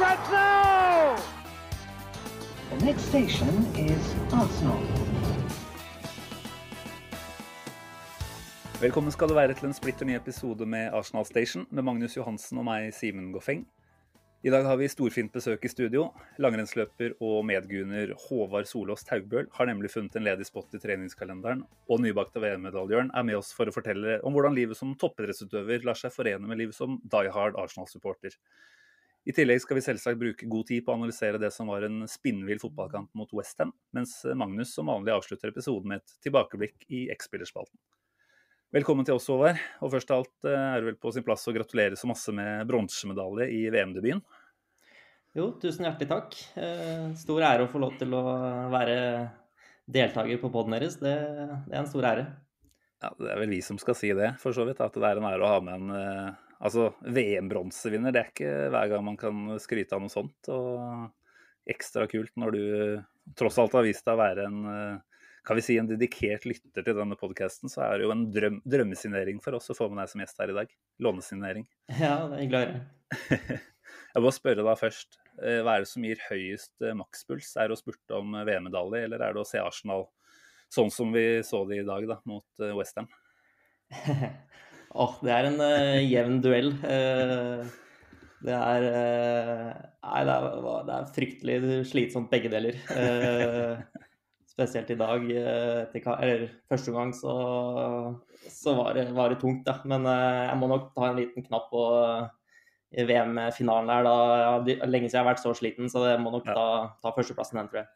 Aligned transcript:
Up 0.00 0.30
now! 0.30 1.16
The 2.70 2.84
next 2.84 3.08
station 3.08 3.48
is 3.74 4.14
Arsenal. 4.32 4.78
Velkommen 8.80 9.10
skal 9.10 9.28
du 9.28 9.34
være 9.34 9.56
til 9.58 9.66
en 9.66 9.74
splitter 9.74 10.06
ny 10.06 10.14
episode 10.14 10.66
med 10.70 10.94
Arsenal 10.94 11.26
Station 11.26 11.66
med 11.70 11.82
Magnus 11.82 12.14
Johansen 12.14 12.62
og 12.62 12.68
meg, 12.70 12.92
Simen 12.94 13.32
Goffeng. 13.34 13.66
I 14.46 14.54
dag 14.54 14.70
har 14.70 14.78
vi 14.78 14.86
storfint 14.86 15.34
besøk 15.34 15.66
i 15.66 15.72
studio. 15.72 16.12
Langrennsløper 16.38 17.18
og 17.18 17.42
medgunner 17.50 18.14
Håvard 18.28 18.70
Solås 18.70 19.02
Taugbøl 19.02 19.50
har 19.58 19.66
nemlig 19.66 19.90
funnet 19.90 20.14
en 20.14 20.28
ledig 20.30 20.46
spot 20.46 20.78
i 20.78 20.82
treningskalenderen, 20.84 21.66
og 21.90 22.06
nybakte 22.06 22.38
VM-medaljøren 22.38 23.10
er 23.18 23.26
med 23.26 23.42
oss 23.42 23.50
for 23.50 23.66
å 23.66 23.74
fortelle 23.74 24.20
om 24.22 24.38
hvordan 24.38 24.54
livet 24.54 24.78
som 24.78 24.94
toppidrettsutøver 24.94 25.82
lar 25.90 25.98
seg 25.98 26.14
forene 26.14 26.46
med 26.46 26.62
livet 26.62 26.78
som 26.78 27.00
die 27.02 27.34
hard 27.34 27.58
Arsenal-supporter. 27.58 28.38
I 29.28 29.32
tillegg 29.36 29.60
skal 29.60 29.76
vi 29.76 29.84
selvsagt 29.84 30.16
bruke 30.16 30.46
god 30.48 30.70
tid 30.70 30.86
på 30.86 30.94
å 30.94 30.96
analysere 30.96 31.40
det 31.40 31.50
som 31.52 31.68
var 31.68 31.84
en 31.84 32.06
spinnvill 32.08 32.60
fotballkamp 32.62 33.10
mot 33.18 33.32
Westham, 33.36 33.74
mens 33.92 34.22
Magnus 34.32 34.72
som 34.72 34.88
vanlig 34.88 35.12
avslutter 35.12 35.52
episoden 35.52 35.92
med 35.92 36.00
et 36.00 36.14
tilbakeblikk 36.24 36.86
i 36.88 37.02
X-spillerspalten. 37.12 37.76
Velkommen 38.72 39.04
til 39.04 39.18
oss, 39.18 39.28
Håvard. 39.28 39.60
Og 39.84 39.92
først 39.92 40.14
av 40.14 40.22
alt 40.22 40.48
eh, 40.48 40.56
er 40.56 40.80
det 40.80 40.88
vel 40.90 40.96
på 41.00 41.12
sin 41.12 41.24
plass 41.28 41.44
å 41.48 41.54
gratulere 41.56 41.96
så 42.00 42.08
masse 42.08 42.32
med 42.36 42.64
bronsemedalje 42.68 43.50
i 43.52 43.60
VM-debuten. 43.72 44.24
Jo, 45.36 45.50
tusen 45.60 45.84
hjertelig 45.84 46.08
takk. 46.08 46.40
Eh, 46.60 47.06
Stor 47.20 47.44
ære 47.50 47.68
å 47.68 47.70
få 47.72 47.84
lov 47.84 48.00
til 48.00 48.16
å 48.16 48.24
være 48.72 48.98
deltaker 49.88 50.40
på 50.40 50.52
poden 50.56 50.76
deres. 50.76 50.96
Det, 51.00 51.16
det 51.68 51.76
er 51.76 51.80
en 51.82 51.88
stor 51.92 52.12
ære. 52.14 52.28
Ja, 53.04 53.12
Det 53.12 53.32
er 53.32 53.40
vel 53.44 53.56
vi 53.56 53.62
som 53.64 53.76
skal 53.80 53.96
si 53.96 54.12
det, 54.16 54.34
for 54.40 54.56
så 54.56 54.64
vidt. 54.68 54.80
At 54.84 54.96
det 54.96 55.04
er 55.04 55.20
en 55.20 55.32
ære 55.36 55.44
å 55.44 55.52
ha 55.52 55.64
med 55.64 55.80
en 55.80 55.96
eh, 56.00 56.44
altså, 56.60 56.90
VM-bronsevinner. 57.02 58.14
Det 58.14 58.20
er 58.22 58.32
ikke 58.32 58.54
hver 58.74 58.90
gang 58.92 59.04
man 59.06 59.18
kan 59.20 59.44
skryte 59.62 59.96
av 59.96 60.02
noe 60.04 60.12
sånt. 60.12 60.50
Og 60.52 61.68
ekstra 61.68 62.06
kult 62.08 62.32
når 62.40 62.54
du 62.56 62.62
tross 63.38 63.58
alt 63.60 63.76
har 63.76 63.84
vist 63.84 64.06
deg 64.08 64.16
å 64.16 64.22
være 64.22 64.46
en 64.48 64.58
eh, 64.72 64.96
kan 65.48 65.56
vi 65.56 65.62
si 65.64 65.78
en 65.80 65.86
dedikert 65.88 66.44
lytter 66.44 66.84
til 66.84 66.96
denne 66.98 67.16
podkasten, 67.16 67.70
så 67.72 67.80
er 67.86 67.94
det 67.96 68.04
jo 68.04 68.10
en 68.12 68.26
drøm, 68.34 68.58
drømmesignering 68.68 69.38
for 69.40 69.56
oss 69.56 69.70
å 69.72 69.76
få 69.76 69.86
med 69.88 70.02
deg 70.02 70.10
som 70.12 70.20
gjest 70.20 70.42
her 70.42 70.52
i 70.52 70.56
dag. 70.58 70.74
Lånesignering. 71.00 71.64
Ja, 72.02 72.26
det 72.28 72.36
er 72.36 72.42
hyggelig 72.42 72.60
å 72.60 72.66
høre. 72.66 73.60
Jeg 74.12 74.24
må 74.24 74.32
spørre 74.34 74.64
deg 74.66 74.80
først. 74.80 75.16
eh, 75.40 75.60
Hva 75.64 75.78
er 75.78 75.84
det 75.84 75.88
som 75.88 76.04
gir 76.04 76.20
høyest 76.26 76.84
eh, 76.84 76.96
makspuls? 76.98 77.54
Er 77.56 77.70
det 77.70 77.78
å 77.78 77.80
spurte 77.80 78.18
om 78.20 78.36
VM-medalje, 78.44 79.06
eller 79.06 79.24
er 79.24 79.36
det 79.36 79.40
å 79.40 79.48
se 79.48 79.60
Arsenal 79.62 80.04
sånn 80.68 80.92
som 80.92 81.12
vi 81.16 81.24
så 81.48 81.62
det 81.68 81.80
i 81.80 81.86
dag, 81.88 82.04
da, 82.10 82.18
mot 82.28 82.64
Westham? 82.76 83.08
Åh, 84.96 85.18
det 85.24 85.34
er 85.34 85.48
en 85.50 85.60
uh, 85.60 85.98
jevn 86.00 86.38
duell. 86.44 86.72
Uh, 86.80 87.66
det 88.44 88.54
er 88.54 88.86
uh, 88.88 89.70
Nei, 90.08 90.22
det 90.24 90.34
er, 90.34 90.46
det 90.88 90.94
er 90.94 91.08
fryktelig 91.12 91.56
slitsomt 91.90 92.30
begge 92.32 92.48
deler. 92.52 92.78
Spesielt 94.48 94.88
i 94.90 94.96
dag. 94.98 95.26
etter, 95.28 96.06
eller 96.16 96.46
første 96.70 96.94
gang 96.94 97.12
så, 97.14 97.34
så 98.48 98.72
var, 98.78 98.94
det, 98.96 99.04
var 99.14 99.34
det 99.34 99.40
tungt, 99.42 99.66
da. 99.66 99.76
Men 99.84 100.08
jeg 100.08 100.56
må 100.58 100.70
nok 100.70 100.88
ta 100.96 101.10
en 101.10 101.20
liten 101.20 101.44
knapp 101.44 101.68
på 101.70 101.84
VM-finalen 102.96 103.92
her. 103.92 104.08
Da, 104.08 104.16
ja, 104.40 104.80
lenge 104.88 105.10
siden 105.10 105.18
jeg 105.18 105.20
har 105.20 105.28
vært 105.28 105.44
så 105.44 105.52
sliten, 105.58 105.92
så 105.92 106.06
jeg 106.08 106.22
må 106.24 106.32
nok 106.32 106.48
Ja. 106.48 106.56
ta, 106.56 106.66
ta 107.04 107.12
førsteplassen 107.18 107.60
den, 107.60 107.68
tror 107.68 107.82
jeg. 107.82 107.90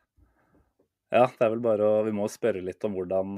Ja, 1.12 1.25
det 1.27 1.45
er 1.47 1.55
vel 1.55 1.65
bare 1.65 1.89
å 1.89 2.05
Vi 2.06 2.12
må 2.16 2.28
spørre 2.33 2.61
litt 2.65 2.84
om 2.89 2.95
hvordan, 2.97 3.34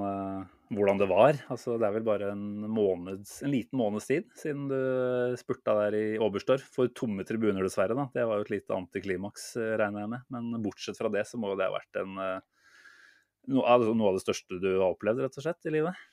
hvordan 0.72 1.00
det 1.00 1.08
var. 1.10 1.36
Altså, 1.52 1.76
det 1.80 1.86
er 1.86 1.94
vel 1.98 2.06
bare 2.06 2.30
en, 2.32 2.64
måneds, 2.72 3.36
en 3.44 3.52
liten 3.52 3.78
måneds 3.78 4.08
tid 4.08 4.30
siden 4.38 4.66
du 4.70 5.36
spurta 5.40 5.76
der 5.82 5.98
i 5.98 6.04
Oberstdorf. 6.22 6.64
For 6.74 6.92
tomme 6.96 7.26
tribuner, 7.28 7.62
dessverre. 7.66 7.96
da. 7.98 8.08
Det 8.14 8.24
var 8.28 8.40
jo 8.40 8.46
et 8.46 8.54
lite 8.54 8.76
antiklimaks, 8.76 9.50
eh, 9.60 9.74
regner 9.80 10.04
jeg 10.04 10.12
med. 10.14 10.26
Men 10.34 10.64
bortsett 10.64 10.98
fra 11.00 11.12
det, 11.12 11.26
så 11.28 11.40
må 11.40 11.52
det 11.52 11.68
ha 11.68 11.76
vært 11.76 12.00
en 12.00 12.18
eh, 12.22 12.40
altså, 13.60 13.94
noe 13.94 14.10
av 14.10 14.18
det 14.18 14.24
største 14.24 14.60
du 14.62 14.70
har 14.78 14.90
opplevd, 14.90 15.24
rett 15.26 15.38
og 15.40 15.46
slett, 15.46 15.60
i 15.68 15.74
livet? 15.76 16.04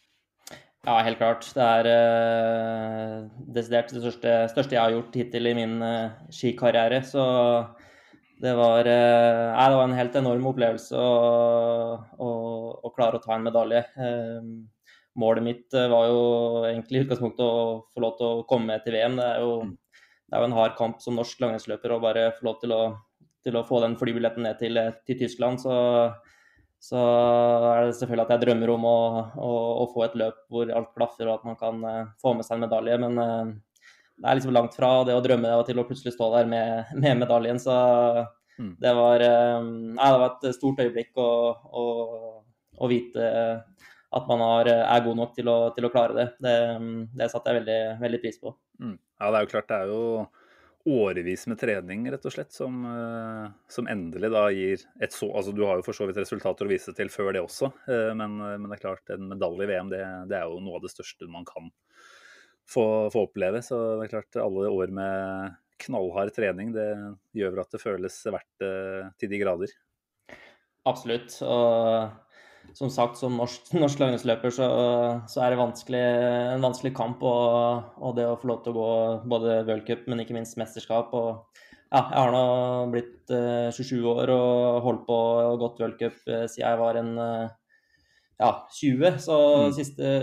Ja, 0.81 0.97
helt 1.05 1.19
klart. 1.21 1.45
Det 1.53 1.61
er 1.61 1.87
uh, 1.93 3.17
desidert 3.53 3.91
det 3.93 4.01
største, 4.01 4.31
største 4.49 4.75
jeg 4.75 4.81
har 4.81 4.95
gjort 4.95 5.17
hittil 5.19 5.51
i 5.51 5.53
min 5.53 5.75
uh, 5.77 6.15
skikarriere. 6.33 7.03
Så 7.05 7.21
det 8.41 8.53
var, 8.57 8.87
eh, 8.89 9.47
nei, 9.53 9.65
det 9.69 9.77
var 9.77 9.87
en 9.87 9.97
helt 9.97 10.15
enorm 10.17 10.47
opplevelse 10.49 10.97
å, 10.97 11.11
å, 12.25 12.29
å 12.81 12.91
klare 12.95 13.19
å 13.19 13.23
ta 13.23 13.35
en 13.35 13.45
medalje. 13.45 13.83
Eh, 14.01 14.49
målet 15.21 15.45
mitt 15.45 15.77
eh, 15.77 15.89
var 15.91 16.07
jo 16.09 16.23
egentlig 16.71 17.01
i 17.01 17.05
utgangspunktet 17.05 17.45
å 17.45 17.61
få 17.93 18.03
lov 18.03 18.17
til 18.17 18.27
å 18.27 18.43
komme 18.49 18.73
med 18.73 18.85
til 18.85 18.97
VM. 18.97 19.19
Det 19.19 19.29
er 19.29 19.45
jo, 19.45 19.53
det 19.69 20.37
er 20.37 20.43
jo 20.43 20.49
en 20.49 20.57
hard 20.57 20.75
kamp 20.79 21.03
som 21.03 21.19
norsk 21.19 21.43
langrennsløper 21.43 21.93
å 21.93 22.01
bare 22.01 22.31
få 22.39 22.49
lov 22.49 22.59
til 22.63 22.73
å, 22.75 22.81
til 23.45 23.59
å 23.59 23.65
få 23.67 23.83
den 23.85 23.97
flybilletten 23.99 24.47
ned 24.47 24.57
til, 24.61 24.81
til 25.05 25.21
Tyskland. 25.21 25.61
Så 25.61 25.77
så 26.81 26.97
er 26.97 27.83
det 27.85 27.97
selvfølgelig 27.99 28.23
at 28.25 28.31
jeg 28.33 28.41
drømmer 28.41 28.71
om 28.73 28.85
å, 28.89 28.99
å, 29.37 29.83
få 29.93 30.07
et 30.07 30.15
løp 30.17 30.39
hvor 30.49 30.71
alt 30.73 30.95
klaffer 30.95 31.27
og 31.27 31.35
at 31.35 31.43
man 31.45 31.57
kan 31.59 31.83
eh, 31.85 32.07
få 32.23 32.33
med 32.33 32.47
seg 32.47 32.57
en 32.57 32.63
medalje. 32.65 32.95
Men 33.03 33.19
eh, 33.21 33.51
det 34.21 34.29
er 34.29 34.37
liksom 34.37 34.53
langt 34.53 34.77
fra 34.77 34.91
det 35.07 35.17
å 35.17 35.23
drømme 35.23 35.55
og 35.57 35.65
til 35.67 35.81
å 35.81 35.87
plutselig 35.87 36.13
stå 36.15 36.29
der 36.35 36.49
med, 36.49 36.93
med 37.01 37.23
medaljen. 37.23 37.59
Så 37.61 37.73
Mm. 38.61 38.75
det 38.79 38.93
var, 38.93 39.23
eh, 39.25 39.63
nei, 39.63 40.07
det 40.11 40.19
var 40.21 40.33
et 40.35 40.55
stort 40.55 40.81
øyeblikk 40.83 41.17
å, 41.17 41.29
å, 41.81 41.85
å 42.77 42.89
vite 42.91 43.29
at 44.11 44.27
man 44.27 44.43
har, 44.43 44.67
er 44.67 45.05
god 45.05 45.17
nok 45.17 45.33
til 45.37 45.47
å, 45.49 45.57
til 45.75 45.87
å 45.87 45.91
klare 45.93 46.17
det. 46.17 46.27
Det, 46.43 46.53
det 47.15 47.29
satte 47.31 47.49
jeg 47.49 47.61
veldig, 47.61 47.79
veldig 48.03 48.19
pris 48.21 48.37
på. 48.41 48.53
Mm. 48.83 48.97
Ja, 48.99 49.31
det 49.31 49.39
er 49.39 49.45
jo 49.45 49.51
klart 49.53 49.71
det 49.71 49.79
er 49.79 49.93
jo 49.93 50.03
årevis 50.91 51.45
med 51.47 51.59
trening, 51.61 52.07
rett 52.11 52.23
og 52.25 52.33
slett, 52.33 52.51
som, 52.53 52.79
eh, 52.89 53.49
som 53.71 53.89
endelig 53.89 54.31
da 54.33 54.47
gir 54.49 54.81
et 55.01 55.13
så 55.13 55.29
Altså 55.29 55.53
du 55.53 55.61
har 55.67 55.77
jo 55.77 55.85
for 55.85 55.97
så 55.97 56.07
vidt 56.09 56.17
resultater 56.17 56.65
å 56.65 56.71
vise 56.71 56.93
til 56.97 57.11
før 57.13 57.35
det 57.37 57.43
også, 57.45 57.69
eh, 57.85 58.09
men, 58.17 58.39
men 58.41 58.65
det 58.65 58.79
er 58.79 58.85
klart 58.87 59.13
en 59.13 59.29
medalje 59.29 59.67
i 59.67 59.69
VM 59.69 59.91
det, 59.93 60.01
det 60.31 60.39
er 60.39 60.49
jo 60.49 60.57
noe 60.65 60.79
av 60.79 60.85
det 60.85 60.93
største 60.93 61.29
man 61.29 61.45
kan 61.47 61.69
få, 62.69 62.85
få 63.13 63.25
oppleve. 63.27 63.61
Så 63.65 63.77
det 63.99 64.07
er 64.07 64.13
klart 64.15 64.41
alle 64.41 64.71
år 64.71 64.93
med 64.95 65.55
knallhard 65.81 66.33
trening, 66.35 66.73
det 66.75 66.89
gjør 67.37 67.55
vel 67.55 67.63
at 67.63 67.71
det 67.73 67.81
føles 67.81 68.17
verdt 68.27 68.51
det 68.61 68.73
til 69.21 69.31
de 69.31 69.39
grader. 69.41 69.71
Absolutt. 70.89 71.33
Og 71.45 72.75
som 72.77 72.91
sagt, 72.93 73.17
som 73.19 73.35
norsk, 73.39 73.71
norsk 73.83 74.01
langrennsløper 74.01 74.53
så, 74.53 74.67
så 75.29 75.43
er 75.43 75.53
det 75.53 75.61
vanskelig, 75.61 76.03
en 76.55 76.65
vanskelig 76.65 76.93
kamp. 76.97 77.23
Og, 77.25 77.91
og 78.01 78.15
det 78.17 78.27
å 78.29 78.37
få 78.39 78.51
lov 78.51 78.63
til 78.63 78.73
å 78.73 78.77
gå 78.77 78.91
både 79.33 79.61
v-cup, 79.69 80.07
men 80.11 80.23
ikke 80.23 80.37
minst 80.37 80.59
mesterskap. 80.61 81.13
Og 81.17 81.63
ja, 81.91 82.05
jeg 82.05 82.19
har 82.19 82.31
nå 82.31 82.45
blitt 82.93 83.33
uh, 83.35 83.67
27 83.75 83.97
år 84.07 84.31
og 84.31 84.85
holdt 84.85 85.01
på 85.09 85.17
og 85.49 85.57
gått 85.65 85.81
v-cup 85.83 86.21
uh, 86.29 86.45
siden 86.47 86.63
jeg 86.63 86.79
var 86.79 87.01
en 87.01 87.11
uh, 87.19 87.49
ja, 88.41 88.53
20. 88.79 89.19
Så 89.21 89.39
Mm. 89.51 89.65
de 89.67 89.75
siste 89.75 90.13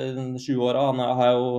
20 0.46 0.64
åra 0.64 0.86
har 0.96 1.26
jeg 1.28 1.36
jo 1.36 1.50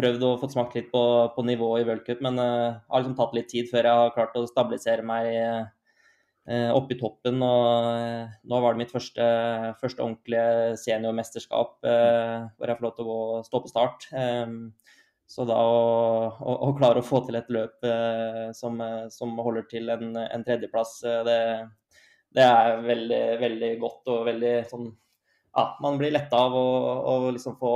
prøvd 0.00 0.24
å 0.26 0.36
få 0.40 0.48
smakt 0.50 0.78
litt 0.78 0.88
på, 0.92 1.02
på 1.36 1.44
nivået 1.46 1.84
i 1.84 1.90
v-cup, 1.90 2.24
men 2.26 2.40
det 2.40 2.48
har 2.48 3.02
liksom 3.02 3.18
tatt 3.18 3.36
litt 3.36 3.50
tid 3.52 3.70
før 3.70 3.86
jeg 3.86 4.00
har 4.02 4.16
klart 4.16 4.40
å 4.40 4.46
stabilisere 4.48 5.06
meg 5.06 5.30
uh, 6.50 6.70
oppe 6.74 6.96
i 6.96 6.98
toppen. 6.98 7.42
Og 7.44 7.90
eh, 7.94 8.38
nå 8.50 8.60
var 8.64 8.74
det 8.74 8.82
mitt 8.82 8.94
første, 8.94 9.26
første 9.78 10.02
ordentlige 10.02 10.78
seniormesterskap 10.82 11.76
eh, 11.86 12.48
hvor 12.56 12.72
jeg 12.72 12.80
får 12.80 12.86
lov 12.88 12.96
til 12.96 13.04
å 13.04 13.10
gå, 13.10 13.20
stå 13.46 13.60
på 13.62 13.70
start. 13.70 14.08
Um, 14.10 14.56
så 15.30 15.44
da 15.46 15.56
å, 15.62 15.82
å, 16.42 16.54
å 16.66 16.70
klare 16.74 17.02
å 17.02 17.06
få 17.06 17.20
til 17.22 17.38
et 17.38 17.50
løp 17.54 17.86
eh, 17.86 18.48
som, 18.56 18.80
eh, 18.82 19.04
som 19.14 19.36
holder 19.38 19.68
til 19.70 19.92
en, 19.94 20.16
en 20.24 20.46
tredjeplass, 20.46 20.96
eh, 21.06 21.20
det, 21.28 21.36
det 22.34 22.46
er 22.48 22.82
veldig, 22.82 23.20
veldig 23.44 23.68
godt 23.84 24.10
og 24.10 24.26
veldig 24.26 24.56
sånn 24.72 24.90
Ja, 25.54 25.64
man 25.82 26.00
blir 26.00 26.12
letta 26.14 26.40
av 26.48 26.54
å 26.54 27.14
liksom 27.30 27.56
få, 27.58 27.74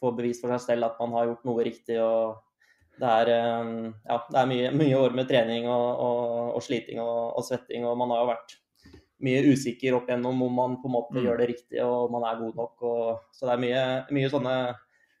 få 0.00 0.12
bevis 0.16 0.40
for 0.42 0.54
seg 0.54 0.64
selv 0.64 0.88
at 0.88 1.00
man 1.02 1.16
har 1.16 1.28
gjort 1.32 1.44
noe 1.48 1.64
riktig. 1.66 1.98
og 2.02 2.44
det 2.98 3.10
er, 3.22 3.28
eh, 3.30 3.92
ja, 4.10 4.16
det 4.30 4.38
er 4.40 4.48
mye, 4.50 4.70
mye 4.74 4.96
år 4.98 5.12
med 5.14 5.28
trening 5.30 5.68
og, 5.70 6.00
og, 6.02 6.56
og 6.58 6.64
sliting 6.66 6.98
og, 7.02 7.36
og 7.38 7.44
svetting, 7.46 7.86
og 7.86 7.98
man 8.00 8.10
har 8.10 8.24
jo 8.24 8.32
vært 8.32 8.56
mye 9.26 9.42
usikker 9.50 9.96
opp 9.96 10.10
igjennom 10.10 10.42
om 10.46 10.52
man 10.54 10.76
på 10.82 10.86
en 10.90 10.94
måte 10.94 11.14
Mm. 11.18 11.24
gjør 11.24 11.38
det 11.40 11.48
riktig 11.50 11.80
og 11.82 11.94
om 12.06 12.12
man 12.18 12.26
er 12.28 12.38
god 12.38 12.58
nok. 12.58 12.82
Så 13.34 13.46
det 13.46 13.54
er 13.54 13.62
mye, 13.62 13.82
mye 14.14 14.30
sånne 14.30 14.54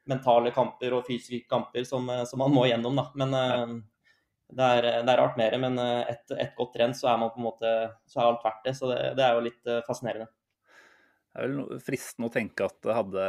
mentale 0.08 0.52
kamper 0.54 0.94
og 0.94 1.06
fysiske 1.06 1.48
kamper 1.50 1.84
som, 1.84 2.06
som 2.26 2.38
man 2.38 2.54
må 2.54 2.66
gjennom. 2.68 2.94
Da. 2.94 3.06
Men 3.18 3.34
det 4.54 4.68
er, 4.78 4.86
det 5.02 5.12
er 5.12 5.18
rart 5.18 5.36
mer. 5.36 5.56
Men 5.58 5.78
et, 5.82 6.22
et 6.30 6.54
godt 6.56 6.76
trent, 6.76 6.96
så 6.96 7.10
er 7.10 7.18
man 7.18 7.32
på 7.34 7.42
en 7.42 7.48
måte, 7.48 7.72
så 8.06 8.22
er 8.22 8.30
alt 8.30 8.46
verdt 8.46 8.62
det. 8.68 8.76
Så 8.78 8.92
det, 8.92 9.00
det 9.18 9.26
er 9.26 9.34
jo 9.34 9.44
litt 9.48 9.72
fascinerende. 9.88 10.30
Det 11.34 11.42
er 11.42 11.50
vel 11.50 11.82
fristende 11.82 12.30
å 12.30 12.36
tenke 12.38 12.70
at 12.70 12.78
det 12.86 12.96
hadde 13.00 13.26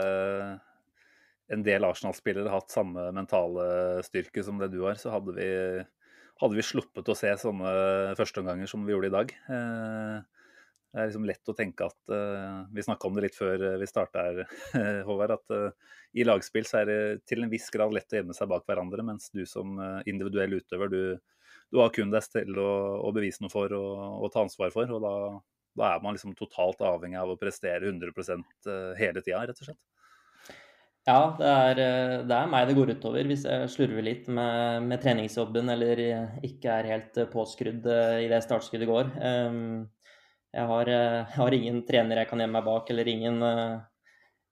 en 1.54 1.64
del 1.66 1.86
Arsenal-spillere 1.86 2.52
hatt 2.54 2.74
samme 2.74 3.10
mentale 3.16 4.02
styrke 4.06 4.44
som 4.46 4.60
det 4.62 4.70
du 4.74 4.84
har, 4.86 5.00
så 5.02 5.14
hadde 5.14 5.34
vi, 5.38 5.48
hadde 6.42 6.58
vi 6.58 6.66
sluppet 6.66 7.10
å 7.10 7.18
se 7.18 7.32
sånne 7.42 7.72
førsteomganger 8.20 8.70
som 8.70 8.86
vi 8.86 8.94
gjorde 8.94 9.10
i 9.10 9.16
dag. 9.16 9.34
Eh, 9.56 10.20
det 10.90 11.02
er 11.02 11.10
liksom 11.12 11.26
lett 11.30 11.52
å 11.52 11.54
tenke 11.54 11.86
at 11.86 12.10
uh, 12.10 12.64
Vi 12.74 12.82
snakka 12.82 13.06
om 13.06 13.14
det 13.14 13.28
litt 13.28 13.36
før 13.38 13.62
vi 13.78 13.86
starta 13.86 14.24
her, 14.26 14.40
Håvard. 15.08 15.36
At 15.36 15.52
i 16.18 16.26
lagspill 16.26 16.66
så 16.66 16.80
er 16.80 16.90
det 16.90 17.02
til 17.30 17.46
en 17.46 17.52
viss 17.52 17.68
grad 17.70 17.94
lett 17.94 18.10
å 18.10 18.18
gjemme 18.18 18.34
seg 18.34 18.50
bak 18.50 18.66
hverandre, 18.66 19.06
mens 19.06 19.30
du 19.30 19.44
som 19.46 19.78
individuell 20.10 20.58
utøver, 20.58 20.90
du, 20.90 21.04
du, 21.70 21.78
har 21.78 21.94
kun 21.94 22.10
deg 22.10 22.26
selv 22.26 22.58
å, 22.58 22.72
å, 23.06 23.14
bevise 23.14 23.46
noe 23.46 23.54
for 23.54 23.78
og, 23.78 24.02
og 24.26 24.34
ta 24.34 24.42
ansvar 24.48 24.74
for. 24.74 24.90
Og 24.90 25.06
da, 25.06 25.14
da, 25.78 25.92
er 25.92 26.02
man 26.02 26.18
liksom 26.18 26.34
totalt 26.40 26.82
avhengig 26.82 27.22
av 27.22 27.36
å 27.36 27.38
prestere 27.38 27.86
100% 27.86 28.74
hele 28.98 29.22
tida, 29.22 29.46
rett 29.46 29.62
og 29.62 29.70
slett. 29.70 29.84
Ja, 31.10 31.34
det 31.40 31.50
er, 31.50 31.80
eh, 31.82 32.16
det 32.28 32.36
er, 32.36 32.50
meg 32.52 32.68
det 32.70 32.76
går 32.78 32.92
utover 32.94 33.26
hvis 33.26 33.46
jeg 33.48 33.70
slurver 33.74 34.06
litt 34.06 34.28
med, 34.30 34.84
med 34.86 35.02
treningsjobben 35.02 35.72
eller 35.74 36.02
ikke 36.46 36.74
er 36.76 36.90
helt 36.92 37.18
eh, 37.18 37.30
påskrudd 37.32 37.88
eh, 37.90 38.26
i 38.26 38.28
det 38.30 38.44
startskuddet 38.46 38.90
går. 38.90 39.10
Ehm, 39.26 39.88
jeg 40.54 40.68
har, 40.70 40.92
jeg 40.92 41.38
har, 41.38 41.56
ingen 41.56 41.80
trener 41.88 42.22
jeg 42.22 42.30
kan 42.30 42.42
gjemme 42.42 42.58
meg 42.58 42.66
bak, 42.66 42.88
eller 42.90 43.10
ingen, 43.10 43.44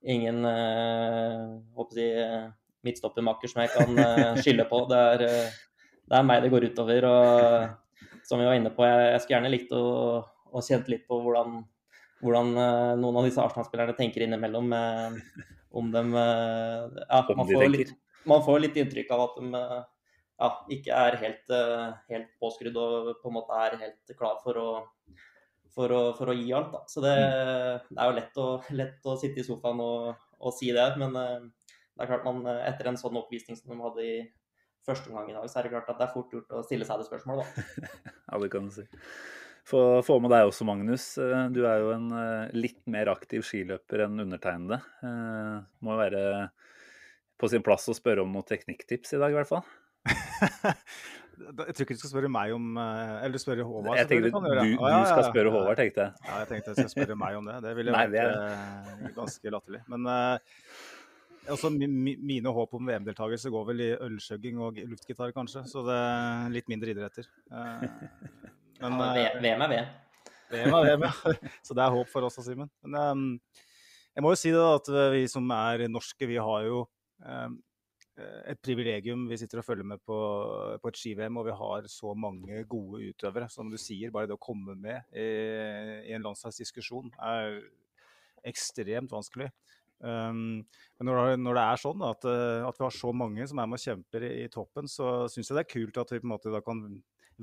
ingen 0.06 0.44
jeg, 0.46 2.42
midtstoppermakker 2.86 3.50
som 3.50 3.64
jeg 3.64 3.72
kan 3.72 4.38
skylde 4.38 4.68
på. 4.70 4.78
Det 4.92 5.00
er, 5.08 5.24
det 5.26 6.20
er, 6.20 6.28
meg 6.30 6.44
det 6.44 6.52
går 6.52 6.68
utover. 6.70 7.08
og 7.10 8.22
Som 8.30 8.38
vi 8.38 8.46
var 8.46 8.54
inne 8.60 8.70
på, 8.70 8.86
jeg, 8.86 9.08
jeg 9.10 9.24
skulle 9.24 9.40
gjerne 9.40 9.50
likt 9.56 9.74
å, 9.74 9.82
å 10.54 10.62
litt 10.86 11.02
på 11.10 11.18
hvordan, 11.24 11.58
hvordan 12.22 12.54
noen 13.02 13.18
av 13.18 13.26
disse 13.26 13.42
Arsenal-spillerne 13.42 13.98
tenker 13.98 14.22
innimellom. 14.28 14.70
Om 15.70 15.90
dem 15.92 16.14
eh, 16.14 16.98
Ja, 17.08 17.22
man 17.36 17.48
får, 17.48 17.68
litt, 17.72 17.94
man 18.28 18.44
får 18.44 18.60
litt 18.64 18.78
inntrykk 18.80 19.10
av 19.14 19.24
at 19.26 19.40
de 19.40 19.50
eh, 19.58 19.80
ja, 20.38 20.50
ikke 20.76 21.00
er 21.08 21.18
helt, 21.22 21.50
eh, 21.54 21.88
helt, 22.12 22.30
påskrudd 22.40 22.78
og 22.78 23.10
på 23.22 23.30
en 23.30 23.36
måte 23.40 23.60
er 23.66 23.78
helt 23.82 24.16
klar 24.18 24.38
for 24.44 24.60
å, 24.60 24.68
for 25.74 25.94
å, 25.94 26.02
for 26.18 26.30
å 26.32 26.36
gi 26.38 26.52
alt. 26.54 26.72
Da. 26.74 26.82
Så 26.90 27.04
det, 27.04 27.14
mm. 27.18 27.88
det, 27.90 27.98
er 27.98 28.10
jo 28.10 28.18
lett 28.20 28.42
å, 28.42 28.48
lett 28.82 29.08
å, 29.10 29.16
sitte 29.20 29.42
i 29.42 29.46
sofaen 29.46 29.82
og, 29.84 30.12
og, 30.38 30.52
si 30.54 30.70
det, 30.74 30.88
men 31.00 31.16
det 31.16 32.04
er 32.04 32.12
klart 32.12 32.28
man 32.28 32.44
etter 32.56 32.90
en 32.90 33.00
sånn 33.00 33.18
oppvisning 33.18 33.58
som 33.58 33.74
de 33.74 33.82
hadde 33.82 34.06
i 34.06 34.18
første 34.88 35.10
omgang 35.10 35.32
i 35.32 35.36
dag, 35.36 35.48
så 35.50 35.58
er 35.58 35.66
det 35.66 35.74
klart 35.74 35.90
at 35.92 35.98
det 35.98 36.06
er 36.06 36.14
fort 36.14 36.32
gjort 36.32 36.54
å 36.54 36.62
stille 36.64 36.86
seg 36.88 37.02
det 37.02 37.08
spørsmålet, 37.10 37.44
da. 37.44 37.90
ja, 38.30 38.38
det 38.40 38.48
kan 38.54 38.70
du 38.70 38.72
si. 38.72 38.86
Få, 39.68 39.80
få 40.00 40.16
med 40.24 40.32
deg 40.32 40.48
også, 40.48 40.64
Magnus. 40.64 41.10
Eh, 41.20 41.48
du 41.52 41.60
er 41.68 41.82
jo 41.82 41.90
en 41.92 42.08
eh, 42.16 42.54
litt 42.56 42.80
mer 42.88 43.10
aktiv 43.12 43.44
skiløper 43.44 44.06
enn 44.06 44.22
undertegnede. 44.24 44.78
Eh, 45.04 45.58
må 45.84 45.92
jo 45.92 46.00
være 46.00 46.22
på 47.38 47.50
sin 47.52 47.64
plass 47.64 47.84
å 47.92 47.96
spørre 47.96 48.24
om 48.24 48.32
noen 48.32 48.46
teknikktips 48.48 49.12
i 49.12 49.20
dag, 49.20 49.34
i 49.34 49.36
hvert 49.36 49.50
fall. 49.50 49.66
jeg 50.08 51.76
tror 51.76 51.84
ikke 51.84 51.98
du 51.98 52.00
skal 52.00 52.12
spørre 52.14 52.30
meg 52.32 52.52
om 52.54 52.78
Eller 52.80 53.34
du 53.34 53.42
spørre 53.42 53.66
Håvard. 53.66 53.98
Jeg 53.98 54.08
tenkte 54.08 54.30
du, 54.30 54.38
du, 54.40 54.70
du, 54.78 55.00
skal 55.10 55.26
spørre 55.26 55.52
Håvard, 55.52 55.76
tenkte 55.82 56.06
jeg. 56.06 56.24
Ja, 56.24 56.38
jeg 56.40 56.50
tenkte 56.52 56.72
jeg 56.72 56.78
skal 56.78 56.92
spørre 56.94 57.18
meg 57.20 57.36
om 57.38 57.50
det. 57.50 57.58
Det 57.66 57.74
ville 57.76 57.96
vært 57.98 58.16
er... 58.22 59.10
ganske 59.18 59.52
latterlig. 59.52 59.82
Men 59.92 60.08
altså, 60.08 61.70
mine 61.76 62.54
håp 62.56 62.78
om 62.78 62.88
VM-deltakelse 62.88 63.52
går 63.52 63.68
vel 63.74 63.84
i 63.84 63.90
ølskjøgging 64.08 64.64
og 64.64 64.80
luftgitar, 64.94 65.34
kanskje. 65.36 65.66
Så 65.68 65.84
det 65.84 65.98
er 66.06 66.56
litt 66.56 66.72
mindre 66.72 66.96
idretter. 66.96 67.28
Men, 68.82 68.98
ja, 69.18 69.30
VM 69.42 69.64
er 69.64 69.72
VM. 69.72 69.94
VM 70.52 70.76
er 70.78 70.90
VM, 70.90 71.06
ja. 71.08 71.32
Så 71.66 71.76
det 71.76 71.84
er 71.84 71.94
håp 71.94 72.10
for 72.12 72.26
oss, 72.28 72.38
Simen. 72.44 72.70
Men 72.84 72.98
um, 72.98 73.24
jeg 74.14 74.24
må 74.24 74.34
jo 74.34 74.40
si 74.40 74.52
det 74.54 74.60
da, 74.60 74.76
at 74.78 74.92
vi 75.14 75.24
som 75.30 75.48
er 75.54 75.88
norske, 75.90 76.28
vi 76.30 76.38
har 76.42 76.66
jo 76.66 76.84
um, 77.22 77.58
et 78.18 78.60
privilegium. 78.64 79.26
Vi 79.30 79.38
sitter 79.40 79.60
og 79.60 79.66
følger 79.66 79.86
med 79.86 80.02
på, 80.06 80.18
på 80.82 80.90
et 80.90 81.00
ski-VM, 81.00 81.38
og 81.38 81.48
vi 81.48 81.56
har 81.58 81.90
så 81.90 82.14
mange 82.18 82.62
gode 82.70 83.10
utøvere. 83.10 83.50
Som 83.52 83.70
du 83.72 83.78
sier, 83.80 84.12
bare 84.14 84.30
det 84.30 84.38
å 84.38 84.42
komme 84.42 84.74
med 84.78 85.02
i, 85.12 85.26
i 86.08 86.14
en 86.16 86.26
landslagsdiskusjon 86.26 87.12
er 87.18 87.60
ekstremt 88.48 89.12
vanskelig. 89.14 89.50
Um, 89.98 90.62
men 90.98 91.08
når, 91.10 91.36
når, 91.42 91.58
det 91.58 91.62
er 91.66 91.80
sånn 91.82 92.02
at, 92.06 92.22
at, 92.22 92.76
vi 92.78 92.84
har 92.86 92.94
så 92.94 93.10
mange 93.10 93.46
som 93.50 93.58
er 93.58 93.70
med 93.70 93.80
og 93.80 93.82
kjemper 93.82 94.26
i, 94.28 94.34
i 94.44 94.50
toppen, 94.52 94.86
så 94.90 95.26
syns 95.30 95.50
jeg 95.50 95.58
det 95.58 95.64
er 95.64 95.72
kult 95.72 95.98
at 95.98 96.12
vi 96.14 96.20
på 96.22 96.28
en 96.28 96.34
måte 96.36 96.52
da 96.54 96.62
kan 96.62 96.84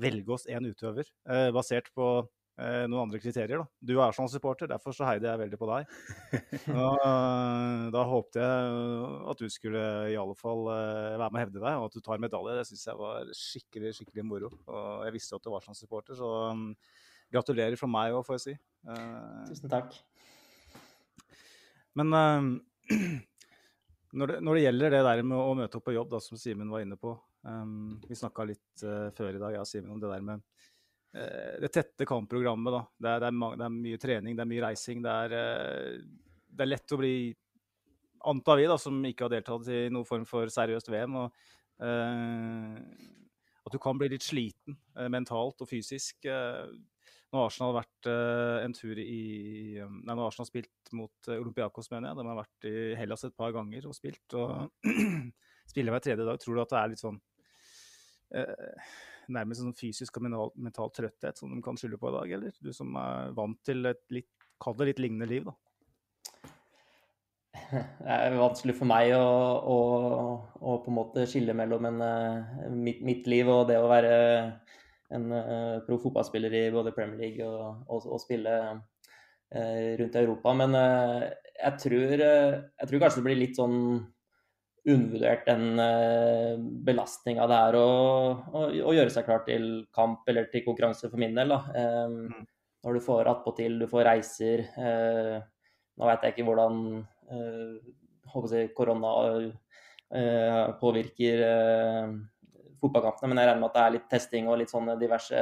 velge 0.00 0.34
oss 0.34 0.46
én 0.50 0.66
utøver, 0.68 1.08
eh, 1.28 1.48
basert 1.54 1.88
på 1.96 2.06
eh, 2.60 2.84
noen 2.88 3.06
andre 3.06 3.20
kriterier. 3.20 3.62
Da. 3.62 3.66
Du 3.80 3.94
er 4.02 4.16
sånn 4.16 4.30
supporter, 4.32 4.68
derfor 4.70 4.94
så 4.96 5.06
heide 5.08 5.28
jeg 5.28 5.40
veldig 5.42 5.60
på 5.60 5.68
deg. 5.70 5.94
Og, 6.76 7.04
eh, 7.06 7.86
da 7.94 8.04
håpte 8.10 8.44
jeg 8.44 9.10
at 9.32 9.42
du 9.42 9.52
skulle 9.52 9.84
i 10.12 10.18
alle 10.20 10.36
fall 10.38 10.66
være 10.68 11.30
med 11.30 11.40
og 11.40 11.42
hevde 11.44 11.62
deg, 11.62 11.80
og 11.80 11.88
at 11.88 11.96
du 11.96 12.04
tar 12.04 12.22
medalje. 12.22 12.58
Det 12.60 12.66
syns 12.70 12.86
jeg 12.90 13.00
var 13.00 13.32
skikkelig 13.40 13.94
skikkelig 14.00 14.26
moro. 14.26 14.52
Og 14.68 15.06
jeg 15.08 15.16
visste 15.16 15.38
at 15.38 15.46
du 15.46 15.52
var 15.54 15.64
sånn 15.64 15.78
supporter, 15.78 16.18
så 16.18 16.32
um, 16.52 16.68
gratulerer 17.32 17.78
fra 17.80 17.90
meg 17.90 18.16
òg, 18.16 18.26
får 18.26 18.38
jeg 18.38 18.44
si. 18.46 18.58
Tusen 19.50 19.72
takk. 19.72 19.96
Men 21.96 22.12
når 24.16 24.30
det, 24.30 24.36
når 24.44 24.54
det, 24.54 24.62
gjelder 24.66 24.92
det 24.94 25.00
der 25.08 25.22
med 25.26 25.38
å 25.40 25.54
møte 25.56 25.78
opp 25.78 25.86
på 25.88 25.94
jobb, 25.96 26.12
da, 26.12 26.20
som 26.22 26.40
Simen 26.40 26.70
var 26.72 26.84
inne 26.84 26.98
på, 27.00 27.16
Um, 27.46 28.00
vi 28.08 28.16
snakka 28.18 28.44
litt 28.48 28.82
uh, 28.82 29.12
før 29.14 29.36
i 29.36 29.40
dag, 29.40 29.54
ja, 29.54 29.64
Simen, 29.64 29.92
om 29.94 30.00
det 30.02 30.10
der 30.10 30.22
med 30.26 30.42
uh, 31.14 31.56
det 31.62 31.70
tette 31.74 32.08
kampprogrammet. 32.08 32.74
da. 32.74 32.80
Det 32.98 33.10
er, 33.12 33.22
det, 33.22 33.28
er 33.30 33.58
det 33.60 33.66
er, 33.68 33.74
mye 33.76 34.00
trening, 34.02 34.36
det 34.36 34.42
er 34.42 34.50
mye 34.50 34.64
reising. 34.64 35.04
Det 35.04 35.12
er, 35.24 35.34
uh, 35.36 36.32
det 36.50 36.64
er 36.64 36.72
lett 36.72 36.96
å 36.96 37.00
bli 37.02 37.16
Antar 38.26 38.58
vi, 38.58 38.64
da, 38.66 38.74
som 38.80 38.96
ikke 39.06 39.26
har 39.26 39.30
deltatt 39.36 39.68
i 39.70 39.84
noen 39.92 40.06
form 40.08 40.24
for 40.26 40.50
seriøst 40.50 40.88
VM. 40.90 41.14
og 41.20 41.34
At 43.68 43.70
du 43.70 43.76
kan 43.78 44.00
bli 44.00 44.08
litt 44.10 44.24
sliten 44.24 44.74
mentalt 45.12 45.62
og 45.62 45.68
fysisk. 45.70 46.24
Nå 46.24 47.38
har 47.38 47.44
Arsenal 47.44 47.76
vært 47.76 48.08
en 48.64 48.74
tur 48.74 48.98
i 48.98 49.20
Nei, 49.78 50.10
når 50.10 50.24
Arsenal 50.24 50.42
har 50.42 50.48
spilt 50.48 50.90
mot 50.96 51.30
Olympiakos, 51.36 51.92
mener 51.92 52.08
jeg. 52.08 52.18
De 52.18 52.26
har 52.32 52.40
vært 52.40 52.68
i 52.72 52.74
Hellas 52.98 53.28
et 53.28 53.36
par 53.38 53.54
ganger 53.54 53.86
og 53.86 53.94
spilt. 53.94 54.26
og 54.34 54.90
spiller 55.70 55.94
hver 55.94 56.06
tredje 56.08 56.26
dag. 56.26 56.42
Tror 56.42 56.58
du 56.58 56.64
at 56.64 56.74
det 56.74 56.80
er 56.80 56.94
litt 56.96 57.04
sånn 57.04 57.22
nærmest 59.32 59.62
sånn 59.62 59.76
fysisk 59.76 60.18
og 60.18 60.26
mental, 60.26 60.50
mental, 60.68 60.90
trøtthet 60.94 61.38
som 61.38 61.52
de 61.52 61.62
kan 61.64 61.78
skylde 61.78 61.98
på 62.00 62.10
i 62.10 62.16
dag, 62.16 62.34
eller? 62.38 62.58
Du 62.62 62.72
som 62.76 62.96
er 63.00 63.32
vant 63.36 63.58
til 63.66 63.86
et 63.90 64.02
litt, 64.14 64.30
kall 64.62 64.76
det 64.78 64.90
litt 64.90 65.02
lignende 65.02 65.28
liv, 65.30 65.48
da. 65.48 65.56
Det 68.04 68.12
er 68.12 68.36
vanskelig 68.38 68.76
for 68.78 68.88
meg 68.88 69.14
å, 69.16 69.22
å, 69.74 69.78
å 70.60 70.76
på 70.84 70.92
en 70.92 70.98
måte 70.98 71.24
skille 71.30 71.54
mellom 71.56 71.88
en, 71.88 72.02
uh, 72.04 72.66
mitt, 72.70 73.00
mitt, 73.04 73.30
liv 73.30 73.48
og 73.50 73.66
det 73.70 73.78
å 73.80 73.88
være 73.90 74.12
en 75.16 75.30
uh, 75.32 75.78
pro 75.86 75.98
fotballspiller 76.02 76.54
i 76.54 76.66
både 76.74 76.92
Premier 76.94 77.18
League 77.22 77.46
og, 77.46 77.86
og, 77.88 78.10
og 78.12 78.22
spille 78.22 78.58
rundt 79.46 80.16
Europa. 80.18 80.52
Men 80.58 80.72
jeg 80.74 81.72
tror, 81.78 82.00
jeg, 82.18 82.86
tror, 82.88 82.98
kanskje 82.98 83.20
det 83.20 83.26
blir 83.28 83.38
litt 83.38 83.54
sånn 83.54 83.76
undervurdert 84.86 85.46
den 85.48 85.80
uh, 85.80 86.54
belastninga 86.86 87.46
det 87.50 87.58
er 87.68 87.78
å, 87.78 87.88
å, 88.38 88.60
å, 88.70 88.94
gjøre 88.94 89.12
seg 89.12 89.26
klar 89.26 89.42
til 89.46 89.66
kamp 89.94 90.28
eller 90.30 90.46
til 90.52 90.62
konkurranse, 90.66 91.10
for 91.10 91.20
min 91.20 91.34
del. 91.36 91.54
Um, 91.54 92.18
mm. 92.30 92.46
Når 92.86 92.98
du 92.98 93.02
får 93.02 93.30
attpåtil, 93.32 93.80
du 93.82 93.88
får 93.90 94.06
reiser. 94.06 94.62
Uh, 94.78 95.40
nå 95.98 96.10
vet 96.10 96.26
jeg 96.26 96.36
ikke 96.36 96.46
hvordan 96.46 96.80
uh, 97.32 98.44
si, 98.50 98.66
korona 98.76 99.12
påvirker 100.78 101.40
fotballkampene, 102.78 103.30
men 103.32 103.40
jeg 103.40 103.48
regner 103.48 103.62
med 103.62 103.70
at 103.72 103.74
det 103.74 103.82
er 103.82 103.94
litt 103.96 104.04
testing 104.12 104.46
og 104.46 104.60
litt 104.60 104.70
sånne 104.70 104.94
diverse 105.00 105.40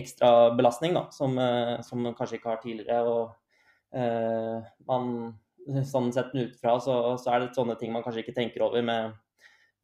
ekstra 0.00 0.30
belastning 0.56 0.94
da, 0.96 1.02
som, 1.12 1.36
som 1.84 2.00
man 2.00 2.14
kanskje 2.16 2.38
ikke 2.38 2.52
har 2.54 2.62
tidligere. 2.62 3.02
og 3.02 4.78
man 4.88 5.10
sånn 5.66 6.12
sett 6.14 6.32
utenfra, 6.34 6.78
så, 6.80 6.94
så, 7.20 7.32
er 7.32 7.44
det 7.44 7.56
sånne 7.56 7.76
ting 7.80 7.92
man 7.94 8.04
kanskje 8.04 8.24
ikke 8.24 8.36
tenker 8.36 8.64
over 8.66 8.82
med, 8.84 9.14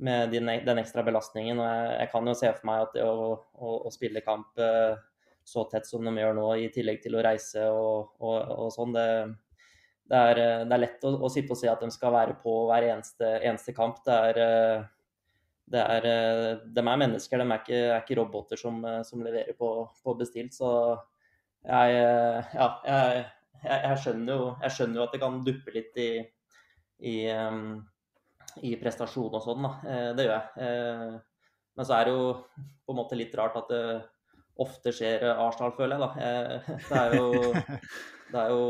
med 0.03 0.33
den, 0.35 0.51
den, 0.67 0.81
ekstra 0.83 1.05
belastningen. 1.07 1.61
og 1.61 1.69
jeg, 1.69 1.93
jeg, 2.01 2.11
kan 2.15 2.31
jo 2.31 2.37
se 2.39 2.53
for 2.57 2.71
meg 2.71 2.87
at 2.87 2.97
det 2.97 3.05
å, 3.07 3.29
å, 3.55 3.75
å 3.87 3.93
spille 3.95 4.25
kamp 4.27 4.59
eh, 4.63 4.99
så 5.49 5.65
tett 5.71 5.89
som 5.89 6.05
de 6.05 6.13
gjør 6.13 6.37
nå, 6.37 6.49
i 6.61 6.69
tillegg 6.75 7.01
til 7.05 7.17
å 7.17 7.25
reise 7.25 7.69
og, 7.73 8.13
og, 8.21 8.37
og 8.67 8.73
sånn, 8.75 8.93
det, 8.97 9.07
det, 10.11 10.19
er, 10.19 10.43
det, 10.67 10.75
er, 10.75 10.85
lett 10.85 11.09
å, 11.09 11.15
å, 11.23 11.33
sitte 11.33 11.55
og 11.55 11.61
se 11.61 11.71
at 11.73 11.85
de 11.85 11.91
skal 11.95 12.15
være 12.15 12.37
på 12.43 12.61
hver 12.69 12.91
eneste, 12.91 13.33
eneste 13.39 13.75
kamp. 13.77 14.03
Det 14.07 14.19
er, 14.33 14.43
eh, 14.45 14.87
det 15.69 15.85
er, 15.85 16.11
eh, 16.11 16.53
de 16.67 16.85
er 16.85 17.03
mennesker, 17.05 17.41
de 17.41 17.49
er 17.49 17.63
ikke, 17.63 17.81
er 17.87 18.03
ikke 18.03 18.21
roboter 18.21 18.61
som, 18.61 18.83
som 19.07 19.25
leverer 19.25 19.57
på, 19.57 19.73
på, 20.05 20.19
bestilt. 20.21 20.59
Så 20.59 20.71
jeg, 21.65 21.99
ja, 22.55 22.69
jeg 22.87 23.27
jeg, 23.63 23.79
jeg, 23.85 24.01
skjønner 24.03 24.35
jo, 24.35 24.51
jeg, 24.63 24.75
skjønner 24.77 25.01
jo, 25.01 25.07
at 25.07 25.17
det 25.17 25.23
kan 25.23 25.41
duppe 25.47 25.75
litt 25.75 25.99
i, 26.03 26.11
i, 27.11 27.17
i 28.69 28.75
prestasjon 28.81 29.35
og 29.35 29.43
sånn, 29.45 29.67
da. 29.67 29.73
Eh, 29.89 30.11
det 30.19 30.29
gjør 30.29 30.37
jeg. 30.37 30.69
Eh, 30.69 31.19
men 31.79 31.87
så 31.87 31.99
er 31.99 32.09
det 32.09 32.15
jo 32.17 32.31
på 32.59 32.95
en 32.95 32.99
måte 32.99 33.19
litt 33.19 33.35
rart 33.39 33.59
at 33.61 33.69
det 33.71 33.83
ofte 34.59 34.91
skjer 34.91 35.29
Arsenal, 35.31 35.75
føler 35.77 35.95
jeg, 35.95 36.07
da. 36.07 36.11
Eh, 36.29 36.79
det 36.89 37.03
er 37.03 37.19
jo 37.19 37.29
det 38.33 38.41
er 38.41 38.51
jo, 38.53 38.65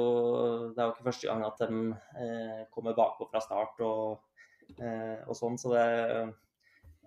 det 0.75 0.83
er 0.83 0.87
jo 0.87 0.93
ikke 0.95 1.07
første 1.09 1.31
gang 1.31 1.45
at 1.47 1.63
de 1.63 1.79
eh, 2.23 2.61
kommer 2.75 2.97
bakpå 2.99 3.27
fra 3.31 3.41
start 3.43 3.81
og, 3.87 4.21
eh, 4.77 5.19
og, 5.25 5.35
sånn. 5.39 5.59
Så 5.59 5.73
det 5.75 5.87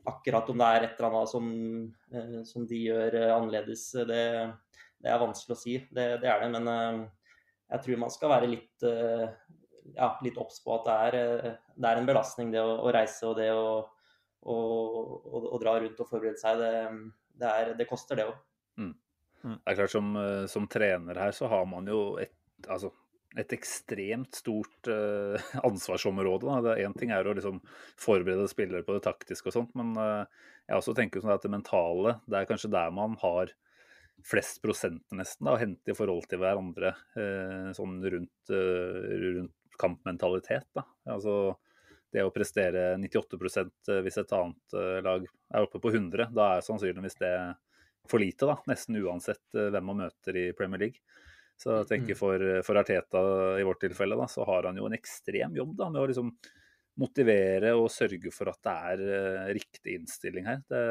akkurat 0.09 0.49
om 0.49 0.59
det 0.59 0.67
er 0.67 0.87
et 0.87 0.99
eller 0.99 1.11
annet 1.11 1.31
som, 1.31 1.47
eh, 2.11 2.37
som 2.47 2.67
de 2.67 2.81
gjør 2.87 3.17
annerledes, 3.37 3.85
det, 4.09 4.23
det, 4.97 5.09
er 5.13 5.23
vanskelig 5.23 5.55
å 5.55 5.61
si. 5.61 5.77
Det, 5.91 6.07
det 6.23 6.31
er 6.31 6.43
det. 6.43 6.51
Men 6.57 7.05
jeg 7.71 7.83
tror 7.85 8.03
man 8.03 8.13
skal 8.13 8.33
være 8.33 8.51
litt 8.51 8.85
ja, 9.95 10.07
litt 10.23 10.37
obs 10.39 10.59
på 10.63 10.75
at 10.75 10.87
det 10.87 10.95
er, 11.07 11.55
det 11.75 11.87
er, 11.89 11.99
en 11.99 12.07
belastning 12.07 12.51
det 12.53 12.61
å, 12.61 12.77
å 12.85 12.91
reise 12.93 13.27
og 13.27 13.37
det 13.39 13.49
å, 13.55 13.81
å, 14.43 14.57
å, 15.41 15.59
dra 15.61 15.77
rundt 15.81 15.99
og 16.03 16.09
forberede 16.09 16.39
seg. 16.39 16.61
Det, 16.61 16.71
det, 17.41 17.49
er, 17.49 17.71
det 17.79 17.87
koster, 17.89 18.19
det 18.19 18.27
òg. 18.29 18.37
Mm. 18.77 18.93
Mm. 19.41 19.55
Det 19.55 19.73
er 19.73 19.79
klart 19.79 19.93
som, 19.95 20.11
som, 20.53 20.67
trener 20.69 21.21
her 21.23 21.33
så 21.35 21.49
har 21.51 21.65
man 21.69 21.89
jo 21.89 22.01
et, 22.21 22.35
altså, 22.67 22.91
et 23.39 23.55
ekstremt 23.55 24.37
stort 24.37 24.91
uh, 24.91 25.51
ansvarsområde. 25.67 26.77
Én 26.83 26.95
ting 26.97 27.13
er 27.15 27.27
å 27.27 27.35
liksom 27.37 27.61
forberede 27.99 28.47
spillere 28.51 28.85
på 28.87 28.97
det 28.97 29.05
taktiske 29.07 29.49
og 29.49 29.57
sånt, 29.57 29.75
men 29.79 29.95
uh, 29.97 30.23
jeg 30.67 30.77
også 30.77 30.95
tenker 30.97 31.23
sånn 31.23 31.35
at 31.35 31.45
det 31.45 31.53
mentale, 31.53 32.17
det 32.29 32.41
er 32.41 32.49
kanskje 32.49 32.73
der 32.73 32.93
man 32.95 33.17
har 33.23 33.53
flest 34.27 34.61
prosenter 34.63 35.17
nesten 35.17 35.47
da, 35.47 35.55
å 35.55 35.61
hente 35.61 35.93
i 35.93 35.97
forhold 35.97 36.27
til 36.29 36.41
hverandre 36.41 36.93
uh, 37.15 37.71
sånn 37.77 37.97
rundt, 38.03 38.51
rundt 38.51 39.57
kampmentalitet. 39.81 40.67
Da. 40.75 40.85
Altså, 41.09 41.55
det 42.11 42.23
å 42.25 42.33
prestere 42.35 42.95
98 42.99 43.39
eh, 43.63 43.99
hvis 44.05 44.19
et 44.19 44.33
annet 44.35 44.77
eh, 44.77 44.99
lag 45.05 45.25
er 45.25 45.65
oppe 45.65 45.81
på 45.81 45.93
100, 45.93 46.31
da 46.35 46.55
er 46.57 46.65
sannsynligvis 46.65 47.19
det 47.21 47.35
for 48.09 48.21
lite, 48.21 48.47
da, 48.49 48.57
nesten 48.67 48.99
uansett 48.99 49.43
eh, 49.55 49.69
hvem 49.73 49.87
man 49.91 50.03
møter 50.05 50.39
i 50.39 50.47
Premier 50.57 50.85
League. 50.85 51.21
Så 51.61 51.75
jeg 51.81 51.91
tenker 51.91 52.17
mm. 52.17 52.19
for, 52.19 52.47
for 52.65 52.79
Arteta 52.81 53.21
i 53.61 53.65
vårt 53.65 53.83
tilfelle, 53.83 54.17
da, 54.17 54.27
så 54.31 54.45
har 54.49 54.67
han 54.67 54.79
jo 54.79 54.87
en 54.89 54.97
ekstrem 54.97 55.55
jobb 55.55 55.75
da, 55.79 55.91
med 55.93 56.01
å 56.01 56.09
liksom 56.09 56.33
motivere 56.99 57.71
og 57.79 57.87
sørge 57.93 58.33
for 58.35 58.51
at 58.51 58.59
det 58.67 58.73
er 58.91 59.05
uh, 59.05 59.53
riktig 59.55 59.95
innstilling 59.99 60.49
her. 60.49 60.59
Det, 60.69 60.81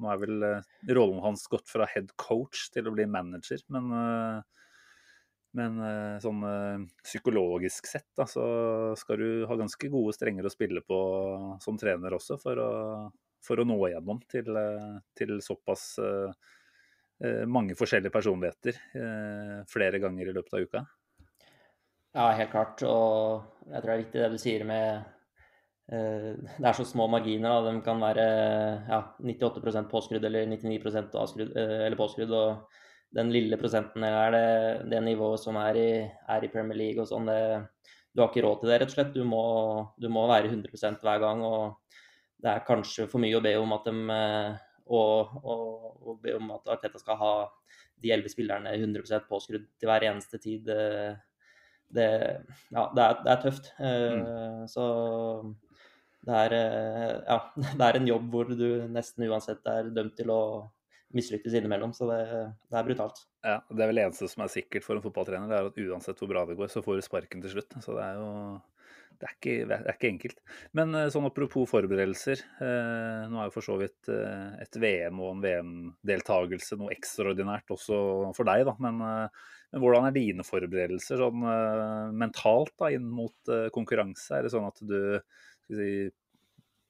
nå 0.00 0.08
er 0.12 0.22
vel 0.22 0.46
uh, 0.46 0.70
rollen 0.96 1.20
hans 1.24 1.44
gått 1.52 1.68
fra 1.68 1.88
head 1.92 2.14
coach 2.16 2.70
til 2.72 2.88
å 2.88 2.94
bli 2.96 3.04
manager, 3.10 3.60
men 3.74 3.92
uh, 3.92 4.40
men 5.52 5.80
eh, 5.84 6.16
sånn 6.24 6.40
eh, 6.48 6.84
psykologisk 7.04 7.88
sett 7.90 8.08
da, 8.16 8.24
så 8.28 8.44
skal 8.96 9.20
du 9.20 9.44
ha 9.48 9.58
ganske 9.60 9.90
gode 9.92 10.14
strenger 10.16 10.48
å 10.48 10.52
spille 10.52 10.80
på 10.86 10.98
som 11.60 11.76
trener 11.80 12.16
også, 12.16 12.38
for 12.40 12.60
å, 12.62 12.70
for 13.44 13.60
å 13.60 13.66
nå 13.68 13.76
igjennom 13.90 14.22
til, 14.32 14.48
eh, 14.56 14.98
til 15.18 15.38
såpass 15.44 15.92
mange 17.46 17.76
forskjellige 17.78 18.10
personligheter 18.10 18.78
flere 19.70 20.00
ganger 20.02 20.26
i 20.26 20.32
løpet 20.34 20.54
av 20.56 20.64
uka. 20.64 20.80
Ja, 22.16 22.24
helt 22.34 22.50
klart. 22.50 22.82
Og 22.82 23.68
jeg 23.68 23.76
tror 23.76 23.86
det 23.86 23.92
er 23.92 24.00
viktig 24.00 24.22
det 24.24 24.30
du 24.32 24.40
sier 24.42 24.64
med 24.66 25.04
Det 25.88 26.64
er 26.64 26.76
så 26.78 26.84
små 26.88 27.08
marginer. 27.10 27.50
Da. 27.50 27.72
De 27.72 27.82
kan 27.84 28.00
være 28.00 28.26
ja, 28.86 29.00
98% 29.18 29.90
påskrudd 29.90 30.24
eller 30.24 30.46
99% 30.48 31.16
avskrudd, 31.18 31.56
eller 31.56 31.98
påskrudd. 31.98 32.32
og 32.32 32.78
den 33.12 33.28
lille 33.28 33.58
prosenten 33.60 34.06
er 34.08 34.30
det, 34.32 34.46
det 34.88 35.02
nivået 35.04 35.42
som 35.42 35.58
er 35.60 35.76
i, 35.76 35.88
er 36.32 36.44
i, 36.46 36.48
Premier 36.48 36.78
League 36.78 37.02
og 37.02 37.10
sånn, 37.10 37.26
du 37.28 38.22
har 38.22 38.30
ikke 38.30 38.44
råd 38.46 38.62
til 38.62 38.70
det, 38.70 38.78
rett 38.80 38.92
og 38.92 38.94
slett. 38.94 39.10
Du 39.12 39.26
må, 39.28 39.42
du 40.00 40.08
må, 40.12 40.24
være 40.30 40.48
100% 40.48 41.04
hver 41.04 41.20
gang. 41.20 41.42
og 41.44 41.98
Det 42.40 42.54
er 42.54 42.64
kanskje 42.68 43.08
for 43.12 43.20
mye 43.20 43.36
å 43.36 43.44
be 43.44 43.52
om 43.60 43.76
at 43.76 43.90
de 43.90 44.16
og, 44.92 45.34
og, 45.42 45.84
og 46.02 46.22
be 46.22 46.34
om 46.36 46.50
at 46.56 46.72
Arteta 46.74 47.00
skal 47.00 47.18
ha 47.20 47.34
de 48.02 48.12
elleve 48.12 48.32
spillerne 48.32 48.74
100% 48.74 49.28
påskrudd 49.30 49.68
til 49.78 49.90
hver 49.90 50.08
eneste 50.10 50.40
tid. 50.42 50.66
Det, 50.66 51.14
det 51.94 52.08
ja, 52.72 52.88
det 52.96 53.04
er, 53.04 53.20
det 53.22 53.32
er 53.32 53.42
tøft. 53.44 53.70
Mm. 53.78 54.24
Eh, 54.26 54.64
så 54.72 54.86
det 56.22 56.38
er, 56.46 56.54
eh, 56.58 57.16
ja, 57.26 57.38
det 57.78 57.88
er 57.88 57.98
en 57.98 58.08
jobb 58.12 58.30
hvor 58.34 58.54
du 58.54 58.68
nesten 58.92 59.26
uansett 59.28 59.66
er 59.70 59.90
dømt 59.94 60.16
til 60.18 60.32
å 60.34 60.42
mislykkes 61.16 61.56
innimellom. 61.58 61.94
Så 61.96 62.08
det, 62.10 62.20
det, 62.70 62.76
er 62.78 62.86
brutalt. 62.88 63.24
Ja, 63.44 63.60
Det 63.68 63.80
er 63.80 63.90
vel 63.90 64.00
det 64.00 64.08
eneste 64.08 64.30
som 64.32 64.44
er 64.44 64.52
sikkert 64.52 64.86
for 64.86 64.96
en 64.96 65.04
fotballtrener, 65.04 65.50
det 65.50 65.58
er 65.58 65.70
at 65.70 65.80
uansett 65.86 66.22
hvor 66.22 66.30
bra 66.30 66.44
det 66.48 66.58
går, 66.58 66.70
så 66.72 66.84
får 66.84 66.98
du 66.98 67.06
sparken 67.08 67.44
til 67.44 67.56
slutt. 67.56 67.80
Så 67.84 67.96
det 67.98 68.06
er 68.06 68.20
jo 68.20 68.30
det 69.22 69.28
er, 69.28 69.34
ikke, 69.36 69.52
det 69.70 69.76
er 69.76 69.94
ikke 69.94 70.08
enkelt. 70.10 70.40
Men 70.74 70.96
eh, 70.98 71.08
sånn 71.14 71.28
apropos 71.28 71.68
forberedelser. 71.70 72.40
Eh, 72.66 73.28
nå 73.30 73.38
er 73.38 73.46
jo 73.46 73.54
for 73.54 73.66
så 73.68 73.76
vidt 73.78 74.10
eh, 74.10 74.56
et 74.64 74.78
VM 74.82 75.20
og 75.22 75.36
en 75.36 75.44
VM-deltakelse 75.44 76.78
noe 76.80 76.90
ekstraordinært 76.96 77.70
også 77.70 78.00
for 78.34 78.48
deg, 78.48 78.64
da. 78.66 78.74
Men, 78.82 78.98
eh, 79.06 79.44
men, 79.70 79.84
hvordan 79.84 80.08
er 80.08 80.16
dine 80.16 80.46
forberedelser 80.46 81.22
sånn 81.22 81.46
eh, 81.52 82.10
mentalt 82.24 82.74
da, 82.82 82.90
inn 82.96 83.06
mot 83.06 83.54
konkurranse? 83.76 84.40
Er 84.40 84.48
det 84.48 84.54
sånn 84.56 84.66
at 84.66 84.82
du 84.82 84.98
si, 85.70 86.10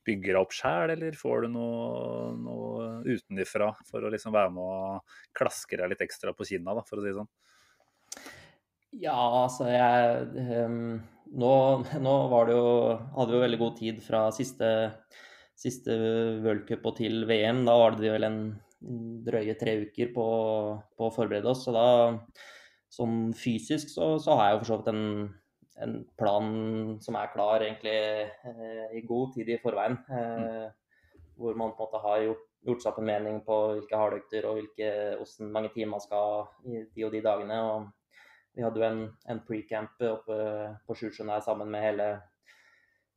bygger 0.07 0.35
deg 0.35 0.41
opp 0.41 0.55
sjæl, 0.57 0.93
eller 0.97 1.17
får 1.19 1.45
du 1.45 1.53
noe, 1.55 2.33
noe 2.39 2.89
utenifra 3.07 3.71
for 3.89 4.03
å 4.03 4.11
liksom 4.13 4.35
være 4.35 4.53
med 4.55 4.63
og 4.65 5.19
klaske 5.37 5.79
deg 5.79 5.93
litt 5.93 6.05
ekstra 6.05 6.35
på 6.37 6.47
kinna, 6.49 6.75
da, 6.79 6.85
for 6.87 6.99
å 6.99 7.05
si 7.05 7.13
det 7.13 7.19
sånn? 7.21 7.33
Ja, 9.03 9.17
altså 9.17 9.71
jeg 9.73 10.67
um, 10.67 10.99
nå, 11.33 11.53
nå, 12.05 12.17
var 12.29 12.49
det 12.49 12.57
jo 12.59 12.73
Hadde 13.17 13.39
jo 13.39 13.45
veldig 13.45 13.61
god 13.63 13.79
tid 13.79 14.03
fra 14.05 14.27
siste, 14.37 14.69
siste 15.57 15.97
World 16.45 16.67
Cup 16.69 16.85
og 16.91 16.99
til 16.99 17.23
VM. 17.29 17.63
Da 17.69 17.79
var 17.81 17.97
det 17.97 18.13
vel 18.13 18.29
en 18.29 18.41
drøye 19.25 19.55
tre 19.57 19.79
uker 19.87 20.11
på, 20.15 20.27
på 20.99 21.07
å 21.07 21.15
forberede 21.15 21.49
oss. 21.53 21.65
Så 21.65 21.73
da 21.73 21.87
sånn 22.93 23.31
fysisk 23.37 23.89
så, 23.89 24.17
så 24.21 24.37
har 24.37 24.51
jeg 24.51 24.57
jo 24.57 24.61
for 24.61 24.69
så 24.69 24.79
vidt 24.81 24.93
en 24.93 25.07
en 25.83 25.99
plan 26.19 26.47
som 27.03 27.19
er 27.19 27.33
klar 27.35 27.65
egentlig 27.65 27.97
eh, 27.97 28.97
i 28.99 29.03
god 29.07 29.35
tid 29.37 29.53
i 29.53 29.61
forveien. 29.63 29.99
Mm. 30.09 30.71
hvor 31.43 31.55
man 31.59 31.73
på 31.75 31.83
en 31.83 31.89
måte 31.89 32.01
har 32.03 32.21
gjort, 32.23 32.43
gjort 32.67 32.83
seg 32.83 32.91
opp 32.93 32.99
en 33.01 33.09
mening 33.09 33.39
på 33.47 33.57
hvilke 33.73 33.99
hardøkter 33.99 34.45
og 34.47 34.59
hvilke, 34.59 34.91
hvordan 35.19 35.53
mange 35.55 35.71
timer 35.75 35.97
man 35.97 36.05
skal 36.05 36.45
i 36.69 36.85
de 36.95 37.07
og 37.07 37.15
de 37.15 37.23
dagene. 37.25 37.57
Og 37.73 37.89
vi 38.55 38.63
hadde 38.63 38.83
jo 38.83 38.87
en, 38.87 39.01
en 39.33 39.41
pre-camp 39.47 40.05
oppe 40.11 40.37
på 40.87 40.99
Sjusjøen 40.99 41.33
der 41.33 41.43
sammen 41.45 41.73
med 41.73 41.85
hele, 41.87 42.09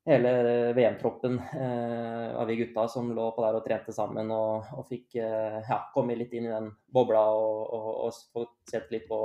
hele 0.07 0.31
VM-troppen 0.77 1.37
eh, 1.59 2.29
av 2.39 2.47
vi 2.47 2.57
gutta 2.61 2.87
som 2.91 3.11
lå 3.15 3.27
på 3.35 3.43
der 3.43 3.59
og 3.59 3.65
trente 3.67 3.95
sammen 3.95 4.31
og, 4.33 4.71
og 4.79 4.87
fikk 4.89 5.17
eh, 5.19 5.59
ja, 5.67 5.81
komme 5.93 6.15
litt 6.17 6.33
inn 6.33 6.47
i 6.47 6.53
den 6.53 6.71
bobla 6.87 7.25
og, 7.35 7.65
og, 7.75 7.89
og 8.07 8.21
få 8.31 8.47
sett 8.71 8.93
litt 8.95 9.09
på, 9.11 9.19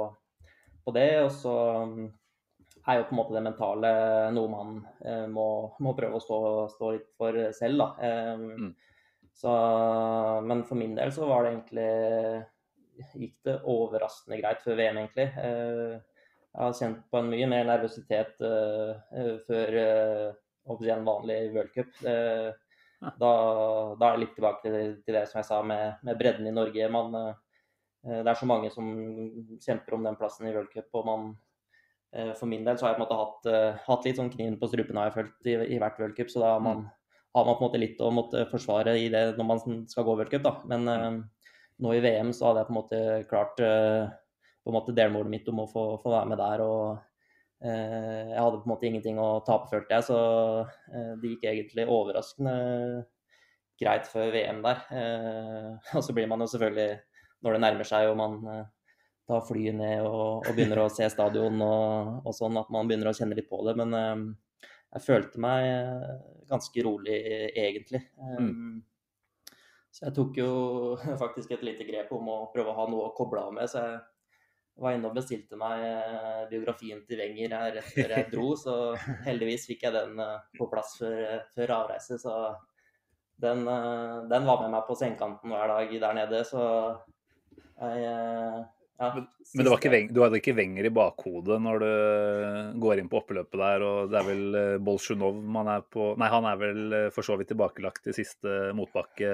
på 0.85 0.97
det. 0.99 1.11
Og 1.23 1.31
så 1.39 1.55
er 2.91 3.01
jo 3.01 3.09
på 3.09 3.15
en 3.15 3.21
måte 3.21 3.37
det 3.37 3.45
mentale 3.47 3.91
noe 4.37 4.53
man 4.53 4.77
eh, 5.05 5.27
må, 5.31 5.47
må, 5.83 5.95
prøve 5.99 6.19
å 6.19 6.25
stå, 6.25 6.39
stå, 6.75 6.93
litt 6.97 7.09
for 7.19 7.39
selv, 7.57 7.83
da. 7.83 7.89
Eh, 8.07 8.45
mm. 8.61 8.71
så, 9.43 9.57
men 10.47 10.65
for 10.69 10.81
min 10.81 10.97
del 10.99 11.13
så 11.15 11.29
var 11.31 11.47
det 11.47 11.55
egentlig 11.55 11.93
Gikk 13.17 13.39
det 13.49 13.55
overraskende 13.65 14.37
greit 14.37 14.59
før 14.61 14.75
VM, 14.77 14.99
egentlig. 15.01 15.25
Eh, 15.41 15.95
jeg 16.51 16.67
har 16.67 16.73
kjent 16.75 17.03
på 17.11 17.19
en 17.21 17.29
mye 17.31 17.47
mer 17.51 17.69
nervøsitet 17.69 18.41
eh, 18.43 18.89
eh, 19.15 19.35
før 19.47 19.77
eh, 19.81 20.89
en 20.95 21.07
vanlig 21.07 21.39
worldcup. 21.55 21.93
Da, 22.01 23.31
da 23.97 24.09
er 24.09 24.17
det 24.17 24.21
litt 24.21 24.35
tilbake 24.37 24.63
til, 24.67 24.75
til, 25.07 25.17
det 25.17 25.23
som 25.31 25.39
jeg 25.41 25.49
sa 25.49 25.61
med, 25.65 26.03
med 26.05 26.19
bredden 26.21 26.51
i 26.51 26.53
Norge. 26.53 26.89
Man, 26.93 27.15
det 28.05 28.29
er 28.29 28.37
så 28.39 28.49
mange 28.51 28.69
som 28.75 28.91
kjemper 29.63 29.97
om 29.97 30.05
den 30.05 30.19
plassen 30.21 30.51
i 30.51 30.53
worldcup, 30.53 30.91
og 31.01 31.09
man 31.09 31.31
for 32.11 32.50
min 32.50 32.64
del 32.67 32.79
så 32.79 32.87
har 32.87 32.95
jeg 32.95 32.99
på 32.99 33.05
en 33.05 33.07
måte 33.07 33.19
hatt, 33.21 33.50
uh, 33.50 33.83
hatt 33.87 34.07
litt 34.07 34.17
sånn 34.19 34.33
kniven 34.33 34.57
på 34.59 34.69
strupen 34.71 34.99
har 34.99 35.11
jeg 35.11 35.17
følt 35.19 35.50
i, 35.50 35.52
i 35.76 35.83
hvert 35.83 36.00
worldcup, 36.00 36.33
så 36.33 36.43
da 36.43 36.55
har 36.57 36.64
man, 36.64 36.88
har 37.37 37.45
man, 37.47 37.55
på 37.55 37.62
en 37.62 37.69
måte 37.69 37.83
litt 37.83 38.00
å 38.02 38.11
måtte 38.14 38.47
forsvare 38.50 38.97
i 38.99 39.07
det 39.12 39.25
når 39.37 39.47
man 39.47 39.62
skal 39.90 40.09
gå 40.09 40.17
da. 40.33 40.55
Men 40.73 40.90
uh, 40.90 41.21
nå 41.81 41.93
i 41.95 42.00
VM 42.02 42.33
så 42.35 42.49
hadde 42.49 42.64
jeg 42.64 42.71
på 42.71 42.75
en 42.75 42.81
måte 42.81 43.05
klart 43.31 43.62
uh, 43.62 44.11
på 44.61 44.73
en 44.73 44.76
måte 44.76 44.97
delmålet 44.97 45.31
mitt 45.37 45.52
om 45.52 45.62
å 45.62 45.71
få, 45.71 45.85
få 46.02 46.17
være 46.17 46.33
med 46.33 46.43
der. 46.43 46.64
og 46.67 47.07
jeg 47.61 48.40
hadde 48.40 48.59
på 48.62 48.64
en 48.64 48.71
måte 48.73 48.87
ingenting 48.88 49.19
å 49.21 49.43
tape, 49.45 49.67
følte 49.69 49.93
jeg, 49.93 50.05
så 50.07 50.21
det 51.21 51.29
gikk 51.29 51.43
egentlig 51.45 51.85
overraskende 51.93 52.55
greit 53.76 54.09
før 54.09 54.31
VM 54.33 54.62
der. 54.64 54.81
og 55.99 56.07
så 56.07 56.14
blir 56.17 56.31
man 56.31 56.40
jo 56.40 56.49
selvfølgelig, 56.49 56.95
når 57.45 57.57
det 57.57 57.61
nærmer 57.67 57.90
seg 57.90 58.09
og 58.09 58.17
man 58.17 58.38
ta 59.31 59.41
flyet 59.47 59.79
ned 59.79 60.05
og, 60.05 60.43
og, 60.43 60.53
begynner 60.53 60.83
å 60.83 60.91
se 60.93 61.07
stadion 61.13 61.63
og, 61.63 62.21
og, 62.25 62.31
sånn, 62.37 62.59
at 62.61 62.71
man 62.75 62.91
begynner 62.91 63.13
å 63.13 63.17
kjenne 63.17 63.39
litt 63.39 63.51
på 63.51 63.63
det. 63.67 63.77
Men 63.79 63.97
eh, 63.97 64.69
jeg 64.97 65.07
følte 65.07 65.43
meg 65.43 65.67
eh, 65.71 66.15
ganske 66.51 66.87
rolig, 66.87 67.19
egentlig. 67.55 68.03
Um, 68.19 68.51
mm. 68.51 68.79
Så 69.91 70.07
jeg 70.07 70.17
tok 70.17 70.39
jo 70.39 70.53
faktisk 71.23 71.53
et 71.55 71.67
lite 71.67 71.87
grep 71.89 72.11
om 72.15 72.31
å 72.31 72.39
prøve 72.55 72.73
å 72.73 72.79
ha 72.79 72.89
noe 72.91 73.11
å 73.11 73.15
koble 73.17 73.43
av 73.43 73.55
med. 73.57 73.71
Så 73.71 73.83
jeg 73.83 74.85
var 74.85 74.97
inne 74.97 75.11
og 75.11 75.17
bestilte 75.19 75.59
meg 75.61 75.83
eh, 75.85 76.43
biografien 76.49 77.03
til 77.05 77.21
Wenger 77.21 77.55
her 77.57 77.75
rett 77.77 77.93
før 77.93 78.15
jeg 78.17 78.29
dro, 78.33 78.49
så 78.57 78.75
heldigvis 79.29 79.67
fikk 79.69 79.87
jeg 79.87 79.97
den 79.97 80.21
eh, 80.25 80.37
på 80.57 80.69
plass 80.73 80.95
før, 81.01 81.43
før 81.57 81.75
avreise. 81.83 82.19
Så 82.23 82.35
den, 83.45 83.67
eh, 83.69 84.17
den, 84.31 84.47
var 84.49 84.63
med 84.63 84.73
meg 84.77 84.87
på 84.89 84.97
sengekanten 84.97 85.53
hver 85.53 85.75
dag 85.75 85.97
der 86.07 86.17
nede, 86.23 86.45
så 86.49 86.63
jeg 87.81 88.65
ja, 89.00 89.11
men, 89.16 89.26
men 89.57 89.71
ikke, 89.73 90.00
du 90.12 90.21
hadde 90.21 90.38
ikke 90.42 90.54
Wenger 90.59 90.87
i 90.87 90.92
bakhodet 90.92 91.57
når 91.64 91.83
du 91.83 91.92
går 92.83 93.00
inn 93.00 93.09
på 93.09 93.23
oppløpet 93.23 93.57
der, 93.57 93.85
og 93.87 94.12
det 94.12 94.21
er 94.21 94.26
vel 94.28 94.59
Bolsjunov 94.85 95.40
man 95.40 95.71
er 95.73 95.87
på 95.88 96.12
Nei, 96.21 96.28
han 96.30 96.49
er 96.50 96.61
vel 96.61 96.97
for 97.14 97.25
så 97.25 97.38
vidt 97.40 97.49
tilbakelagt 97.54 98.11
i 98.12 98.16
siste 98.16 98.75
motbakke, 98.76 99.30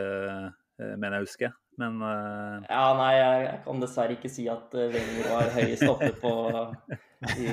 mener 0.79 1.19
jeg 1.19 1.25
å 1.25 1.27
huske. 1.27 1.53
Men 1.77 2.01
uh... 2.03 2.65
Ja, 2.69 2.85
nei, 2.97 3.13
jeg, 3.19 3.57
kan 3.67 3.83
dessverre 3.83 4.17
ikke 4.17 4.31
si 4.33 4.47
at 4.49 4.73
uh, 4.73 4.87
Wenger 4.93 5.29
var 5.29 5.51
høyest 5.57 5.85
oppe 5.91 6.13
på, 6.23 6.33
i, 7.37 7.51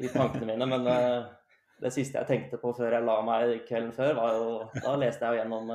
i, 0.00 0.10
tankene 0.12 0.54
mine. 0.54 0.68
Men 0.70 0.88
uh, 0.88 1.26
det 1.82 1.92
siste 1.92 2.22
jeg 2.22 2.30
tenkte 2.30 2.60
på 2.62 2.72
før 2.76 2.96
jeg 2.96 3.04
la 3.04 3.18
meg 3.26 3.58
kvelden 3.68 3.92
før, 3.96 4.14
var 4.16 4.38
jo 4.38 4.46
Da 4.78 4.94
leste 5.00 5.26
jeg 5.26 5.36
jo 5.36 5.42
gjennom 5.42 5.72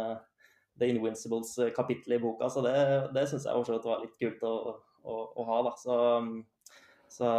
The 0.82 0.90
Invincibles 0.90 1.54
kapittel 1.76 2.18
i 2.18 2.22
boka, 2.24 2.50
så 2.50 2.64
det, 2.66 2.74
det 3.14 3.28
syns 3.30 3.46
jeg 3.46 3.78
var 3.86 4.02
litt 4.02 4.18
kult 4.18 4.48
å, 4.48 4.56
å, 5.04 5.18
å 5.36 5.46
ha, 5.50 5.62
da. 5.68 5.76
Så, 5.80 6.00
så 7.12 7.36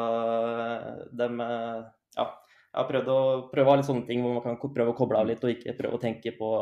dem 1.23 1.43
Ja. 1.43 2.29
Jeg 2.73 2.81
har 2.81 2.87
prøvd 2.89 3.09
å 3.13 3.65
ha 3.69 3.73
litt 3.77 3.85
sånne 3.85 4.07
ting 4.09 4.23
hvor 4.25 4.39
man 4.39 4.57
kan 4.57 4.73
prøve 4.73 4.95
å 4.95 4.97
koble 4.97 5.19
av 5.21 5.27
litt, 5.29 5.43
og 5.45 5.53
ikke 5.53 5.75
prøve 5.77 5.99
å 5.99 6.01
tenke 6.01 6.33
på, 6.39 6.53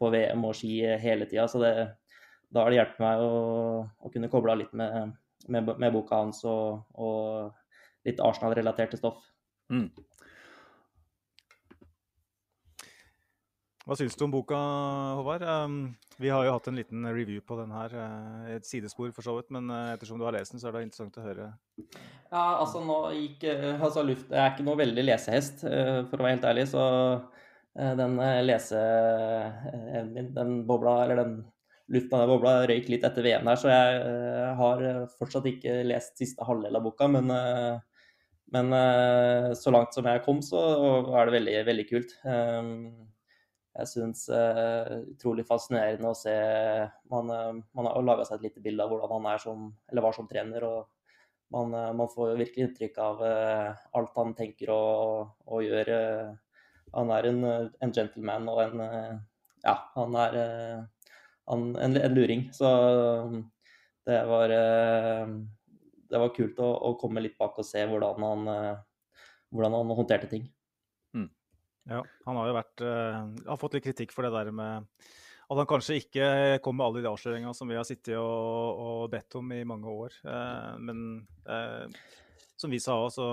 på 0.00 0.08
VM 0.14 0.46
og 0.48 0.54
ski 0.56 0.78
hele 1.02 1.26
tida. 1.28 1.44
Så 1.44 1.60
det, 1.60 1.72
da 2.48 2.64
har 2.64 2.72
det 2.72 2.78
hjulpet 2.78 3.02
meg 3.04 3.24
å, 3.24 3.32
å, 3.84 4.12
kunne 4.12 4.30
koble 4.32 4.54
av 4.54 4.62
litt 4.62 4.72
med, 4.72 5.12
med, 5.52 5.68
med, 5.74 5.90
boka 5.92 6.22
hans 6.22 6.40
og, 6.48 6.86
og 6.96 8.08
litt 8.08 8.22
Arsenal-relaterte 8.24 8.96
stoff. 9.00 9.20
Mm. 9.68 9.90
Hva 13.88 13.96
syns 13.96 14.18
du 14.20 14.26
om 14.26 14.32
boka, 14.34 14.56
Håvard? 15.16 15.42
Um, 15.48 15.76
vi 16.20 16.28
har 16.28 16.42
jo 16.44 16.50
hatt 16.52 16.66
en 16.68 16.76
liten 16.76 17.06
review 17.08 17.40
på 17.40 17.56
den 17.56 17.70
her. 17.72 17.94
Uh, 17.96 18.50
et 18.58 18.66
sidespor 18.68 19.14
for 19.16 19.24
så 19.24 19.38
vidt, 19.38 19.48
men 19.56 19.70
uh, 19.72 19.94
ettersom 19.94 20.20
du 20.20 20.26
har 20.26 20.36
lest 20.36 20.52
den, 20.52 20.60
så 20.60 20.68
er 20.68 20.76
det 20.76 20.82
interessant 20.84 21.16
å 21.16 21.24
høre. 21.24 21.46
Ja, 21.80 22.42
altså 22.58 22.82
nå 22.84 22.98
gikk 23.16 23.48
uh, 23.48 23.80
altså, 23.80 24.04
luft, 24.04 24.28
Jeg 24.28 24.42
er 24.42 24.52
ikke 24.52 24.68
noe 24.68 24.82
veldig 24.82 25.06
lesehest, 25.08 25.64
for 25.64 26.18
å 26.18 26.20
være 26.20 26.34
helt 26.34 26.46
ærlig, 26.50 26.66
så 26.68 26.84
den 28.02 28.20
leseevnen 28.44 30.12
min, 30.12 30.30
den 30.36 30.54
bobla, 30.68 30.98
eller 31.06 31.22
den 31.22 31.34
lufta 31.88 32.20
den 32.20 32.32
bobla 32.34 32.56
røyk 32.68 32.92
litt 32.92 33.08
etter 33.08 33.24
VM 33.24 33.48
her, 33.48 33.56
så 33.56 33.72
jeg 33.72 34.54
har 34.60 34.88
fortsatt 35.16 35.48
ikke 35.48 35.80
lest 35.88 36.18
siste 36.20 36.44
halvdel 36.44 36.76
av 36.76 36.84
boka. 36.84 37.08
Men, 37.08 37.32
men 38.52 38.80
så 39.56 39.72
langt 39.72 39.96
som 39.96 40.12
jeg 40.12 40.26
kom, 40.28 40.44
så 40.44 40.60
er 41.14 41.30
det 41.30 41.38
veldig, 41.38 41.62
veldig 41.70 41.92
kult. 41.94 42.18
Um, 42.28 43.07
jeg 43.78 43.90
syns 43.92 44.24
utrolig 44.32 45.44
fascinerende 45.46 46.10
å 46.10 46.16
se 46.18 46.34
Man, 47.10 47.30
man 47.76 47.86
har 47.88 48.02
laga 48.02 48.24
seg 48.26 48.38
et 48.38 48.48
lite 48.48 48.62
bilde 48.64 48.82
av 48.82 48.90
hvordan 48.90 49.12
han 49.16 49.28
er 49.30 49.42
som, 49.42 49.68
eller 49.90 50.04
var 50.04 50.16
som 50.16 50.28
trener. 50.30 50.66
og 50.66 50.88
man, 51.54 51.72
man 51.96 52.10
får 52.12 52.34
virkelig 52.36 52.64
inntrykk 52.66 52.98
av 53.00 53.22
alt 53.22 54.18
han 54.18 54.34
tenker 54.36 54.72
og, 54.74 55.30
og 55.46 55.62
gjør. 55.64 55.92
han 56.92 57.12
er 57.14 57.28
en, 57.30 57.44
en, 57.80 57.94
gentleman 57.94 58.50
og 58.52 58.60
en 58.66 58.82
Ja, 59.62 59.76
han 59.94 60.18
er 60.26 60.36
en, 61.48 61.76
en, 61.76 61.96
luring. 62.12 62.48
Så 62.52 62.68
det 64.08 64.20
var, 64.24 64.52
uh, 64.52 65.28
det 66.08 66.20
var 66.22 66.34
kult 66.36 66.60
å, 66.64 66.68
å, 66.88 66.94
komme 67.00 67.22
litt 67.24 67.36
bak 67.40 67.58
og 67.60 67.66
se 67.66 67.82
hvordan 67.88 68.24
han, 68.24 68.46
uh, 68.48 69.18
hvordan 69.52 69.76
han 69.76 69.92
håndterte 69.98 70.30
ting. 70.30 70.46
Ja, 71.88 72.02
han 72.26 72.36
har 72.36 72.50
jo 72.50 72.58
vært, 72.58 72.84
uh, 72.84 73.22
har 73.48 73.60
fått 73.60 73.78
litt 73.78 73.86
kritikk 73.88 74.12
for 74.14 74.26
det 74.26 74.34
der 74.34 74.52
med 74.52 74.88
at 75.48 75.56
han 75.56 75.68
kanskje 75.68 75.96
ikke 76.02 76.24
kom 76.60 76.76
med 76.76 76.84
alle 76.84 77.00
de 77.00 77.08
avsløringene 77.08 77.54
som 77.56 77.70
vi 77.70 77.78
har 77.78 77.86
sittet 77.88 78.18
og, 78.20 78.80
og 78.84 79.04
bedt 79.12 79.38
om 79.38 79.52
i 79.56 79.62
mange 79.64 79.88
år. 79.88 80.16
men 80.84 80.98
som 82.60 82.68
vi 82.68 82.80
sa 82.84 82.98
òg, 83.00 83.08
så 83.14 83.28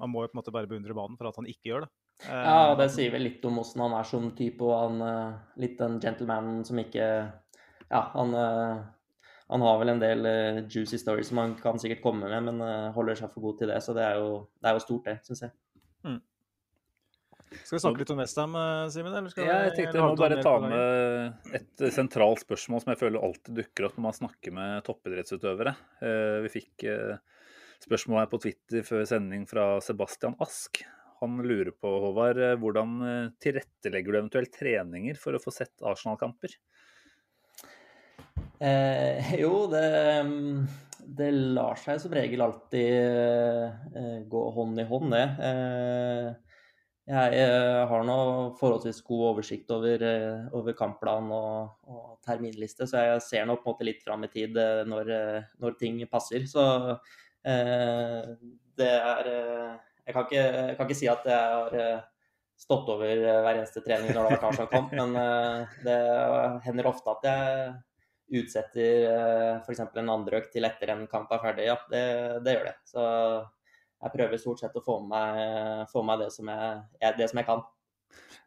man 0.00 0.10
må 0.10 0.24
jo 0.24 0.32
på 0.32 0.34
en 0.34 0.40
måte 0.40 0.54
bare 0.54 0.66
beundre 0.66 0.96
banen 0.98 1.14
for 1.14 1.28
at 1.30 1.38
han 1.38 1.46
ikke 1.46 1.70
gjør 1.70 1.84
det. 1.84 1.90
Ja, 2.26 2.74
det 2.74 2.88
sier 2.90 3.12
vel 3.14 3.22
litt 3.28 3.46
om 3.46 3.60
hvordan 3.60 3.84
han 3.86 3.94
er 4.00 4.08
som 4.08 4.26
type, 4.34 4.66
og 4.66 4.74
han 4.82 5.38
litt 5.62 5.78
den 5.78 6.00
gentlemanen 6.02 6.64
som 6.66 6.80
ikke 6.82 7.06
ja, 7.06 8.02
han, 8.16 8.34
han, 8.34 9.66
har 9.68 9.78
vel 9.84 9.94
en 9.94 10.02
del 10.02 10.28
juicy 10.66 10.98
stories 10.98 11.30
som 11.30 11.38
han 11.44 11.54
kan 11.60 11.78
sikkert 11.78 12.02
komme 12.02 12.34
med, 12.34 12.50
men 12.50 12.92
holder 12.98 13.22
seg 13.22 13.30
for 13.30 13.46
god 13.46 13.62
til 13.62 13.70
det. 13.70 13.78
Så 13.86 13.94
det 13.94 14.08
er 14.08 14.18
jo, 14.18 14.34
det 14.58 14.72
er 14.72 14.76
jo 14.80 14.84
stort, 14.88 15.06
det, 15.06 15.20
syns 15.28 15.46
jeg. 15.46 15.54
Mm. 16.02 16.20
Skal 17.50 17.76
vi 17.76 17.80
snakke 17.82 18.02
litt 18.02 18.12
om 18.14 18.20
Westham, 18.22 18.54
Simen? 18.94 19.28
Ja, 19.34 19.56
jeg 19.66 19.74
tenkte 19.74 19.98
jeg 19.98 20.04
må 20.04 20.18
bare 20.18 20.38
ta 20.44 20.52
med 20.62 21.50
et 21.58 21.82
sentralt 21.96 22.44
spørsmål 22.44 22.84
som 22.84 22.92
jeg 22.92 23.00
føler 23.00 23.26
alltid 23.26 23.58
dukker 23.58 23.88
opp 23.88 23.98
når 23.98 24.06
man 24.06 24.16
snakker 24.20 24.54
med 24.54 24.86
toppidrettsutøvere. 24.86 25.74
Vi 26.46 26.52
fikk 26.54 26.86
spørsmål 27.82 28.22
her 28.22 28.30
på 28.30 28.40
Twitter 28.44 28.86
før 28.86 29.02
sending 29.10 29.48
fra 29.50 29.66
Sebastian 29.82 30.38
Ask. 30.46 30.82
Han 31.24 31.42
lurer 31.42 31.72
på, 31.74 31.90
Håvard, 32.06 32.38
hvordan 32.62 32.94
tilrettelegger 33.42 34.14
du 34.14 34.20
eventuelt 34.22 34.54
treninger 34.54 35.18
for 35.18 35.34
å 35.34 35.42
få 35.42 35.52
sett 35.52 35.74
Arsenal-kamper? 35.82 36.54
Eh, 38.60 39.34
jo, 39.40 39.64
det, 39.72 39.86
mm, 40.20 40.66
det, 41.16 41.30
lar 41.56 41.78
seg 41.80 42.00
som 42.02 42.12
regel 42.12 42.42
alltid 42.44 42.92
eh, 42.92 44.18
gå 44.28 44.42
hånd 44.56 44.82
i 44.82 44.86
hånd, 44.90 45.14
det. 45.14 45.26
Eh, 45.48 46.49
jeg 47.10 47.40
eh, 47.42 47.80
har 47.90 48.04
nå 48.06 48.18
forholdsvis 48.60 49.00
god 49.06 49.24
oversikt 49.32 49.72
over, 49.74 50.04
eh, 50.06 50.44
over 50.56 50.76
kampplan 50.78 51.32
og, 51.34 51.72
og, 51.90 52.06
terminliste, 52.26 52.86
så 52.86 53.04
jeg 53.06 53.24
ser 53.24 53.48
nå 53.48 53.56
på 53.58 53.66
en 53.66 53.74
måte 53.74 53.88
litt 53.88 54.04
fram 54.04 54.26
i 54.26 54.30
tid 54.32 54.58
eh, 54.60 54.84
når, 54.86 55.10
når 55.62 55.76
ting 55.80 56.00
passer. 56.10 56.46
Så 56.50 56.64
det 57.40 58.88
er 58.92 59.28
jeg 59.30 60.14
kan, 60.14 60.24
ikke, 60.26 60.40
jeg 60.40 60.74
kan, 60.76 60.86
ikke, 60.86 60.98
si 60.98 61.06
at 61.08 61.24
jeg 61.24 61.54
har 61.56 62.02
stått 62.60 62.88
over 62.92 63.22
hver 63.24 63.54
eneste 63.54 63.80
trening 63.84 64.10
når 64.12 64.18
det 64.18 64.24
har 64.26 64.34
vært 64.34 64.48
Arsenal-kamp, 64.50 64.92
men 64.98 65.14
det 65.86 65.96
hender 66.66 66.88
ofte 66.90 67.14
at 67.14 67.28
jeg 67.30 67.70
utsetter 68.30 69.06
eh, 69.10 69.54
f.eks. 69.64 69.80
en 69.80 70.12
andre 70.12 70.40
økt 70.40 70.52
til 70.54 70.66
etter 70.66 70.92
en 70.94 71.06
kamp 71.10 71.32
er 71.34 71.42
ferdig, 71.42 71.66
ja, 71.70 71.76
det, 71.90 72.04
det, 72.44 72.54
gjør 72.54 72.68
det. 72.68 72.76
Så 72.86 73.04
jeg 74.00 74.14
prøver 74.14 74.40
stort 74.40 74.62
sett 74.62 74.76
å 74.78 74.84
få 74.84 74.96
med 75.04 75.86
få 75.90 76.02
med 76.06 76.24
det, 76.24 76.30
som 76.34 76.48
jeg, 76.48 77.14
det 77.18 77.28
som 77.30 77.40
jeg 77.40 77.48
kan. 77.48 77.62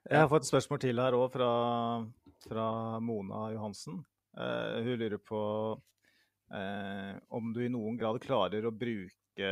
Jeg 0.09 0.19
har 0.19 0.29
fått 0.31 0.45
et 0.45 0.51
spørsmål 0.51 0.81
til 0.83 0.99
her 0.99 1.15
òg, 1.15 1.27
fra, 1.31 1.51
fra, 2.47 2.67
Mona 3.03 3.45
Johansen. 3.53 4.01
Uh, 4.33 4.81
hun 4.83 4.97
lurer 4.97 5.21
på 5.21 5.41
uh, 5.77 7.13
om 7.37 7.53
du 7.53 7.61
i 7.63 7.71
noen 7.71 7.99
grad 7.99 8.19
klarer 8.23 8.65
å 8.65 8.73
bruke 8.73 9.51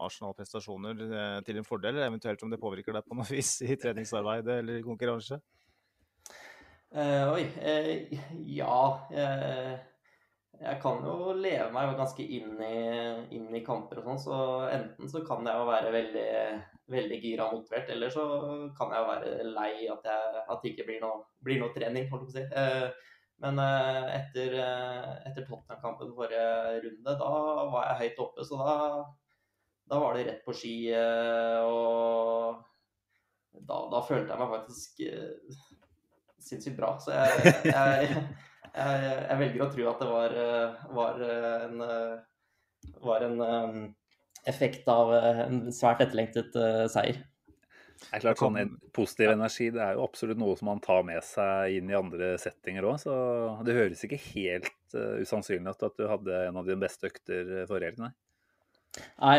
Arsenal-prestasjoner 0.00 1.42
til 1.44 1.58
en 1.60 1.66
fordel, 1.66 1.98
eller 1.98 2.08
eventuelt 2.08 2.40
om 2.46 2.52
det 2.52 2.60
påvirker 2.62 2.96
deg 2.96 3.04
på 3.04 3.18
noe 3.18 3.28
vis 3.34 3.58
i 3.66 3.76
treningsarbeidet 3.76 4.62
eller 4.62 4.80
i 4.80 4.86
konkurranse? 4.86 5.42
Uh, 6.90 7.34
oi. 7.36 7.44
Uh, 7.60 8.18
ja. 8.50 8.78
Jeg 10.60 10.76
kan 10.82 10.98
jo 11.00 11.32
leve 11.40 11.70
meg 11.72 11.94
ganske 11.96 12.20
inn 12.20 12.58
i, 12.60 12.80
inn 13.32 13.48
i 13.56 13.62
kamper 13.64 14.02
og 14.02 14.08
sånn, 14.10 14.18
så 14.20 14.40
enten 14.68 15.08
så 15.08 15.22
kan 15.24 15.46
jeg 15.48 15.56
jo 15.56 15.68
være 15.70 15.92
veldig, 15.94 16.32
veldig 16.92 17.20
gira 17.22 17.46
og 17.46 17.62
motivert, 17.62 17.88
eller 17.94 18.12
så 18.12 18.26
kan 18.76 18.92
jeg 18.92 19.00
jo 19.00 19.06
være 19.08 19.46
lei 19.54 19.70
at, 19.88 20.04
jeg, 20.10 20.42
at 20.42 20.60
det 20.60 20.72
ikke 20.74 20.86
blir 20.90 21.00
noe, 21.00 21.22
blir 21.40 21.62
noe 21.62 21.72
trening, 21.72 22.10
holdt 22.12 22.36
jeg 22.36 22.50
på 22.50 22.60
å 22.60 22.66
si. 22.66 23.08
Men 23.40 23.56
etter, 23.62 24.58
etter 25.30 25.46
Tottenham-kampen 25.46 26.12
forrige 26.12 26.82
runde, 26.84 27.16
da 27.22 27.30
var 27.72 27.86
jeg 27.88 28.00
høyt 28.02 28.20
oppe, 28.26 28.44
så 28.44 28.60
da, 28.60 28.74
da 29.88 30.02
var 30.02 30.18
det 30.18 30.26
rett 30.28 30.44
på 30.44 30.52
ski. 30.60 30.74
Og 31.64 32.60
da, 33.64 33.80
da 33.96 34.04
følte 34.04 34.36
jeg 34.36 34.42
meg 34.42 34.54
faktisk 34.58 35.00
sinnssykt 36.36 36.76
bra. 36.76 36.92
Så 37.00 37.16
jeg, 37.16 37.56
jeg, 37.72 38.20
jeg, 38.74 39.08
jeg, 39.28 39.38
velger 39.40 39.64
å 39.64 39.70
tro 39.72 39.88
at 39.90 40.02
det 40.02 40.10
var, 40.10 40.36
var 40.96 41.24
en, 41.26 41.82
var 43.04 43.26
en 43.26 43.42
um, 43.42 43.82
effekt 44.48 44.88
av 44.90 45.12
en 45.16 45.66
svært 45.74 46.04
etterlengtet 46.06 46.56
uh, 46.56 46.86
seier. 46.90 47.20
Det 48.00 48.16
er 48.16 48.22
klart, 48.24 48.40
sånn 48.40 48.78
Positiv 48.96 49.34
energi 49.34 49.66
det 49.74 49.82
er 49.84 49.98
jo 49.98 50.06
absolutt 50.06 50.38
noe 50.40 50.54
som 50.56 50.70
man 50.70 50.80
tar 50.80 51.02
med 51.04 51.20
seg 51.26 51.76
inn 51.76 51.90
i 51.92 51.98
andre 51.98 52.32
settinger 52.40 52.86
òg. 52.88 52.96
Så 53.02 53.14
det 53.66 53.76
høres 53.76 54.06
ikke 54.06 54.20
helt 54.30 54.72
uh, 54.96 55.20
usannsynlig 55.20 55.76
ut 55.76 55.88
at 55.90 56.00
du 56.00 56.08
hadde 56.08 56.42
en 56.48 56.60
av 56.60 56.68
dine 56.68 56.80
beste 56.80 57.10
økter 57.10 57.66
forrige 57.68 57.92
helg, 57.92 58.04
nei? 58.06 58.12
Nei, 59.20 59.36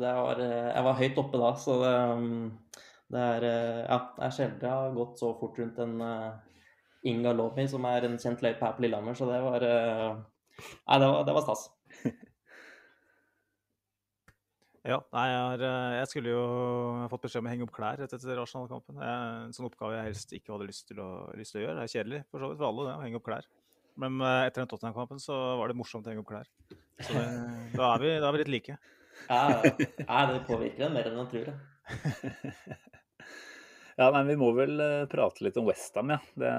var, 0.00 0.40
jeg 0.42 0.82
var 0.82 0.96
høyt 0.98 1.18
oppe 1.22 1.38
da, 1.38 1.50
så 1.62 1.76
det, 1.78 1.92
um, 2.10 2.78
det 3.12 3.20
er, 3.24 3.44
eh, 3.48 3.82
ja, 3.86 3.98
det 4.16 4.24
er 4.26 4.34
sjelden 4.36 4.64
jeg 4.66 4.74
har 4.74 4.96
gått 4.96 5.20
så 5.22 5.30
fort 5.40 5.56
rundt 5.60 5.78
en 5.80 5.94
Inga 7.06 7.32
Lomi, 7.36 7.68
som 7.70 7.84
er 7.86 8.08
en 8.08 8.16
kjent 8.18 8.42
løype 8.42 8.64
her 8.64 8.74
på 8.74 8.82
Lillehammer. 8.82 9.14
Så 9.14 9.28
det 9.28 9.38
var 9.44 9.62
uh, 9.62 10.18
Nei, 10.58 10.98
det 10.98 11.06
var, 11.06 11.20
det 11.28 11.36
var 11.36 11.46
stas. 11.46 11.68
Ja, 14.88 14.96
nei, 15.12 15.24
jeg, 15.28 15.40
har, 15.42 15.62
eh, 15.66 15.94
jeg 15.98 16.08
skulle 16.08 16.30
jo 16.32 16.42
jeg 17.02 17.08
fått 17.12 17.24
beskjed 17.26 17.42
om 17.42 17.48
å 17.48 17.50
henge 17.52 17.64
opp 17.66 17.72
klær 17.76 18.00
etter, 18.00 18.16
etter 18.16 18.38
Arsenal-kampen. 18.40 19.00
En 19.04 19.52
sånn 19.52 19.66
oppgave 19.68 19.98
jeg 19.98 20.06
helst 20.06 20.32
ikke 20.38 20.54
hadde 20.54 20.68
lyst 20.70 20.86
til 20.88 21.02
å, 21.04 21.08
lyst 21.36 21.52
til 21.52 21.60
å 21.60 21.64
gjøre. 21.66 21.74
Det 21.76 21.82
er 21.84 21.92
kjedelig 21.92 22.20
for 22.30 22.40
så 22.40 22.48
vidt 22.48 22.60
for 22.62 22.68
alle 22.70 22.86
det, 22.86 22.94
å 22.94 23.02
henge 23.02 23.18
opp 23.18 23.26
klær. 23.26 23.48
Men 24.00 24.16
eh, 24.22 24.44
etter 24.46 24.62
den 24.62 24.70
Tottenham-kampen 24.70 25.20
så 25.20 25.36
var 25.60 25.68
det 25.68 25.76
morsomt 25.76 26.08
å 26.08 26.12
henge 26.12 26.22
opp 26.22 26.30
klær. 26.30 26.48
Så 27.02 27.10
det, 27.12 27.26
da, 27.80 27.90
er 27.90 28.04
vi, 28.06 28.14
da 28.14 28.30
er 28.30 28.38
vi 28.38 28.42
litt 28.44 28.54
like. 28.54 28.78
Ja, 29.26 29.42
ja, 29.58 30.22
det 30.30 30.40
påvirker 30.48 30.86
en 30.86 30.96
mer 30.96 31.10
enn 31.10 31.18
man 31.18 31.28
tror. 31.34 31.50
det. 31.50 32.78
Ja, 33.98 34.12
men 34.14 34.28
vi 34.30 34.36
må 34.38 34.52
vel 34.54 34.78
eh, 34.78 35.08
prate 35.10 35.42
litt 35.42 35.56
om 35.58 35.66
Westham, 35.66 36.12
ja. 36.14 36.20
Det, 36.38 36.50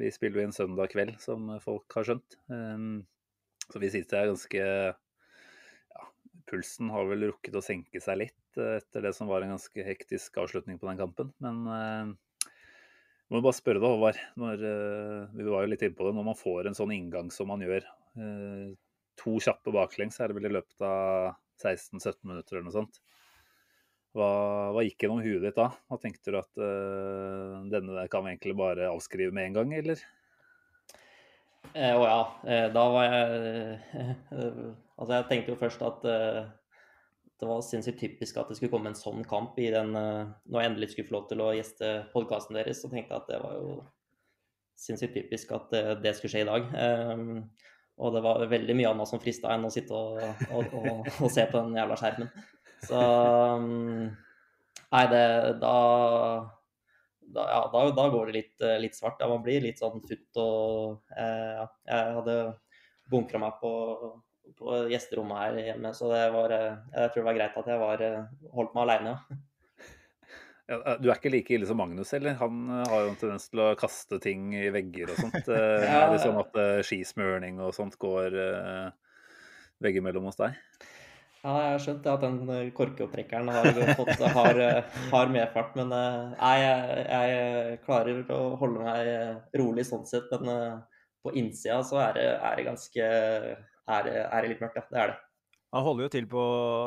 vi 0.00 0.08
spiller 0.10 0.40
jo 0.40 0.46
inn 0.48 0.54
søndag 0.54 0.90
kveld, 0.90 1.14
som 1.22 1.52
folk 1.62 1.94
har 1.94 2.08
skjønt. 2.08 2.34
Um, 2.50 3.04
så 3.70 3.78
vi 3.78 3.92
sitter 3.92 4.18
her 4.18 4.32
ganske 4.32 4.64
ja, 4.64 6.08
Pulsen 6.50 6.90
har 6.90 7.06
vel 7.06 7.28
rukket 7.28 7.54
å 7.54 7.62
senke 7.62 8.02
seg 8.02 8.24
litt 8.24 8.58
eh, 8.58 8.80
etter 8.80 9.06
det 9.06 9.12
som 9.14 9.30
var 9.30 9.46
en 9.46 9.54
ganske 9.54 9.86
hektisk 9.86 10.40
avslutning 10.42 10.80
på 10.82 10.90
den 10.90 10.98
kampen. 10.98 11.30
Men 11.46 11.62
uh, 11.70 12.50
må 13.30 13.44
bare 13.44 13.60
spørre 13.60 13.78
deg, 13.78 13.94
Håvard. 13.94 14.18
Når, 14.42 14.66
uh, 14.66 15.38
vi 15.38 15.46
var 15.46 15.62
jo 15.62 15.70
litt 15.76 15.86
inne 15.86 15.94
på 15.94 16.08
det. 16.08 16.16
Når 16.18 16.26
man 16.32 16.40
får 16.42 16.72
en 16.72 16.80
sånn 16.80 16.96
inngang 16.96 17.30
som 17.30 17.54
man 17.54 17.62
gjør, 17.62 17.86
uh, 18.18 18.74
to 19.20 19.38
kjappe 19.46 19.78
baklengs, 19.78 20.18
er 20.18 20.34
det 20.34 20.40
vel 20.40 20.50
i 20.50 20.54
løpet 20.58 20.90
av 20.90 21.36
16-17 21.62 22.18
minutter 22.26 22.58
eller 22.58 22.66
noe 22.66 22.78
sånt. 22.80 22.98
Hva, 24.16 24.30
hva 24.74 24.82
gikk 24.82 25.04
gjennom 25.04 25.20
huet 25.22 25.44
ditt 25.44 25.58
da? 25.58 25.68
Hva 25.86 25.98
tenkte 26.02 26.32
du 26.34 26.38
at 26.40 26.50
uh, 26.58 27.60
denne 27.70 27.94
der 27.94 28.08
kan 28.10 28.24
vi 28.24 28.32
egentlig 28.32 28.56
bare 28.58 28.88
avskrive 28.90 29.34
med 29.34 29.50
en 29.50 29.60
gang, 29.60 29.76
eller? 29.78 30.02
Eh, 31.74 31.94
Å 31.94 32.02
ja, 32.02 32.22
eh, 32.50 32.66
da 32.74 32.84
var 32.90 33.04
jeg 33.06 33.76
Altså, 35.00 35.12
jeg 35.14 35.26
tenkte 35.28 35.52
jo 35.52 35.60
først 35.60 35.84
at 35.86 36.06
eh, 36.08 36.40
det 37.40 37.48
var 37.48 37.62
sinnssykt 37.64 38.02
typisk 38.02 38.36
at 38.40 38.50
det 38.50 38.58
skulle 38.58 38.72
komme 38.72 38.90
en 38.90 38.98
sånn 38.98 39.22
kamp 39.28 39.56
i 39.62 39.70
den 39.72 39.94
eh, 39.96 40.28
Når 40.50 40.60
jeg 40.60 40.70
endelig 40.70 40.90
skulle 40.92 41.08
få 41.08 41.16
lov 41.16 41.28
til 41.30 41.42
å 41.44 41.54
gjeste 41.56 41.92
podkasten 42.12 42.58
deres, 42.58 42.82
så 42.82 42.90
tenkte 42.92 43.14
jeg 43.14 43.22
at 43.22 43.30
det 43.30 43.40
var 43.44 43.56
jo 43.56 43.78
sinnssykt 44.80 45.16
typisk 45.16 45.54
at 45.56 45.76
eh, 45.78 45.94
det 46.02 46.16
skulle 46.16 46.34
skje 46.34 46.44
i 46.44 46.50
dag. 46.50 46.68
Og 48.00 48.14
det 48.14 48.22
var 48.24 48.46
veldig 48.48 48.76
mye 48.76 48.90
annet 48.94 49.08
som 49.10 49.20
frista 49.20 49.50
enn 49.52 49.66
å 49.68 49.72
sitte 49.72 49.92
og, 49.92 50.20
og, 50.56 50.76
og, 50.80 51.08
og 51.20 51.32
se 51.32 51.44
på 51.48 51.60
den 51.60 51.76
jævla 51.76 51.98
skjermen. 52.00 52.30
Så 52.86 53.00
Nei, 54.90 55.04
det 55.10 55.26
Da, 55.62 55.74
da, 57.30 57.44
ja, 57.46 57.60
da, 57.72 57.84
da 57.94 58.08
går 58.10 58.30
det 58.30 58.38
litt, 58.38 58.56
eh, 58.64 58.78
litt 58.82 58.96
svart. 58.98 59.20
Ja, 59.22 59.28
man 59.30 59.44
blir 59.44 59.62
litt 59.62 59.78
sånn 59.78 60.02
futt 60.02 60.40
og 60.42 61.14
eh, 61.14 61.60
ja, 61.60 61.68
Jeg 61.86 62.16
hadde 62.16 62.38
bunkra 63.10 63.40
meg 63.42 63.60
på, 63.62 63.70
på 64.58 64.80
gjesterommet 64.90 65.44
her 65.44 65.60
hjemme, 65.70 65.94
så 65.94 66.10
det 66.10 66.24
var 66.34 66.56
eh, 66.56 66.74
Jeg 66.96 67.12
tror 67.12 67.22
det 67.22 67.28
var 67.28 67.38
greit 67.38 67.62
at 67.62 67.70
jeg 67.70 67.84
var, 67.84 68.04
eh, 68.06 68.50
holdt 68.56 68.74
meg 68.74 68.84
aleine. 68.86 69.14
Ja, 70.70 70.94
du 71.02 71.08
er 71.08 71.16
ikke 71.16 71.32
like 71.34 71.54
ille 71.54 71.66
som 71.66 71.80
Magnus, 71.82 72.12
eller? 72.14 72.36
Han 72.38 72.68
har 72.70 73.00
jo 73.02 73.08
en 73.10 73.16
tendens 73.18 73.48
til 73.50 73.62
å 73.64 73.72
kaste 73.78 74.20
ting 74.22 74.52
i 74.54 74.68
vegger 74.70 75.10
og 75.10 75.18
sånt. 75.18 75.48
Ja. 75.86 76.04
Er 76.04 76.12
det 76.12 76.20
sånn 76.22 76.38
at 76.38 76.54
skismørning 76.86 77.58
og 77.62 77.74
sånt 77.74 77.98
går 77.98 78.36
veggimellom 79.82 80.28
hos 80.30 80.38
deg? 80.38 80.54
Ja, 81.40 81.52
jeg 81.56 81.72
har 81.72 81.80
skjønt 81.80 82.06
at 82.12 82.24
den 82.26 82.40
eh, 82.52 82.66
korkeopptrekkeren 82.76 83.48
har, 83.48 83.68
fått, 83.96 84.20
har, 84.36 84.58
eh, 84.60 84.96
har 85.08 85.30
medfart, 85.32 85.72
men 85.78 85.94
eh, 85.96 86.34
nei, 86.34 86.56
jeg, 86.60 87.04
jeg 87.08 87.78
klarer 87.86 88.20
å 88.36 88.40
holde 88.60 88.82
meg 88.84 89.08
eh, 89.08 89.38
rolig 89.56 89.86
sånn 89.88 90.04
sett. 90.08 90.28
Men 90.34 90.50
eh, 90.52 91.00
på 91.24 91.32
innsida 91.40 91.78
så 91.86 92.02
er 92.04 92.18
det, 92.18 92.26
er 92.44 92.58
det 92.60 92.66
ganske 92.68 93.06
er 93.90 94.04
det, 94.04 94.16
er 94.20 94.44
det 94.44 94.50
litt 94.52 94.60
mørkt, 94.60 94.76
ja. 94.76 94.84
Det 94.90 95.00
er 95.00 95.12
det. 95.14 95.18
Han 95.70 95.86
holder 95.86 96.04
jo 96.04 96.12
til 96.12 96.26
på, 96.28 96.44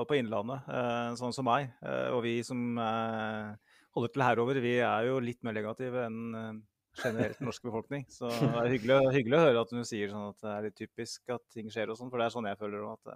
på 0.09 0.19
Innlandet, 0.19 0.69
eh, 0.69 1.09
sånn 1.17 1.33
som 1.33 1.47
meg. 1.49 1.71
Eh, 1.81 2.09
og 2.13 2.21
vi 2.25 2.35
som 2.45 2.77
eh, 2.77 3.79
holder 3.97 4.13
til 4.13 4.25
herover, 4.27 4.59
vi 4.61 4.75
er 4.83 5.07
jo 5.09 5.17
litt 5.23 5.41
mer 5.41 5.57
negative 5.57 6.05
enn 6.11 6.19
eh, 6.37 6.51
generelt 7.01 7.39
den 7.39 7.49
norske 7.49 7.65
befolkning. 7.65 8.05
Så 8.13 8.29
det 8.29 8.51
er 8.51 8.73
hyggelig, 8.75 8.99
hyggelig 9.15 9.39
å 9.39 9.45
høre 9.47 9.65
at 9.65 9.73
du 9.73 9.81
sier 9.87 10.13
sånn 10.13 10.29
at 10.29 10.45
det 10.45 10.51
er 10.53 10.67
litt 10.67 10.77
typisk 10.77 11.33
at 11.33 11.41
ting 11.55 11.73
skjer 11.73 11.89
og 11.89 11.97
sånn, 11.97 12.13
for 12.13 12.21
det 12.21 12.27
er 12.27 12.35
sånn 12.35 12.51
jeg 12.51 12.61
føler 12.61 12.85
òg. 12.91 13.15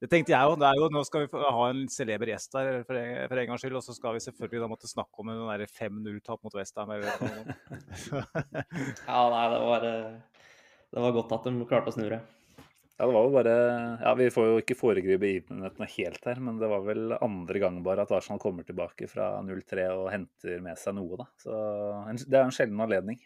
Det, 0.00 0.04
det 0.04 0.10
tenkte 0.12 0.34
jeg 0.34 0.50
òg. 0.50 0.58
Det 0.60 0.68
er 0.68 0.94
nå 0.94 1.02
skal 1.06 1.24
vi 1.24 1.42
ha 1.56 1.64
en 1.70 1.82
celeber 1.92 2.32
gjest 2.32 2.54
der 2.56 2.82
for 2.88 2.98
en, 3.00 3.24
for 3.30 3.40
en 3.40 3.50
gangs 3.50 3.64
skyld, 3.64 3.78
og 3.80 3.86
så 3.86 3.96
skal 3.96 4.16
vi 4.16 4.24
selvfølgelig 4.24 4.62
da 4.64 4.70
måtte 4.70 4.90
snakke 4.90 5.22
om 5.22 5.32
en 5.32 5.42
sånn 5.42 5.74
5-0-tap 5.78 6.44
mot 6.44 6.56
Westham. 6.58 6.94
Ja, 9.08 9.20
nei, 9.30 9.44
det 9.54 9.60
var, 9.64 9.88
eh, 9.88 10.46
det 10.94 11.04
var 11.06 11.18
godt 11.18 11.36
at 11.38 11.46
de 11.48 11.68
klarte 11.68 11.92
å 11.92 11.96
snurre. 11.96 12.20
Ja, 12.94 13.08
det 13.08 13.14
var 13.16 13.24
jo 13.26 13.30
bare 13.34 13.54
Ja, 14.04 14.12
vi 14.14 14.28
får 14.30 14.44
jo 14.46 14.58
ikke 14.60 14.76
foregripe 14.78 15.18
begivenhetene 15.24 15.88
helt 15.96 16.26
her, 16.28 16.38
men 16.46 16.60
det 16.60 16.68
var 16.70 16.84
vel 16.86 17.16
andre 17.16 17.62
gang 17.62 17.80
bare 17.86 18.04
at 18.06 18.12
Arsenal 18.14 18.38
kommer 18.42 18.66
tilbake 18.66 19.08
fra 19.10 19.32
0-3 19.42 19.88
og 19.96 20.12
henter 20.12 20.60
med 20.62 20.78
seg 20.78 20.94
noe, 20.98 21.18
da. 21.18 21.26
Så 21.42 21.56
det 22.22 22.38
er 22.38 22.44
en 22.46 22.54
sjelden 22.54 22.84
anledning. 22.84 23.18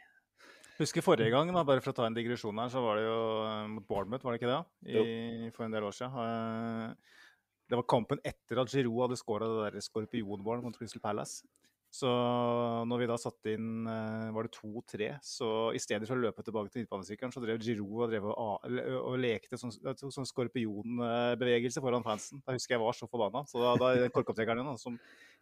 Husker 0.79 1.03
forrige 1.03 1.33
gang, 1.35 1.51
da, 1.51 1.64
bare 1.67 1.83
for 1.83 1.91
å 1.91 1.97
ta 1.97 2.07
en 2.07 2.14
digresjon 2.14 2.59
her, 2.62 2.71
så 2.71 2.83
var 2.85 3.01
det 3.01 3.07
jo 3.09 3.21
eh, 3.45 3.62
mot 3.73 3.87
Bournemouth, 3.88 4.23
var 4.23 4.35
det 4.37 4.38
ikke 4.43 4.51
det? 4.53 4.59
I, 4.95 5.49
for 5.57 5.67
en 5.67 5.75
del 5.75 5.87
år 5.88 5.97
siden. 5.97 6.19
Eh, 6.23 7.17
Det 7.69 7.77
var 7.77 7.85
kampen 7.91 8.21
etter 8.25 8.62
at 8.62 8.71
Giroud 8.73 9.03
hadde 9.03 9.17
skåra 9.21 9.45
det 9.51 9.73
der 9.75 9.83
skorpionmålet 9.85 10.62
mot 10.64 10.77
Crystal 10.79 11.03
Palace. 11.05 11.43
Så 11.93 12.09
når 12.88 13.01
vi 13.01 13.07
da 13.09 13.17
satte 13.21 13.53
inn 13.57 13.87
eh, 13.88 14.29
var 14.37 14.47
det 14.47 14.55
2-3, 14.55 15.09
så 15.25 15.49
i 15.77 15.81
stedet 15.81 16.09
for 16.09 16.17
å 16.17 16.23
løpe 16.23 16.45
tilbake 16.45 16.71
til 16.73 16.85
midtbanesykkelen, 16.85 17.33
så 17.35 17.43
drev 17.43 17.61
Giroud 17.64 18.05
og, 18.05 18.07
drev 18.12 18.29
og, 18.31 18.67
og 19.03 19.19
lekte 19.21 19.59
sånn, 19.61 19.73
sånn 19.73 20.29
skorpionbevegelse 20.31 21.83
foran 21.85 22.07
fansen. 22.07 22.41
Da 22.47 22.55
husker 22.57 22.77
jeg 22.77 22.85
var 22.85 22.97
så 22.97 23.09
forbanna. 23.11 23.45
Så 23.49 23.61
da, 23.64 23.75
da 23.81 24.09
korkopptrekkeren 24.14 24.62
din, 24.62 24.81
som 24.81 24.97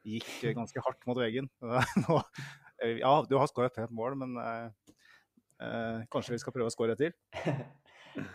gikk 0.06 0.32
ganske 0.54 0.82
hardt 0.86 1.02
mot 1.10 1.18
veggen 1.18 1.50
Ja, 3.02 3.12
du 3.26 3.38
har 3.40 3.48
skåra 3.50 3.70
et 3.70 3.78
pent 3.78 3.94
mål, 3.96 4.18
men 4.20 4.36
eh, 5.60 5.70
eh, 5.70 6.04
kanskje 6.12 6.36
vi 6.36 6.42
skal 6.42 6.54
prøve 6.56 6.70
å 6.70 6.74
score 6.74 6.96
et 6.96 7.06
til? 7.06 7.16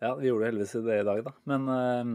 Ja, 0.00 0.14
vi 0.16 0.30
gjorde 0.30 0.46
heldigvis 0.48 0.86
det 0.86 0.94
i 0.96 1.04
dag, 1.04 1.18
da. 1.26 1.30
Men 1.44 1.66
eh, 1.68 2.12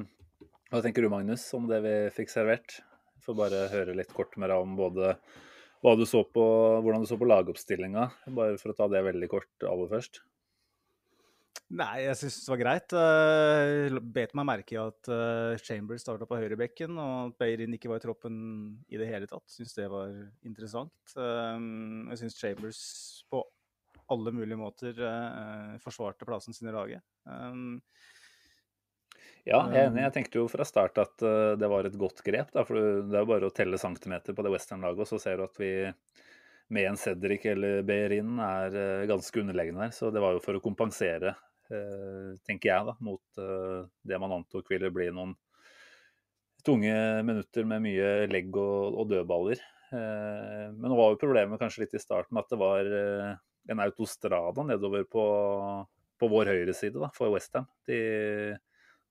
hva 0.73 0.79
tenker 0.81 1.05
du, 1.05 1.09
Magnus, 1.13 1.43
om 1.53 1.67
det 1.69 1.83
vi 1.85 1.91
fikk 2.15 2.31
servert? 2.33 2.79
Får 3.21 3.37
bare 3.37 3.59
høre 3.69 3.93
litt 3.93 4.09
kort 4.13 4.33
med 4.41 4.49
deg 4.49 4.63
om 4.63 4.73
både 4.79 5.11
hva 5.85 5.93
du 5.93 6.01
så 6.09 6.23
på, 6.25 6.45
hvordan 6.81 7.05
du 7.05 7.09
så 7.09 7.17
på 7.21 7.27
lagoppstillinga, 7.29 8.07
bare 8.33 8.57
for 8.57 8.73
å 8.73 8.77
ta 8.79 8.87
det 8.89 9.03
veldig 9.05 9.29
kort 9.29 9.67
aller 9.69 9.91
først. 9.91 10.23
Nei, 11.73 12.05
jeg 12.05 12.17
syns 12.19 12.35
det 12.43 12.51
var 12.51 12.59
greit. 12.61 12.93
Jeg 12.93 14.01
bet 14.13 14.33
meg 14.37 14.45
merke 14.45 14.75
i 14.75 14.77
at 14.77 15.09
eh, 15.09 15.61
Chambers 15.65 16.03
starta 16.05 16.27
på 16.29 16.37
høyrebekken, 16.37 16.97
og 17.01 17.31
at 17.31 17.37
Beirin 17.41 17.73
ikke 17.77 17.89
var 17.89 18.01
i 18.01 18.05
troppen 18.05 18.35
i 18.89 18.99
det 19.01 19.09
hele 19.09 19.29
tatt. 19.29 19.45
Syns 19.49 19.73
det 19.77 19.87
var 19.89 20.13
interessant. 20.45 20.93
Um, 21.17 22.05
jeg 22.13 22.21
syns 22.21 22.37
Chambers 22.37 22.81
på 23.33 23.41
alle 24.13 24.31
mulige 24.35 24.59
måter 24.59 24.99
eh, 25.01 25.71
forsvarte 25.81 26.27
plassen 26.27 26.53
sin 26.53 26.69
i 26.69 26.75
laget. 26.75 27.05
Um, 27.25 27.79
Ja, 29.45 29.59
jeg 29.69 29.77
er 29.77 29.91
enig. 29.91 30.01
Jeg 30.07 30.13
tenkte 30.15 30.39
jo 30.39 30.47
fra 30.49 30.65
start 30.65 30.97
at 30.97 31.21
eh, 31.21 31.53
det 31.61 31.67
var 31.69 31.85
et 31.85 31.97
godt 32.01 32.23
grep. 32.25 32.49
Da, 32.53 32.63
for 32.65 32.79
det 33.05 33.13
er 33.13 33.21
jo 33.21 33.29
bare 33.29 33.49
å 33.49 33.53
telle 33.53 33.77
centimeter 33.77 34.33
på 34.33 34.45
det 34.45 34.53
western-laget, 34.55 35.03
og 35.05 35.09
så 35.11 35.19
ser 35.21 35.37
du 35.37 35.45
at 35.45 35.59
vi 35.61 35.69
med 36.73 36.87
en 36.89 36.97
Cedric 36.97 37.45
eller 37.51 37.83
Behrin 37.85 38.39
er 38.41 38.77
eh, 38.81 39.05
ganske 39.11 39.43
underlegne 39.43 39.85
her. 39.85 39.93
Så 39.93 40.09
det 40.13 40.23
var 40.23 40.33
jo 40.33 40.41
for 40.41 40.57
å 40.57 40.63
kompensere, 40.63 41.35
tenker 42.45 42.69
jeg, 42.69 42.85
da, 42.85 42.93
mot 43.01 43.39
det 44.05 44.17
man 44.21 44.35
antok 44.35 44.67
ville 44.69 44.91
bli 44.93 45.07
noen 45.09 45.31
tunge 46.61 46.93
minutter 47.25 47.65
med 47.65 47.81
mye 47.81 48.11
legg 48.29 48.53
og, 48.53 48.99
og 49.01 49.07
dødballer. 49.09 49.63
Men 49.89 50.85
nå 50.85 50.93
var 50.93 51.15
jo 51.15 51.17
problemet 51.23 51.57
kanskje 51.57 51.81
litt 51.81 51.97
i 51.97 52.03
starten 52.03 52.37
at 52.37 52.53
det 52.53 52.59
var 52.61 52.91
en 53.71 53.81
autostrada 53.81 54.63
nedover 54.63 55.05
på, 55.09 55.25
på 56.19 56.29
vår 56.31 56.51
høyreside 56.53 57.01
da, 57.01 57.09
for 57.15 57.33
Westham. 57.33 57.67
De 57.87 57.99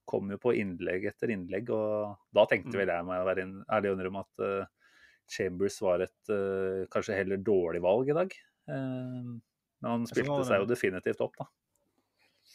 kom 0.05 0.29
jo 0.31 0.37
på 0.41 0.53
innlegg 0.55 1.07
etter 1.09 1.33
innlegg, 1.33 1.71
og 1.73 2.15
da 2.35 2.45
tenkte 2.49 2.75
Mm. 2.75 2.79
vel 2.83 2.93
jeg, 2.93 3.05
meg 3.07 3.21
å 3.21 3.27
være 3.27 3.45
ærlig 3.73 3.91
og 3.91 3.97
innrømme, 3.97 4.21
at 4.21 4.43
uh, 4.45 4.91
Chambers 5.27 5.79
var 5.81 6.05
et 6.05 6.29
uh, 6.29 6.85
kanskje 6.93 7.17
heller 7.17 7.41
dårlig 7.41 7.81
valg 7.81 8.11
i 8.13 8.17
dag. 8.17 8.35
Uh, 8.69 9.33
men 9.81 9.89
han 9.89 10.05
spilte 10.09 10.43
seg 10.45 10.61
jo 10.61 10.69
definitivt 10.69 11.23
opp, 11.25 11.35
da. 11.41 11.49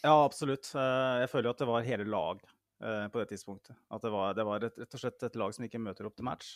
Ja, 0.00 0.14
absolutt. 0.22 0.70
Jeg 0.72 1.28
føler 1.28 1.50
jo 1.50 1.52
at 1.52 1.60
det 1.60 1.66
var 1.68 1.84
hele 1.84 2.06
lag 2.08 2.38
på 2.80 3.20
det 3.20 3.26
tidspunktet. 3.34 3.76
At 3.92 4.00
det 4.00 4.12
var, 4.14 4.30
det 4.32 4.46
var 4.48 4.62
rett, 4.62 4.78
og 4.80 5.02
slett 5.02 5.26
et 5.26 5.34
lag 5.36 5.52
som 5.52 5.66
ikke 5.66 5.82
møter 5.82 6.06
opp 6.08 6.14
til 6.16 6.24
match. 6.24 6.54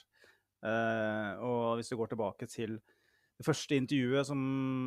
Og 0.65 1.75
hvis 1.77 1.91
du 1.93 1.99
går 2.01 2.15
tilbake 2.15 2.49
til 2.49 2.79
det 3.39 3.47
første 3.47 3.79
intervjuet 3.79 4.29
som 4.29 4.41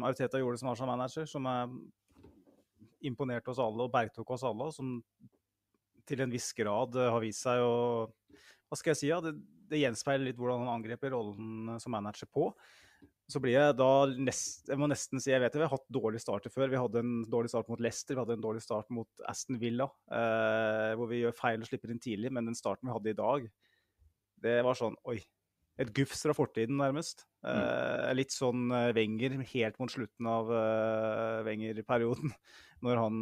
Ariteta 0.08 0.40
gjorde 0.40 0.62
som 0.62 0.72
Arsenal-manager, 0.72 1.28
som 1.30 1.48
er 1.52 1.74
imponerte 3.08 3.52
oss 3.52 3.62
alle 3.62 3.86
og 3.86 3.94
bergtok 3.94 4.32
oss 4.34 4.46
alle, 4.48 4.70
og 4.70 4.76
som 4.76 4.98
til 6.08 6.24
en 6.24 6.32
viss 6.32 6.54
grad 6.56 6.96
har 6.96 7.20
vist 7.24 7.44
seg 7.44 7.62
å 7.62 8.08
Hva 8.68 8.78
skal 8.80 8.94
jeg 8.94 9.00
si? 9.00 9.10
Ja, 9.12 9.20
det, 9.24 9.36
det 9.70 9.82
gjenspeiler 9.82 10.30
litt 10.30 10.40
hvordan 10.40 10.64
han 10.64 10.78
angriper 10.78 11.14
rollen 11.14 11.78
som 11.84 11.94
manager 11.96 12.30
på. 12.32 12.50
så 13.28 13.42
blir 13.44 13.58
jeg 13.58 13.76
da 13.80 13.92
nest, 14.16 14.68
Jeg 14.70 14.80
må 14.80 14.88
nesten 14.88 15.24
si 15.24 15.32
jeg 15.32 15.44
vet 15.44 15.52
det, 15.54 15.60
vi 15.60 15.68
har 15.68 15.76
hatt 15.76 15.88
dårlige 15.92 16.24
starter 16.24 16.52
før. 16.52 16.72
Vi 16.72 16.80
hadde 16.80 17.04
en 17.04 17.16
dårlig 17.28 17.52
start 17.52 17.68
mot 17.72 17.84
Leicester, 17.84 18.16
vi 18.16 18.24
hadde 18.24 18.38
en 18.40 18.44
dårlig 18.44 18.64
start 18.64 18.92
mot 18.96 19.24
Aston 19.28 19.60
Villa. 19.60 19.90
Eh, 20.08 20.92
hvor 21.00 21.12
vi 21.12 21.24
gjør 21.26 21.36
feil 21.36 21.64
og 21.64 21.68
slipper 21.68 21.92
inn 21.92 22.04
tidlig, 22.04 22.32
men 22.32 22.48
den 22.48 22.60
starten 22.60 22.88
vi 22.88 22.96
hadde 22.96 23.12
i 23.12 23.20
dag, 23.20 23.50
det 24.48 24.62
var 24.64 24.80
sånn 24.80 24.96
Oi. 25.10 25.20
Et 25.78 25.92
gufs 25.94 26.24
fra 26.26 26.34
fortiden, 26.34 26.80
nærmest. 26.80 27.28
Eh, 27.46 28.10
litt 28.18 28.34
sånn 28.34 28.72
eh, 28.74 28.94
Wenger 28.98 29.36
helt 29.52 29.78
mot 29.78 29.92
slutten 29.94 30.30
av 30.30 30.50
uh, 30.50 31.44
Wenger-perioden. 31.46 32.34
Når 32.86 33.02
han 33.04 33.20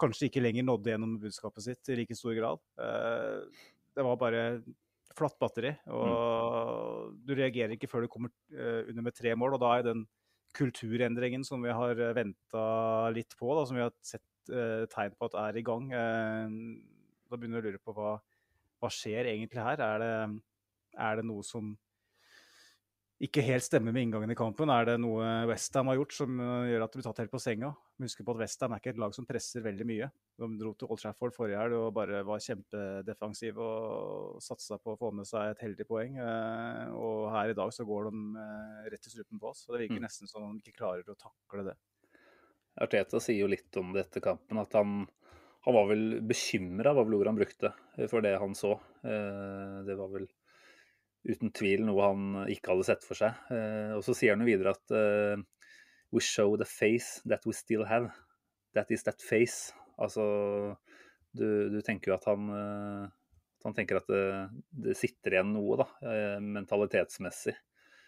kanskje 0.00 0.30
ikke 0.30 0.42
lenger 0.42 0.64
nådde 0.64 0.94
gjennom 0.94 1.18
budskapet 1.20 1.66
sitt 1.66 1.90
i 1.92 1.98
like 2.00 2.16
stor 2.16 2.36
grad. 2.38 2.62
Eh, 2.80 3.66
det 3.96 4.06
var 4.06 4.16
bare 4.20 4.44
flatt 5.16 5.36
batteri. 5.42 5.74
Og 5.92 7.12
du 7.26 7.34
reagerer 7.36 7.76
ikke 7.76 7.90
før 7.90 8.06
du 8.06 8.12
kommer 8.12 8.32
eh, 8.54 8.88
under 8.88 9.04
med 9.04 9.16
tre 9.16 9.36
mål. 9.36 9.58
Og 9.58 9.62
da 9.62 9.74
er 9.76 9.86
den 9.90 10.06
kulturendringen 10.56 11.44
som 11.46 11.62
vi 11.62 11.74
har 11.74 12.00
venta 12.16 12.64
litt 13.14 13.36
på, 13.38 13.52
da, 13.54 13.66
som 13.68 13.76
vi 13.78 13.84
har 13.84 13.94
sett 14.02 14.52
eh, 14.52 14.86
tegn 14.90 15.16
på 15.18 15.28
at 15.28 15.36
er 15.44 15.60
i 15.60 15.66
gang, 15.66 15.90
eh, 15.94 16.56
da 17.30 17.38
begynner 17.38 17.60
du 17.60 17.68
å 17.68 17.70
lure 17.70 17.82
på 17.84 17.94
hva, 17.94 18.16
hva 18.80 18.90
skjer 18.90 19.28
egentlig 19.30 19.62
her. 19.62 19.82
Er 19.84 20.02
det, 20.02 20.14
er 20.98 21.20
det 21.20 21.26
noe 21.28 21.44
som 21.46 21.76
ikke 23.20 23.42
helt 23.44 23.66
stemmer 23.66 23.92
med 23.92 24.06
inngangen 24.06 24.32
i 24.32 24.36
kampen. 24.38 24.70
Er 24.72 24.86
det 24.88 24.94
noe 25.02 25.26
Westham 25.50 25.90
har 25.90 25.98
gjort 25.98 26.14
som 26.16 26.38
uh, 26.40 26.64
gjør 26.64 26.86
at 26.86 26.92
det 26.94 27.00
blir 27.00 27.04
tatt 27.04 27.18
helt 27.20 27.32
på 27.34 27.40
senga? 27.42 27.68
Husk 28.00 28.22
på 28.24 28.32
at 28.32 28.40
Westham 28.40 28.72
er 28.72 28.80
ikke 28.80 28.94
et 28.94 29.00
lag 29.02 29.12
som 29.12 29.26
presser 29.28 29.60
veldig 29.60 29.86
mye. 29.90 30.08
De 30.40 30.48
dro 30.56 30.72
til 30.72 30.88
Old 30.88 31.02
Trafford 31.02 31.34
forrige 31.36 31.60
helg 31.60 31.76
og 31.76 31.90
bare 31.98 32.22
var 32.24 32.40
kjempedefensive 32.40 33.60
og 33.60 34.40
satsa 34.40 34.80
på 34.80 34.94
å 34.94 35.00
få 35.02 35.12
med 35.18 35.28
seg 35.28 35.52
et 35.52 35.60
heldig 35.66 35.84
poeng. 35.90 36.16
Uh, 36.16 36.96
og 36.96 37.28
her 37.36 37.52
i 37.52 37.58
dag 37.60 37.76
så 37.76 37.84
går 37.84 38.08
de 38.08 38.24
uh, 38.40 38.88
rett 38.88 39.04
i 39.04 39.12
strupen 39.12 39.42
på 39.42 39.52
oss. 39.52 39.66
og 39.68 39.76
Det 39.76 39.82
virker 39.84 40.00
Mm. 40.00 40.08
nesten 40.08 40.32
som 40.32 40.48
de 40.56 40.64
ikke 40.64 40.80
klarer 40.80 41.12
å 41.12 41.20
takle 41.20 41.68
det. 41.68 41.76
Arteta 42.80 43.20
sier 43.20 43.42
jo 43.42 43.52
litt 43.52 43.76
om 43.76 43.92
det 43.92 44.06
etter 44.06 44.24
kampen, 44.24 44.56
at 44.64 44.72
han, 44.78 45.02
han 45.66 45.76
var 45.76 45.90
vel 45.92 46.22
bekymra, 46.24 46.94
var 46.96 47.04
vel 47.04 47.18
ordet 47.18 47.34
han 47.34 47.40
brukte, 47.42 47.72
for 48.08 48.24
det 48.24 48.38
han 48.40 48.54
så. 48.56 48.78
Eh, 49.04 49.80
Det 49.84 49.96
var 49.98 50.08
vel 50.08 50.24
uten 51.28 51.52
tvil 51.52 51.84
noe 51.84 52.06
han 52.08 52.50
ikke 52.50 52.72
hadde 52.72 52.86
sett 52.88 53.04
for 53.06 53.18
seg. 53.18 53.36
Eh, 53.52 53.92
Og 53.96 54.04
så 54.06 54.16
sier 54.16 54.34
han 54.34 54.44
jo 54.44 54.50
videre 54.50 54.74
at 54.76 54.94
eh, 54.96 55.42
We 56.10 56.22
show 56.24 56.56
the 56.58 56.66
face 56.66 57.20
that 57.30 57.44
we 57.46 57.54
still 57.54 57.84
have. 57.86 58.10
That 58.74 58.90
is 58.90 59.04
that 59.06 59.22
face. 59.22 59.70
Altså, 60.00 60.24
du, 61.36 61.68
du 61.70 61.78
tenker 61.86 62.10
jo 62.10 62.16
at 62.16 62.26
han 62.26 62.48
eh, 62.50 63.08
han 63.60 63.76
tenker 63.76 63.98
at 64.00 64.08
det, 64.08 64.24
det 64.72 64.94
sitter 64.96 65.34
igjen 65.36 65.50
noe, 65.52 65.76
da, 65.76 65.84
mentalitetsmessig 66.40 67.52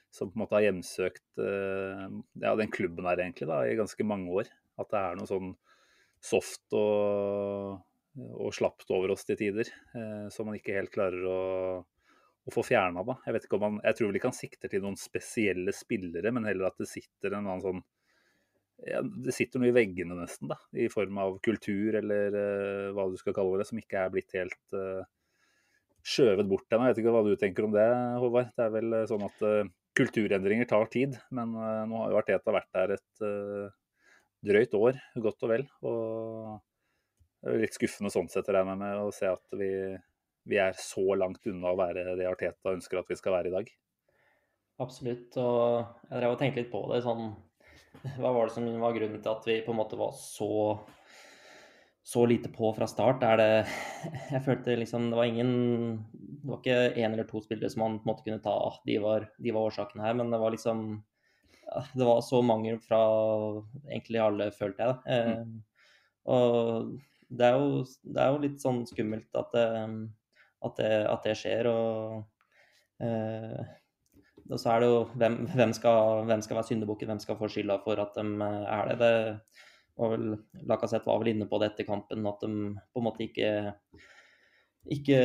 som 0.09 0.31
på 0.31 0.39
en 0.39 0.41
måte 0.41 0.57
har 0.57 0.65
hjemsøkt 0.65 1.43
ja, 1.45 2.55
den 2.57 2.71
klubben 2.73 3.05
her 3.05 3.21
egentlig 3.21 3.51
da, 3.51 3.59
i 3.69 3.77
ganske 3.77 4.07
mange 4.09 4.33
år. 4.33 4.49
At 4.81 4.89
det 4.89 5.03
er 5.03 5.19
noe 5.21 5.29
sånn 5.29 5.51
soft 6.25 6.73
og, 6.73 7.85
og 8.17 8.57
slapt 8.57 8.89
over 8.97 9.13
oss 9.13 9.29
til 9.29 9.37
tider, 9.43 9.69
som 10.33 10.49
man 10.49 10.57
ikke 10.57 10.79
helt 10.79 10.95
klarer 10.97 11.29
å, 11.29 11.39
å 12.43 12.53
få 12.55 12.65
fjerna. 12.67 13.05
Da. 13.07 13.17
Jeg, 13.27 13.37
vet 13.37 13.47
ikke 13.47 13.59
om 13.59 13.65
man, 13.67 13.81
jeg 13.87 13.99
tror 13.99 14.11
vel 14.11 14.19
ikke 14.19 14.31
han 14.33 14.39
sikter 14.39 14.73
til 14.73 14.85
noen 14.85 14.99
spesielle 14.99 15.75
spillere, 15.77 16.33
men 16.35 16.47
heller 16.49 16.71
at 16.71 16.79
det 16.81 16.91
sitter 16.91 17.37
en 17.37 17.47
annen 17.47 17.65
sånn 17.65 17.83
ja, 18.83 18.99
Det 19.03 19.35
sitter 19.37 19.63
noe 19.63 19.71
i 19.71 19.77
veggene 19.77 20.17
nesten, 20.19 20.51
da, 20.51 20.57
i 20.75 20.89
form 20.91 21.21
av 21.23 21.37
kultur 21.45 21.95
eller 22.01 22.35
uh, 22.35 22.89
hva 22.97 23.07
du 23.13 23.19
skal 23.21 23.37
kalle 23.37 23.61
det, 23.61 23.69
som 23.69 23.79
ikke 23.79 24.01
er 24.01 24.11
blitt 24.11 24.35
helt 24.35 24.75
uh, 24.75 25.05
skjøvet 26.03 26.49
bort 26.51 26.67
ennå. 26.67 26.89
Jeg 26.89 26.97
vet 26.97 27.05
ikke 27.05 27.15
hva 27.15 27.23
du 27.29 27.37
tenker 27.39 27.69
om 27.69 27.77
det, 27.77 27.87
Håvard. 28.19 28.51
Det 28.57 28.65
er 28.65 28.75
vel 28.75 28.97
eh, 28.99 29.07
sånn 29.07 29.23
at 29.23 29.45
uh, 29.47 29.71
kulturendringer 29.95 30.67
tar 30.67 30.89
tid, 30.91 31.15
men 31.31 31.53
nå 31.55 31.99
har 32.01 32.11
jo 32.11 32.19
Arteta 32.19 32.55
vært 32.57 32.71
der 32.75 32.95
et 32.97 33.25
drøyt 34.43 34.75
år, 34.75 34.99
godt 35.21 35.45
og 35.45 35.53
vel. 35.53 35.67
Og 35.87 36.57
det 37.43 37.59
litt 37.61 37.77
skuffende 37.77 38.11
sånn 38.11 38.31
sett, 38.33 38.49
regner 38.51 38.73
jeg 38.73 38.81
med, 38.81 39.03
å 39.05 39.13
se 39.15 39.29
at 39.31 39.59
vi, 39.61 39.69
vi 40.49 40.59
er 40.59 40.75
så 40.79 41.05
langt 41.19 41.47
unna 41.47 41.73
å 41.73 41.79
være 41.79 42.17
det 42.19 42.27
Arteta 42.29 42.75
ønsker 42.75 43.01
at 43.01 43.11
vi 43.11 43.19
skal 43.19 43.37
være 43.37 43.53
i 43.53 43.55
dag. 43.55 43.71
Absolutt. 44.83 45.37
Og 45.39 46.09
jeg 46.09 46.19
drev 46.19 46.35
og 46.35 46.41
tenkte 46.41 46.63
litt 46.63 46.73
på 46.73 46.83
det. 46.91 47.03
sånn, 47.05 47.31
Hva 48.19 48.33
var 48.35 48.49
det 48.49 48.57
som 48.57 48.67
var 48.83 48.97
grunnen 48.97 49.23
til 49.23 49.33
at 49.35 49.47
vi 49.49 49.61
på 49.67 49.75
en 49.75 49.81
måte 49.83 50.01
var 50.01 50.17
så 50.19 50.51
så 52.03 52.25
lite 52.27 52.51
på 52.51 52.73
fra 52.75 52.89
start? 52.91 53.23
Er 53.23 53.39
det 53.39 53.53
Jeg 54.35 54.43
følte 54.47 54.75
liksom 54.81 55.11
det 55.13 55.21
var 55.21 55.31
ingen 55.31 55.53
Det 56.11 56.51
var 56.51 56.59
ikke 56.59 56.79
én 56.99 57.13
eller 57.13 57.29
to 57.29 57.43
spillere 57.45 57.71
som 57.71 57.85
man 57.85 58.01
på 58.01 58.09
en 58.09 58.11
måte 58.11 58.27
kunne 58.27 58.43
ta 58.43 58.55
ah, 58.59 58.81
de 58.87 58.99
var, 58.99 59.29
de 59.39 59.55
var 59.55 59.69
årsaken 59.71 60.03
her, 60.03 60.17
men 60.19 60.35
det 60.35 60.41
var 60.43 60.51
liksom 60.51 61.03
Det 61.95 62.05
var 62.05 62.21
så 62.27 62.43
mange 62.43 62.75
fra 62.83 62.99
egentlig 63.87 64.19
alle, 64.21 64.51
følte 64.53 64.83
jeg. 64.83 64.91
da. 64.91 65.21
Mm. 65.31 65.63
og 66.27 66.99
det 67.33 67.47
er, 67.47 67.55
jo, 67.57 67.85
det 68.03 68.21
er 68.21 68.35
jo 68.35 68.41
litt 68.43 68.59
sånn 68.61 68.83
skummelt 68.85 69.39
at 69.41 69.55
det, 69.55 69.69
at 70.65 70.81
det, 70.81 70.93
at 71.11 71.29
det 71.29 71.37
skjer. 71.39 71.69
og 71.71 73.05
eh, 73.05 73.63
og 74.51 74.59
så 74.61 74.73
er 74.73 74.83
det 74.83 74.89
jo 74.91 75.03
hvem, 75.21 75.37
hvem, 75.55 75.73
skal, 75.77 76.25
hvem 76.29 76.43
skal 76.45 76.59
være 76.59 76.69
syndebukken, 76.71 77.11
hvem 77.13 77.21
skal 77.23 77.39
få 77.39 77.49
skylda 77.53 77.79
for 77.85 78.01
at 78.03 78.17
de 78.19 78.25
eh, 78.47 78.65
er 78.77 78.91
det. 78.91 78.97
det 79.03 79.13
var 80.01 80.15
vel, 80.15 80.39
Lacassette 80.69 81.09
var 81.09 81.21
vel 81.21 81.35
inne 81.35 81.47
på 81.49 81.61
det 81.61 81.73
etter 81.73 81.87
kampen, 81.89 82.27
at 82.27 82.41
de 82.43 82.73
på 82.75 83.01
en 83.01 83.07
måte 83.07 83.27
ikke, 83.27 83.51
ikke 84.97 85.19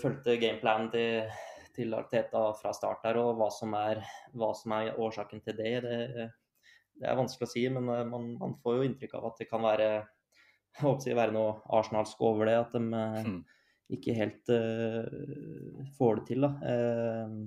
fulgte 0.00 0.38
gameplanen 0.40 0.88
til, 0.94 1.36
til 1.76 1.94
Arteta 1.94 2.48
fra 2.58 2.72
start 2.74 3.04
der, 3.04 3.20
og 3.20 3.36
hva 3.38 3.50
som 3.52 3.76
er, 3.78 4.02
hva 4.34 4.50
som 4.56 4.74
er 4.78 4.96
årsaken 4.96 5.44
til 5.44 5.58
det, 5.60 5.74
det, 5.84 6.30
det 6.96 7.10
er 7.10 7.18
vanskelig 7.18 7.48
å 7.48 7.52
si. 7.52 7.66
Men 7.72 7.90
eh, 7.92 8.06
man, 8.08 8.32
man, 8.40 8.56
får 8.62 8.80
jo 8.80 8.88
inntrykk 8.90 9.18
av 9.18 9.30
at 9.30 9.42
det 9.42 9.50
kan 9.52 9.64
være, 9.64 9.90
jeg 10.76 10.82
håper 10.82 11.02
å 11.02 11.04
si, 11.04 11.16
være 11.16 11.36
noe 11.36 11.60
arsenalsk 11.78 12.24
over 12.24 12.50
det. 12.50 12.56
At 12.64 12.74
de 12.76 12.82
mm. 12.86 13.38
Ikke 13.92 14.16
helt 14.16 14.50
uh, 14.50 15.86
får 15.98 16.20
det 16.20 16.26
til. 16.30 16.46
da. 16.46 16.52
Uh, 16.62 17.46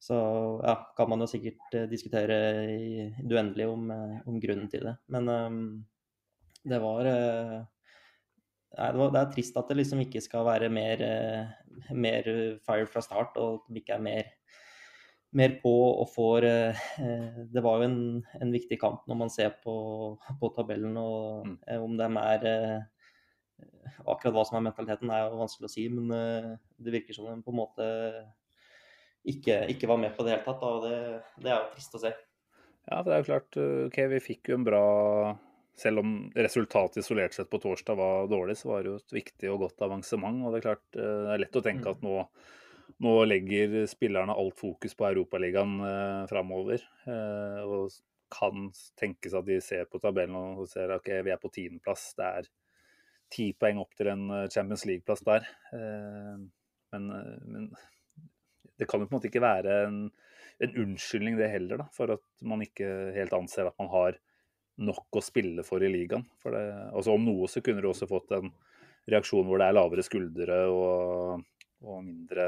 så 0.00 0.16
ja, 0.64 0.76
kan 0.96 1.10
man 1.12 1.22
jo 1.22 1.28
sikkert 1.30 1.76
uh, 1.76 1.86
diskutere 1.90 2.38
i 2.72 3.10
det 3.20 3.36
uendelige 3.36 3.70
om, 3.70 3.90
om, 3.90 4.40
grunnen 4.42 4.70
til 4.72 4.88
det. 4.88 4.96
Men 5.12 5.28
um, 5.28 5.60
det 6.64 6.80
var 6.82 7.06
Nei, 8.70 8.86
det, 8.94 9.00
var, 9.00 9.08
det, 9.10 9.20
er 9.20 9.30
trist 9.34 9.56
at 9.58 9.66
det 9.66 9.80
liksom 9.80 10.00
ikke 10.04 10.20
skal 10.22 10.44
være 10.46 10.68
mer, 10.70 11.00
mer 11.90 12.26
fire 12.62 12.84
fra 12.86 13.00
start, 13.02 13.34
og 13.42 13.56
at 13.56 13.72
de 13.74 13.80
ikke 13.80 13.96
er 13.96 14.04
mer, 14.04 14.28
mer 15.34 15.56
på 15.58 15.72
og 15.88 16.06
får 16.12 16.46
Det 17.50 17.64
var 17.66 17.80
jo 17.80 17.88
en, 17.88 17.98
en, 18.38 18.52
viktig 18.54 18.78
kamp 18.78 19.10
når 19.10 19.18
man 19.24 19.32
ser 19.34 19.56
på, 19.64 19.74
på 20.38 20.52
tabellen, 20.54 20.94
og 21.02 21.48
mm. 21.50 21.58
om 21.82 21.98
de 21.98 22.08
er 22.22 22.46
Akkurat 24.08 24.34
hva 24.34 24.44
som 24.48 24.58
er 24.58 24.66
mentaliteten, 24.70 25.10
er 25.12 25.26
jo 25.26 25.40
vanskelig 25.42 25.68
å 25.68 25.72
si, 25.72 25.86
men 25.92 26.08
det 26.80 26.94
virker 26.94 27.16
som 27.16 27.26
de 27.28 27.34
på 27.44 27.52
en 27.52 27.58
måte 27.58 27.86
ikke, 29.28 29.64
ikke 29.74 29.88
var 29.90 30.00
med 30.00 30.16
på 30.16 30.24
det 30.24 30.34
hele 30.34 30.46
tatt. 30.46 30.64
Og 30.64 30.86
det, 30.86 30.96
det, 31.40 31.50
er 31.50 31.56
jo 31.58 31.70
trist 31.74 31.96
å 31.96 32.02
se. 32.02 32.12
Ja, 32.88 33.00
det 33.06 33.14
er 33.14 33.22
jo 33.22 33.28
klart. 33.28 33.60
OK, 33.88 33.98
vi 34.14 34.22
fikk 34.24 34.52
jo 34.52 34.60
en 34.60 34.66
bra 34.66 34.84
Selv 35.80 36.02
om 36.02 36.14
resultatet 36.36 37.00
isolert 37.00 37.32
sett 37.32 37.48
på 37.48 37.60
torsdag 37.62 37.96
var 37.96 38.26
dårlig, 38.28 38.58
så 38.60 38.72
var 38.72 38.82
det 38.82 38.90
jo 38.90 38.98
et 38.98 39.14
viktig 39.14 39.52
og 39.52 39.62
godt 39.62 39.86
avansement. 39.86 40.42
Og 40.44 40.52
det 40.52 40.60
er 40.60 40.66
klart, 40.66 40.86
det 40.96 41.06
er 41.34 41.40
lett 41.40 41.56
å 41.56 41.62
tenke 41.64 41.94
at 41.94 42.02
nå, 42.04 42.16
nå 43.00 43.14
legger 43.24 43.78
spillerne 43.88 44.36
alt 44.36 44.58
fokus 44.60 44.96
på 44.98 45.08
Europaligaen 45.08 45.78
eh, 45.86 46.26
framover. 46.28 46.84
Eh, 47.08 47.62
og 47.64 47.96
kan 48.30 48.68
tenkes 49.00 49.32
at 49.34 49.48
de 49.48 49.56
ser 49.64 49.88
på 49.90 49.98
tabellen 50.02 50.36
og 50.36 50.68
ser 50.70 50.92
at 50.92 51.00
okay, 51.00 51.22
vi 51.24 51.32
er 51.32 51.40
på 51.40 51.50
tiendeplass. 51.54 52.10
Det 52.18 52.28
er 52.28 52.50
ti 53.30 53.50
poeng 53.58 53.80
opp 53.82 53.94
til 53.98 54.10
en 54.12 54.26
Champions 54.50 54.86
League-plass 54.88 55.22
der. 55.26 55.46
Eh, 55.76 56.40
men, 56.90 57.12
men 57.46 57.70
det 58.80 58.88
kan 58.88 59.02
jo 59.02 59.06
på 59.06 59.14
en 59.14 59.18
måte 59.18 59.30
ikke 59.30 59.44
være 59.44 59.76
en, 59.86 60.00
en 60.64 60.76
unnskyldning 60.84 61.38
det 61.38 61.50
heller, 61.52 61.82
da, 61.82 61.86
for 61.94 62.16
at 62.16 62.24
man 62.46 62.64
ikke 62.64 62.88
helt 63.16 63.34
anser 63.36 63.68
at 63.68 63.78
man 63.80 63.90
har 63.92 64.18
nok 64.80 65.18
å 65.18 65.22
spille 65.24 65.64
for 65.66 65.84
i 65.84 65.90
ligaen. 65.92 66.24
For 66.40 66.56
det, 66.56 66.64
altså 66.88 67.14
Om 67.14 67.26
noe 67.28 67.48
så 67.52 67.62
kunne 67.64 67.84
du 67.84 67.90
også 67.90 68.08
fått 68.10 68.32
en 68.36 68.50
reaksjon 69.10 69.46
hvor 69.48 69.60
det 69.60 69.68
er 69.68 69.76
lavere 69.76 70.04
skuldre 70.06 70.62
og, 70.72 71.44
og 71.84 72.00
mindre, 72.06 72.46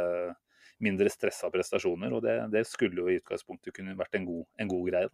mindre 0.85 1.13
stressa 1.13 1.51
prestasjoner. 1.53 2.17
Og 2.17 2.25
det, 2.25 2.39
det, 2.55 2.65
skulle 2.69 3.05
jo 3.05 3.13
i 3.13 3.19
utgangspunktet 3.21 3.77
kunne 3.77 3.99
vært 3.99 4.19
en 4.19 4.29
god, 4.29 4.45
en 4.65 4.73
god 4.73 4.91
greie. 4.91 5.13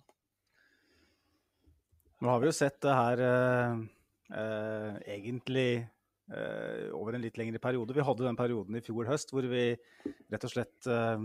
Nå 2.19 2.33
har 2.33 2.43
vi 2.43 2.51
jo 2.51 2.57
sett 2.57 2.81
det 2.83 2.95
her 2.99 3.21
eh, 3.23 3.73
eh, 3.75 3.83
egentlig 4.29 5.89
Uh, 6.29 6.93
over 6.93 7.17
en 7.17 7.23
litt 7.25 7.39
lengre 7.41 7.61
periode. 7.63 7.95
Vi 7.97 8.05
hadde 8.05 8.27
den 8.27 8.37
perioden 8.37 8.77
i 8.77 8.83
fjor 8.85 9.09
høst 9.09 9.31
hvor 9.33 9.47
vi 9.49 9.63
rett 10.29 10.43
og 10.45 10.51
slett 10.53 10.89
uh, 10.93 11.17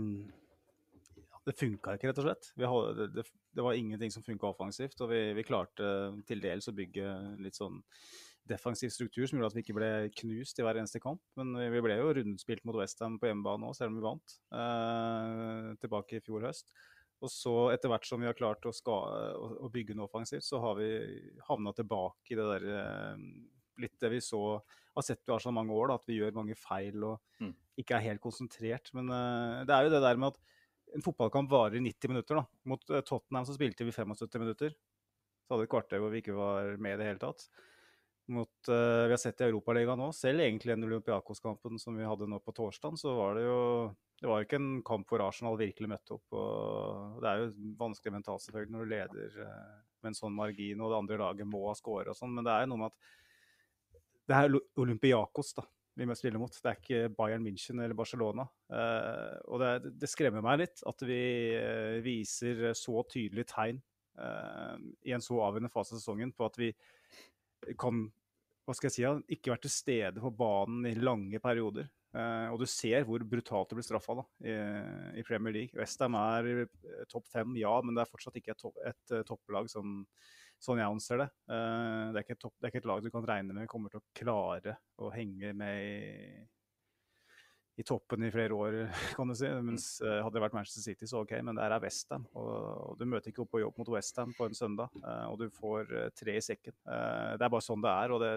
Det 1.44 1.52
funka 1.58 1.98
ikke, 1.98 2.08
rett 2.08 2.20
og 2.22 2.24
slett. 2.24 2.48
Hadde, 2.56 3.08
det, 3.12 3.26
det, 3.52 3.64
var 3.66 3.76
ingenting 3.76 4.14
som 4.14 4.24
funka 4.24 4.48
offensivt. 4.48 4.96
Og 5.04 5.12
vi, 5.12 5.20
vi, 5.36 5.44
klarte 5.44 5.90
til 6.24 6.40
dels 6.40 6.70
å 6.70 6.76
bygge 6.76 7.10
litt 7.44 7.60
sånn 7.60 7.82
defensiv 8.48 8.92
struktur 8.92 9.28
som 9.28 9.36
gjorde 9.36 9.52
at 9.52 9.58
vi 9.58 9.64
ikke 9.64 9.76
ble 9.76 9.90
knust 10.22 10.58
i 10.60 10.64
hver 10.64 10.80
eneste 10.80 11.02
kamp. 11.04 11.20
Men 11.36 11.52
vi, 11.60 11.68
vi 11.76 11.84
ble 11.84 12.00
jo 12.00 12.16
rundspilt 12.16 12.64
mot 12.64 12.80
Westham 12.80 13.20
på 13.20 13.28
hjemmebane 13.28 13.68
òg, 13.68 13.76
selv 13.76 13.92
om 13.92 14.00
vi 14.00 14.08
vant 14.08 14.38
uh, 14.56 15.70
tilbake 15.84 16.16
i 16.16 16.24
fjor 16.24 16.48
høst. 16.48 16.72
Og 17.22 17.30
så 17.32 17.54
etter 17.72 17.88
hvert 17.92 18.06
som 18.08 18.20
vi 18.20 18.28
har 18.28 18.36
klart 18.36 18.66
å, 18.66 18.72
ska, 18.74 18.94
å, 19.38 19.68
bygge 19.72 19.94
noe 19.96 20.08
offensivt, 20.08 20.44
så 20.44 20.60
har 20.60 20.78
vi 20.80 20.88
havna 21.46 21.72
tilbake 21.76 22.34
i 22.34 22.38
det 22.38 22.48
der 22.50 22.66
eh, 22.74 23.22
litt 23.80 23.94
det 24.02 24.10
vi 24.12 24.20
så 24.22 24.40
har 24.94 25.02
sett 25.06 25.22
i 25.26 25.38
så 25.40 25.52
mange 25.54 25.74
år, 25.74 25.90
da, 25.90 25.98
at 25.98 26.08
vi 26.08 26.18
gjør 26.20 26.36
mange 26.36 26.58
feil 26.58 27.06
og 27.12 27.20
Mm. 27.40 27.54
ikke 27.80 27.96
er 27.96 28.04
helt 28.04 28.22
konsentrert. 28.22 28.92
Men 28.94 29.10
eh, 29.10 29.64
det 29.66 29.74
er 29.74 29.86
jo 29.86 29.94
det 29.94 30.02
der 30.04 30.20
med 30.20 30.34
at 30.34 30.38
en 30.94 31.02
fotballkamp 31.02 31.50
varer 31.50 31.78
i 31.80 31.84
90 31.84 32.12
minutter. 32.12 32.38
da. 32.38 32.44
Mot 32.70 32.90
eh, 32.90 33.02
Tottenham 33.02 33.46
så 33.46 33.56
spilte 33.56 33.84
vi 33.84 33.92
75 33.92 34.40
minutter. 34.40 34.74
Så 35.44 35.54
hadde 35.54 35.64
vi 35.64 35.68
et 35.68 35.74
kvarter 35.74 36.00
hvor 36.00 36.12
vi 36.12 36.22
ikke 36.22 36.36
var 36.36 36.76
med 36.78 36.94
i 36.94 37.00
det 37.00 37.08
hele 37.08 37.22
tatt. 37.22 37.48
Mot, 38.32 38.52
uh, 38.72 39.04
vi 39.04 39.12
har 39.12 39.20
sett 39.20 39.42
i 39.42 39.44
Europaligaen 39.44 40.00
nå, 40.00 40.06
selv 40.16 40.40
egentlig 40.40 40.72
den 40.72 40.86
Olympiakos-kampen 40.86 41.76
som 41.76 41.98
vi 41.98 42.06
hadde 42.08 42.24
nå 42.30 42.38
på 42.40 42.54
torsdag, 42.56 42.96
så 42.96 43.12
var 43.18 43.36
det 43.36 43.42
jo 43.44 43.58
det 44.24 44.28
var 44.30 44.40
jo 44.40 44.46
ikke 44.46 44.56
en 44.56 44.76
kamp 44.88 45.10
hvor 45.10 45.20
Arsenal 45.20 45.58
virkelig 45.60 45.88
møtte 45.90 46.14
opp. 46.16 46.32
og 46.32 47.18
Det 47.20 47.28
er 47.28 47.40
jo 47.42 47.72
vanskelig 47.76 48.12
mentalt 48.14 48.40
selvfølgelig 48.40 48.72
når 48.72 48.84
du 48.86 48.92
leder 48.92 49.34
eh, 49.44 49.74
med 50.00 50.10
en 50.10 50.16
sånn 50.16 50.32
margin 50.32 50.80
og 50.80 50.88
det 50.88 51.00
andre 51.02 51.18
laget 51.20 51.50
må 51.50 51.60
ha 51.66 51.74
skåret 51.76 52.08
og 52.08 52.16
sånn, 52.16 52.32
men 52.32 52.46
det 52.46 52.54
er 52.54 52.62
jo 52.64 52.70
noe 52.70 52.80
med 52.80 52.94
at 52.94 53.10
det 54.24 54.38
er 54.38 54.56
Olympiakos 54.80 55.52
da, 55.58 55.66
vi 56.00 56.06
må 56.08 56.16
spille 56.16 56.40
mot. 56.40 56.56
Det 56.56 56.70
er 56.70 56.78
ikke 56.80 57.10
Bayern 57.18 57.44
München 57.44 57.82
eller 57.84 57.98
Barcelona. 57.98 58.46
Eh, 58.72 59.34
og 59.44 59.60
det, 59.60 59.92
det 60.00 60.08
skremmer 60.08 60.46
meg 60.46 60.62
litt 60.62 60.80
at 60.88 61.04
vi 61.04 61.20
eh, 61.58 62.00
viser 62.06 62.70
så 62.72 63.04
tydelige 63.04 63.52
tegn 63.52 63.82
i 64.14 65.10
en 65.10 65.22
så 65.24 65.40
avgjørende 65.42 65.72
fase 65.72 65.96
av 65.96 65.98
sesongen 65.98 66.30
på 66.38 66.46
at 66.46 66.54
vi 66.60 66.68
kan 67.82 68.04
hva 68.62 68.76
skal 68.78 68.86
jeg 68.86 68.94
si, 68.94 69.34
ikke 69.34 69.50
være 69.50 69.64
til 69.66 69.72
stede 69.74 70.22
på 70.22 70.30
banen 70.38 70.86
i 70.86 70.94
lange 70.94 71.40
perioder. 71.42 71.88
Eh, 72.14 72.48
og 72.52 72.60
du 72.62 72.66
ser 72.70 73.02
hvor 73.08 73.22
brutalt 73.26 73.70
det 73.72 73.78
blir 73.80 73.86
straffa 73.86 74.14
i, 74.46 74.54
i 75.18 75.26
Premier 75.26 75.54
League. 75.56 75.74
Westham 75.78 76.14
er 76.20 76.50
eh, 76.52 77.04
topp 77.10 77.26
fem, 77.32 77.56
ja, 77.58 77.74
men 77.82 77.96
det 77.96 78.04
er 78.04 78.10
fortsatt 78.10 78.38
ikke 78.38 78.54
et, 78.54 78.62
topp, 78.62 78.78
et 78.86 79.14
eh, 79.16 79.24
topplag 79.26 79.70
som, 79.72 80.02
sånn 80.62 80.78
jeg 80.78 80.94
anser 80.94 81.24
det. 81.24 81.28
Det, 81.50 82.14
er 82.14 82.22
ikke 82.22 82.36
et 82.36 82.44
topp, 82.46 82.54
det 82.58 82.68
er 82.68 82.72
ikke 82.72 82.84
et 82.84 82.90
lag 82.92 83.04
du 83.04 83.10
kan 83.14 83.26
regne 83.26 83.56
med 83.56 83.70
kommer 83.70 83.90
til 83.90 84.02
å 84.02 84.08
klare 84.14 84.76
å 85.02 85.10
henge 85.10 85.50
med 85.58 85.80
i, 85.82 86.44
i 87.82 87.86
toppen 87.88 88.22
i 88.22 88.30
flere 88.30 88.54
år, 88.54 88.78
kan 89.18 89.32
du 89.32 89.34
si. 89.40 89.50
Mens 89.66 89.88
eh, 90.04 90.20
hadde 90.20 90.38
det 90.38 90.44
vært 90.46 90.54
Manchester 90.60 90.86
City, 90.86 91.10
så 91.10 91.24
ok, 91.24 91.34
men 91.42 91.58
der 91.58 91.74
er 91.74 91.82
Westham. 91.82 92.28
Og, 92.38 92.54
og 92.92 93.00
du 93.00 93.08
møter 93.10 93.34
ikke 93.34 93.42
opp 93.42 93.56
på 93.56 93.64
jobb 93.64 93.82
mot 93.82 93.90
Westham 93.96 94.36
på 94.38 94.46
en 94.46 94.54
søndag, 94.54 94.94
og 95.02 95.40
du 95.42 95.48
får 95.58 95.90
tre 96.14 96.38
i 96.38 96.46
sekken. 96.46 96.78
Det 96.86 97.42
er 97.42 97.50
bare 97.50 97.66
sånn 97.66 97.82
det 97.82 97.98
er, 98.04 98.14
og 98.14 98.22
det, 98.22 98.32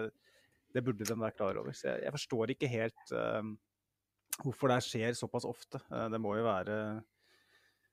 det 0.74 0.82
burde 0.84 1.06
de 1.06 1.14
være 1.14 1.36
klar 1.36 1.62
over. 1.62 1.78
Så 1.78 1.92
jeg, 1.92 2.04
jeg 2.08 2.14
forstår 2.18 2.56
ikke 2.56 2.74
helt 2.74 3.14
eh, 3.14 3.54
hvorfor 4.42 4.72
det 4.72 4.80
skjer 4.86 5.16
såpass 5.18 5.46
ofte. 5.48 5.80
Eh, 5.90 6.08
det 6.12 6.20
må 6.22 6.36
jo 6.38 6.46
være 6.46 6.78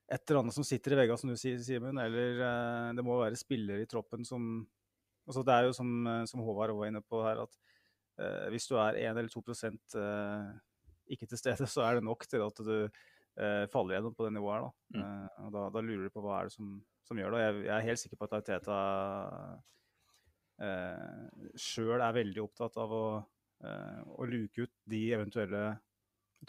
et 0.05 0.21
eller 0.29 0.43
annet 0.43 0.55
som 0.55 0.65
sitter 0.65 0.93
i 0.93 0.99
veggene, 0.99 1.17
som 1.17 1.31
du 1.31 1.39
sier, 1.39 1.57
Simen. 1.65 1.97
Eller 2.01 2.41
eh, 2.45 2.93
det 2.97 3.05
må 3.05 3.17
være 3.21 3.39
spillere 3.39 3.85
i 3.85 3.89
troppen 3.89 4.25
som 4.27 4.65
altså 5.25 5.41
Det 5.41 5.53
er 5.55 5.65
jo 5.65 5.73
som, 5.73 5.91
eh, 6.05 6.23
som 6.29 6.43
Håvard 6.45 6.75
var 6.77 6.91
inne 6.91 7.01
på 7.01 7.23
her, 7.25 7.45
at 7.47 7.61
hvis 8.47 8.63
du 8.69 8.77
er 8.79 8.95
1 8.95 9.17
eller 9.19 9.27
2 9.27 9.41
eh, 9.99 10.51
ikke 11.11 11.27
til 11.27 11.39
stede, 11.41 11.65
så 11.73 11.81
er 11.83 11.97
det 11.97 12.05
nok 12.07 12.23
til 12.29 12.45
at 12.45 12.61
du 12.63 12.75
faller 13.67 13.97
gjennom 13.97 14.13
på 14.15 14.23
det 14.23 14.31
nivået 14.31 14.53
her. 14.55 14.61
Da. 14.63 15.01
Mm. 15.01 15.47
Og 15.47 15.49
da, 15.51 15.63
da 15.75 15.81
lurer 15.83 16.05
du 16.05 16.13
på 16.13 16.21
hva 16.23 16.37
er 16.37 16.47
det 16.47 16.53
som, 16.53 16.69
som 17.03 17.19
gjør 17.19 17.35
det. 17.35 17.41
Jeg, 17.41 17.55
jeg 17.65 17.73
er 17.75 17.87
helt 17.89 17.99
sikker 17.99 18.21
på 18.21 18.29
at 18.29 18.45
Teta 18.47 18.77
eh, 20.63 21.49
sjøl 21.59 21.99
er 21.99 22.15
veldig 22.15 22.43
opptatt 22.43 22.77
av 22.81 22.93
å, 22.95 23.05
eh, 23.65 23.99
å 24.15 24.27
luke 24.29 24.65
ut 24.65 24.73
de 24.91 25.01
eventuelle 25.17 25.65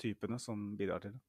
typene 0.00 0.38
som 0.42 0.72
bidrar 0.78 1.02
til 1.04 1.16
det. 1.16 1.22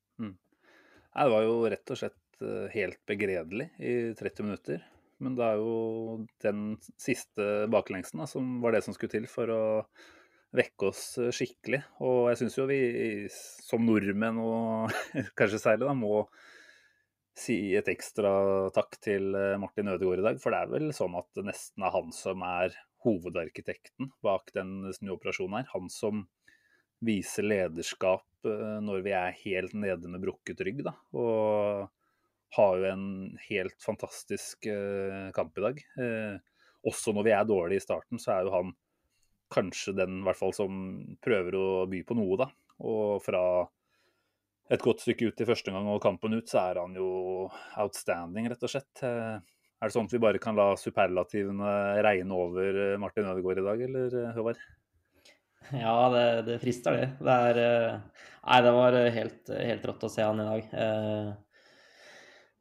Nei, 1.18 1.26
det 1.26 1.34
var 1.34 1.48
jo 1.48 1.56
rett 1.72 1.92
og 1.94 1.98
slett 1.98 2.44
eh, 2.46 2.68
helt 2.76 3.00
begredelig 3.10 3.72
i 3.82 3.94
30 4.20 4.46
minutter. 4.46 4.84
Men 5.18 5.34
det 5.34 5.48
er 5.48 5.58
jo 5.58 6.28
den 6.46 6.60
siste 7.02 7.66
baklengsen 7.74 8.22
da, 8.22 8.28
som 8.30 8.60
var 8.62 8.76
det 8.76 8.84
som 8.86 8.94
skulle 8.94 9.16
til 9.16 9.26
for 9.32 9.50
å 9.50 9.64
vekke 10.58 10.92
oss 10.92 11.02
eh, 11.18 11.34
skikkelig. 11.34 11.82
Og 12.06 12.28
jeg 12.30 12.44
syns 12.44 12.60
jo 12.60 12.68
vi 12.70 12.82
som 13.32 13.82
nordmenn, 13.88 14.38
og 14.38 14.94
kanskje 15.40 15.64
særlig, 15.64 15.88
da, 15.90 15.98
må 15.98 16.28
si 17.38 17.58
et 17.78 17.90
ekstra 17.90 18.30
takk 18.78 19.02
til 19.02 19.34
eh, 19.34 19.58
Martin 19.62 19.90
Ødegaard 19.96 20.22
i 20.22 20.28
dag. 20.30 20.42
For 20.44 20.54
det 20.54 20.62
er 20.62 20.74
vel 20.76 20.94
sånn 20.94 21.18
at 21.18 21.32
det 21.34 21.48
nesten 21.50 21.82
er 21.82 21.98
han 21.98 22.14
som 22.14 22.46
er 22.46 22.78
hovedarkitekten 23.08 24.14
bak 24.26 24.54
den 24.54 24.84
snuoperasjonen 24.94 25.64
her. 25.64 25.72
Han 25.74 25.90
som 25.94 26.28
viser 27.02 27.46
lederskap 27.46 28.37
eh, 28.52 28.80
når 28.84 29.04
vi 29.06 29.14
er 29.16 29.38
helt 29.44 29.76
nede 29.78 30.12
med 30.12 30.24
brukket 30.24 30.62
rygg. 30.66 30.84
Da. 30.88 30.94
Og 31.18 31.88
har 32.58 32.78
jo 32.80 32.90
en 32.90 33.08
helt 33.50 33.78
fantastisk 33.84 34.70
eh, 34.72 35.30
kamp 35.36 35.58
i 35.60 35.66
dag. 35.66 35.82
Eh, 36.04 36.38
også 36.88 37.14
når 37.16 37.28
vi 37.28 37.34
er 37.36 37.50
dårlige 37.50 37.84
i 37.84 37.86
starten, 37.86 38.22
så 38.22 38.36
er 38.36 38.48
jo 38.48 38.54
han 38.56 38.76
kanskje 39.54 39.96
den 39.96 40.22
hvert 40.26 40.40
fall 40.40 40.54
som 40.56 40.80
prøver 41.24 41.56
å 41.56 41.68
by 41.90 42.04
på 42.08 42.16
noe, 42.20 42.40
da. 42.40 42.50
Og 42.88 43.20
fra 43.24 43.42
et 44.72 44.84
godt 44.84 45.04
stykke 45.04 45.30
ut 45.30 45.44
i 45.44 45.48
første 45.48 45.72
gang 45.72 45.88
og 45.88 46.02
kampen 46.04 46.36
ut, 46.36 46.48
så 46.52 46.66
er 46.66 46.82
han 46.82 46.96
jo 46.98 47.10
outstanding, 47.80 48.50
rett 48.52 48.66
og 48.68 48.74
slett. 48.74 49.04
Er 49.04 49.88
det 49.88 49.94
sånn 49.96 50.10
at 50.10 50.16
vi 50.16 50.20
bare 50.20 50.42
kan 50.44 50.58
la 50.60 50.74
superlativene 50.80 51.72
regne 52.04 52.36
over 52.36 52.98
Martin 53.00 53.30
Ødegaard 53.32 53.62
i 53.64 53.66
dag, 53.70 53.86
eller 53.88 54.18
Håvard? 54.36 54.60
Ja, 55.76 56.10
det, 56.10 56.42
det 56.48 56.60
frister, 56.62 56.96
det. 56.96 57.10
Det 57.20 57.36
er 57.50 57.60
eh, 57.64 58.24
Nei, 58.48 58.62
det 58.64 58.72
var 58.78 58.96
eh, 58.96 59.10
helt, 59.12 59.52
helt 59.52 59.86
rått 59.90 60.06
å 60.08 60.12
se 60.12 60.24
han 60.24 60.40
i 60.40 60.48
dag. 60.48 60.72
Eh, 60.84 61.36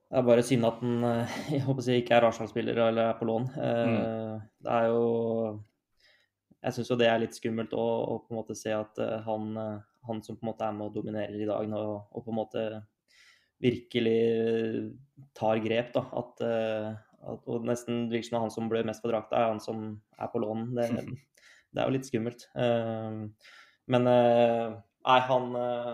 Det 0.07 0.21
er 0.21 0.27
bare 0.27 0.43
synd 0.47 0.67
at 0.67 0.83
han 0.83 1.07
jeg 1.55 1.65
håper 1.67 1.87
si, 1.87 2.01
ikke 2.01 2.19
er 2.19 2.27
Arsenal-spiller 2.29 2.83
eller 2.89 3.11
er 3.11 3.17
på 3.19 3.27
lån. 3.27 3.49
Mm. 3.55 4.43
Det 4.63 4.75
er 4.75 4.91
jo 4.93 5.07
Jeg 6.63 6.77
syns 6.77 6.91
jo 6.91 6.99
det 6.99 7.09
er 7.11 7.23
litt 7.23 7.39
skummelt 7.39 7.75
å, 7.75 7.87
å 8.15 8.19
på 8.25 8.35
en 8.35 8.41
måte 8.41 8.59
se 8.59 8.75
at 8.75 8.99
han, 9.27 9.51
han 10.07 10.23
som 10.23 10.39
på 10.39 10.47
en 10.47 10.51
måte 10.51 10.67
er 10.67 10.75
med 10.75 10.89
og 10.89 10.95
dominerer 10.99 11.39
i 11.39 11.49
dag, 11.49 11.67
nå, 11.71 11.83
og 12.11 12.25
på 12.25 12.33
en 12.33 12.39
måte 12.39 12.65
virkelig 13.63 14.93
tar 15.35 15.63
grep, 15.65 15.93
da. 15.95 16.03
At, 16.19 16.43
at, 16.43 17.47
og 17.47 17.67
nesten 17.67 18.09
virker 18.11 18.29
som 18.29 18.43
han 18.43 18.53
som 18.53 18.71
blør 18.71 18.87
mest 18.89 19.05
på 19.05 19.11
drakta, 19.13 19.39
er 19.39 19.55
han 19.55 19.63
som 19.63 19.87
er 20.19 20.33
på 20.33 20.43
lån. 20.43 20.67
Det, 20.77 20.91
det 21.77 21.83
er 21.83 21.91
jo 21.91 21.95
litt 21.99 22.09
skummelt. 22.09 22.47
Eh, 22.57 23.51
Men 23.93 24.09
eh, 24.11 24.71
nei, 25.07 25.19
han 25.29 25.53
eh, 25.61 25.91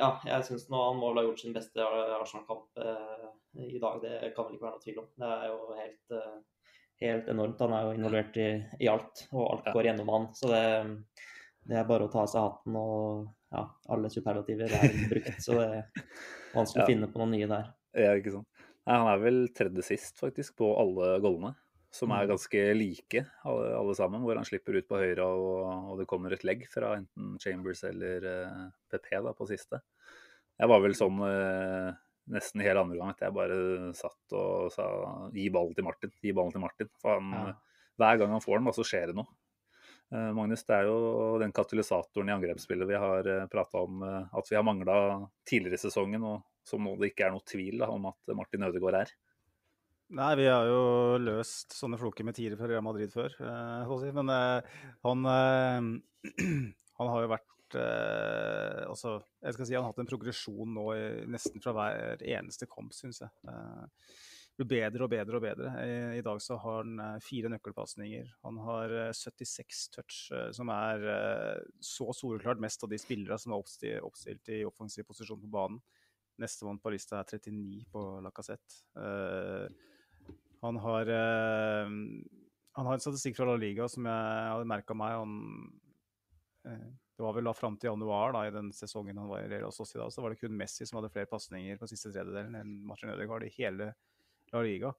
Ja, 0.00 0.08
jeg 0.26 0.46
syns 0.48 0.64
han 0.72 0.96
må 0.98 1.12
vel 1.12 1.20
ha 1.20 1.26
gjort 1.28 1.42
sin 1.44 1.52
beste 1.54 1.84
Arsenal-kamp 1.84 2.80
eh, 2.82 3.28
i 3.62 3.78
dag. 3.78 4.00
Det 4.02 4.32
kan 4.34 4.48
vel 4.48 4.56
ikke 4.56 4.66
være 4.66 4.74
noe 4.74 4.82
tvil 4.82 4.98
om. 5.04 5.06
Det 5.20 5.28
er 5.36 5.44
jo 5.52 5.76
helt, 5.78 6.16
helt 7.04 7.28
enormt. 7.30 7.60
Han 7.62 7.76
er 7.76 7.84
jo 7.86 7.92
involvert 8.00 8.40
i, 8.42 8.48
i 8.82 8.90
alt, 8.90 9.26
og 9.30 9.44
alt 9.52 9.68
går 9.76 9.86
gjennom 9.92 10.10
han. 10.10 10.26
Så 10.34 10.50
det, 10.50 10.64
det 11.70 11.78
er 11.78 11.86
bare 11.86 12.08
å 12.08 12.10
ta 12.10 12.24
av 12.24 12.32
seg 12.32 12.42
hatten, 12.48 12.80
og 12.80 13.28
ja, 13.54 13.62
alle 13.94 14.10
superlativer 14.10 14.74
er 14.80 14.96
brukt. 15.12 15.38
Så 15.46 15.54
det 15.60 15.68
er 15.68 15.84
vanskelig 16.56 16.82
Ja. 16.82 16.88
å 16.88 16.90
finne 16.90 17.12
på 17.14 17.22
noe 17.22 17.30
nye 17.36 17.50
der. 17.54 17.70
Ja, 17.94 18.16
ikke 18.18 18.34
sant. 18.34 18.50
Nei, 18.84 18.98
han 18.98 19.12
er 19.14 19.22
vel 19.22 19.38
tredje 19.54 19.86
sist, 19.86 20.18
faktisk, 20.20 20.56
på 20.58 20.72
alle 20.82 21.14
goalene. 21.22 21.54
Som 21.94 22.10
er 22.10 22.24
Mm. 22.26 22.30
ganske 22.34 22.62
like, 22.74 23.20
alle, 23.46 23.66
alle 23.78 23.94
sammen. 23.94 24.22
Hvor 24.24 24.34
han 24.40 24.46
slipper 24.48 24.74
ut 24.80 24.88
på 24.90 24.98
høyre, 24.98 25.24
og, 25.24 25.92
og 25.92 25.98
det 26.00 26.06
kommer 26.10 26.32
et 26.34 26.42
legg 26.46 26.64
fra 26.72 26.96
enten 26.98 27.36
Chambers 27.42 27.84
eller 27.86 28.24
uh, 28.26 28.64
PP 28.90 29.12
da, 29.22 29.32
på 29.38 29.46
siste. 29.46 29.78
Jeg 30.58 30.70
var 30.70 30.82
vel 30.82 30.94
sånn 30.98 31.20
uh, 31.22 31.92
nesten 32.34 32.62
hele 32.64 32.80
andre 32.82 32.96
gang 32.98 33.12
at 33.12 33.20
jeg 33.22 33.34
bare 33.36 33.56
satt 33.94 34.34
og 34.38 34.72
sa 34.74 34.84
gi 35.34 35.46
ballen 35.54 35.74
til 35.76 35.84
Martin, 35.86 36.12
gi 36.24 36.32
ballen 36.34 36.54
til 36.54 36.62
Martin. 36.64 36.90
For 37.02 37.18
han, 37.20 37.30
Ja. 37.34 37.54
hver 38.00 38.18
gang 38.24 38.34
han 38.34 38.42
får 38.42 38.58
den, 38.58 38.72
så 38.74 38.86
skjer 38.86 39.12
det 39.12 39.16
noe. 39.20 39.30
Uh, 40.14 40.32
Magnus, 40.36 40.62
det 40.66 40.74
er 40.76 40.88
jo 40.90 41.38
den 41.42 41.52
katalysatoren 41.54 42.28
i 42.28 42.34
angrepsspillet 42.34 42.90
vi 42.90 42.98
har 42.98 43.26
uh, 43.30 43.46
prata 43.50 43.80
om 43.86 44.02
eh, 44.04 44.26
at 44.36 44.50
vi 44.50 44.56
har 44.58 44.66
mangla 44.66 44.96
tidligere 45.48 45.78
i 45.78 45.84
sesongen, 45.86 46.22
og 46.26 46.42
som 46.68 46.82
nå 46.84 46.92
det 47.00 47.12
ikke 47.12 47.26
er 47.28 47.32
noe 47.34 47.46
tvil 47.46 47.78
da, 47.80 47.88
om 47.90 48.10
at 48.10 48.34
Martin 48.36 48.66
Ødegaard 48.66 48.98
er. 49.04 49.14
Nei, 50.12 50.34
vi 50.36 50.44
har 50.44 50.66
jo 50.68 51.16
løst 51.16 51.72
sånne 51.72 51.96
floker 51.98 52.26
med 52.28 52.36
tiere 52.36 52.58
fra 52.58 52.68
Real 52.68 52.84
Madrid 52.84 53.12
før, 53.12 53.32
eh, 53.40 53.94
si. 54.02 54.10
Men 54.12 54.30
eh, 54.34 54.82
han, 55.06 55.24
eh, 55.30 56.44
han 57.00 57.10
har 57.10 57.24
jo 57.24 57.30
vært 57.32 57.78
eh, 57.80 58.84
altså, 58.84 59.16
jeg 59.40 59.56
skal 59.56 59.68
si 59.68 59.74
Han 59.78 59.86
har 59.86 59.94
hatt 59.94 60.04
en 60.04 60.10
progresjon 60.10 60.76
nå 60.76 60.84
i, 60.92 61.02
nesten 61.32 61.64
fra 61.64 61.72
hver 61.76 62.22
eneste 62.36 62.68
kamp, 62.70 62.92
syns 62.96 63.22
jeg. 63.24 63.32
Eh, 63.48 64.12
blir 64.54 64.68
bedre 64.70 65.08
og 65.08 65.10
bedre 65.10 65.40
og 65.40 65.42
bedre. 65.42 65.72
I, 65.82 65.96
I 66.20 66.26
dag 66.26 66.38
så 66.44 66.60
har 66.62 66.84
han 66.84 67.00
eh, 67.00 67.16
fire 67.24 67.50
nøkkelpasninger. 67.56 68.28
Han 68.44 68.60
har 68.68 68.94
eh, 69.08 69.16
76 69.16 69.82
touch, 69.96 70.20
som 70.54 70.70
er 70.76 71.08
så 71.80 72.12
soleklart 72.14 72.60
mest 72.62 72.84
av 72.84 72.92
de 72.92 73.00
spillere 73.00 73.40
som 73.40 73.56
er 73.56 73.64
oppstilt, 73.64 74.04
oppstilt 74.04 74.52
i 74.52 74.62
offensiv 74.68 75.08
posisjon 75.08 75.40
på 75.42 75.50
banen. 75.56 75.80
Nestemann 76.42 76.80
på 76.82 76.90
lista 76.90 77.20
er 77.20 77.28
39 77.38 77.84
på 77.94 78.04
Lacassette. 78.24 78.84
Eh, 78.98 79.92
han 80.64 80.80
har 80.80 81.10
eh, 81.12 81.94
Han 82.74 82.86
har 82.88 82.96
en 82.96 83.02
statistikk 83.02 83.36
fra 83.38 83.46
La 83.50 83.56
Liga 83.60 83.88
som 83.90 84.06
jeg 84.08 84.50
hadde 84.50 84.68
merka 84.70 84.96
meg. 84.96 85.18
Han, 85.20 85.34
eh, 86.66 86.86
Det 87.14 87.22
var 87.22 87.36
vel 87.36 87.46
da 87.46 87.54
fram 87.54 87.76
til 87.78 87.92
januar 87.92 88.34
da, 88.34 88.46
i 88.48 88.54
den 88.54 88.72
sesongen 88.74 89.20
han 89.20 89.30
var 89.30 89.44
i 89.44 89.50
Real 89.52 89.72
Sociedad, 89.72 90.10
så 90.10 90.24
var 90.24 90.32
det 90.32 90.40
kun 90.40 90.56
Messi 90.58 90.86
som 90.86 90.98
hadde 90.98 91.12
flere 91.14 91.30
pasninger 91.30 91.78
på 91.78 91.86
siste 91.86 92.10
tredjedelen 92.10 92.56
enn 92.58 92.80
Martin 92.88 93.12
Ødegaard 93.12 93.46
i 93.46 93.52
hele 93.54 93.92
La 94.50 94.64
Liga. 94.64 94.90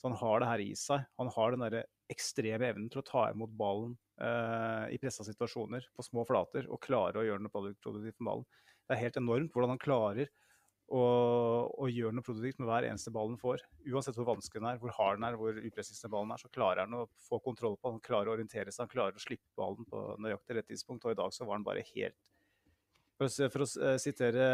Så 0.00 0.08
han 0.08 0.16
har 0.16 0.40
det 0.40 0.48
her 0.48 0.62
i 0.64 0.70
seg. 0.80 1.04
Han 1.20 1.30
har 1.30 1.52
den 1.52 1.62
der 1.66 1.82
ekstreme 2.10 2.70
evnen 2.72 2.88
til 2.90 3.02
å 3.02 3.06
ta 3.06 3.26
imot 3.30 3.52
ballen 3.54 3.92
eh, 4.18 4.96
i 4.96 4.98
pressa 4.98 5.26
situasjoner 5.26 5.86
på 5.94 6.06
små 6.06 6.24
flater 6.26 6.66
og 6.72 6.80
klare 6.82 7.20
å 7.20 7.26
gjøre 7.26 7.44
noe 7.44 7.52
produktivt 7.52 8.16
med 8.18 8.30
ballen. 8.30 8.46
Det 8.88 8.96
er 8.96 9.04
helt 9.04 9.20
enormt 9.20 9.52
hvordan 9.54 9.74
han 9.76 9.82
klarer 9.82 10.32
og, 10.90 11.70
og 11.78 11.92
gjør 11.94 12.14
noe 12.14 12.26
produktivt 12.26 12.58
med 12.58 12.66
hver 12.66 12.88
eneste 12.88 13.12
ball 13.14 13.30
den 13.30 13.38
får. 13.38 13.62
Uansett 13.86 14.16
hvor 14.18 14.26
vanskelig 14.32 14.58
den 14.58 14.70
er, 14.72 14.80
hvor 14.82 14.94
hard 14.96 15.20
den 15.20 15.26
er, 15.28 15.36
hvor 15.38 15.54
upresist 15.54 16.06
ballen 16.10 16.32
er, 16.34 16.42
så 16.42 16.50
klarer 16.50 16.82
han 16.82 16.96
å 16.98 17.04
få 17.28 17.38
kontroll 17.44 17.76
på 17.78 17.92
den. 17.92 18.00
Han 18.00 18.06
klarer 18.06 18.30
å 18.30 18.34
orientere 18.34 18.74
seg, 18.74 18.88
han 18.88 18.92
klarer 18.92 19.14
å 19.14 19.22
slippe 19.22 19.46
ballen 19.60 19.86
på 19.86 20.02
nøyaktig 20.24 20.56
rett 20.56 20.66
tidspunkt. 20.72 21.06
Og 21.06 21.14
i 21.14 21.20
dag 21.20 21.36
så 21.36 21.46
var 21.46 21.60
han 21.60 21.66
bare 21.66 21.84
helt 21.92 22.18
For 23.20 23.28
å, 23.28 23.50
for 23.52 23.62
å 23.62 23.68
uh, 23.84 23.94
sitere 24.02 24.48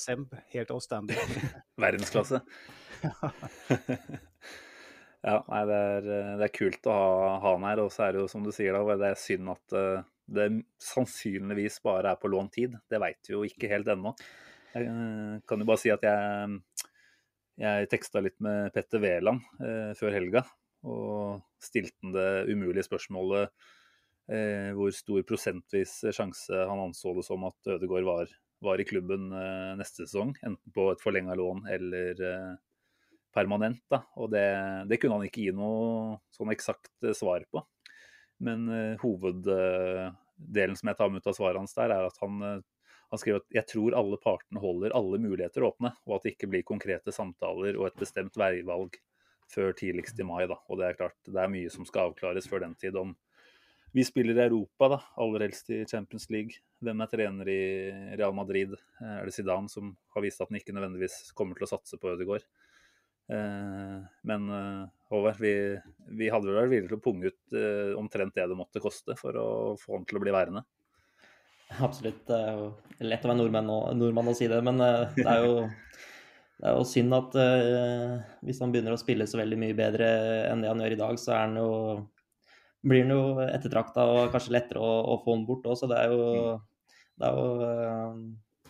Semb, 0.00 0.32
helt 0.54 0.72
outstanding. 0.72 1.36
Verdensklasse. 1.84 2.40
ja, 5.28 5.36
nei, 5.36 5.62
det 5.68 5.82
er, 5.90 6.08
det 6.08 6.48
er, 6.48 6.54
kult 6.54 6.88
å 6.88 6.96
ha, 6.96 7.34
ha 7.44 7.52
han 7.58 7.68
her. 7.68 7.84
Og 7.84 7.92
så 7.92 8.06
er 8.06 8.16
det 8.16 8.24
jo 8.24 8.32
som 8.32 8.46
du 8.46 8.54
sier, 8.56 8.72
da, 8.72 8.96
det 9.04 9.12
er 9.12 9.20
synd 9.20 9.52
at 9.52 9.76
uh, 9.76 10.00
det 10.32 10.48
sannsynligvis 10.80 11.82
bare 11.84 12.14
er 12.14 12.24
på 12.24 12.32
lånt 12.32 12.56
tid. 12.56 12.80
Det 12.88 13.04
veit 13.04 13.20
vi 13.28 13.36
jo 13.36 13.44
ikke 13.44 13.68
helt 13.68 13.92
ennå. 13.92 14.16
Jeg 14.74 14.90
eh, 14.90 15.38
kan 15.46 15.62
jo 15.62 15.68
bare 15.68 15.80
si 15.80 15.92
at 15.94 16.02
jeg, 16.02 16.58
jeg 17.62 17.90
teksta 17.92 18.22
litt 18.24 18.40
med 18.42 18.72
Petter 18.74 19.02
Wæland 19.02 19.44
eh, 19.62 19.92
før 19.98 20.16
helga. 20.16 20.42
Og 20.84 21.40
stilte 21.62 21.96
han 22.02 22.14
det 22.16 22.28
umulige 22.52 22.84
spørsmålet 22.84 23.48
eh, 24.28 24.72
hvor 24.76 24.90
stor 24.94 25.22
prosentvis 25.28 26.00
sjanse 26.12 26.66
han 26.68 26.82
anså 26.88 27.14
det 27.16 27.24
som 27.26 27.46
at 27.48 27.72
Ødegaard 27.76 28.08
var, 28.08 28.34
var 28.64 28.82
i 28.82 28.88
klubben 28.88 29.30
eh, 29.32 29.72
neste 29.78 30.04
sesong. 30.04 30.34
Enten 30.42 30.74
på 30.74 30.90
et 30.92 31.04
forlenga 31.04 31.36
lån 31.38 31.64
eller 31.76 32.24
eh, 32.30 32.52
permanent. 33.34 33.82
Da. 33.90 34.02
Og 34.18 34.32
det, 34.34 34.46
det, 34.90 35.00
kunne 35.00 35.20
han 35.20 35.28
ikke 35.28 35.46
gi 35.46 35.54
noe 35.56 36.18
sånn 36.34 36.52
eksakt 36.54 36.92
eh, 37.06 37.16
svar 37.16 37.46
på. 37.50 37.62
Men 38.44 38.66
hoveddelen 38.98 40.74
som 40.76 40.88
jeg 40.90 40.96
tar 40.98 41.08
med 41.08 41.22
ut 41.22 41.28
av 41.30 41.36
svaret 41.36 41.60
hans 41.60 41.76
der, 41.76 41.92
er 41.94 42.08
at 42.08 42.16
han 42.20 42.64
han 43.14 43.22
skriver 43.22 43.42
at 43.42 43.56
jeg 43.56 43.68
tror 43.70 43.96
alle 43.98 44.18
partene 44.22 44.62
holder 44.62 44.94
alle 44.98 45.20
muligheter 45.22 45.66
åpne, 45.66 45.94
og 46.06 46.16
at 46.16 46.26
det 46.26 46.34
ikke 46.34 46.50
blir 46.50 46.66
konkrete 46.66 47.14
samtaler 47.14 47.78
og 47.78 47.88
et 47.88 48.00
bestemt 48.00 48.36
veivalg 48.40 48.98
før 49.52 49.74
tidligst 49.76 50.18
i 50.18 50.26
mai. 50.26 50.44
Da. 50.50 50.58
Og 50.68 50.80
det 50.80 50.88
er 50.88 50.98
klart, 50.98 51.16
det 51.28 51.40
er 51.40 51.52
mye 51.52 51.70
som 51.72 51.86
skal 51.86 52.10
avklares 52.10 52.48
før 52.50 52.64
den 52.64 52.74
tid. 52.80 52.96
Om 52.98 53.14
vi 53.94 54.02
spiller 54.02 54.34
i 54.34 54.46
Europa, 54.48 54.88
da, 54.96 55.00
aller 55.22 55.46
helst 55.46 55.70
i 55.70 55.84
Champions 55.86 56.26
League. 56.34 56.58
Hvem 56.82 57.04
er 57.04 57.10
trener 57.12 57.50
i 57.52 57.62
Real 58.18 58.34
Madrid? 58.34 58.74
Er 58.98 59.28
det 59.28 59.34
Zidane 59.36 59.70
som 59.70 59.92
har 60.16 60.24
vist 60.24 60.42
at 60.42 60.50
han 60.50 60.58
ikke 60.58 60.74
nødvendigvis 60.74 61.30
kommer 61.38 61.54
til 61.58 61.68
å 61.68 61.72
satse 61.76 62.00
på 62.02 62.10
Ødegaard? 62.10 62.46
Eh, 63.30 63.98
men 64.28 64.48
eh, 64.50 64.80
Håvard, 65.12 65.38
vi, 65.40 65.54
vi 66.18 66.32
hadde 66.32 66.50
vel 66.50 66.58
vært 66.58 66.72
villige 66.72 66.90
til 66.90 66.98
å 66.98 67.04
punge 67.04 67.30
ut 67.30 67.56
eh, 67.56 67.92
omtrent 67.96 68.34
det 68.34 68.48
det 68.50 68.58
måtte 68.58 68.82
koste 68.82 69.14
for 69.16 69.38
å 69.38 69.46
få 69.80 70.00
han 70.00 70.08
til 70.10 70.18
å 70.18 70.24
bli 70.24 70.34
værende. 70.34 70.64
Absolutt. 71.82 72.26
Det 72.28 72.36
er 72.36 72.58
jo 72.58 72.68
lett 73.04 73.24
å 73.24 73.30
være 73.30 73.40
nordmann 73.40 73.70
og, 73.72 73.88
nordmann 73.98 74.30
og 74.30 74.36
si 74.38 74.48
det, 74.50 74.60
men 74.64 74.80
eh, 74.84 75.16
det 75.16 75.26
er 75.26 75.44
jo, 75.44 75.54
det 76.60 76.70
er 76.70 76.78
jo 76.78 76.86
synd 76.88 77.16
at 77.16 77.36
uh, 77.38 78.14
hvis 78.46 78.60
han 78.62 78.74
begynner 78.74 78.94
å 78.94 79.00
spille 79.00 79.26
så 79.28 79.40
veldig 79.40 79.58
mye 79.60 79.76
bedre 79.78 80.08
enn 80.50 80.62
det 80.62 80.70
han 80.70 80.82
gjør 80.84 80.96
i 80.96 81.00
dag, 81.00 81.20
så 81.20 81.36
han 81.40 81.58
jo, 81.58 81.70
blir 82.86 83.04
han 83.04 83.14
jo 83.16 83.24
ettertrakta 83.48 84.06
og 84.12 84.32
kanskje 84.34 84.54
lettere 84.54 84.82
å, 84.84 84.92
å 85.14 85.18
få 85.24 85.34
han 85.34 85.46
bort 85.48 85.66
òg. 85.66 85.78
Så 85.80 85.90
det 85.90 85.98
er 85.98 86.14
jo, 86.14 86.56
det 87.20 87.30
er 87.30 87.40
jo 87.40 87.48
uh, 87.60 88.68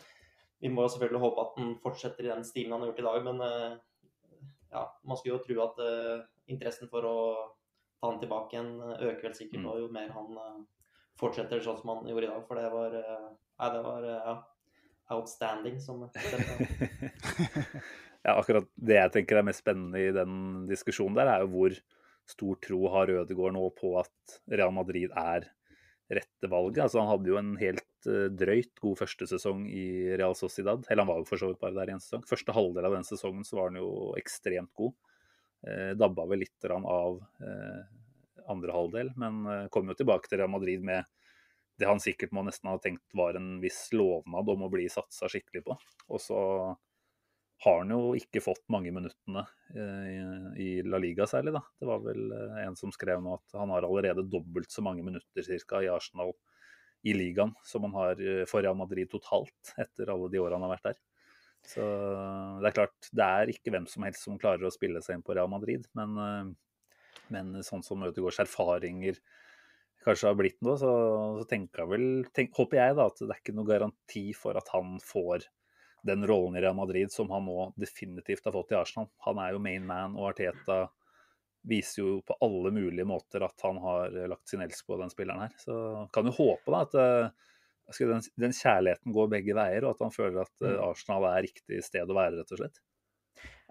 Vi 0.65 0.73
må 0.73 0.89
selvfølgelig 0.89 1.25
håpe 1.27 1.45
at 1.45 1.59
han 1.61 1.75
fortsetter 1.85 2.27
i 2.27 2.33
den 2.33 2.47
stilen 2.49 2.73
han 2.75 2.87
har 2.87 2.93
gjort 2.93 3.03
i 3.05 3.09
dag, 3.11 3.29
men 3.29 3.45
uh, 3.45 4.47
ja, 4.75 4.87
man 5.05 5.21
skulle 5.21 5.37
jo 5.37 5.45
tro 5.45 5.61
at 5.69 5.85
interessen 6.51 6.91
for 6.91 7.07
å 7.07 7.19
ta 8.01 8.09
han 8.09 8.19
tilbake 8.21 8.57
igjen 8.57 8.73
øker 8.83 9.29
vel 9.29 9.37
sikkert, 9.37 9.69
og 9.71 9.85
jo 9.85 9.93
mer 9.93 10.11
han 10.13 10.65
fortsetter 11.21 11.63
sånn 11.65 11.79
som 11.81 11.93
han 11.93 12.09
gjorde 12.11 12.29
i 12.29 12.33
dag. 12.33 12.43
For 12.49 12.61
det 12.61 12.71
var, 12.73 12.97
eh, 13.01 13.27
nei, 13.61 13.71
det 13.75 13.83
var 13.85 14.09
eh, 14.09 14.29
ja, 14.31 14.37
outstanding, 15.17 15.81
som 15.83 16.07
Ja, 18.25 18.39
akkurat 18.39 18.71
det 18.81 18.97
jeg 18.97 19.13
tenker 19.19 19.37
er 19.37 19.45
mest 19.45 19.61
spennende 19.61 20.01
i 20.01 20.13
den 20.17 20.65
diskusjonen 20.71 21.19
der, 21.19 21.29
er 21.29 21.43
jo 21.45 21.51
hvor 21.53 21.75
stor 22.25 22.57
tro 22.65 22.79
har 22.95 23.11
Rødegård 23.11 23.53
nå 23.53 23.67
på 23.77 23.91
at 24.01 24.39
Real 24.49 24.73
Madrid 24.73 25.13
er 25.13 25.51
rette 26.09 26.49
valget. 26.49 26.87
Altså, 26.87 27.03
han 27.03 27.11
hadde 27.11 27.29
jo 27.29 27.37
en 27.41 27.51
helt 27.61 28.09
uh, 28.09 28.29
drøyt 28.33 28.73
god 28.81 28.97
første 29.03 29.29
sesong 29.29 29.67
i 29.69 30.15
Real 30.17 30.37
Sociedad. 30.39 30.85
Eller 30.89 31.05
han 31.05 31.11
var 31.11 31.21
jo 31.21 31.29
for 31.29 31.41
så 31.41 31.51
vidt 31.51 31.61
bare 31.61 31.77
der 31.77 31.93
i 31.93 31.97
en 31.97 32.01
sesong. 32.05 32.25
Første 32.29 32.57
halvdel 32.57 32.89
av 32.89 32.97
den 32.97 33.05
sesongen 33.09 33.45
så 33.45 33.59
var 33.61 33.71
han 33.71 33.81
jo 33.81 33.91
ekstremt 34.21 34.73
god. 34.81 34.97
Uh, 35.65 35.93
dabba 35.97 36.27
vel 36.33 36.45
litt 36.45 36.69
av 36.71 37.21
uh, 37.21 37.85
andre 38.51 38.73
halvdel, 38.75 39.13
men 39.21 39.45
eh, 39.47 39.67
kom 39.73 39.91
jo 39.91 39.97
tilbake 39.99 40.31
til 40.31 40.41
Real 40.41 40.53
Madrid 40.53 40.85
med 40.85 41.05
det 41.79 41.89
han 41.91 42.03
sikkert 42.03 42.35
må 42.35 42.45
nesten 42.47 42.71
ha 42.71 42.79
tenkt 42.79 43.17
var 43.19 43.35
en 43.35 43.57
viss 43.63 43.89
lovnad 43.93 44.51
om 44.53 44.67
å 44.67 44.71
bli 44.71 44.87
satsa 44.93 45.27
skikkelig 45.31 45.65
på. 45.67 45.77
Og 46.15 46.23
så 46.23 46.41
har 47.65 47.79
han 47.81 47.91
jo 47.95 48.13
ikke 48.19 48.43
fått 48.45 48.63
mange 48.71 48.93
minuttene 48.95 49.43
eh, 49.75 50.51
i 50.63 50.69
La 50.87 51.01
Liga 51.03 51.27
særlig, 51.31 51.55
da. 51.57 51.65
Det 51.81 51.89
var 51.89 52.05
vel 52.05 52.29
eh, 52.31 52.61
en 52.67 52.79
som 52.79 52.93
skrev 52.95 53.23
nå 53.25 53.39
at 53.41 53.59
han 53.59 53.73
har 53.75 53.87
allerede 53.89 54.27
dobbelt 54.31 54.71
så 54.71 54.85
mange 54.87 55.03
minutter 55.07 55.47
cirka 55.47 55.83
i 55.83 55.91
Arsenal 55.91 56.35
i 57.05 57.13
ligaen 57.13 57.51
som 57.67 57.85
han 57.85 57.97
har 57.99 58.21
for 58.49 58.65
Real 58.65 58.79
Madrid 58.79 59.11
totalt 59.13 59.75
etter 59.83 60.13
alle 60.13 60.31
de 60.33 60.41
årene 60.41 60.63
han 60.63 60.71
har 60.71 60.77
vært 60.77 60.93
der. 60.93 61.03
Så 61.65 61.85
det 62.61 62.69
er 62.69 62.77
klart, 62.77 63.09
det 63.13 63.25
er 63.25 63.51
ikke 63.53 63.73
hvem 63.73 63.87
som 63.89 64.05
helst 64.05 64.25
som 64.27 64.39
klarer 64.41 64.69
å 64.69 64.73
spille 64.73 65.01
seg 65.05 65.19
inn 65.19 65.25
på 65.25 65.37
Real 65.37 65.51
Madrid, 65.53 65.85
men 65.97 66.55
men 67.35 67.67
sånn 67.67 67.85
som 67.87 68.07
Ødegaards 68.07 68.43
erfaringer 68.47 69.19
kanskje 70.05 70.31
har 70.31 70.39
blitt 70.39 70.61
nå, 70.65 70.77
så, 70.81 70.93
så 71.41 71.47
tenker 71.49 71.85
jeg 71.85 71.93
vel, 71.95 72.09
tenk, 72.37 72.55
håper 72.59 72.81
jeg 72.81 72.97
da 72.99 73.07
at 73.11 73.21
det 73.23 73.31
er 73.31 73.41
ikke 73.41 73.57
noe 73.57 73.69
garanti 73.69 74.25
for 74.37 74.59
at 74.61 74.69
han 74.75 74.99
får 75.03 75.47
den 76.05 76.27
rollen 76.29 76.59
i 76.59 76.61
Real 76.61 76.77
Madrid 76.77 77.13
som 77.13 77.31
han 77.33 77.47
nå 77.49 77.71
definitivt 77.81 78.45
har 78.45 78.53
fått 78.53 78.75
i 78.75 78.77
Arsenal. 78.77 79.09
Han 79.25 79.41
er 79.41 79.55
jo 79.55 79.63
main 79.65 79.87
man, 79.89 80.19
og 80.19 80.35
Arteta 80.35 80.83
viser 81.65 82.03
jo 82.03 82.19
på 82.29 82.37
alle 82.45 82.75
mulige 82.77 83.09
måter 83.09 83.47
at 83.47 83.65
han 83.65 83.79
har 83.81 84.13
lagt 84.29 84.51
sin 84.53 84.61
elsk 84.61 84.85
på 84.87 84.99
den 85.01 85.13
spilleren 85.13 85.47
her. 85.47 85.55
Så 85.63 85.77
kan 86.13 86.29
jo 86.29 86.35
håpe 86.37 86.75
da 86.75 86.83
at 86.85 86.99
uh, 87.01 88.03
den, 88.11 88.27
den, 88.41 88.53
kjærligheten 88.53 89.15
går 89.17 89.31
begge 89.33 89.57
veier, 89.57 89.87
og 89.87 89.95
at 89.95 90.05
han 90.05 90.13
føler 90.13 90.43
at 90.45 90.67
uh, 90.67 90.83
Arsenal 90.91 91.25
er 91.31 91.47
riktig 91.49 91.81
sted 91.87 92.05
å 92.05 92.19
være, 92.19 92.43
rett 92.43 92.53
og 92.53 92.61
slett. 92.61 92.83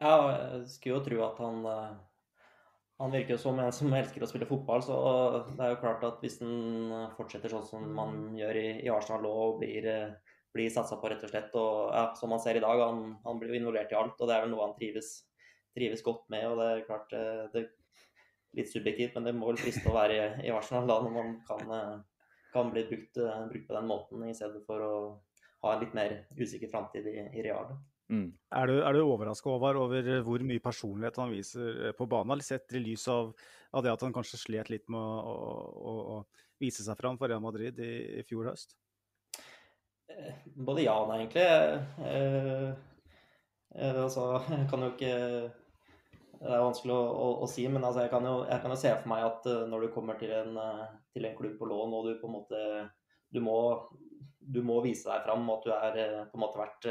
Ja, 0.02 0.16
jeg 0.34 0.66
skulle 0.74 0.98
jo 0.98 1.06
tro 1.06 1.22
at 1.28 1.44
han 1.46 1.62
han 3.04 3.12
virker 3.12 3.36
jo 3.36 3.42
som 3.42 3.58
en 3.60 3.74
som 3.76 3.92
elsker 3.92 4.24
å 4.24 4.28
spille 4.30 4.48
fotball, 4.48 4.84
så 4.86 4.96
det 5.58 5.66
er 5.66 5.74
jo 5.74 5.80
klart 5.82 6.06
at 6.08 6.22
hvis 6.24 6.38
han 6.40 7.10
fortsetter 7.18 7.52
sånn 7.52 7.66
som 7.68 7.90
man 7.98 8.38
gjør 8.38 8.60
i, 8.62 8.68
Arsenal 8.94 9.28
og 9.28 9.58
blir, 9.60 9.88
blir 10.56 10.72
satsa 10.72 10.96
på, 11.02 11.10
rett 11.12 11.26
og 11.28 11.34
slett, 11.34 11.58
og 11.60 11.92
ja, 11.92 12.06
som 12.16 12.32
man 12.32 12.40
ser 12.40 12.60
i 12.60 12.64
dag, 12.64 12.80
han, 12.80 13.18
han, 13.26 13.42
blir 13.42 13.52
jo 13.52 13.60
involvert 13.60 13.92
i 13.92 14.00
alt, 14.00 14.16
og 14.16 14.30
det 14.30 14.38
er 14.38 14.46
vel 14.46 14.54
noe 14.54 14.70
han 14.70 14.76
trives, 14.80 15.12
trives 15.76 16.06
godt 16.06 16.32
med. 16.32 16.48
og 16.48 16.62
Det 16.62 16.70
er 16.70 16.88
klart 16.88 17.16
eh, 17.20 17.44
det, 17.52 17.66
er 17.66 18.62
litt 18.62 18.72
subjektivt, 18.72 19.18
men 19.18 19.28
det 19.28 19.36
må 19.36 19.52
vel 19.52 19.60
friste 19.60 19.92
å 19.92 19.98
være 19.98 20.16
i, 20.16 20.48
i 20.48 20.56
Arsenal 20.56 20.88
da, 20.88 21.02
når 21.04 21.18
man 21.18 21.38
kan, 21.50 22.04
kan 22.56 22.72
bli 22.72 22.86
brukt, 22.88 23.20
brukt, 23.20 23.68
på 23.68 23.80
den 23.82 23.90
måten, 23.92 24.28
i 24.30 24.38
stedet 24.38 24.64
for 24.70 24.88
å 24.88 24.94
ha 25.66 25.76
en 25.76 25.84
litt 25.84 25.98
mer 25.98 26.22
usikker 26.40 26.72
framtid 26.72 27.12
i, 27.12 27.18
i 27.36 27.44
Real. 27.44 27.76
Mm. 28.12 28.34
Er 28.52 28.68
du, 28.68 28.74
er 28.84 28.94
du 28.94 29.02
overraska 29.06 29.50
over 29.50 29.80
hvor 30.26 30.44
mye 30.44 30.62
personlighet 30.64 31.18
han 31.22 31.32
viser 31.32 31.88
eh, 31.88 31.96
på 31.96 32.08
banen, 32.12 32.42
sett 32.44 32.76
i 32.76 32.82
lys 32.84 33.08
av, 33.12 33.32
av, 33.72 33.84
det 33.84 33.94
at 33.94 34.04
han 34.04 34.14
kanskje 34.16 34.42
slet 34.42 34.72
litt 34.74 34.90
med 34.92 35.00
å, 35.00 35.36
å, 35.74 35.94
å 36.18 36.18
vise 36.62 36.84
seg 36.84 37.00
fram 37.00 37.18
for 37.20 37.32
Real 37.32 37.44
Madrid 37.44 37.80
i, 37.80 37.94
i, 38.20 38.26
fjor 38.28 38.52
høst? 38.52 38.76
Eh, 40.12 40.44
både 40.54 40.86
ja 40.86 40.98
og 41.00 41.10
nei, 41.14 41.24
egentlig. 41.24 41.48
Eh, 42.12 42.70
eh, 43.80 44.04
altså, 44.04 44.28
jeg 44.52 44.70
kan 44.72 44.86
jo 44.86 44.94
ikke 44.94 45.16
Det 46.44 46.52
er 46.52 46.66
vanskelig 46.68 46.94
å, 46.94 47.02
å, 47.08 47.28
å 47.46 47.48
si, 47.48 47.66
men 47.72 47.88
altså, 47.88 48.04
jeg, 48.04 48.12
kan 48.12 48.28
jo, 48.28 48.38
jeg, 48.50 48.62
kan 48.66 48.76
jo, 48.76 48.82
se 48.84 48.96
for 49.00 49.14
meg 49.16 49.30
at 49.30 49.52
når 49.72 49.88
du 49.88 49.94
kommer 49.96 50.20
til 50.20 50.36
en, 50.36 50.60
til 51.16 51.30
en 51.30 51.38
klubb 51.40 51.56
på 51.56 51.72
lån 51.72 51.96
og 51.96 52.10
du 52.10 52.18
på 52.20 52.28
en 52.28 52.36
måte 52.36 52.64
du 53.34 53.40
må, 53.42 53.56
du 54.38 54.60
må 54.62 54.82
vise 54.84 55.08
deg 55.08 55.24
fram, 55.24 55.48
at 55.50 55.64
du 55.66 55.72
er 55.74 55.96
på 56.30 56.38
en 56.38 56.44
måte 56.44 56.60
vært 56.60 56.90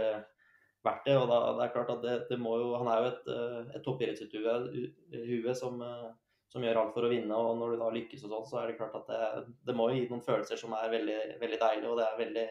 vært 0.85 1.07
det. 1.07 1.17
og 1.19 1.29
da, 1.31 1.39
det 1.59 1.67
er 1.67 1.75
klart 1.75 1.93
at 1.95 2.03
det, 2.05 2.17
det 2.31 2.39
må 2.41 2.57
jo, 2.61 2.73
Han 2.81 2.91
er 2.91 3.03
jo 3.03 3.11
et, 3.13 3.31
eh, 3.35 3.59
et 3.77 3.85
toppidrettshue 3.87 5.55
som, 5.59 5.83
eh, 5.83 6.09
som 6.53 6.65
gjør 6.67 6.81
alt 6.83 6.97
for 6.97 7.09
å 7.09 7.13
vinne. 7.13 7.37
og 7.37 7.59
Når 7.59 7.75
du 7.75 7.83
da 7.83 7.91
lykkes, 7.95 8.25
og 8.27 8.35
sånn, 8.35 8.49
så 8.51 8.63
er 8.63 8.71
det 8.71 8.79
klart 8.81 8.97
at 9.01 9.13
det, 9.13 9.45
det 9.69 9.77
må 9.79 9.91
gi 9.93 10.07
noen 10.09 10.25
følelser 10.25 10.61
som 10.61 10.75
er 10.79 10.91
veldig, 10.93 11.21
veldig 11.43 11.61
deilige. 11.63 11.93
og 11.93 12.01
Det 12.01 12.09
er 12.09 12.19
veldig, 12.25 12.49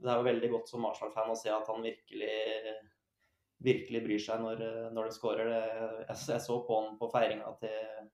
det 0.00 0.12
er 0.12 0.22
jo 0.22 0.30
veldig 0.30 0.54
godt 0.56 0.72
som 0.72 0.86
Marshall-fan 0.86 1.34
å 1.34 1.38
se 1.38 1.52
at 1.54 1.68
han 1.68 1.84
virkelig 1.84 2.38
virkelig 3.60 4.00
bryr 4.04 4.22
seg 4.24 4.40
når, 4.40 4.62
når 4.94 5.10
de 5.10 5.16
skårer. 5.16 5.50
Jeg, 5.52 6.16
jeg, 6.16 6.40
så 6.40 6.54
på 6.64 6.78
han 6.80 6.96
på 7.00 7.10
feiringa 7.12 7.52
til 7.60 8.08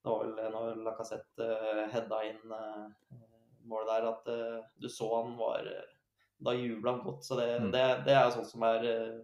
Det 0.00 0.08
var 0.08 0.24
vel 0.24 0.54
når 0.54 0.78
Lacassette 0.82 1.46
uh, 1.46 1.84
heada 1.92 2.22
inn 2.26 2.40
uh, 2.50 2.88
målet 3.68 3.90
der, 3.90 4.06
at 4.08 4.30
uh, 4.32 4.68
du 4.80 4.88
så 4.90 5.10
han 5.18 5.34
var 5.38 5.68
Da 6.40 6.54
jubla 6.56 6.94
han 6.96 7.04
godt. 7.04 7.24
Så 7.24 7.36
det, 7.36 7.48
Mm. 7.60 7.70
det, 7.72 7.84
det 8.06 8.14
er 8.16 8.24
jo 8.24 8.34
sånt 8.38 8.48
som 8.48 8.62
er 8.64 8.84
uh, 8.88 9.20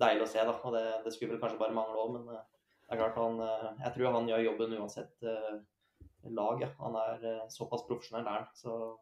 deilig 0.00 0.26
å 0.26 0.30
se, 0.32 0.44
da. 0.44 0.54
Og 0.64 0.74
det, 0.76 0.84
det 1.04 1.12
skulle 1.14 1.32
vel 1.34 1.40
kanskje 1.40 1.58
bare 1.62 1.76
mangle 1.76 1.96
òg, 2.02 2.12
men 2.18 2.28
uh, 2.28 2.42
det 2.84 2.96
er 2.96 3.00
klart 3.00 3.16
han 3.22 3.38
Jeg 3.84 3.92
tror 3.94 4.12
han 4.16 4.28
gjør 4.28 4.44
jobben 4.44 4.72
uansett 4.80 5.22
lag, 6.24 6.60
ja. 6.60 6.68
Han 6.80 6.96
er 6.98 7.46
såpass 7.48 7.84
profesjonell, 7.88 8.26
er 8.26 8.42
han. 8.42 8.48
Så 8.54 8.96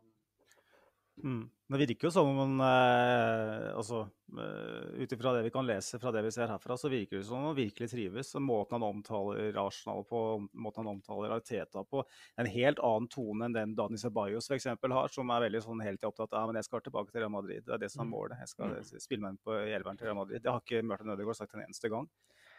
Mm. 1.18 1.48
Det 1.68 1.76
virker 1.82 2.08
jo 2.08 2.10
som 2.14 2.28
om 2.40 2.60
eh, 2.64 3.64
altså, 3.76 3.98
eh, 4.40 5.02
Ut 5.02 5.12
ifra 5.12 5.34
det 5.36 5.42
vi 5.44 5.50
kan 5.52 5.66
lese 5.68 5.98
fra 6.00 6.12
det 6.14 6.22
vi 6.24 6.30
ser 6.32 6.48
herfra, 6.48 6.78
så 6.80 6.88
virker 6.88 7.18
det 7.18 7.26
som 7.28 7.42
om 7.42 7.50
han 7.50 7.58
virkelig 7.58 7.90
trives. 7.92 8.30
og 8.38 8.44
Måten 8.46 8.78
han 8.78 8.86
omtaler 8.86 9.58
Arsenal 9.60 10.00
på, 10.08 10.22
måten 10.56 10.86
han 10.86 10.94
omtaler 10.94 11.34
Arteta 11.36 11.84
på, 11.84 12.06
en 12.40 12.48
helt 12.48 12.80
annen 12.80 13.10
tone 13.12 13.50
enn 13.50 13.58
den 13.58 13.76
Dani 13.76 14.00
Ceballos 14.00 14.48
f.eks. 14.48 14.70
har, 14.80 15.12
som 15.12 15.34
er 15.34 15.44
veldig 15.44 15.62
sånn 15.66 15.84
helt 15.84 16.08
opptatt 16.08 16.32
av 16.40 16.48
men 16.48 16.56
jeg 16.56 16.70
skal 16.70 16.86
tilbake 16.86 17.12
til 17.12 17.26
Real 17.26 17.36
Madrid. 17.36 17.66
Det 17.66 17.76
er 17.76 17.84
det 17.84 17.92
som 17.92 18.06
er 18.06 18.12
målet. 18.14 18.40
Jeg 18.46 18.54
skal 18.54 19.04
spille 19.04 19.26
meg 19.26 19.36
inn 19.36 19.44
på 19.44 19.60
elveren 19.60 20.00
til 20.00 20.08
Real 20.08 20.20
Madrid. 20.22 20.40
Det 20.40 20.54
har 20.54 20.64
ikke 20.64 20.86
Mørten 20.88 21.12
Ødegaard 21.12 21.36
sagt 21.42 21.52
en 21.52 21.66
eneste 21.66 21.92
gang. 21.92 22.08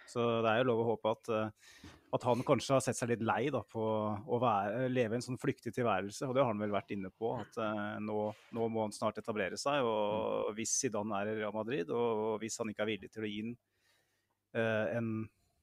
Så 0.09 0.25
det 0.43 0.51
er 0.51 0.61
jo 0.61 0.69
lov 0.71 0.83
å 0.83 0.89
håpe 0.91 1.13
at, 1.13 1.31
eh, 1.35 1.87
at 2.17 2.25
han 2.25 2.43
kanskje 2.45 2.75
har 2.75 2.83
sett 2.83 2.97
seg 2.97 3.11
litt 3.11 3.25
lei 3.25 3.41
da, 3.53 3.61
på 3.61 3.83
å 4.19 4.41
være, 4.41 4.87
leve 4.91 5.17
en 5.17 5.25
sånn 5.25 5.39
flyktig 5.41 5.73
tilværelse. 5.75 6.27
Og 6.27 6.35
det 6.35 6.43
har 6.43 6.51
han 6.51 6.61
vel 6.61 6.73
vært 6.73 6.93
inne 6.95 7.11
på, 7.13 7.35
at 7.37 7.59
uh, 7.61 7.97
nå, 8.01 8.21
nå, 8.57 8.69
må 8.73 8.87
han 8.87 8.95
snart 8.95 9.19
etablere 9.21 9.59
seg. 9.61 9.85
Og 9.85 10.49
hvis 10.57 10.73
Zidane 10.81 11.19
er 11.19 11.33
i 11.33 11.35
Real 11.41 11.53
Madrid, 11.53 11.91
og 11.93 12.39
hvis 12.41 12.57
han 12.61 12.71
ikke 12.71 12.87
er 12.87 12.93
villig 12.95 13.11
til 13.13 13.27
å 13.27 13.29
gi 13.29 13.43
inn 13.43 13.53
uh, 14.57 14.87
en, 14.97 15.11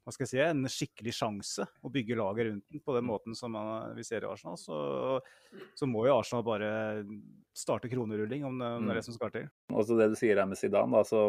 hva 0.07 0.15
skal 0.15 0.29
jeg 0.29 0.33
si, 0.37 0.43
en 0.45 0.71
skikkelig 0.71 1.17
sjanse 1.19 1.67
å 1.83 1.91
bygge 1.91 2.21
laget 2.21 2.53
rundt 2.53 2.71
den 2.71 2.85
på 2.87 2.95
den 2.95 3.09
måten 3.09 3.35
som 3.35 3.59
vi 3.97 4.07
ser 4.07 4.23
i 4.23 4.31
Arsenal, 4.31 4.55
så, 4.63 4.79
så 5.75 5.91
må 5.91 6.07
jo 6.07 6.15
Arsenal 6.21 6.47
bare 6.47 6.71
starte 7.57 7.91
kronerulling, 7.91 8.47
om 8.47 8.63
det, 8.63 8.71
om 8.79 8.87
det 8.87 8.95
er 8.95 9.01
det 9.01 9.07
som 9.09 9.19
skal 9.19 9.35
til. 9.35 9.51
Også 9.75 9.99
det 9.99 10.13
du 10.15 10.17
sier 10.21 10.39
her 10.39 10.47
med 10.47 10.63
Zidane, 10.63 10.95
da, 10.95 11.03
så 11.03 11.27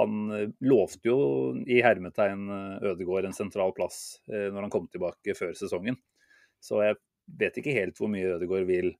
han 0.00 0.52
lovte 0.64 1.08
jo 1.10 1.16
i 1.68 1.82
hermetegn 1.84 2.48
Ødegård 2.82 3.28
en 3.28 3.36
sentral 3.36 3.74
plass 3.76 4.22
eh, 4.32 4.48
når 4.48 4.66
han 4.66 4.72
kom 4.72 4.88
tilbake 4.88 5.36
før 5.36 5.52
sesongen. 5.58 5.98
Så 6.62 6.80
jeg 6.84 6.98
vet 7.38 7.58
ikke 7.60 7.76
helt 7.76 7.98
hvor 8.00 8.10
mye 8.12 8.36
Ødegård 8.38 8.64
vil 8.70 8.94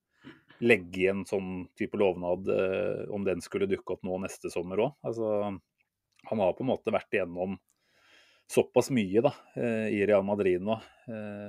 legge 0.62 1.00
i 1.02 1.08
en 1.10 1.24
sånn 1.26 1.66
type 1.78 1.98
lovnad, 1.98 2.48
eh, 2.52 3.04
om 3.10 3.24
den 3.26 3.42
skulle 3.42 3.70
dukke 3.70 3.96
opp 3.96 4.04
nå 4.06 4.20
neste 4.22 4.52
sommer 4.52 4.84
òg. 4.84 4.96
Altså, 5.08 5.50
han 6.28 6.42
har 6.44 6.56
på 6.58 6.66
en 6.66 6.70
måte 6.74 6.94
vært 6.94 7.16
igjennom 7.16 7.56
såpass 8.52 8.92
mye 8.92 9.22
da, 9.24 9.32
eh, 9.56 9.88
i 9.96 10.02
Real 10.06 10.26
Madrid 10.28 10.62
nå, 10.62 10.76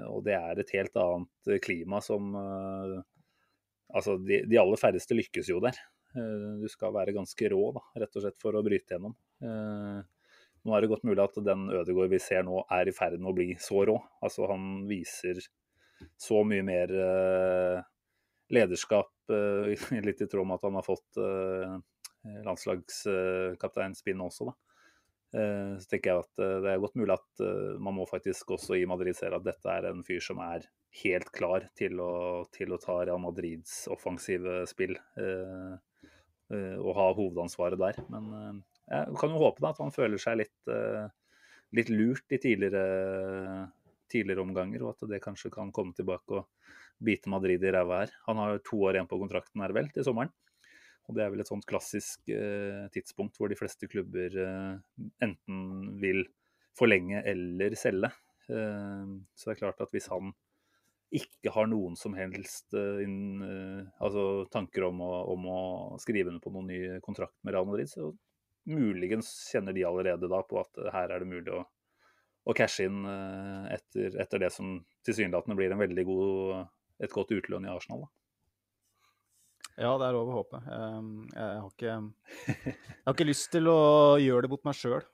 og 0.10 0.24
det 0.26 0.34
er 0.34 0.60
et 0.62 0.72
helt 0.74 0.96
annet 0.98 1.58
klima 1.62 2.00
som 2.02 2.32
Altså, 3.94 4.16
de, 4.18 4.40
de 4.50 4.58
aller 4.58 4.80
færreste 4.82 5.14
lykkes 5.14 5.52
jo 5.52 5.60
der. 5.62 5.76
Du 6.14 6.68
skal 6.70 6.94
være 6.94 7.16
ganske 7.16 7.50
rå 7.50 7.62
da, 7.74 7.82
rett 8.04 8.18
og 8.18 8.26
slett 8.26 8.38
for 8.42 8.56
å 8.56 8.64
bryte 8.66 8.94
gjennom. 8.96 9.16
Nå 10.64 10.76
er 10.76 10.84
det 10.84 10.90
godt 10.92 11.08
mulig 11.08 11.24
at 11.24 11.40
den 11.44 11.66
Ødegaard 11.74 12.12
vi 12.14 12.20
ser 12.24 12.46
nå, 12.48 12.62
er 12.72 12.88
i 12.88 12.96
ferd 12.96 13.18
med 13.20 13.32
å 13.34 13.36
bli 13.36 13.50
så 13.60 13.82
rå. 13.90 13.98
Altså, 14.24 14.46
han 14.52 14.86
viser 14.88 15.42
så 16.20 16.44
mye 16.48 16.64
mer 16.68 16.94
lederskap, 18.54 19.12
litt 20.08 20.22
i 20.22 20.30
tråd 20.30 20.48
med 20.48 20.60
at 20.60 20.68
han 20.70 20.78
har 20.80 20.86
fått 20.86 21.20
landslagskapteinspinn 22.46 24.24
også. 24.24 24.52
da. 24.52 24.56
Så 25.34 25.90
tenker 25.90 26.12
jeg 26.12 26.22
at 26.22 26.42
Det 26.62 26.70
er 26.70 26.82
godt 26.84 26.98
mulig 27.00 27.16
at 27.16 27.42
man 27.82 27.96
må 27.98 28.06
faktisk 28.06 28.54
også 28.54 28.78
i 28.78 28.86
Madrid 28.86 29.18
se 29.18 29.32
at 29.34 29.44
dette 29.44 29.72
er 29.72 29.90
en 29.90 30.04
fyr 30.06 30.22
som 30.22 30.38
er 30.46 30.68
helt 31.02 31.32
klar 31.34 31.66
til 31.74 31.98
å, 32.04 32.46
til 32.54 32.70
å 32.76 32.78
ta 32.78 33.00
Real 33.02 33.18
Madrids 33.20 33.88
offensive 33.92 34.62
spill 34.70 34.94
og 36.52 36.90
ha 36.98 37.06
hovedansvaret 37.18 37.80
der. 37.80 38.00
Men 38.12 38.60
jeg 38.90 39.16
kan 39.18 39.32
jo 39.32 39.40
håpe 39.42 39.64
da, 39.64 39.72
at 39.72 39.80
han 39.82 39.94
føler 39.96 40.22
seg 40.22 40.42
litt, 40.42 40.72
litt 41.74 41.90
lurt 41.90 42.36
i 42.36 42.40
tidligere, 42.44 42.84
tidligere, 44.12 44.44
omganger, 44.44 44.84
og 44.84 44.94
at 44.94 45.08
det 45.10 45.22
kanskje 45.24 45.54
kan 45.54 45.72
komme 45.74 45.96
tilbake 45.98 46.42
og 46.42 46.50
bite 47.04 47.32
Madrid 47.32 47.64
i 47.64 47.74
ræva 47.74 48.04
her. 48.04 48.14
Han 48.28 48.42
har 48.42 48.62
to 48.68 48.80
år 48.86 48.98
igjen 48.98 49.10
på 49.10 49.20
kontrakten 49.22 49.64
her 49.64 49.74
vel, 49.76 49.90
til 49.96 50.06
sommeren. 50.06 50.34
Og 51.10 51.18
det 51.18 51.26
er 51.26 51.34
vel 51.34 51.44
et 51.44 51.50
sånt 51.50 51.68
klassisk 51.68 52.32
eh, 52.32 52.86
tidspunkt 52.94 53.36
hvor 53.40 53.52
de 53.52 53.58
fleste 53.60 53.90
klubber 53.92 54.38
eh, 54.40 55.10
enten 55.26 55.98
vil 56.00 56.24
forlenge 56.78 57.24
eller 57.30 57.76
selge. 57.80 58.12
Eh, 58.48 59.12
så 59.36 59.50
det 59.50 59.56
er 59.56 59.62
klart 59.66 59.84
at 59.84 59.92
hvis 59.92 60.08
han 60.14 60.32
ikke 61.14 61.52
har 61.54 61.68
noen 61.70 61.98
som 62.00 62.16
helst 62.18 62.74
inn, 62.74 63.44
altså 64.02 64.46
tanker 64.54 64.88
om 64.88 65.02
å, 65.06 65.12
om 65.34 65.48
å 65.50 65.60
skrive 66.02 66.32
under 66.32 66.42
på 66.42 66.54
noen 66.56 66.72
ny 66.72 66.80
kontrakt 67.06 67.36
med 67.46 67.54
Real 67.54 67.68
Madrid, 67.70 67.92
så 67.92 68.10
muligens 68.70 69.30
kjenner 69.52 69.76
de 69.76 69.86
allerede 69.86 70.30
da 70.32 70.40
på 70.48 70.62
at 70.62 70.82
her 70.96 71.14
er 71.14 71.22
det 71.22 71.30
mulig 71.30 71.54
å, 71.54 71.62
å 72.50 72.56
cashe 72.58 72.88
inn 72.90 73.04
etter, 73.06 74.18
etter 74.24 74.42
det 74.42 74.50
som 74.56 74.78
tilsynelatende 75.06 75.58
blir 75.60 75.76
veldig 75.78 76.06
god, 76.08 76.74
et 77.04 77.14
godt 77.14 77.36
utlån 77.36 77.68
i 77.68 77.74
Arsenal. 77.74 78.08
da. 78.08 78.23
Ja, 79.74 79.92
det 79.98 80.06
er 80.06 80.14
lov 80.14 80.30
å 80.30 80.36
håpe. 80.38 80.60
Jeg 80.68 81.34
har, 81.34 81.70
ikke, 81.70 81.94
jeg 82.46 82.76
har 83.08 83.16
ikke 83.16 83.26
lyst 83.32 83.48
til 83.56 83.70
å 83.72 83.78
gjøre 84.22 84.46
det 84.46 84.52
mot 84.52 84.66
meg 84.68 84.78
sjøl, 84.78 85.06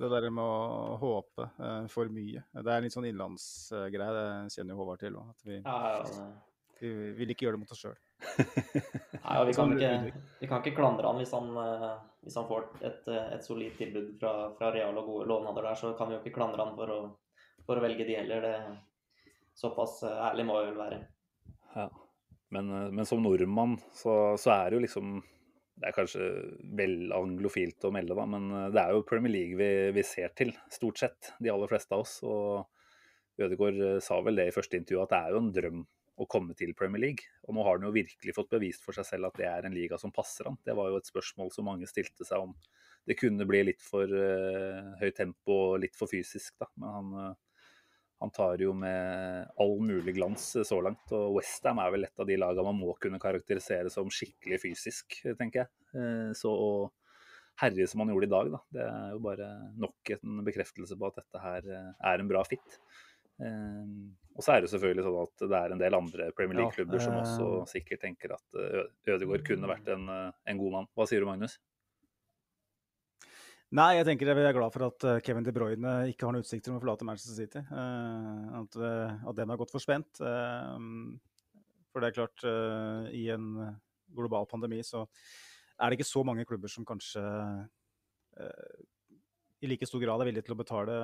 det 0.00 0.10
der 0.14 0.28
med 0.32 0.44
å 0.44 0.96
håpe 1.02 1.48
for 1.92 2.12
mye. 2.12 2.44
Det 2.56 2.72
er 2.72 2.84
litt 2.84 2.96
sånn 2.96 3.08
innlandsgreie, 3.10 4.14
det 4.16 4.56
kjenner 4.56 4.72
jo 4.72 4.78
Håvard 4.80 5.02
til 5.02 5.18
òg. 5.20 5.34
At 5.34 5.44
vi, 5.50 5.58
ja, 5.60 5.76
ja, 5.98 6.28
vi 6.80 6.94
vil 7.18 7.34
ikke 7.34 7.48
gjøre 7.48 7.58
det 7.58 7.62
mot 7.66 7.76
oss 7.76 7.84
sjøl. 7.84 7.98
Nei, 9.28 9.36
vi, 9.50 9.54
kan 9.54 9.76
ikke, 9.76 9.92
vi 10.40 10.48
kan 10.50 10.64
ikke 10.64 10.76
klandre 10.80 11.10
han 11.10 11.20
hvis 11.20 11.34
han, 11.36 11.52
hvis 12.24 12.40
han 12.40 12.48
får 12.48 12.64
et, 12.80 13.12
et 13.12 13.44
solid 13.44 13.76
tilbud 13.76 14.14
fra, 14.22 14.34
fra 14.58 14.72
Real 14.74 14.96
og 14.96 15.12
gode 15.12 15.28
lovnader 15.28 15.68
der, 15.68 15.78
så 15.78 15.92
kan 15.98 16.08
vi 16.08 16.16
jo 16.16 16.22
ikke 16.24 16.38
klandre 16.40 16.64
han 16.64 16.78
for 16.78 16.96
å, 16.96 17.00
for 17.68 17.76
å 17.76 17.84
velge 17.84 18.08
de 18.08 18.16
heller. 18.22 18.48
Det, 18.48 19.36
såpass 19.58 20.00
ærlig 20.08 20.46
må 20.48 20.58
vi 20.62 20.70
vel 20.70 20.80
være. 20.80 21.00
Men, 22.54 22.70
men, 22.94 23.04
som 23.06 23.20
nordmann 23.20 23.76
så, 23.92 24.36
så, 24.40 24.54
er 24.54 24.70
det 24.70 24.78
jo 24.78 24.84
liksom 24.86 25.18
Det 25.76 25.90
er 25.90 25.94
kanskje 25.94 26.28
vel 26.78 27.12
anglofilt 27.12 27.84
å 27.84 27.90
melde, 27.92 28.16
da, 28.16 28.24
men 28.26 28.48
det 28.72 28.80
er 28.80 28.94
jo 28.96 29.04
Premier 29.06 29.34
League 29.34 29.58
vi, 29.60 29.68
vi 29.94 30.04
ser 30.06 30.32
til, 30.38 30.54
stort 30.72 30.98
sett. 30.98 31.34
De 31.38 31.52
aller 31.52 31.70
fleste 31.70 31.94
av 31.94 32.06
oss. 32.06 32.16
Og 32.26 32.64
Ødegaard 33.38 34.00
sa 34.02 34.18
vel 34.24 34.40
det 34.40 34.48
i 34.48 34.56
første 34.56 34.80
intervju, 34.80 35.04
at 35.04 35.12
det 35.12 35.20
er 35.20 35.36
jo 35.36 35.42
en 35.44 35.52
drøm 35.54 35.84
å 36.18 36.26
komme 36.30 36.54
til 36.58 36.74
Premier 36.78 37.02
League. 37.02 37.30
Og 37.46 37.54
nå 37.54 37.64
har 37.66 37.78
han 37.78 37.86
jo 37.86 37.94
virkelig 37.94 38.34
fått 38.34 38.50
bevist 38.56 38.84
for 38.84 38.96
seg 38.96 39.06
selv 39.06 39.30
at 39.30 39.38
det 39.38 39.46
er 39.50 39.68
en 39.68 39.76
liga 39.76 39.98
som 40.00 40.14
passer 40.14 40.48
han. 40.48 40.58
Det 40.66 40.74
var 40.76 40.90
jo 40.90 40.98
et 40.98 41.10
spørsmål 41.10 41.52
som 41.54 41.68
mange 41.68 41.88
stilte 41.90 42.26
seg 42.26 42.48
om 42.48 42.56
det 43.08 43.16
kunne 43.16 43.46
bli 43.48 43.62
litt 43.70 43.84
for 43.84 44.10
uh, 44.10 44.96
høyt 45.00 45.16
tempo 45.16 45.54
og 45.70 45.78
litt 45.84 45.96
for 45.96 46.10
fysisk, 46.10 46.58
da. 46.60 46.68
Men 46.76 46.90
han 46.96 47.14
uh, 47.16 47.36
han 48.18 48.32
tar 48.34 48.62
jo 48.62 48.72
med 48.74 49.50
all 49.62 49.76
mulig 49.84 50.14
glans 50.16 50.50
så 50.66 50.78
langt. 50.82 51.12
Og 51.14 51.36
Westham 51.38 51.78
er 51.82 51.92
vel 51.94 52.06
et 52.08 52.22
av 52.22 52.26
de 52.26 52.38
lagene 52.40 52.66
man 52.66 52.80
må 52.80 52.94
kunne 52.98 53.20
karakterisere 53.22 53.92
som 53.94 54.10
skikkelig 54.10 54.58
fysisk, 54.64 55.20
tenker 55.38 55.64
jeg. 55.64 56.32
Så 56.38 56.50
å 56.50 56.72
herje 57.62 57.86
som 57.90 58.02
han 58.02 58.10
gjorde 58.12 58.26
i 58.28 58.32
dag, 58.32 58.50
da, 58.54 58.62
det 58.74 58.82
er 58.86 59.14
jo 59.14 59.20
bare 59.22 59.46
nok 59.82 60.12
en 60.14 60.42
bekreftelse 60.46 60.98
på 60.98 61.08
at 61.10 61.20
dette 61.22 61.42
her 61.42 61.70
er 61.70 62.22
en 62.22 62.30
bra 62.30 62.42
fit. 62.46 62.78
Og 63.38 64.42
så 64.42 64.54
er 64.54 64.62
det 64.62 64.70
selvfølgelig 64.74 65.06
sånn 65.06 65.22
at 65.22 65.46
det 65.46 65.62
er 65.62 65.74
en 65.74 65.80
del 65.82 65.96
andre 65.98 66.30
Premier 66.34 66.60
League-klubber 66.60 67.02
som 67.02 67.18
også 67.18 67.48
sikkert 67.70 68.02
tenker 68.02 68.34
at 68.34 68.62
Ødegaard 69.06 69.46
kunne 69.46 69.70
vært 69.70 69.90
en, 69.94 70.10
en 70.10 70.62
god 70.62 70.74
mann. 70.74 70.90
Hva 70.94 71.06
sier 71.10 71.22
du, 71.22 71.30
Magnus? 71.30 71.58
Nei, 73.68 73.98
jeg 73.98 74.06
tenker 74.08 74.30
jeg 74.30 74.46
er 74.48 74.54
glad 74.56 74.72
for 74.72 74.86
at 74.86 75.04
Kevin 75.26 75.44
De 75.44 75.52
Bruyne 75.52 75.90
ikke 76.08 76.24
har 76.24 76.32
noen 76.32 76.44
utsikter 76.44 76.72
om 76.72 76.78
å 76.78 76.80
forlate 76.80 77.04
Manchester 77.04 77.36
City. 77.36 77.60
Uh, 77.68 78.62
at, 78.62 78.78
at 79.28 79.36
dem 79.36 79.52
er 79.52 79.60
godt 79.60 79.74
for 79.74 79.84
spent. 79.84 80.22
Uh, 80.24 80.80
for 81.92 82.00
det 82.00 82.08
er 82.08 82.16
klart, 82.16 82.44
i 83.12 83.26
en 83.32 83.50
global 84.16 84.46
pandemi 84.48 84.78
så 84.86 85.02
er 85.78 85.90
det 85.90 85.98
ikke 85.98 86.08
så 86.08 86.22
mange 86.24 86.44
klubber 86.48 86.70
som 86.70 86.84
kanskje 86.86 87.22
i 89.58 89.66
like 89.66 89.86
stor 89.88 90.02
grad 90.02 90.22
er 90.22 90.28
villige 90.28 90.46
til 90.46 90.54
å 90.54 90.58
betale 90.60 90.96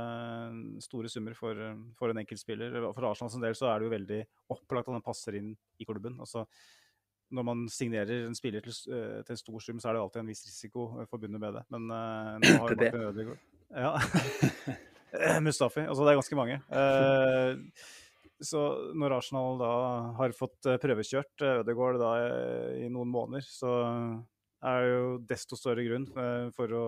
store 0.85 1.11
summer 1.11 1.35
for, 1.35 1.59
for 1.99 2.13
en 2.13 2.21
enkeltspiller. 2.23 2.77
For 2.85 3.09
Arsenal 3.09 3.11
Arsenals 3.11 3.41
del 3.43 3.57
så 3.59 3.71
er 3.71 3.81
det 3.81 3.89
jo 3.89 3.95
veldig 3.95 4.21
opplagt 4.55 4.91
at 4.91 4.95
han 4.95 5.05
passer 5.05 5.39
inn 5.41 5.51
i 5.81 5.89
klubben. 5.89 6.21
Altså, 6.23 6.45
når 7.35 7.47
man 7.47 7.65
signerer 7.73 8.29
en 8.29 8.37
spiller 8.37 8.65
til, 8.65 8.77
til, 8.87 9.35
en 9.35 9.41
stor 9.41 9.65
sum, 9.67 9.81
så 9.81 9.91
er 9.91 9.97
det 9.97 10.05
alltid 10.05 10.23
en 10.23 10.31
viss 10.31 10.47
risiko 10.47 10.87
forbundet 11.11 11.43
med 11.43 11.59
det. 11.59 11.65
Men 11.75 11.91
uh, 11.91 12.33
nå 12.43 12.55
har 12.63 12.79
Martin 12.79 13.09
Ødegaard 13.11 13.43
Ja. 13.75 13.93
Mustafi. 15.47 15.85
Altså, 15.87 16.05
det 16.05 16.13
er 16.13 16.21
ganske 16.21 16.39
mange. 16.39 16.61
Uh, 16.71 17.59
så 18.45 18.63
når 18.99 19.17
Arsenal 19.19 19.59
da 19.61 19.73
har 20.19 20.37
fått 20.37 20.69
prøvekjørt 20.83 21.45
Ødegaard 21.63 22.01
da 22.03 22.13
i 22.83 22.89
noen 22.93 23.11
måneder, 23.13 23.47
så 23.47 23.75
er 24.65 24.81
det 24.81 24.91
jo 24.91 25.11
desto 25.29 25.59
større 25.59 25.85
grunn 25.87 26.07
for 26.57 26.73
å, 26.75 26.85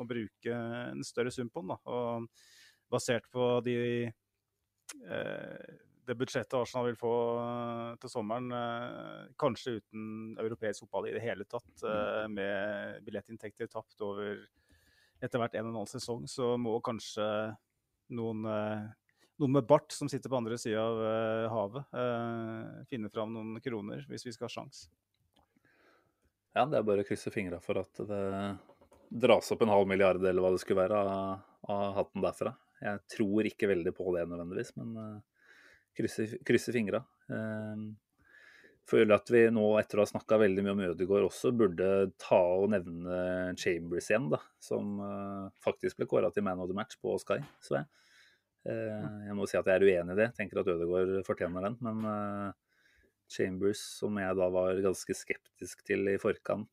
å, 0.00 0.04
bruke 0.08 0.54
en 0.54 1.02
større 1.06 1.32
sum 1.34 1.50
på 1.50 1.64
den. 1.64 1.72
Da. 1.74 1.78
Og 1.90 2.92
basert 2.94 3.26
på 3.32 3.48
de 3.66 3.76
det 6.06 6.16
budsjettet 6.18 6.56
Arsenal 6.58 6.90
vil 6.90 6.98
få 6.98 7.12
eh, 7.40 7.92
til 8.02 8.12
sommeren, 8.12 8.50
eh, 8.54 9.30
kanskje 9.40 9.78
uten 9.78 10.34
europeisk 10.42 10.84
fotball 10.84 11.08
i 11.08 11.14
det 11.16 11.22
hele 11.24 11.46
tatt, 11.48 11.70
eh, 11.88 12.26
med 12.32 13.04
billettinntekter 13.06 13.70
tapt 13.72 14.04
over 14.04 14.42
etter 15.24 15.40
hvert 15.40 15.56
en 15.56 15.70
og 15.70 15.72
en 15.72 15.80
halv 15.82 15.92
sesong, 15.94 16.26
så 16.28 16.54
må 16.60 16.74
kanskje 16.84 17.24
noen, 18.12 18.42
noen 19.40 19.54
med 19.54 19.64
bart 19.64 19.94
som 19.94 20.10
sitter 20.10 20.28
på 20.28 20.36
andre 20.36 20.58
sida 20.60 20.82
av 20.82 20.98
havet, 21.48 21.94
finne 22.90 23.08
fram 23.14 23.32
noen 23.32 23.62
kroner 23.64 24.02
hvis 24.10 24.26
vi 24.26 24.34
skal 24.34 24.50
ha 24.50 24.52
sjans. 24.52 24.82
Ja, 26.52 26.66
det 26.68 26.76
er 26.76 26.84
bare 26.84 27.06
å 27.06 27.08
krysse 27.08 27.32
fingra 27.32 27.62
for 27.64 27.80
at 27.80 28.02
det 28.04 28.20
dras 29.24 29.48
opp 29.54 29.64
en 29.64 29.72
halv 29.72 29.88
milliard 29.88 30.20
eller 30.20 30.44
hva 30.44 30.52
det 30.52 30.60
skulle 30.60 30.82
være 30.82 31.00
av, 31.00 31.48
av 31.72 31.96
hatten 32.02 32.26
derfra. 32.26 32.52
Jeg 32.84 33.00
tror 33.16 33.48
ikke 33.48 33.70
veldig 33.70 33.94
på 33.96 34.12
det 34.18 34.26
nødvendigvis, 34.28 34.74
men 34.76 35.22
krysser, 35.96 36.38
krysser 36.46 36.76
fingra. 36.76 37.02
Uh, 37.30 37.92
føler 38.88 39.16
at 39.16 39.30
vi 39.32 39.44
nå, 39.52 39.64
etter 39.80 39.98
å 39.98 40.04
ha 40.04 40.10
snakka 40.10 40.38
veldig 40.42 40.64
mye 40.64 40.74
om 40.74 40.82
Ødegaard, 40.90 41.28
også 41.28 41.52
burde 41.56 41.90
ta 42.20 42.40
og 42.58 42.70
nevne 42.74 43.54
Chambers 43.60 44.10
igjen, 44.10 44.28
da. 44.32 44.40
Som 44.62 44.98
uh, 45.00 45.48
faktisk 45.64 46.00
ble 46.00 46.08
kåra 46.10 46.32
til 46.34 46.44
man 46.46 46.60
of 46.62 46.68
the 46.70 46.76
match 46.76 46.98
på 47.00 47.16
Sky, 47.22 47.40
så 47.64 47.80
jeg. 47.80 47.88
Uh, 48.64 49.24
jeg 49.28 49.36
må 49.36 49.48
si 49.48 49.58
at 49.60 49.66
jeg 49.68 49.80
er 49.80 49.88
uenig 49.88 50.16
i 50.16 50.20
det. 50.20 50.30
Tenker 50.36 50.60
at 50.60 50.70
Ødegaard 50.74 51.16
fortjener 51.26 51.68
den. 51.68 51.78
Men 51.84 52.04
uh, 52.08 52.84
Chambers, 53.32 53.80
som 54.00 54.20
jeg 54.20 54.36
da 54.36 54.50
var 54.52 54.84
ganske 54.84 55.16
skeptisk 55.16 55.84
til 55.88 56.12
i 56.12 56.20
forkant, 56.20 56.68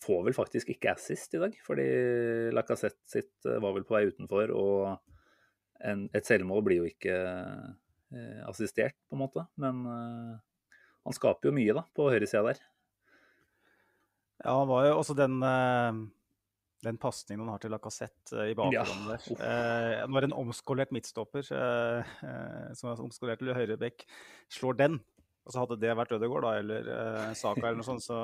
får 0.00 0.20
vel 0.24 0.32
faktisk 0.32 0.70
ikke 0.72 0.94
assist 0.94 1.34
i 1.34 1.40
dag. 1.42 1.56
Fordi 1.66 1.86
Lacassette 2.54 3.10
sitt 3.10 3.48
var 3.50 3.74
vel 3.74 3.84
på 3.84 3.96
vei 3.96 4.04
utenfor, 4.08 4.54
og 4.54 5.18
en, 5.86 6.06
et 6.16 6.26
selvmål 6.26 6.64
blir 6.66 6.82
jo 6.82 6.90
ikke 6.90 7.14
assistert, 8.50 8.96
på 9.06 9.14
en 9.14 9.22
måte. 9.22 9.44
Men 9.60 9.84
han 9.86 11.14
skaper 11.16 11.50
jo 11.50 11.54
mye 11.54 11.76
da, 11.76 11.84
på 11.94 12.08
høyresida 12.10 12.42
der. 12.48 12.62
Ja, 14.42 14.56
han 14.56 14.68
var 14.70 14.88
jo 14.88 14.96
også 14.98 15.14
den, 15.14 15.36
den 16.84 16.98
pasningen 17.00 17.44
han 17.44 17.52
har 17.52 17.60
til 17.62 17.72
Lacassette 17.74 18.46
i 18.48 18.54
bakgrunnen 18.56 19.10
Ja, 19.10 19.16
der. 19.20 19.46
Eh, 19.46 20.04
var 20.14 20.26
en 20.26 20.36
omskolert 20.36 20.92
midtstopper, 20.96 21.44
eh, 21.56 22.12
eh, 22.24 22.70
som 22.78 22.90
er 22.90 23.02
omskolert 23.04 23.42
til 23.42 23.52
høyrebekk, 23.56 24.06
slår 24.52 24.78
den, 24.80 24.96
og 25.44 25.52
så 25.52 25.64
hadde 25.64 25.80
det 25.82 25.96
vært 25.98 26.14
Ødegaard 26.16 26.46
da, 26.46 26.54
eller 26.62 26.88
eh, 26.94 27.34
Saka 27.36 27.66
eller 27.66 27.82
noe 27.82 27.88
sånt, 27.90 28.04
så, 28.04 28.16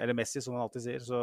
eller 0.00 0.16
Messi, 0.16 0.40
som 0.44 0.56
han 0.56 0.64
alltid 0.64 0.86
sier, 0.86 1.04
så 1.04 1.20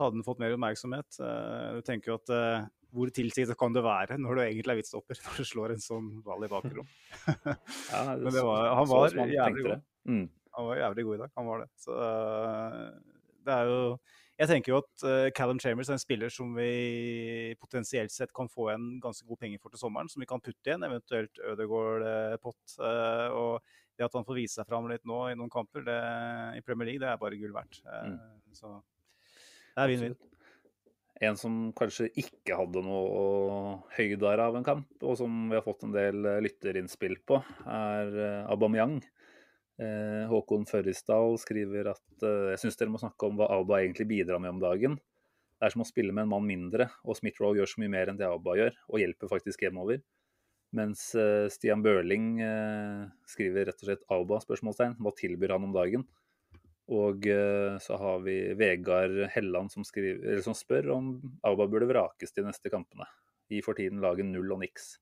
hadde 0.00 0.18
han 0.18 0.26
fått 0.26 0.40
mer 0.42 0.54
oppmerksomhet. 0.56 1.18
Eh, 1.22 1.66
du 1.78 1.82
tenker 1.86 2.12
jo 2.12 2.18
at 2.20 2.32
eh, 2.34 2.68
hvor 2.90 3.10
tilsiktet 3.14 3.58
kan 3.58 3.74
det 3.74 3.84
være 3.86 4.18
når 4.18 4.36
du 4.38 4.42
egentlig 4.44 4.74
er 4.74 4.80
midtstopper, 4.80 5.20
når 5.26 5.40
du 5.40 5.50
slår 5.52 5.76
en 5.76 5.84
sånn 5.84 6.12
ball 6.26 6.46
i 6.46 6.52
bakrom? 6.52 6.88
Ja, 7.92 8.04
Men 8.22 8.30
det 8.32 8.46
var, 8.46 8.70
han 8.80 8.88
var 8.90 9.10
jævlig 9.10 9.66
god. 9.66 9.84
Mm. 10.08 10.24
Han 10.56 10.66
var 10.66 10.80
jævlig 10.84 11.04
god 11.06 11.18
i 11.18 11.20
dag, 11.24 11.36
han 11.36 11.52
var 11.52 11.62
det. 11.62 11.68
Så 11.78 12.00
øh, 12.06 12.88
det 13.46 13.54
er 13.56 13.70
jo 13.70 13.84
Jeg 14.40 14.48
tenker 14.48 14.72
jo 14.72 14.78
at 14.80 15.34
Callum 15.36 15.58
Chambers 15.60 15.90
er 15.90 15.98
en 15.98 16.00
spiller 16.00 16.30
som 16.32 16.54
vi 16.56 17.54
potensielt 17.60 18.12
sett 18.12 18.30
kan 18.32 18.48
få 18.48 18.70
en 18.72 18.94
ganske 19.02 19.26
god 19.28 19.36
penge 19.36 19.58
for 19.60 19.68
til 19.68 19.82
sommeren, 19.82 20.08
som 20.08 20.22
vi 20.22 20.28
kan 20.30 20.40
putte 20.40 20.70
i 20.70 20.72
en 20.72 20.86
eventuelt 20.86 21.42
Ødegaard-pott. 21.44 22.78
og 22.80 23.60
det 24.00 24.06
at 24.08 24.16
han 24.16 24.24
får 24.24 24.38
vise 24.38 24.56
seg 24.56 24.64
fram 24.64 24.88
litt 24.88 25.04
nå 25.04 25.18
i 25.28 25.36
noen 25.36 25.52
kamper 25.52 25.84
det, 25.84 25.98
i 26.56 26.64
Premier 26.64 26.88
League, 26.88 27.02
det 27.02 27.10
er 27.10 27.20
bare 27.20 27.36
gull 27.36 27.52
verdt. 27.52 27.82
Mm. 27.84 28.16
Så 28.56 28.72
det 29.74 29.84
er 29.84 29.92
vinn-vinn. 29.94 30.18
En 31.20 31.36
som 31.36 31.56
kanskje 31.76 32.08
ikke 32.16 32.56
hadde 32.56 32.80
noe 32.80 33.74
høyder 33.92 34.40
av 34.40 34.54
en 34.56 34.64
kamp, 34.64 34.88
og 35.04 35.18
som 35.20 35.50
vi 35.50 35.58
har 35.58 35.64
fått 35.66 35.84
en 35.84 35.92
del 35.92 36.24
eh, 36.24 36.38
lytterinnspill 36.46 37.18
på, 37.28 37.42
er 37.68 38.14
eh, 38.16 38.46
Aubameyang. 38.48 39.02
Eh, 39.80 40.22
Håkon 40.30 40.64
Førrisdal 40.68 41.36
skriver 41.40 41.92
at 41.92 42.24
jeg 42.24 42.62
syns 42.62 42.80
dere 42.80 42.92
må 42.92 43.00
snakke 43.00 43.28
om 43.28 43.36
hva 43.36 43.50
Auba 43.52 43.82
egentlig 43.82 44.08
bidrar 44.08 44.40
med 44.40 44.54
om 44.54 44.62
dagen. 44.64 44.96
Det 45.60 45.68
er 45.68 45.74
som 45.74 45.84
å 45.84 45.88
spille 45.88 46.14
med 46.16 46.24
en 46.24 46.32
mann 46.32 46.48
mindre, 46.48 46.88
og 47.04 47.18
Smith-Roll 47.18 47.60
gjør 47.60 47.68
så 47.68 47.82
mye 47.82 47.92
mer 47.92 48.08
enn 48.08 48.20
det 48.20 48.28
Auba 48.28 48.56
gjør, 48.56 48.80
og 48.88 49.02
hjelper 49.02 49.28
faktisk 49.28 49.66
hjemover. 49.66 50.00
Mens 50.76 51.02
Stian 51.50 51.82
Børling 51.82 52.38
skriver 53.28 53.66
rett 53.68 53.80
og 53.82 53.88
slett 53.88 54.04
Auba? 54.14 54.38
spørsmålstegn. 54.40 54.94
Hva 55.02 55.12
tilbyr 55.18 55.56
han 55.56 55.66
om 55.66 55.74
dagen? 55.74 56.06
Og 56.90 57.26
eh, 57.30 57.76
så 57.82 57.98
har 58.00 58.22
vi 58.24 58.36
Vegard 58.58 59.16
Helland 59.34 59.70
som, 59.72 59.86
skriver, 59.86 60.40
som 60.42 60.56
spør 60.58 60.90
om 60.96 61.12
Auba 61.46 61.68
burde 61.70 61.88
vrakes 61.90 62.34
de 62.34 62.44
neste 62.46 62.72
kampene. 62.72 63.06
Gir 63.50 63.62
for 63.66 63.78
tiden 63.78 64.02
laget 64.02 64.26
null 64.26 64.56
og 64.56 64.62
niks. 64.64 64.96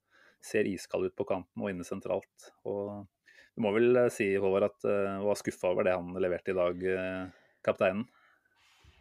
Ser 0.45 0.69
iskald 0.69 1.09
ut 1.09 1.17
på 1.19 1.27
kanten 1.29 1.65
og 1.65 1.73
inne 1.73 1.87
sentralt. 1.89 2.51
Og 2.69 3.09
du 3.57 3.65
må 3.65 3.73
vel 3.77 4.05
eh, 4.05 4.13
si, 4.13 4.31
Håvard, 4.37 4.69
at 4.69 4.85
du 4.85 5.25
var 5.29 5.41
skuffa 5.41 5.73
over 5.73 5.89
det 5.89 5.97
han 5.97 6.13
leverte 6.21 6.53
i 6.53 6.59
dag, 6.59 6.85
eh, 6.93 7.57
kapteinen. 7.65 8.05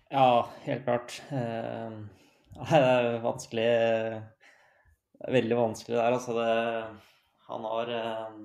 Ja, 0.08 0.48
helt 0.64 0.88
klart. 0.88 1.20
Eh, 1.36 2.00
det 2.72 2.82
er 2.82 3.22
vanskelig 3.26 3.70
veldig 5.26 5.58
vanskelig 5.58 5.98
der, 5.98 6.14
altså. 6.14 6.36
Det, 6.38 6.48
han 7.48 7.68
har 7.72 7.92
eh, 7.96 8.40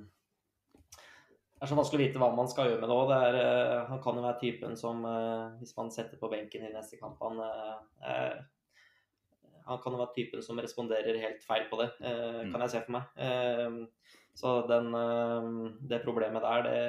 Det 1.62 1.68
er 1.68 1.70
så 1.70 1.76
vanskelig 1.78 2.00
å 2.00 2.02
vite 2.02 2.18
hva 2.18 2.28
man 2.34 2.48
skal 2.50 2.72
gjøre 2.72 2.80
med 2.82 2.90
det 2.90 2.94
òg. 2.98 3.10
Uh, 3.14 3.76
han 3.86 4.00
kan 4.02 4.16
jo 4.18 4.24
være 4.24 4.40
typen 4.40 4.72
som, 4.78 5.04
uh, 5.06 5.52
hvis 5.60 5.76
man 5.76 5.92
setter 5.94 6.18
på 6.18 6.30
benken 6.32 6.64
i 6.66 6.72
neste 6.74 6.98
kamp 6.98 7.22
Han, 7.22 7.38
eh, 7.38 8.40
han 9.68 9.78
kan 9.78 9.94
jo 9.94 10.00
være 10.00 10.16
typen 10.16 10.42
som 10.42 10.58
responderer 10.58 11.20
helt 11.22 11.44
feil 11.46 11.68
på 11.70 11.78
det, 11.78 11.86
mm. 12.02 12.50
kan 12.50 12.64
jeg 12.64 12.72
se 12.72 12.82
for 12.82 12.96
meg. 12.96 13.14
Eh, 13.14 14.10
så 14.34 14.56
den, 14.66 14.90
eh, 14.98 15.46
det 15.86 16.02
problemet 16.02 16.42
der, 16.42 16.66
det 16.66 16.82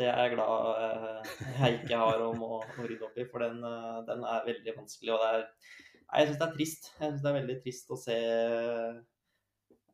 det 0.00 0.08
er 0.08 0.20
jeg 0.24 0.34
glad 0.34 0.80
eh, 0.80 1.30
jeg 1.60 1.78
ikke 1.82 2.00
har 2.00 2.22
om 2.24 2.42
å, 2.46 2.58
å 2.62 2.88
rydde 2.88 3.06
opp 3.06 3.18
i, 3.20 3.26
for 3.28 3.44
den, 3.44 3.60
eh, 3.66 4.00
den 4.08 4.24
er 4.24 4.46
veldig 4.46 4.76
vanskelig. 4.78 5.12
Og 5.14 5.20
det 5.22 5.30
er, 5.30 5.46
jeg 6.10 6.28
syns 6.28 6.40
det 6.40 6.46
er 6.46 6.54
trist. 6.56 6.90
Jeg 6.96 7.10
synes 7.10 7.24
det 7.24 7.30
er 7.30 7.38
veldig 7.38 7.56
trist 7.64 7.92
å 7.92 7.98
se 8.00 8.18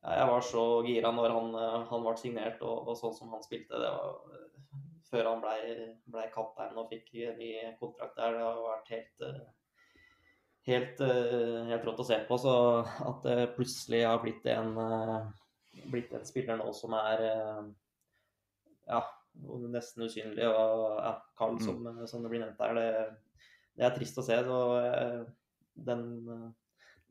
Jeg 0.07 0.26
var 0.30 0.44
så 0.44 0.64
gira 0.86 1.11
når 1.14 1.32
han, 1.34 1.54
eh, 1.59 1.84
han 1.90 2.04
ble 2.04 2.14
signert 2.20 2.61
og, 2.62 2.90
og 2.90 2.98
sånn 2.98 3.14
som 3.16 3.32
han 3.34 3.42
spilte. 3.44 3.78
Det 3.82 3.90
var 3.90 4.36
eh, 4.36 4.82
før 5.11 5.30
han 5.32 5.42
ble, 5.42 5.86
ble 6.14 6.26
kaptein 6.34 6.78
og 6.78 6.92
fikk 6.92 7.11
ny 7.38 7.50
kontrakt 7.80 8.18
der. 8.18 8.36
Det 8.36 8.44
har 8.46 8.64
vært 8.70 8.92
helt 8.96 9.30
eh, 9.30 9.46
Helt, 10.66 10.98
helt 10.98 11.84
rått 11.86 12.00
å 12.02 12.04
se 12.09 12.16
på. 12.26 12.36
Så 12.42 12.52
at 12.82 13.20
det 13.22 13.52
plutselig 13.54 14.00
har 14.02 14.16
blitt 14.18 14.48
en, 14.50 14.72
blitt 15.92 16.11
en 16.11 16.24
spiller 16.26 16.59
nå 16.59 16.72
som 16.74 16.96
er 16.98 17.22
ja, 17.22 18.98
nesten 19.70 20.09
usynlig. 20.09 20.42
Og 20.42 20.82
ja, 20.98 21.12
kald, 21.38 21.62
som, 21.62 21.86
som 22.11 22.26
det 22.26 22.32
blir 22.32 22.42
nevnt 22.42 22.59
der, 22.59 22.80
det, 22.80 23.38
det 23.78 23.86
er 23.86 23.94
trist 23.94 24.18
å 24.18 24.26
se. 24.26 24.40
Så 24.42 24.59
den 25.86 26.02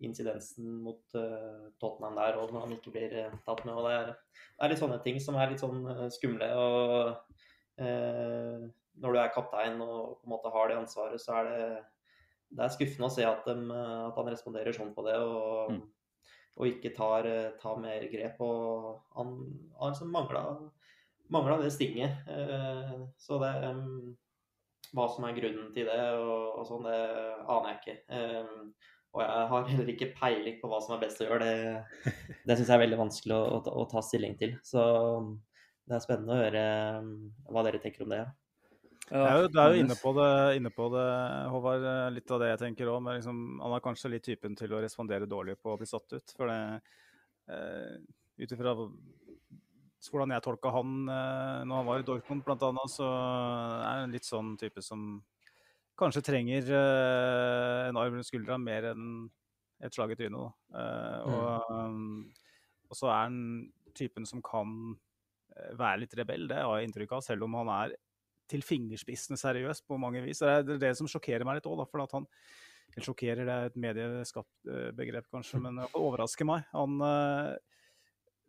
incidensen 0.04 0.68
mot 0.84 1.16
uh, 1.16 1.72
Tottenham 1.80 2.18
der, 2.20 2.38
og 2.40 2.52
når 2.52 2.66
han 2.66 2.76
ikke 2.76 2.92
blir 2.96 3.14
eh, 3.16 3.36
tatt 3.46 3.64
med. 3.66 3.76
og 3.76 3.88
det 3.88 3.94
er, 3.96 4.10
det 4.36 4.66
er 4.66 4.72
litt 4.74 4.82
sånne 4.82 5.00
ting 5.04 5.20
som 5.24 5.38
er 5.40 5.52
litt 5.52 5.64
sånn 5.64 5.86
eh, 5.92 6.08
skumle. 6.12 6.50
og 6.60 7.14
uh, 7.80 8.66
Når 9.00 9.16
du 9.16 9.20
er 9.20 9.34
kaptein 9.36 9.80
og 9.84 10.18
på 10.20 10.28
en 10.28 10.34
måte 10.34 10.52
har 10.52 10.72
det 10.72 10.80
ansvaret, 10.82 11.22
så 11.22 11.40
er 11.40 11.50
det, 11.50 11.68
det 12.56 12.66
er 12.66 12.74
skuffende 12.76 13.10
å 13.10 13.16
se 13.16 13.28
at, 13.28 13.48
dem, 13.48 13.70
eh, 13.72 14.02
at 14.10 14.20
han 14.20 14.32
responderer 14.32 14.76
sånn 14.76 14.96
på 14.96 15.06
det. 15.08 15.20
og 15.20 15.76
Mm. 15.76 15.84
og 16.56 16.68
ikke 16.70 16.94
tar, 16.96 17.26
tar 17.60 17.80
mer 17.84 18.04
grep. 18.08 18.40
og 18.40 19.02
Han 19.16 19.34
har 19.80 19.90
liksom 19.92 20.12
mangla 20.12 21.58
det 21.60 21.72
stinget. 21.74 22.12
Så 23.18 23.40
det 23.42 23.50
em, 23.66 24.16
Hva 24.94 25.10
som 25.12 25.26
er 25.26 25.36
grunnen 25.36 25.74
til 25.74 25.90
det 25.90 26.00
og, 26.16 26.62
og 26.62 26.68
sånn, 26.70 26.86
det 26.86 27.00
aner 27.44 27.74
jeg 27.74 27.80
ikke. 27.82 27.98
Og 29.16 29.22
jeg 29.24 29.50
har 29.52 29.68
heller 29.72 29.90
ikke 29.94 30.10
peiling 30.20 30.58
på 30.60 30.68
hva 30.68 30.82
som 30.84 30.96
er 30.98 31.04
best 31.06 31.22
å 31.24 31.28
gjøre. 31.30 31.46
Det, 31.48 32.14
det 32.44 32.58
syns 32.60 32.68
jeg 32.68 32.76
er 32.76 32.82
veldig 32.84 32.98
vanskelig 33.00 33.36
å, 33.38 33.44
å, 33.56 33.60
ta- 33.64 33.76
å 33.80 33.86
ta 33.94 34.02
stilling 34.04 34.34
til. 34.42 34.58
Så 34.68 34.82
det 35.88 35.96
er 35.96 36.04
spennende 36.04 36.36
å 36.36 36.42
høre 36.42 36.64
hva 37.56 37.64
dere 37.68 37.80
tenker 37.84 38.04
om 38.04 38.12
det. 38.12 38.20
ja. 38.26 38.34
Du 39.06 39.16
er 39.22 39.38
jo, 39.44 39.48
du 39.54 39.60
er 39.62 39.72
jo 39.76 39.82
inne, 39.86 39.96
på 40.02 40.12
det, 40.18 40.28
inne 40.60 40.72
på 40.74 40.90
det, 40.96 41.06
Håvard. 41.54 41.86
Litt 42.16 42.32
av 42.36 42.42
det 42.42 42.50
jeg 42.52 42.62
tenker 42.66 42.90
òg. 42.92 43.06
Liksom, 43.08 43.42
han 43.62 43.76
er 43.78 43.84
kanskje 43.86 44.12
litt 44.16 44.26
typen 44.26 44.58
til 44.60 44.74
å 44.76 44.82
respondere 44.84 45.30
dårlig 45.30 45.56
på 45.62 45.76
å 45.76 45.78
bli 45.80 45.88
satt 45.90 46.18
ut. 46.18 46.36
For 46.36 46.50
det 46.52 46.60
eh, 47.54 47.96
Ut 48.42 48.52
ifra 48.52 48.74
hvordan 48.76 50.34
jeg 50.36 50.44
tolka 50.44 50.70
han 50.76 50.90
eh, 51.08 51.62
når 51.70 51.80
han 51.80 51.88
var 51.88 52.02
i 52.02 52.06
Dortmund 52.06 52.44
bl.a., 52.46 52.84
så 52.92 53.06
er 53.08 54.02
han 54.04 54.12
litt 54.14 54.28
sånn 54.28 54.52
type 54.60 54.84
som 54.84 55.06
kanskje 56.00 56.24
trenger 56.26 56.70
uh, 56.72 57.88
en 57.90 58.00
arm 58.00 58.18
rundt 58.18 58.28
skuldra 58.28 58.58
mer 58.62 58.92
enn 58.94 59.10
et 59.84 59.96
slag 59.96 60.14
i 60.14 60.16
trynet. 60.18 60.56
Eh, 60.72 61.26
og, 61.28 61.72
um, 61.76 62.22
og 62.88 62.96
så 62.96 63.10
er 63.12 63.26
han 63.26 63.40
typen 63.96 64.24
som 64.28 64.40
kan 64.44 64.70
være 65.76 66.00
litt 66.02 66.16
rebell, 66.16 66.48
det 66.48 66.62
har 66.64 66.80
jeg 66.80 66.88
inntrykk 66.88 67.18
av, 67.18 67.24
selv 67.26 67.44
om 67.46 67.58
han 67.60 67.72
er 67.74 67.98
til 68.50 68.64
fingerspissene 68.64 69.38
seriøs 69.40 69.84
på 69.84 70.00
mange 70.00 70.24
vis. 70.24 70.40
Det 70.40 70.54
er 70.78 70.80
det, 70.80 70.94
som 70.96 71.10
sjokkerer 71.12 71.44
meg 71.48 71.60
litt 71.60 71.68
òg, 71.70 71.84
for 71.92 72.06
at 72.06 72.16
han 72.16 72.28
eller 72.96 73.08
sjokkerer, 73.10 73.44
det 73.44 73.54
er 73.54 73.70
et 73.70 73.78
medieskapt 73.84 74.72
begrep 74.96 75.28
kanskje, 75.36 75.60
men 75.64 75.82
det 75.82 75.90
overrasker 76.00 76.48
meg. 76.48 76.64
Han, 76.72 77.04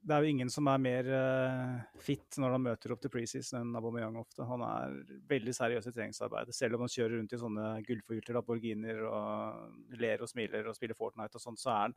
det 0.06 0.14
er 0.14 0.22
jo 0.22 0.30
ingen 0.30 0.50
som 0.52 0.68
er 0.70 0.82
mer 0.82 1.08
uh, 1.10 1.98
fit 1.98 2.38
når 2.38 2.54
han 2.54 2.62
møter 2.62 2.92
opp 2.94 3.02
til 3.02 3.10
preseason 3.10 3.58
enn 3.58 3.78
Aubameyang 3.78 4.18
ofte. 4.20 4.46
Han 4.46 4.62
er 4.62 4.94
veldig 5.26 5.54
seriøs 5.56 5.88
i 5.90 5.94
treningsarbeidet. 5.96 6.54
Selv 6.54 6.78
om 6.78 6.84
han 6.84 6.92
kjører 6.92 7.16
rundt 7.16 7.34
i 7.34 7.40
sånne 7.40 7.72
gullforgylte 7.88 8.36
laborginer 8.36 9.02
og 9.08 9.98
ler 9.98 10.22
og 10.22 10.30
smiler 10.30 10.70
og 10.70 10.78
spiller 10.78 10.98
Fortnite 10.98 11.40
og 11.40 11.42
sånn, 11.42 11.58
så 11.58 11.72
er 11.72 11.80
han, 11.88 11.96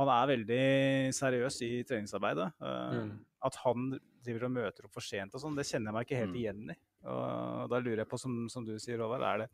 han 0.00 0.12
er 0.16 0.30
veldig 0.32 0.64
seriøs 1.20 1.60
i 1.68 1.72
treningsarbeidet. 1.86 2.48
Uh, 2.58 2.98
mm. 2.98 3.12
At 3.46 3.60
han 3.62 3.92
driver 4.26 4.48
og 4.48 4.56
møter 4.56 4.88
opp 4.88 4.98
for 4.98 5.06
sent 5.06 5.36
og 5.38 5.44
sånn, 5.44 5.54
det 5.58 5.68
kjenner 5.70 5.92
jeg 5.92 5.98
meg 6.00 6.08
ikke 6.08 6.22
helt 6.24 6.34
mm. 6.34 6.40
igjen 6.42 6.74
i. 6.74 6.80
Og 7.14 7.70
da 7.72 7.78
lurer 7.80 8.02
jeg 8.02 8.10
på, 8.10 8.18
som, 8.20 8.42
som 8.52 8.66
du 8.66 8.74
sier, 8.82 8.98
Håvard, 9.00 9.22
er 9.24 9.44
det 9.44 9.52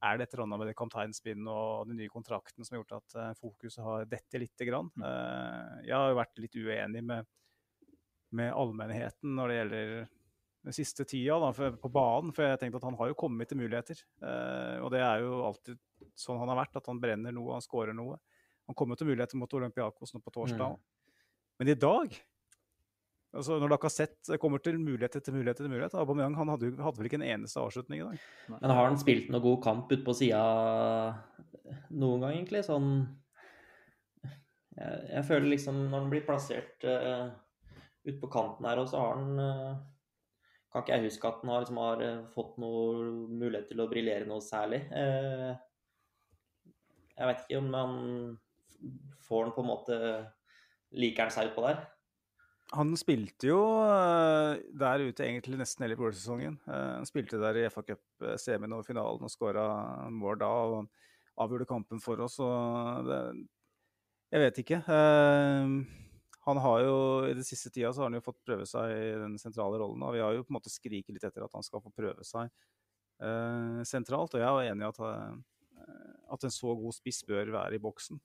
er 0.00 0.16
det 0.16 0.26
et 0.26 0.36
eller 0.36 0.48
med 0.48 0.70
det 0.70 0.76
kapteinspinnet 0.78 1.50
og 1.52 1.90
den 1.90 1.98
nye 2.00 2.12
kontrakten 2.12 2.64
som 2.64 2.74
har 2.74 2.82
gjort 2.82 2.96
at 3.00 3.16
uh, 3.18 3.34
fokuset 3.40 3.82
har 3.84 4.08
dette 4.08 4.40
lite 4.40 4.68
grann? 4.68 4.88
Uh, 4.96 5.82
jeg 5.84 5.96
har 5.96 6.08
jo 6.08 6.18
vært 6.20 6.40
litt 6.40 6.56
uenig 6.56 7.02
med, 7.04 7.28
med 8.36 8.54
allmennheten 8.56 9.36
når 9.36 9.52
det 9.52 9.58
gjelder 9.58 9.92
den 10.60 10.76
siste 10.76 11.06
tida 11.08 11.38
da, 11.40 11.50
for, 11.56 11.76
på 11.80 11.92
banen, 11.92 12.32
for 12.36 12.44
jeg 12.44 12.60
tenkte 12.60 12.80
at 12.80 12.88
han 12.88 12.96
har 13.00 13.12
jo 13.12 13.18
kommet 13.18 13.48
til 13.48 13.60
muligheter. 13.60 14.00
Uh, 14.24 14.80
og 14.84 14.90
det 14.94 15.04
er 15.04 15.24
jo 15.24 15.42
alltid 15.48 15.80
sånn 16.18 16.40
han 16.40 16.52
har 16.52 16.62
vært, 16.62 16.80
at 16.80 16.88
han 16.90 17.00
brenner 17.00 17.36
noe, 17.36 17.56
han 17.56 17.64
skårer 17.64 17.96
noe. 17.96 18.18
Han 18.68 18.76
kommer 18.78 18.96
til 18.96 19.08
muligheter 19.08 19.40
mot 19.40 19.52
Olympiakos 19.56 20.14
nå 20.14 20.20
på 20.24 20.32
torsdag. 20.32 20.76
Mm. 20.76 21.16
Men 21.60 21.72
i 21.72 21.76
dag 21.76 22.14
Altså, 23.30 23.60
når 23.62 23.70
Lacassette 23.70 24.16
har 24.26 24.34
sett 24.34 24.42
kommer 24.42 24.58
til 24.62 24.78
mulighet 24.82 25.14
etter 25.20 25.34
mulighet 25.34 25.60
etter 25.60 25.70
mulighet 25.70 25.92
Aubameyang 25.94 26.34
han 26.34 26.50
hadde, 26.50 26.72
hadde, 26.82 26.98
vel 26.98 27.06
ikke 27.06 27.20
en 27.20 27.28
eneste 27.28 27.60
avslutning 27.62 28.00
i 28.00 28.06
dag. 28.08 28.24
Men 28.56 28.72
har 28.74 28.88
han 28.88 28.98
spilt 28.98 29.28
noe 29.30 29.44
god 29.44 29.60
kamp 29.62 29.92
ute 29.92 30.02
på 30.06 30.14
sida 30.18 30.40
noen 31.94 32.24
gang, 32.24 32.32
egentlig? 32.34 32.64
Sånn 32.66 32.88
jeg, 34.24 34.96
jeg, 35.12 35.22
føler 35.28 35.46
liksom 35.52 35.78
når 35.84 35.94
han 35.94 36.10
blir 36.10 36.26
plassert 36.26 36.88
uh, 36.88 37.30
ute 38.08 38.18
på 38.18 38.32
kanten 38.34 38.66
her, 38.66 38.82
og 38.82 38.90
så 38.90 39.04
har 39.04 39.20
han 39.20 39.38
uh, 39.38 39.78
Kan 40.70 40.84
ikke 40.84 40.98
jeg 40.98 41.06
huske 41.08 41.30
at 41.30 41.40
han 41.42 41.50
har, 41.50 41.62
liksom, 41.64 41.80
har 41.82 42.04
fått 42.34 42.58
noe 42.62 43.06
mulighet 43.30 43.70
til 43.70 43.82
å 43.82 43.88
briljere 43.90 44.26
noe 44.26 44.42
særlig. 44.42 44.84
Uh, 44.90 45.54
jeg 47.14 47.30
vet 47.30 47.46
ikke 47.46 47.62
om 47.62 47.72
han 47.74 47.96
får 49.26 49.46
den 49.46 49.54
på 49.56 49.64
en 49.64 49.70
måte 49.70 49.96
Liker 50.98 51.28
han 51.28 51.34
seg 51.34 51.50
utpå 51.52 51.62
der? 51.68 51.82
Han 52.78 52.92
spilte 52.94 53.48
jo 53.48 53.60
eh, 53.82 54.60
der 54.78 55.02
ute 55.02 55.24
egentlig 55.26 55.58
nesten 55.58 55.82
hele 55.82 55.96
fjorårssesongen. 55.98 56.58
Eh, 56.70 56.90
han 57.00 57.08
spilte 57.08 57.40
der 57.42 57.58
i 57.58 57.64
FA 57.72 57.82
Cup-semien 57.82 58.76
og 58.76 58.84
finalen 58.86 59.26
og 59.26 59.32
skåra 59.32 59.64
mål 60.14 60.38
da 60.38 60.50
og 60.68 61.08
avgjorde 61.42 61.66
kampen 61.66 62.02
for 62.02 62.22
oss. 62.22 62.38
Det, 63.08 63.18
jeg 64.30 64.44
vet 64.44 64.62
ikke. 64.62 64.80
Eh, 64.86 65.74
han 66.46 66.62
har 66.62 66.86
jo 66.86 66.96
I 67.26 67.34
det 67.36 67.46
siste 67.48 67.72
tida 67.74 67.90
så 67.90 68.04
har 68.04 68.12
han 68.12 68.20
jo 68.20 68.24
fått 68.28 68.42
prøve 68.46 68.66
seg 68.68 68.94
i 68.94 69.12
den 69.18 69.34
sentrale 69.42 69.82
rollen. 69.82 70.06
og 70.06 70.14
Vi 70.14 70.22
har 70.22 70.38
jo 70.38 70.46
på 70.46 70.54
en 70.54 70.60
måte 70.60 70.72
skriket 70.72 71.16
litt 71.16 71.26
etter 71.26 71.46
at 71.46 71.58
han 71.58 71.66
skal 71.66 71.82
få 71.82 71.92
prøve 71.94 72.26
seg 72.26 72.50
sentralt. 73.84 74.32
Og 74.32 74.40
jeg 74.40 74.48
er 74.48 74.70
enig 74.70 74.86
i 74.86 74.88
at, 74.88 75.00
at 76.32 76.46
en 76.46 76.54
så 76.54 76.72
god 76.78 76.94
spiss 76.96 77.20
bør 77.28 77.50
være 77.58 77.76
i 77.76 77.82
boksen. 77.82 78.22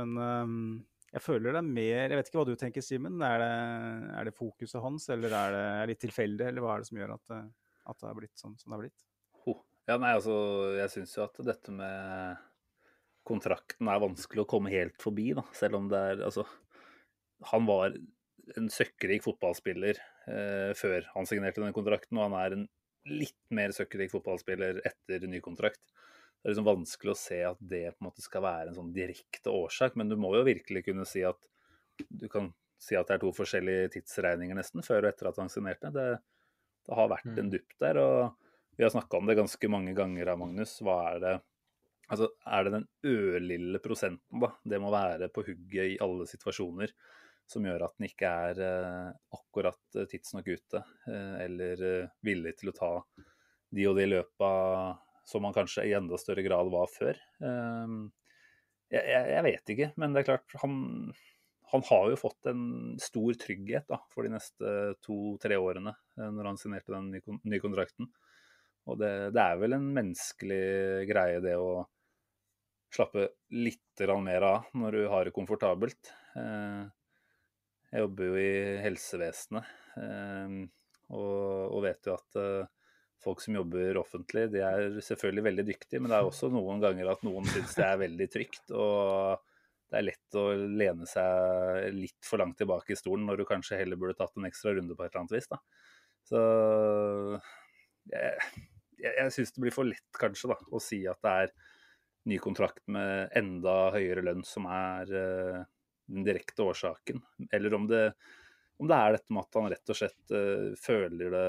men 0.00 0.14
jeg 1.16 1.24
føler 1.24 1.54
det 1.54 1.60
er 1.62 1.68
mer 1.78 2.10
Jeg 2.10 2.18
vet 2.18 2.28
ikke 2.28 2.40
hva 2.42 2.48
du 2.48 2.58
tenker, 2.60 2.84
Simen. 2.84 3.22
Er, 3.24 3.44
er, 3.44 4.28
det 4.28 4.36
fokuset 4.36 4.82
hans, 4.84 5.08
eller 5.14 5.32
er 5.32 5.54
det 5.54 5.94
litt 5.94 6.02
tilfeldig, 6.04 6.50
eller 6.50 6.64
hva 6.64 6.74
er 6.74 6.82
det 6.82 6.90
som 6.90 7.00
gjør 7.00 7.14
at, 7.14 7.38
at 7.88 8.02
det 8.02 8.10
er 8.10 8.18
blitt 8.18 8.42
sånn 8.42 8.58
som 8.60 8.72
det 8.72 8.76
er 8.76 8.82
blitt? 8.84 9.06
Oh. 9.46 9.62
Ja, 9.88 9.96
nei, 10.02 10.12
altså, 10.18 10.34
jeg 10.76 10.92
syns 10.92 11.14
jo 11.16 11.24
at 11.24 11.40
dette 11.46 11.72
med 11.72 12.44
kontrakten 13.26 13.88
er 13.90 14.02
vanskelig 14.02 14.44
å 14.44 14.50
komme 14.50 14.72
helt 14.74 14.98
forbi, 15.02 15.30
da. 15.38 15.46
Selv 15.56 15.80
om 15.80 15.88
det 15.90 16.02
er 16.12 16.24
Altså, 16.26 16.44
han 17.52 17.64
var 17.68 17.96
en 18.56 18.68
søkkrik 18.70 19.24
fotballspiller 19.24 19.98
eh, 19.98 20.72
før 20.78 21.08
han 21.14 21.28
signerte 21.28 21.64
den 21.64 21.74
kontrakten, 21.76 22.18
og 22.18 22.28
han 22.28 22.36
er 22.42 22.58
en 22.58 22.66
litt 23.08 23.38
mer 23.54 23.72
søkkrik 23.74 24.12
fotballspiller 24.12 24.82
etter 24.86 25.26
ny 25.30 25.40
kontrakt 25.44 25.82
det 26.46 26.52
er 26.52 26.54
liksom 26.54 26.66
vanskelig 26.68 27.10
å 27.10 27.18
se 27.18 27.36
at 27.42 27.58
det 27.58 27.80
på 27.90 28.04
en 28.04 28.06
måte 28.06 28.22
skal 28.22 28.44
være 28.44 28.70
en 28.70 28.76
sånn 28.76 28.90
direkte 28.94 29.50
årsak. 29.50 29.96
Men 29.98 30.06
du 30.06 30.14
må 30.14 30.28
jo 30.36 30.44
virkelig 30.46 30.84
kunne 30.86 31.02
si 31.02 31.24
at 31.26 31.48
du 32.06 32.28
kan 32.30 32.52
si 32.78 32.94
at 32.94 33.08
det 33.08 33.16
er 33.16 33.22
to 33.24 33.32
forskjellige 33.34 33.88
tidsregninger 33.96 34.54
nesten, 34.54 34.84
før 34.86 35.00
og 35.00 35.08
etter 35.10 35.26
at 35.32 35.40
han 35.42 35.50
signerte. 35.50 35.90
Det, 35.90 36.04
det 36.86 36.98
har 37.00 37.08
vært 37.10 37.32
en 37.32 37.48
mm. 37.48 37.50
dupp 37.50 37.74
der. 37.82 37.98
og 37.98 38.76
Vi 38.78 38.86
har 38.86 38.92
snakka 38.94 39.18
om 39.18 39.26
det 39.26 39.34
ganske 39.40 39.70
mange 39.74 39.94
ganger 39.98 40.30
av 40.30 40.38
Magnus. 40.44 40.76
Hva 40.86 41.00
er 41.08 41.18
det 41.24 41.34
Altså, 42.06 42.28
er 42.46 42.62
det 42.62 42.70
den 42.70 42.84
ørlille 43.10 43.80
prosenten, 43.82 44.38
da, 44.38 44.52
det 44.62 44.78
må 44.78 44.92
være 44.94 45.26
på 45.34 45.42
hugget 45.48 45.96
i 45.96 45.96
alle 45.98 46.22
situasjoner, 46.30 46.92
som 47.50 47.64
gjør 47.66 47.82
at 47.82 47.96
den 47.96 48.06
ikke 48.06 48.30
er 48.46 48.60
eh, 48.62 49.08
akkurat 49.34 49.98
tidsnok 50.12 50.46
ute, 50.46 50.84
eh, 51.10 51.32
eller 51.48 51.82
eh, 51.88 52.12
villig 52.22 52.52
til 52.60 52.70
å 52.70 52.76
ta 52.76 52.92
de 53.74 53.88
og 53.90 53.98
de 53.98 54.06
løpa 54.06 54.52
som 55.26 55.46
han 55.46 55.54
kanskje 55.56 55.88
i 55.88 55.94
enda 55.98 56.18
større 56.20 56.44
grad 56.46 56.70
var 56.70 56.90
før. 56.92 57.18
Ehm, 57.42 58.04
jeg, 58.92 59.02
jeg, 59.02 59.30
jeg 59.34 59.46
vet 59.48 59.72
ikke, 59.74 59.88
men 59.98 60.14
det 60.14 60.22
er 60.22 60.28
klart 60.28 60.54
han, 60.62 60.76
han 61.72 61.82
har 61.88 62.12
jo 62.12 62.20
fått 62.20 62.50
en 62.52 62.62
stor 63.02 63.34
trygghet 63.42 63.88
da, 63.90 63.98
for 64.14 64.26
de 64.26 64.36
neste 64.36 64.76
to-tre 65.02 65.58
årene 65.58 65.96
eh, 66.18 66.30
når 66.30 66.52
han 66.52 66.60
signerte 66.60 66.94
den 66.94 67.10
nye 67.42 67.62
kontrakten. 67.62 68.10
Og 68.86 69.00
det, 69.00 69.12
det, 69.34 69.42
er 69.42 69.58
vel 69.58 69.74
en 69.74 69.88
menneskelig 69.96 71.06
greie, 71.10 71.42
det 71.42 71.56
å 71.58 71.82
slappe 72.94 73.26
litt 73.50 74.06
mer 74.22 74.46
av 74.46 74.70
når 74.78 74.94
du 74.94 75.08
har 75.10 75.26
det 75.26 75.34
komfortabelt. 75.34 76.12
Eh, 76.38 76.86
jeg 77.90 78.02
jobber 78.02 78.30
jo 78.30 78.38
i 78.38 78.54
helsevesenet 78.82 79.74
ehm, 80.02 80.62
og, 81.14 81.74
og 81.74 81.82
vet 81.84 82.06
jo 82.06 82.14
at 82.14 82.38
eh, 82.38 82.70
folk 83.24 83.42
som 83.42 83.56
jobber 83.58 83.98
offentlig, 84.00 84.46
de 84.52 84.62
er 84.64 85.00
selvfølgelig 85.04 85.44
veldig 85.48 85.64
dyktige, 85.70 86.00
men 86.00 86.12
det 86.12 86.18
er 86.18 86.28
også 86.28 86.50
noen 86.52 86.82
ganger 86.82 87.10
at 87.12 87.24
noen 87.26 87.46
syns 87.50 87.76
det 87.78 87.86
er 87.86 88.00
veldig 88.04 88.28
trygt. 88.32 88.64
Og 88.76 89.42
det 89.86 89.98
er 90.00 90.06
lett 90.08 90.38
å 90.38 90.46
lene 90.56 91.06
seg 91.08 91.92
litt 91.94 92.26
for 92.26 92.42
langt 92.42 92.58
tilbake 92.58 92.94
i 92.94 92.98
stolen 92.98 93.26
når 93.28 93.42
du 93.42 93.48
kanskje 93.48 93.78
heller 93.78 93.98
burde 94.00 94.16
tatt 94.18 94.34
en 94.38 94.48
ekstra 94.48 94.74
runde 94.76 94.96
på 94.96 95.04
et 95.04 95.12
eller 95.12 95.22
annet 95.24 95.36
vis. 95.36 95.48
Da. 95.52 95.60
Så 96.26 96.42
jeg, 98.10 98.34
jeg, 98.98 99.12
jeg 99.12 99.34
syns 99.36 99.54
det 99.54 99.62
blir 99.62 99.74
for 99.74 99.88
lett 99.88 100.20
kanskje 100.20 100.50
da, 100.52 100.58
å 100.74 100.82
si 100.82 101.00
at 101.10 101.22
det 101.22 101.36
er 101.44 101.54
ny 102.26 102.40
kontrakt 102.42 102.82
med 102.90 103.30
enda 103.38 103.76
høyere 103.94 104.24
lønn 104.26 104.42
som 104.46 104.66
er 104.70 105.12
uh, 105.14 105.62
den 106.10 106.26
direkte 106.26 106.66
årsaken. 106.66 107.22
Eller 107.54 107.74
om 107.78 107.86
det, 107.90 108.08
om 108.82 108.90
det 108.90 108.98
er 108.98 109.16
dette 109.16 109.34
med 109.34 109.46
at 109.46 109.60
han 109.60 109.70
rett 109.70 109.94
og 109.94 110.00
slett 110.00 110.34
uh, 110.34 110.72
føler 110.82 111.30
det 111.36 111.48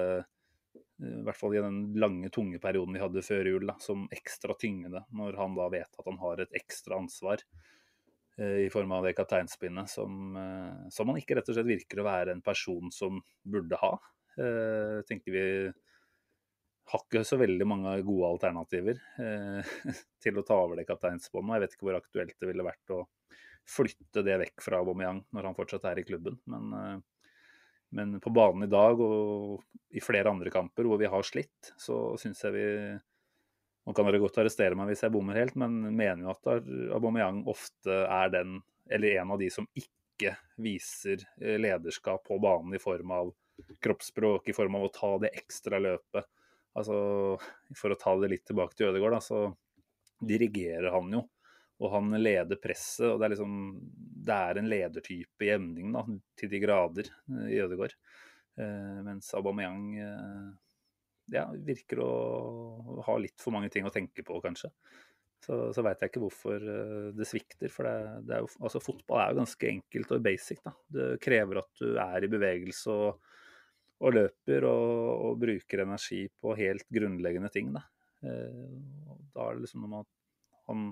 i 0.97 1.23
hvert 1.27 1.37
fall 1.37 1.55
i 1.55 1.61
den 1.61 1.79
lange, 2.01 2.29
tunge 2.33 2.59
perioden 2.61 2.95
vi 2.95 3.01
hadde 3.01 3.23
før 3.25 3.49
jul, 3.51 3.65
da, 3.69 3.75
som 3.83 4.07
ekstra 4.13 4.55
tyngende. 4.57 5.03
Når 5.13 5.37
han 5.37 5.57
da 5.57 5.67
vet 5.73 5.99
at 5.99 6.07
han 6.09 6.19
har 6.21 6.41
et 6.41 6.55
ekstra 6.57 6.97
ansvar 6.97 7.43
eh, 8.39 8.63
i 8.65 8.69
form 8.73 8.95
av 8.97 9.05
det 9.05 9.13
kapteinspinnet 9.17 9.91
som, 9.93 10.37
eh, 10.41 10.87
som 10.93 11.11
han 11.11 11.19
ikke 11.21 11.37
rett 11.37 11.51
og 11.53 11.57
slett 11.59 11.69
virker 11.69 12.01
å 12.01 12.07
være 12.07 12.33
en 12.33 12.45
person 12.45 12.93
som 12.93 13.21
burde 13.45 13.77
ha. 13.83 13.93
Eh, 14.37 15.03
tenker 15.09 15.33
vi 15.33 15.45
har 16.87 17.03
ikke 17.03 17.23
så 17.27 17.37
veldig 17.39 17.67
mange 17.67 17.93
gode 18.07 18.31
alternativer 18.31 18.99
eh, 19.19 19.75
til 20.23 20.39
å 20.39 20.45
ta 20.47 20.57
over 20.63 20.79
det 20.79 20.87
kapteinsbåndet. 20.87 21.55
Jeg 21.55 21.65
vet 21.65 21.77
ikke 21.77 21.89
hvor 21.89 21.99
aktuelt 21.99 22.37
det 22.39 22.49
ville 22.49 22.65
vært 22.67 22.95
å 22.95 23.03
flytte 23.67 24.23
det 24.23 24.37
vekk 24.45 24.63
fra 24.63 24.79
Aubameyang 24.81 25.25
når 25.35 25.49
han 25.49 25.57
fortsatt 25.57 25.89
er 25.89 25.99
i 25.99 26.05
klubben. 26.07 26.39
Men 26.49 26.73
eh, 26.79 26.97
men 27.95 28.17
på 28.23 28.31
banen 28.35 28.67
i 28.67 28.71
dag 28.71 28.99
og 29.01 29.61
i 29.95 30.03
flere 30.03 30.31
andre 30.31 30.51
kamper 30.53 30.87
hvor 30.87 30.99
vi 30.99 31.09
har 31.09 31.25
slitt, 31.25 31.71
så 31.79 32.17
syns 32.19 32.43
jeg 32.47 32.57
vi 32.57 32.67
Nå 33.87 33.93
kan 33.95 34.03
dere 34.03 34.19
godt 34.19 34.41
arrestere 34.41 34.75
meg 34.75 34.89
hvis 34.89 35.05
jeg 35.05 35.13
bommer 35.13 35.37
helt, 35.39 35.53
men 35.55 35.77
mener 35.95 36.25
jo 36.25 36.33
at 36.33 36.65
Aubameyang 36.97 37.37
ofte 37.47 38.01
er 38.03 38.33
den, 38.33 38.57
eller 38.91 39.21
en 39.21 39.31
av 39.31 39.39
de 39.39 39.47
som 39.47 39.63
ikke 39.79 40.33
viser 40.59 41.23
eh, 41.39 41.55
lederskap 41.55 42.25
på 42.27 42.35
banen 42.43 42.75
i 42.75 42.81
form 42.83 43.13
av 43.15 43.31
kroppsspråk, 43.79 44.49
i 44.51 44.57
form 44.57 44.75
av 44.75 44.89
å 44.89 44.91
ta 44.91 45.13
det 45.23 45.31
ekstra 45.39 45.79
løpet. 45.79 46.27
Altså, 46.75 46.97
For 47.79 47.95
å 47.95 47.99
ta 48.01 48.17
det 48.19 48.33
litt 48.33 48.43
tilbake 48.51 48.75
til 48.75 48.91
Ødegaard, 48.91 49.15
da, 49.15 49.23
så 49.23 50.27
dirigerer 50.35 50.91
han 50.91 51.15
jo 51.15 51.23
og 51.77 51.91
han 51.93 52.13
leder 52.17 52.59
presset. 52.61 53.05
og 53.11 53.19
Det 53.19 53.27
er, 53.27 53.33
liksom, 53.35 53.57
det 54.27 54.37
er 54.37 54.59
en 54.59 54.69
ledertype 54.71 55.45
i 55.45 55.51
emning 55.53 55.91
da, 55.93 56.05
til 56.39 56.51
de 56.53 56.61
grader 56.63 57.11
eh, 57.11 57.51
i 57.53 57.59
Ødegaard. 57.63 57.93
Eh, 58.57 58.95
mens 59.05 59.29
Aubameyang 59.37 59.83
eh, 60.01 60.47
ja, 61.35 61.45
virker 61.51 62.01
å 62.01 63.03
ha 63.05 63.17
litt 63.21 63.37
for 63.41 63.55
mange 63.55 63.69
ting 63.73 63.85
å 63.85 63.93
tenke 63.93 64.25
på, 64.25 64.41
kanskje. 64.43 64.71
Så, 65.45 65.57
så 65.75 65.83
veit 65.85 66.01
jeg 66.01 66.11
ikke 66.11 66.23
hvorfor 66.23 66.63
eh, 66.73 67.09
det 67.15 67.27
svikter. 67.29 67.71
For 67.73 67.87
det, 67.87 68.21
det 68.27 68.37
er 68.37 68.45
jo, 68.45 68.51
altså, 68.57 68.81
fotball 68.83 69.21
er 69.21 69.33
jo 69.33 69.41
ganske 69.43 69.71
enkelt 69.71 70.13
og 70.15 70.23
basic. 70.25 70.63
Da. 70.65 70.73
Det 70.97 71.09
krever 71.23 71.61
at 71.61 71.83
du 71.83 71.91
er 72.01 72.25
i 72.25 72.31
bevegelse 72.31 72.95
og, 72.95 73.35
og 74.01 74.17
løper 74.17 74.67
og, 74.69 74.95
og, 75.27 75.37
bruker 75.41 75.85
energi 75.85 76.23
på 76.41 76.57
helt 76.57 76.87
grunnleggende 76.93 77.51
ting. 77.53 77.69
Da, 77.75 77.85
eh, 78.25 78.71
da 79.35 79.45
er 79.45 79.59
det 79.59 79.67
liksom 79.67 79.85
med 79.85 79.99
at 80.01 80.13
han 80.67 80.89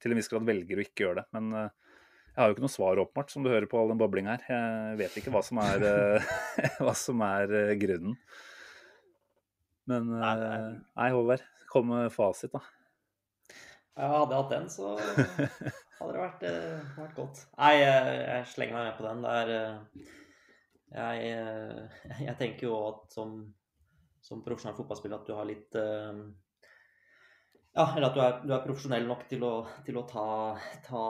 til 0.00 0.12
en 0.12 0.20
viss 0.20 0.30
grad 0.32 0.48
velger 0.48 0.80
å 0.80 0.84
ikke 0.84 1.04
gjøre 1.04 1.22
det. 1.22 1.26
Men 1.36 1.50
uh, 1.56 1.94
Jeg 2.30 2.38
har 2.38 2.48
jo 2.48 2.56
ikke 2.56 2.64
noe 2.64 2.72
svar, 2.72 3.02
åpenbart, 3.02 3.32
som 3.32 3.44
du 3.44 3.50
hører 3.52 3.68
på 3.70 3.80
all 3.80 3.92
den 3.92 4.00
bobling 4.00 4.30
her. 4.30 4.44
Jeg 4.48 4.98
vet 5.00 5.16
ikke 5.20 5.32
hva 5.34 5.42
som 5.44 5.58
er, 5.62 5.86
eh, 5.86 6.34
hva 6.84 6.94
som 6.96 7.24
er 7.26 7.54
eh, 7.58 7.76
grunnen. 7.80 8.14
Men 9.90 10.12
eh, 10.14 10.68
nei, 10.94 11.08
Håvard, 11.10 11.42
kom 11.72 11.90
med 11.90 12.12
fasit, 12.14 12.54
da. 12.54 12.62
Ja, 13.98 14.08
hadde 14.14 14.32
jeg 14.32 14.42
hatt 14.44 14.52
den, 14.54 14.68
så 14.72 14.94
hadde 15.98 16.12
det 16.14 16.22
vært, 16.22 16.44
eh, 16.48 16.92
vært 16.96 17.16
godt. 17.18 17.42
Nei, 17.58 17.72
jeg, 17.82 18.16
jeg 18.22 18.50
slenger 18.54 18.78
meg 18.78 18.86
med 18.86 18.98
på 19.00 19.06
den. 19.08 19.24
Det 19.26 19.34
er 19.40 19.52
eh, 19.56 20.12
jeg, 20.90 21.32
eh, 21.34 22.20
jeg 22.28 22.36
tenker 22.38 22.68
jo 22.68 22.76
at 22.88 23.16
som, 23.16 23.40
som 24.24 24.44
profesjonell 24.46 24.78
fotballspiller 24.78 25.20
at 25.20 25.28
du 25.28 25.34
har 25.36 25.48
litt 25.48 25.78
eh, 25.78 26.22
Ja, 27.76 27.84
eller 27.96 28.08
at 28.08 28.16
du 28.16 28.20
er, 28.20 28.38
du 28.42 28.52
er 28.54 28.64
profesjonell 28.64 29.04
nok 29.06 29.26
til 29.30 29.44
å, 29.46 29.52
til 29.86 29.98
å 30.00 30.06
ta, 30.10 30.24
ta, 30.86 31.02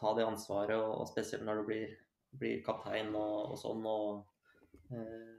ta 0.00 0.14
det 0.18 0.26
ansvaret, 0.26 0.74
og, 0.78 0.94
og 1.02 1.10
spesielt 1.10 1.44
når 1.46 1.60
du 1.60 1.68
blir, 1.68 1.92
blir 2.40 2.62
kaptein 2.66 3.12
og, 3.14 3.52
og 3.54 3.60
sånn. 3.60 3.86
Og, 3.86 4.24
eh, 4.90 5.36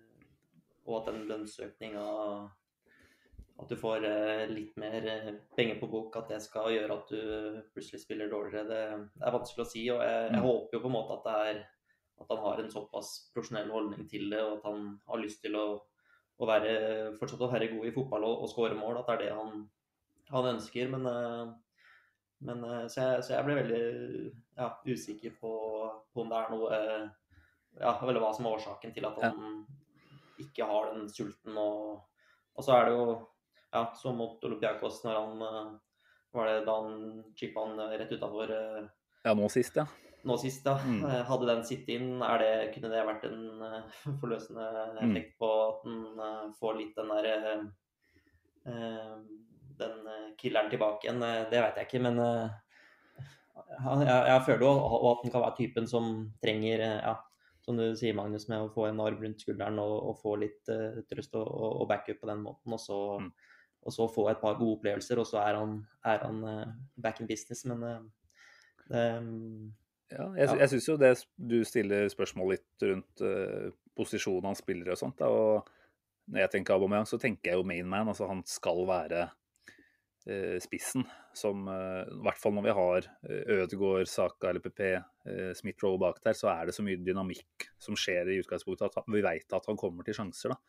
og 0.87 1.01
at 1.01 1.09
den 1.11 1.25
lønnsøkninga 1.27 2.05
At 3.57 3.71
du 3.71 3.75
får 3.81 4.03
eh, 4.05 4.43
litt 4.53 4.75
mer 4.77 5.05
eh, 5.09 5.29
penger 5.57 5.79
på 5.81 5.87
bok, 5.89 6.15
at 6.19 6.29
det 6.29 6.37
skal 6.45 6.69
gjøre 6.75 6.93
at 6.99 7.09
du 7.09 7.61
plutselig 7.73 8.03
spiller 8.03 8.29
dårligere, 8.29 8.67
det, 8.69 8.81
det 9.17 9.25
er 9.25 9.33
vanskelig 9.33 9.63
å 9.65 9.69
si. 9.71 9.83
Og 9.93 10.03
jeg, 10.05 10.27
jeg 10.29 10.37
Mm. 10.37 10.45
håper 10.45 10.77
jo 10.77 10.81
på 10.83 10.91
en 10.91 10.95
måte 10.95 11.15
at 11.17 11.25
det 11.27 11.37
er 11.49 11.63
at 12.21 12.31
han 12.33 12.39
har 12.43 12.59
en 12.61 12.69
såpass 12.73 13.09
profesjonell 13.33 13.69
holdning 13.73 14.05
til 14.09 14.29
det, 14.31 14.39
og 14.41 14.57
at 14.59 14.63
han 14.69 14.85
har 15.09 15.19
lyst 15.21 15.41
til 15.43 15.57
å, 15.57 15.65
å 16.37 16.47
være, 16.49 16.71
fortsatt 17.19 17.43
å 17.45 17.49
være 17.51 17.67
god 17.75 17.89
i 17.89 17.93
fotball 17.93 18.25
og, 18.29 18.45
og 18.45 18.49
skåre 18.53 18.77
mål. 18.77 19.01
At 19.01 19.09
det 19.09 19.15
er 19.17 19.21
det 19.25 19.35
han, 19.37 19.65
han 20.33 20.49
ønsker. 20.55 20.89
Men, 20.93 21.05
eh, 21.05 21.45
men 22.47 22.63
eh, 22.67 22.83
så, 22.91 23.01
jeg, 23.01 23.23
så 23.25 23.33
jeg 23.35 23.47
ble 23.47 23.55
veldig 23.61 23.81
ja, 24.57 24.69
usikker 24.87 25.37
på, 25.41 25.53
på 26.13 26.23
om 26.23 26.29
det 26.33 26.41
er 26.41 26.53
noe 26.53 26.77
eh, 26.81 27.07
Ja, 27.77 27.93
eller 28.01 28.21
hva 28.23 28.31
som 28.33 28.47
er 28.49 28.55
årsaken 28.57 28.93
til 28.95 29.05
at 29.05 29.19
han 29.21 29.65
ikke 30.41 30.65
har 30.65 30.91
den 30.93 31.07
sulten. 31.13 31.57
Og, 31.57 31.99
og 32.57 32.65
så 32.65 32.73
er 32.73 32.87
det 32.87 32.95
jo 32.95 33.03
ja, 33.73 33.83
som 33.99 34.17
mot 34.17 34.43
Olympiakos, 34.47 35.03
når 35.05 35.19
han 35.19 35.77
Var 36.33 36.47
det 36.49 36.65
da 36.65 36.73
han 36.81 37.23
chippa 37.37 37.65
han 37.67 37.79
rett 37.99 38.11
utafor 38.13 38.49
Ja, 38.51 39.33
nå 39.35 39.49
sist, 39.51 39.77
ja. 39.77 39.85
nå 40.25 40.37
sist, 40.41 40.65
ja. 40.65 40.73
Mm. 40.85 41.03
Hadde 41.29 41.49
den 41.49 41.63
sittet 41.67 41.93
inn, 41.97 42.19
det, 42.41 42.51
kunne 42.73 42.89
det 42.93 43.03
vært 43.07 43.25
en 43.29 43.41
forløsende 44.21 44.21
forløsende 44.21 44.67
Mm. 45.05 45.17
på 45.37 45.51
at 45.67 45.85
eh, 45.91 46.47
får 46.59 46.77
litt 46.79 46.97
den 46.97 47.13
der 47.13 47.29
eh, 48.65 49.19
Den 49.77 50.07
eh, 50.07 50.29
killeren 50.39 50.71
tilbake 50.71 51.07
igjen? 51.07 51.21
Eh, 51.23 51.45
Det 51.51 51.61
vet 51.61 51.79
jeg 51.79 51.89
ikke, 51.89 52.03
men 52.07 52.19
eh, 52.23 52.49
jeg, 53.83 54.19
jeg 54.31 54.43
føler 54.45 54.65
jo 54.65 54.73
at 55.11 55.23
den 55.23 55.33
kan 55.33 55.43
være 55.43 55.57
typen 55.57 55.87
som 55.89 56.11
trenger 56.43 56.83
ja, 56.85 57.15
som 57.67 57.75
du 57.75 57.83
sier, 57.99 58.15
Magnus, 58.15 58.47
med 58.47 58.63
å 58.63 58.71
få 58.71 58.85
en 58.87 59.01
arv 59.03 59.19
rundt 59.21 59.43
skulderen 59.43 59.79
og, 59.83 59.95
og 60.09 60.19
få 60.21 60.37
litt 60.39 60.69
uh, 60.71 61.01
trøst 61.09 61.33
og, 61.35 61.47
og, 61.51 61.81
backup 61.89 62.21
på 62.21 62.29
den 62.29 62.45
måten. 62.45 62.71
Og 62.71 62.79
så, 62.79 62.99
Mm. 63.19 63.31
og 63.83 63.93
så 63.93 64.07
få 64.07 64.29
et 64.31 64.39
par 64.39 64.55
gode 64.55 64.77
opplevelser, 64.77 65.19
og 65.19 65.27
så 65.27 65.41
er 65.41 65.57
han, 65.59 65.73
er 66.05 66.23
han 66.23 66.39
uh, 66.47 66.71
back 66.95 67.19
in 67.19 67.27
business. 67.27 67.65
Men 67.67 67.83
uh, 67.83 67.99
det, 68.87 69.03
Ja, 70.07 70.29
jeg, 70.37 70.47
Ja. 70.47 70.55
jeg 70.61 70.69
syns 70.69 70.87
jo 70.87 70.95
det 71.01 71.11
du 71.35 71.57
stiller 71.67 72.07
spørsmål 72.07 72.53
litt 72.53 72.83
rundt 72.87 73.23
posisjonen 73.99 74.47
han 74.47 74.55
spiller 74.55 74.93
og 74.93 75.01
sånt. 75.01 75.17
Da, 75.19 75.27
og 75.27 75.67
når 76.31 76.45
jeg 76.45 76.51
tenker 76.53 76.77
Aubameyang, 76.77 77.07
så 77.09 77.19
tenker 77.19 77.51
jeg 77.51 77.59
jo 77.59 77.67
mainman. 77.67 78.07
Altså 78.07 78.29
han 78.29 78.45
skal 78.47 78.85
være 78.87 79.25
spissen. 80.63 81.05
Som 81.37 81.67
eh, 81.71 82.03
I 82.11 82.19
hvert 82.25 82.41
fall 82.41 82.55
når 82.57 82.65
vi 82.65 82.75
har 82.77 83.07
uh, 83.07 83.55
Ødegaard, 83.61 84.09
Saka 84.11 84.49
eller 84.49 84.63
PP, 84.63 84.83
uh, 85.29 85.51
Smith-Roe 85.57 86.01
bak 86.01 86.19
der, 86.25 86.35
så 86.37 86.51
er 86.53 86.67
det 86.67 86.75
så 86.77 86.85
mye 86.85 86.99
dynamikk 86.99 87.69
som 87.81 87.97
skjer 87.99 88.33
i 88.33 88.39
utgangspunktet 88.41 88.97
at 88.97 89.11
vi 89.13 89.23
veit 89.25 89.55
at 89.55 89.69
han 89.69 89.79
kommer 89.79 90.07
til 90.07 90.17
sjanser. 90.17 90.55
da. 90.55 90.61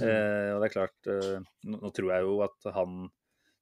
Eh, 0.00 0.50
og 0.54 0.62
det 0.62 0.68
er 0.68 0.72
klart, 0.72 1.10
eh, 1.12 1.44
nå, 1.68 1.78
nå 1.82 1.90
tror 1.94 2.14
jeg 2.14 2.26
jo 2.26 2.38
at 2.46 2.68
han 2.74 3.04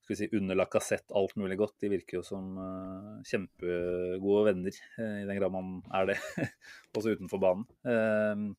skal 0.02 0.14
vi 0.14 0.18
si, 0.18 0.28
under 0.38 0.58
Lacassette 0.58 1.14
alt 1.18 1.34
mulig 1.38 1.58
godt. 1.60 1.76
De 1.82 1.90
virker 1.92 2.20
jo 2.20 2.24
som 2.26 2.56
eh, 2.62 3.10
kjempegode 3.28 4.44
venner, 4.50 4.78
eh, 4.98 5.18
i 5.22 5.26
den 5.28 5.40
grad 5.40 5.54
man 5.54 5.74
er 5.98 6.12
det, 6.12 6.18
også 6.96 7.16
utenfor 7.16 7.42
banen. 7.42 8.56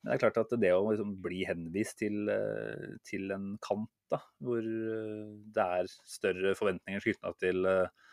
Men 0.00 0.12
det 0.12 0.16
er 0.16 0.22
klart 0.22 0.38
at 0.40 0.60
det 0.62 0.70
å 0.72 0.84
liksom 0.86 1.16
bli 1.20 1.42
henvist 1.48 1.98
til, 2.00 2.22
eh, 2.32 2.92
til 3.04 3.32
en 3.34 3.50
kant, 3.60 3.90
da, 4.10 4.22
hvor 4.40 4.64
eh, 4.64 5.26
det 5.52 5.66
er 5.80 5.90
større 6.08 6.54
forventninger 6.56 7.04
knytta 7.04 7.34
til 7.42 7.68
eh, 7.68 8.06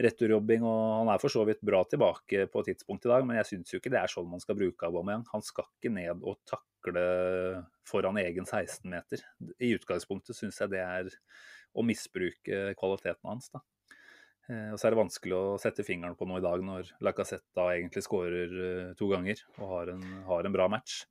returjobbing, 0.00 0.64
og 0.64 0.84
han 1.02 1.10
er 1.12 1.20
for 1.20 1.34
så 1.34 1.44
vidt 1.44 1.60
bra 1.68 1.82
tilbake 1.90 2.46
på 2.48 2.64
tidspunkt 2.64 3.04
i 3.04 3.12
dag, 3.12 3.26
men 3.28 3.36
jeg 3.42 3.50
syns 3.50 3.74
jo 3.74 3.80
ikke 3.82 3.92
det 3.92 4.00
er 4.00 4.12
sånn 4.12 4.30
man 4.30 4.40
skal 4.40 4.56
bruke 4.56 4.88
Aubameyang. 4.88 5.26
Han 5.34 5.44
skal 5.44 5.68
ikke 5.68 5.92
ned 5.92 6.24
og 6.24 6.38
takle 6.48 7.02
foran 7.88 8.20
egen 8.22 8.48
16-meter. 8.48 9.26
I 9.60 9.74
utgangspunktet 9.76 10.38
syns 10.38 10.62
jeg 10.62 10.72
det 10.72 10.84
er 10.84 11.10
å 11.76 11.84
misbruke 11.84 12.72
kvaliteten 12.78 13.28
hans. 13.28 13.50
da. 13.52 13.60
Og 14.48 14.78
så 14.80 14.86
er 14.86 14.94
det 14.94 15.02
vanskelig 15.02 15.34
å 15.36 15.58
sette 15.60 15.84
fingeren 15.84 16.16
på 16.16 16.24
noe 16.30 16.38
i 16.40 16.46
dag, 16.46 16.62
når 16.64 16.94
Lacassette 17.04 17.50
da 17.58 17.66
egentlig 17.74 18.06
skårer 18.06 18.94
to 18.96 19.10
ganger 19.10 19.42
og 19.58 19.74
har 19.74 19.92
en, 19.92 20.06
har 20.30 20.46
en 20.46 20.54
bra 20.54 20.70
match. 20.72 21.02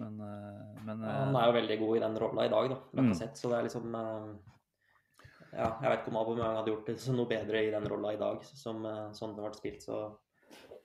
Men, 0.00 0.16
eh, 0.24 0.82
men 0.86 1.02
Ja, 1.04 1.12
Han 1.26 1.36
eh, 1.36 1.42
er 1.42 1.50
jo 1.50 1.58
veldig 1.58 1.78
god 1.82 1.96
i 1.96 2.02
den 2.06 2.18
rolla 2.22 2.46
i 2.46 2.52
dag, 2.52 2.70
da. 2.72 2.78
Mm. 2.92 2.98
Lacassette, 3.00 3.38
Så 3.40 3.50
det 3.52 3.58
er 3.58 3.66
liksom 3.68 3.94
eh, 3.98 4.28
Ja, 5.52 5.68
jeg 5.82 5.88
vet 5.90 6.00
ikke 6.00 6.12
om 6.14 6.20
Aubameyang 6.22 6.58
hadde 6.60 6.72
gjort 6.72 6.86
det 6.88 6.98
så 7.02 7.12
noe 7.16 7.28
bedre 7.28 7.60
i 7.66 7.72
den 7.74 7.88
rolla 7.92 8.14
i 8.16 8.20
dag, 8.20 8.44
som 8.56 8.84
eh, 8.88 9.08
sånn 9.16 9.34
det 9.36 9.44
ble 9.44 9.54
spilt, 9.58 9.82
så 9.84 10.02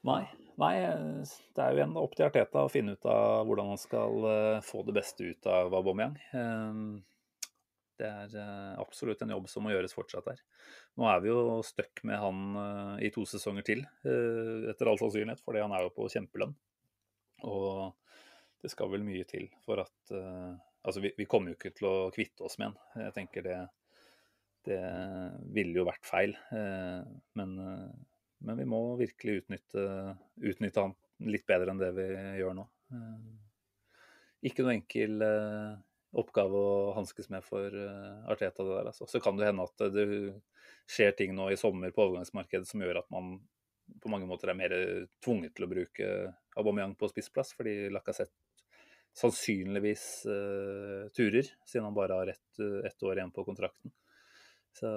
Nei, 0.07 0.21
nei, 0.61 0.73
eh, 0.85 1.35
det 1.55 1.63
er 1.63 1.71
jo 1.73 1.79
igjen 1.79 1.95
opp 1.99 2.13
til 2.15 2.27
Arteta 2.27 2.65
å 2.67 2.71
finne 2.71 2.93
ut 2.95 3.05
av 3.09 3.47
hvordan 3.47 3.71
han 3.73 3.79
skal 3.81 4.27
eh, 4.29 4.59
få 4.63 4.83
det 4.87 4.95
beste 4.99 5.25
ut 5.31 5.47
av 5.51 5.73
Aubameyang. 5.79 6.17
Eh, 6.35 6.81
Det 7.97 8.05
er 8.05 8.35
eh, 8.37 8.73
absolutt 8.77 9.23
en 9.25 9.31
jobb 9.33 9.47
som 9.49 9.63
må 9.65 9.71
gjøres 9.73 9.95
fortsatt 9.97 10.27
her. 10.29 10.41
Nå 11.01 11.07
er 11.09 11.23
vi 11.23 11.31
jo 11.31 11.61
stuck 11.65 12.03
med 12.05 12.19
han 12.21 12.43
eh, 12.61 13.07
i 13.07 13.09
to 13.15 13.23
sesonger 13.25 13.65
til, 13.65 13.81
eh, 14.05 14.67
etter 14.69 14.91
all 14.91 14.99
sannsynlighet, 15.01 15.41
fordi 15.41 15.63
han 15.63 15.73
er 15.73 15.87
jo 15.87 15.95
på 15.95 16.05
kjempelønn. 16.13 16.53
Og 17.49 17.95
det 18.61 18.71
skal 18.73 18.91
vel 18.91 19.05
mye 19.05 19.25
til 19.29 19.49
for 19.65 19.83
at 19.85 20.15
uh, 20.15 20.55
Altså, 20.87 21.01
vi, 21.03 21.09
vi 21.17 21.25
kommer 21.27 21.51
jo 21.51 21.57
ikke 21.57 21.73
til 21.75 21.87
å 21.89 21.95
kvitte 22.15 22.45
oss 22.47 22.53
med 22.61 22.69
den. 22.69 23.01
Jeg 23.03 23.13
tenker 23.17 23.43
det 23.43 23.57
det 24.67 24.77
ville 25.55 25.79
jo 25.79 25.87
vært 25.87 26.07
feil. 26.07 26.35
Uh, 26.51 27.03
Men, 27.35 27.57
uh, 27.59 27.89
men 28.47 28.61
vi 28.61 28.67
må 28.69 28.79
virkelig 28.99 29.41
utnytte, 29.41 29.83
utnytte 30.37 30.85
han 30.85 30.95
litt 31.27 31.43
bedre 31.49 31.73
enn 31.73 31.81
det 31.81 31.89
vi 31.97 32.05
gjør 32.37 32.55
nå. 32.59 32.65
Ikke 34.45 34.63
noe 34.63 34.75
enkel 34.77 35.25
oppgave 36.21 36.61
å 36.61 36.93
hanskes 36.95 37.31
med 37.33 37.43
for 37.43 37.73
Arteta. 38.29 38.61
det 38.61 38.75
der. 38.75 38.91
Altså. 38.93 39.09
Så 39.09 39.19
kan 39.19 39.39
det 39.39 39.49
hende 39.49 39.65
at 39.65 39.81
det 39.95 40.05
skjer 40.85 41.17
ting 41.17 41.33
nå 41.35 41.49
i 41.49 41.57
sommer 41.57 41.89
på 41.91 42.05
overgangsmarkedet 42.05 42.69
som 42.69 42.85
gjør 42.85 43.01
at 43.01 43.09
man 43.11 43.39
på 44.03 44.13
mange 44.13 44.29
måter 44.29 44.53
er 44.53 44.59
mer 44.61 44.77
tvunget 45.25 45.57
til 45.57 45.65
å 45.65 45.71
bruke 45.73 46.11
Aubameyang 46.59 46.93
på 46.99 47.09
spissplass, 47.09 47.55
fordi 47.57 47.87
Lacassette 47.89 48.46
sannsynligvis 49.17 50.03
uh, 50.29 51.07
turer, 51.17 51.47
siden 51.65 51.87
han 51.87 51.95
bare 51.97 52.19
har 52.19 52.33
ett, 52.35 52.61
et 52.85 53.05
år 53.07 53.17
igjen 53.17 53.33
på 53.33 53.45
kontrakten. 53.47 53.93
Så 54.77 54.89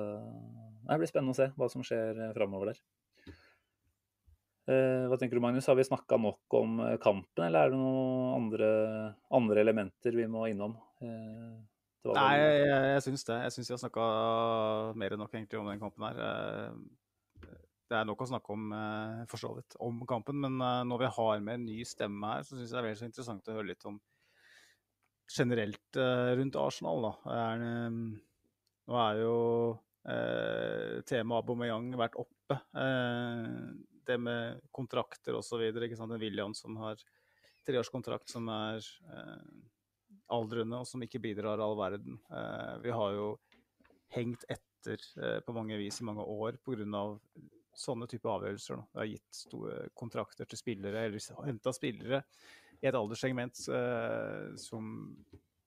det 0.85 0.99
blir 1.01 1.09
spennende 1.09 1.33
å 1.33 1.39
se 1.39 1.49
hva 1.57 1.69
som 1.73 1.85
skjer 1.87 2.19
eh, 2.21 2.33
framover 2.37 2.73
der. 2.73 2.81
Eh, 4.71 5.07
hva 5.09 5.17
tenker 5.19 5.39
du, 5.39 5.43
Magnus? 5.43 5.67
Har 5.71 5.79
vi 5.79 5.87
snakka 5.89 6.19
nok 6.21 6.57
om 6.61 6.81
eh, 6.85 6.97
kampen, 7.03 7.47
eller 7.47 7.65
er 7.65 7.73
det 7.73 7.81
noen 7.81 8.35
andre, 8.37 8.71
andre 9.35 9.65
elementer 9.65 10.17
vi 10.19 10.29
må 10.31 10.45
innom? 10.51 10.77
Eh, 11.01 11.57
det 12.01 12.11
var 12.11 12.21
Nei, 12.21 12.35
jeg, 12.39 12.85
jeg 12.93 13.05
syns 13.09 13.27
det. 13.29 13.39
Jeg 13.47 13.55
syns 13.57 13.71
vi 13.71 13.77
har 13.77 13.83
snakka 13.87 14.05
mer 15.01 15.17
enn 15.17 15.23
nok 15.25 15.35
egentlig 15.37 15.61
om 15.61 15.73
den 15.73 15.81
kampen 15.81 16.07
her. 16.09 16.21
Det 17.91 17.99
er 17.99 18.07
nok 18.07 18.23
å 18.23 18.29
snakke 18.31 18.55
om, 18.55 18.71
eh, 18.77 19.21
for 19.27 19.43
så 19.43 19.51
vidt, 19.57 19.75
om 19.83 20.05
kampen, 20.07 20.39
men 20.45 20.61
eh, 20.63 20.85
når 20.87 21.03
vi 21.03 21.13
har 21.17 21.41
med 21.43 21.59
en 21.59 21.67
ny 21.67 21.81
stemme 21.89 22.35
her, 22.37 22.45
så 22.47 22.55
syns 22.55 22.71
jeg 22.71 22.77
det 22.77 22.81
er 22.85 22.87
vel 22.87 22.99
så 23.01 23.09
interessant 23.09 23.51
å 23.51 23.57
høre 23.57 23.71
litt 23.73 23.87
om 23.91 23.99
generelt 25.31 25.99
eh, 25.99 26.31
rundt 26.39 26.59
Arsenal. 26.59 27.07
Da. 27.09 27.13
Er, 27.35 27.65
nå 28.91 29.01
er 29.03 29.23
jo 29.25 29.35
eh, 30.07 31.01
temaet 31.07 31.43
Aubameyang 31.43 31.91
vært 31.99 32.19
oppe. 32.21 32.61
Eh, 32.79 33.59
det 34.07 34.19
med 34.23 34.63
kontrakter 34.75 35.39
osv. 35.39 35.67
En 35.71 36.17
William 36.19 36.55
som 36.55 36.79
har 36.83 37.03
treårskontrakt 37.67 38.31
som 38.31 38.49
er 38.55 38.79
eh, 39.11 39.47
aldrende, 40.31 40.79
og 40.79 40.87
som 40.87 41.03
ikke 41.03 41.23
bidrar 41.23 41.63
all 41.63 41.75
verden. 41.79 42.19
Eh, 42.31 42.75
vi 42.87 42.95
har 42.95 43.19
jo 43.19 43.33
hengt 44.15 44.47
etter 44.51 45.03
på 45.45 45.53
mange 45.53 45.77
vis 45.77 45.99
i 46.01 46.07
mange 46.09 46.25
år 46.25 46.57
pga. 46.65 47.03
Sånne 47.81 48.09
type 48.11 48.29
avgjørelser. 48.31 48.77
Da. 48.77 48.87
Det 48.93 49.01
har 49.03 49.11
gitt 49.11 49.41
store 49.43 49.77
kontrakter 49.97 50.49
til 50.49 50.61
spillere, 50.61 51.07
eller 51.09 51.47
henta 51.47 51.73
spillere 51.75 52.23
i 52.81 52.89
et 52.89 52.97
alderssegment 52.97 53.61
eh, 53.77 54.47
som 54.61 54.91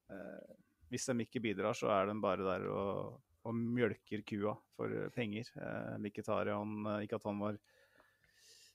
eh, 0.09 0.55
Hvis 0.93 1.09
de 1.09 1.25
ikke 1.25 1.41
bidrar, 1.41 1.77
så 1.77 1.89
er 1.93 2.09
de 2.09 2.17
bare 2.21 2.45
der 2.45 2.67
og, 2.69 3.19
og 3.43 3.55
mjølker 3.57 4.25
kua 4.29 4.55
for 4.77 4.93
eh, 4.93 5.09
penger. 5.13 5.49
Eh, 5.57 5.95
Mkhitaryan, 6.01 6.79
eh, 6.93 7.03
ikke 7.05 7.21
at 7.21 7.29
han 7.29 7.41
var 7.41 7.59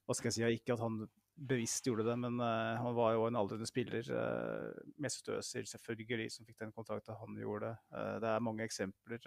hva 0.09 0.17
skal 0.17 0.31
jeg 0.31 0.39
si, 0.39 0.45
Ikke 0.57 0.73
at 0.73 0.81
han 0.81 1.03
bevisst 1.39 1.87
gjorde 1.87 2.07
det, 2.07 2.17
men 2.19 2.41
uh, 2.43 2.79
han 2.81 2.95
var 2.97 3.13
jo 3.15 3.27
en 3.29 3.39
aldrende 3.39 3.69
spiller. 3.69 4.09
Uh, 4.11 4.73
Mesut 4.99 5.29
Özil 5.37 5.69
selvfølgelig, 5.71 6.31
som 6.35 6.49
fikk 6.49 6.59
den 6.65 6.73
kontrakten 6.75 7.19
han 7.21 7.37
gjorde. 7.39 7.75
Uh, 7.93 8.17
det 8.23 8.31
er 8.33 8.43
mange 8.43 8.65
eksempler. 8.67 9.21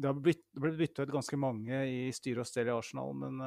Det 0.00 0.08
har 0.08 0.16
blitt, 0.16 0.46
blitt 0.56 0.78
bytta 0.78 1.04
ut 1.04 1.12
ganske 1.12 1.36
mange 1.36 1.82
i 1.84 2.00
styre 2.16 2.44
og 2.44 2.48
stell 2.48 2.70
i 2.70 2.72
Arsenal, 2.72 3.12
men 3.20 3.42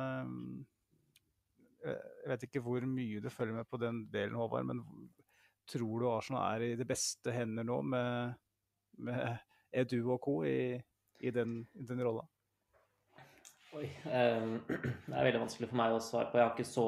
jeg 1.84 2.30
vet 2.30 2.46
ikke 2.46 2.62
hvor 2.64 2.86
mye 2.88 3.22
du 3.24 3.30
følger 3.34 3.58
med 3.58 3.68
på 3.68 3.80
den 3.82 4.04
delen, 4.14 4.38
Håvard. 4.38 4.68
Men 4.70 4.84
tror 5.70 6.00
du 6.00 6.10
Arsenal 6.12 6.46
er 6.56 6.68
i 6.68 6.78
de 6.80 6.88
beste 6.88 7.34
hender 7.34 7.66
nå 7.68 7.80
med, 7.88 8.38
med 9.04 9.42
Edu 9.74 10.00
og 10.14 10.22
co. 10.24 10.36
i, 10.46 10.78
i 11.20 11.34
den, 11.34 11.64
den 11.74 12.04
rolla? 12.06 12.26
Oi. 13.74 13.88
Um, 14.06 14.60
det 15.08 15.16
er 15.18 15.28
veldig 15.28 15.44
vanskelig 15.48 15.70
for 15.72 15.80
meg 15.80 15.96
å 15.96 16.02
svare 16.04 16.30
på. 16.30 16.38
Jeg 16.40 16.46
har 16.46 16.54
ikke 16.54 16.70
så 16.70 16.88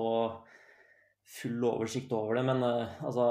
full 1.40 1.64
oversikt 1.66 2.14
over 2.14 2.38
det. 2.38 2.46
Men 2.52 2.62
uh, 2.62 3.00
altså 3.06 3.30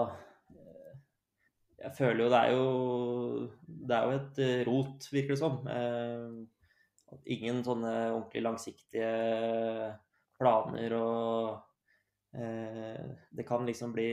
Jeg 1.84 1.92
føler 1.98 2.24
jo 2.24 2.30
det 2.32 2.40
er 2.40 2.54
jo 2.54 3.48
Det 3.66 3.96
er 3.96 4.04
jo 4.04 4.16
et 4.18 4.40
rot, 4.68 5.08
virker 5.12 5.34
det 5.34 5.40
som. 5.40 5.60
Eh, 5.68 7.18
ingen 7.36 7.60
sånne 7.66 7.92
ordentlig 8.14 8.42
langsiktige 8.42 9.10
planer 10.40 10.96
og 10.98 11.60
eh, 12.34 13.04
Det 13.30 13.46
kan 13.46 13.66
liksom 13.68 13.92
bli 13.94 14.08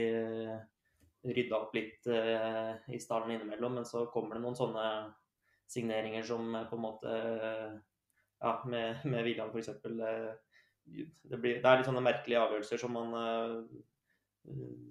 rydda 1.22 1.54
opp 1.56 1.74
litt 1.76 2.06
i 2.10 2.98
stallen 2.98 3.30
innimellom, 3.30 3.76
men 3.78 3.84
så 3.86 4.08
kommer 4.10 4.34
det 4.34 4.42
noen 4.42 4.58
sånne 4.58 4.86
signeringer 5.70 6.24
som 6.26 6.48
på 6.66 6.74
en 6.74 6.82
måte 6.82 7.12
ja, 8.42 8.62
med, 8.66 8.96
med 9.04 9.24
William 9.24 9.50
f.eks. 9.50 9.68
Eh, 9.68 10.34
det, 11.22 11.38
blir, 11.38 11.60
det 11.62 11.68
er 11.68 11.78
litt 11.78 11.88
sånne 11.88 12.04
merkelige 12.04 12.42
avgjørelser 12.42 12.80
som 12.82 12.96
man 12.96 13.14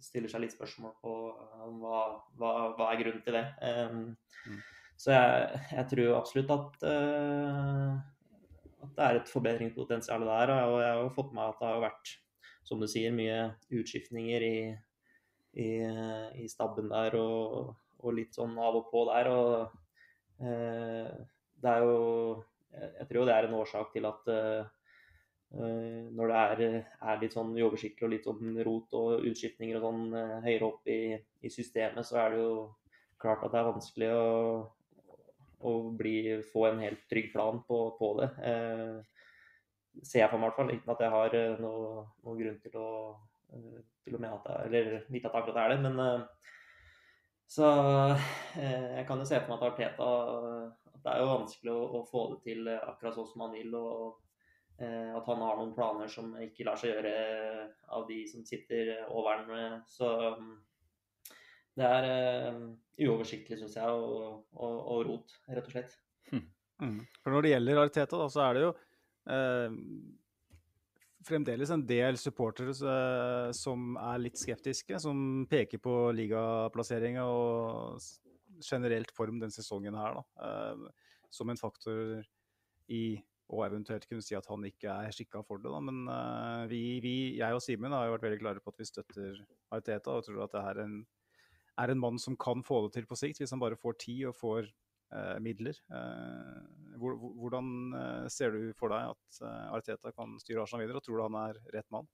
stiller 0.02 0.32
seg 0.32 0.45
litt 0.45 0.56
spørsmål 0.56 0.93
på 1.04 1.16
um, 1.66 1.82
hva, 1.82 2.04
hva, 2.39 2.52
hva, 2.78 2.88
er 2.91 3.02
grunnen 3.02 3.24
til 3.26 3.38
det. 3.38 3.43
Um, 3.62 4.14
mm. 4.47 4.62
Så 5.02 5.14
jeg, 5.16 5.60
jeg, 5.74 5.88
tror 5.91 6.18
absolutt 6.20 6.54
at, 6.56 6.86
uh, 6.86 7.97
at 8.86 8.93
det 8.97 9.08
er 9.08 9.20
et 9.20 9.32
forbedringspotensial 9.32 10.26
der. 10.30 10.54
Og 10.56 10.78
jeg 10.82 10.93
har 10.93 11.04
jo 11.04 11.12
fått 11.18 11.36
med 11.36 11.45
at 11.47 11.60
det 11.62 11.74
har 11.74 11.84
vært, 11.88 12.16
som 12.68 12.82
du 12.82 12.88
sier, 12.89 13.14
mye 13.16 13.52
utskiftninger 13.82 14.47
i, 14.47 14.58
i, 15.60 15.70
i 16.43 16.49
stabben 16.52 16.91
der 16.93 17.18
og, 17.20 17.76
og, 17.99 18.12
litt 18.16 18.38
sånn 18.38 18.56
av 18.62 18.80
og 18.80 18.88
på 18.93 19.06
der. 19.12 19.32
Og 19.34 19.76
uh, 20.45 21.12
det 21.62 21.76
er 21.76 21.86
jo 21.86 21.99
jeg 22.72 23.10
tror 23.10 23.26
det 23.28 23.34
er 23.36 23.45
en 23.49 23.58
årsak 23.58 23.89
til 23.91 24.06
at 24.08 24.30
uh, 24.32 24.70
når 25.52 26.32
det 26.32 26.41
er, 26.41 26.76
er, 27.04 27.18
litt 27.20 27.34
sånn 27.36 27.52
uoversiktlig 27.58 28.06
og 28.08 28.14
litt 28.14 28.28
sånn 28.28 28.60
rot 28.64 28.93
og 28.95 29.26
utskiftninger 29.28 29.80
og 29.80 29.84
sånn 29.88 30.04
uh, 30.16 30.38
høyere 30.45 30.68
opp 30.70 30.88
i, 30.88 31.02
i, 31.43 31.52
systemet, 31.52 32.08
så 32.08 32.22
er 32.22 32.36
det 32.36 32.43
jo 32.43 32.54
klart 33.22 33.43
at 33.43 33.52
det 33.54 33.60
er 33.60 33.68
vanskelig 33.68 34.12
å, 34.16 34.30
å 35.68 35.74
bli, 35.99 36.16
få 36.54 36.70
en 36.70 36.84
helt 36.86 37.04
trygg 37.12 37.32
plan 37.34 37.60
på, 37.68 37.82
på 37.99 38.14
det. 38.22 38.30
Uh, 38.39 39.02
ser 39.99 40.24
jeg 40.24 40.32
for 40.32 40.39
meg 40.39 40.47
i 40.47 40.49
hvert 40.49 40.62
fall, 40.62 40.72
uten 40.72 40.93
at 40.95 41.04
jeg 41.04 41.16
har 41.18 41.39
noen 41.60 42.12
noe 42.24 42.38
grunn 42.39 42.62
til 42.64 42.78
å, 42.80 42.91
til 44.06 44.16
og 44.16 44.24
med 44.24 44.38
at 44.38 44.45
det 44.47 44.54
er, 44.54 44.70
eller 44.70 45.10
vite 45.12 45.34
at 45.36 45.49
det 45.52 45.66
er 45.66 45.74
det. 45.74 45.82
Men 45.84 46.30
så 47.52 47.68
jeg 48.56 49.04
kan 49.10 49.20
jo 49.20 49.28
se 49.28 49.41
for 49.43 49.52
meg 49.52 49.58
at 49.60 49.66
Arteta 49.68 50.12
det 51.02 51.14
er 51.14 51.24
jo 51.24 51.32
vanskelig 51.32 51.74
å, 51.74 51.86
å, 51.97 52.02
få 52.10 52.26
det 52.34 52.41
til 52.45 52.68
eh, 52.70 52.84
akkurat 52.89 53.18
sånn 53.18 53.30
som 53.32 53.45
han 53.45 53.56
vil. 53.56 53.74
og 53.78 53.95
eh, 54.06 54.31
At 54.82 55.28
han 55.30 55.42
har 55.44 55.60
noen 55.60 55.74
planer 55.76 56.10
som 56.10 56.32
ikke 56.42 56.66
lar 56.66 56.80
seg 56.80 56.96
gjøre 56.96 57.12
av 57.94 58.08
de 58.08 58.22
som 58.30 58.46
sitter 58.48 58.96
over 59.14 59.44
ham. 59.44 59.84
Så 59.86 60.08
mm, 60.40 60.54
det 61.80 61.88
er 61.88 62.08
eh, 62.10 62.64
uoversiktlig, 63.08 63.60
syns 63.60 63.78
jeg, 63.80 63.92
og, 63.92 64.42
og, 64.56 64.80
og, 64.80 65.04
rot, 65.08 65.36
rett 65.52 65.68
og 65.68 65.76
slett. 65.76 65.94
Hm. 66.32 66.48
Mm. 66.82 66.98
For 67.22 67.36
Når 67.36 67.46
det 67.46 67.54
gjelder 67.54 67.84
Ariteta, 67.84 68.20
da, 68.20 68.28
så 68.32 68.44
er 68.46 68.58
det 68.58 68.66
jo 68.66 68.72
eh, 69.36 69.78
fremdeles 71.28 71.72
en 71.72 71.86
del 71.88 72.20
supportere 72.20 72.74
eh, 72.74 73.52
som 73.56 73.96
er 74.02 74.26
litt 74.26 74.42
skeptiske, 74.42 75.00
som 75.04 75.46
peker 75.52 75.82
på 75.84 75.96
ligaplasseringa 76.18 77.26
og 77.30 78.02
generelt 78.62 79.14
form 79.16 79.40
den 79.42 79.54
sesongen 79.54 79.98
her, 79.98 80.20
da, 80.20 80.48
eh, 80.48 81.12
som 81.32 81.50
en 81.50 81.60
faktor 81.60 82.20
i 82.92 83.06
og 83.52 83.66
eventuelt 83.66 84.08
kunne 84.10 84.24
si 84.26 84.36
at 84.38 84.47
han 84.49 84.64
ikke 84.68 84.91
er 84.91 85.16
skikka 85.16 85.43
for 85.47 85.62
det. 85.62 85.72
Da. 85.72 85.80
Men 85.84 86.04
uh, 86.08 86.68
vi, 86.72 86.99
vi, 87.04 87.16
jeg 87.39 87.58
og 87.58 87.64
Simen 87.64 87.95
har 87.95 88.08
jo 88.08 88.16
vært 88.16 88.28
veldig 88.30 88.43
klare 88.43 88.64
på 88.64 88.74
at 88.74 88.80
vi 88.80 88.88
støtter 88.88 89.41
Ariteta 89.72 90.16
og 90.16 90.24
tror 90.28 90.45
at 90.45 90.56
det 90.56 90.64
er 90.72 90.84
en, 90.86 90.95
er 91.84 91.93
en 91.93 92.02
mann 92.02 92.22
som 92.22 92.38
kan 92.39 92.64
få 92.66 92.86
det 92.86 92.95
til 92.95 93.10
på 93.10 93.20
sikt, 93.20 93.43
hvis 93.43 93.54
han 93.54 93.62
bare 93.62 93.80
får 93.80 93.99
tid 94.06 94.30
og 94.32 94.38
får 94.39 94.72
uh, 95.14 95.38
midler. 95.43 95.78
Hvor, 97.02 97.16
hvordan 97.18 97.70
ser 98.30 98.56
du 98.56 98.74
for 98.78 98.93
deg 98.93 99.14
at 99.14 99.43
Ariteta 99.72 100.12
kan 100.14 100.36
styre 100.41 100.64
Arsenal 100.64 100.86
videre, 100.86 100.99
og 101.02 101.06
tror 101.08 101.18
du 101.18 101.28
han 101.28 101.39
er 101.47 101.62
rett 101.74 101.88
mann? 101.93 102.10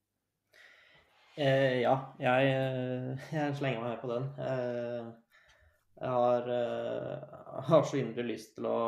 Eh, 1.38 1.80
ja, 1.84 1.94
jeg, 2.18 2.46
jeg, 3.36 3.56
slenger 3.58 3.84
meg 3.84 4.00
på 4.02 4.10
den. 4.10 4.24
Eh, 4.42 5.10
jeg 5.98 6.10
har, 6.14 6.48
uh, 6.48 7.62
har 7.68 7.82
så 7.82 7.98
inderlig 7.98 8.36
lyst 8.36 8.54
til 8.56 8.68
å, 8.70 8.78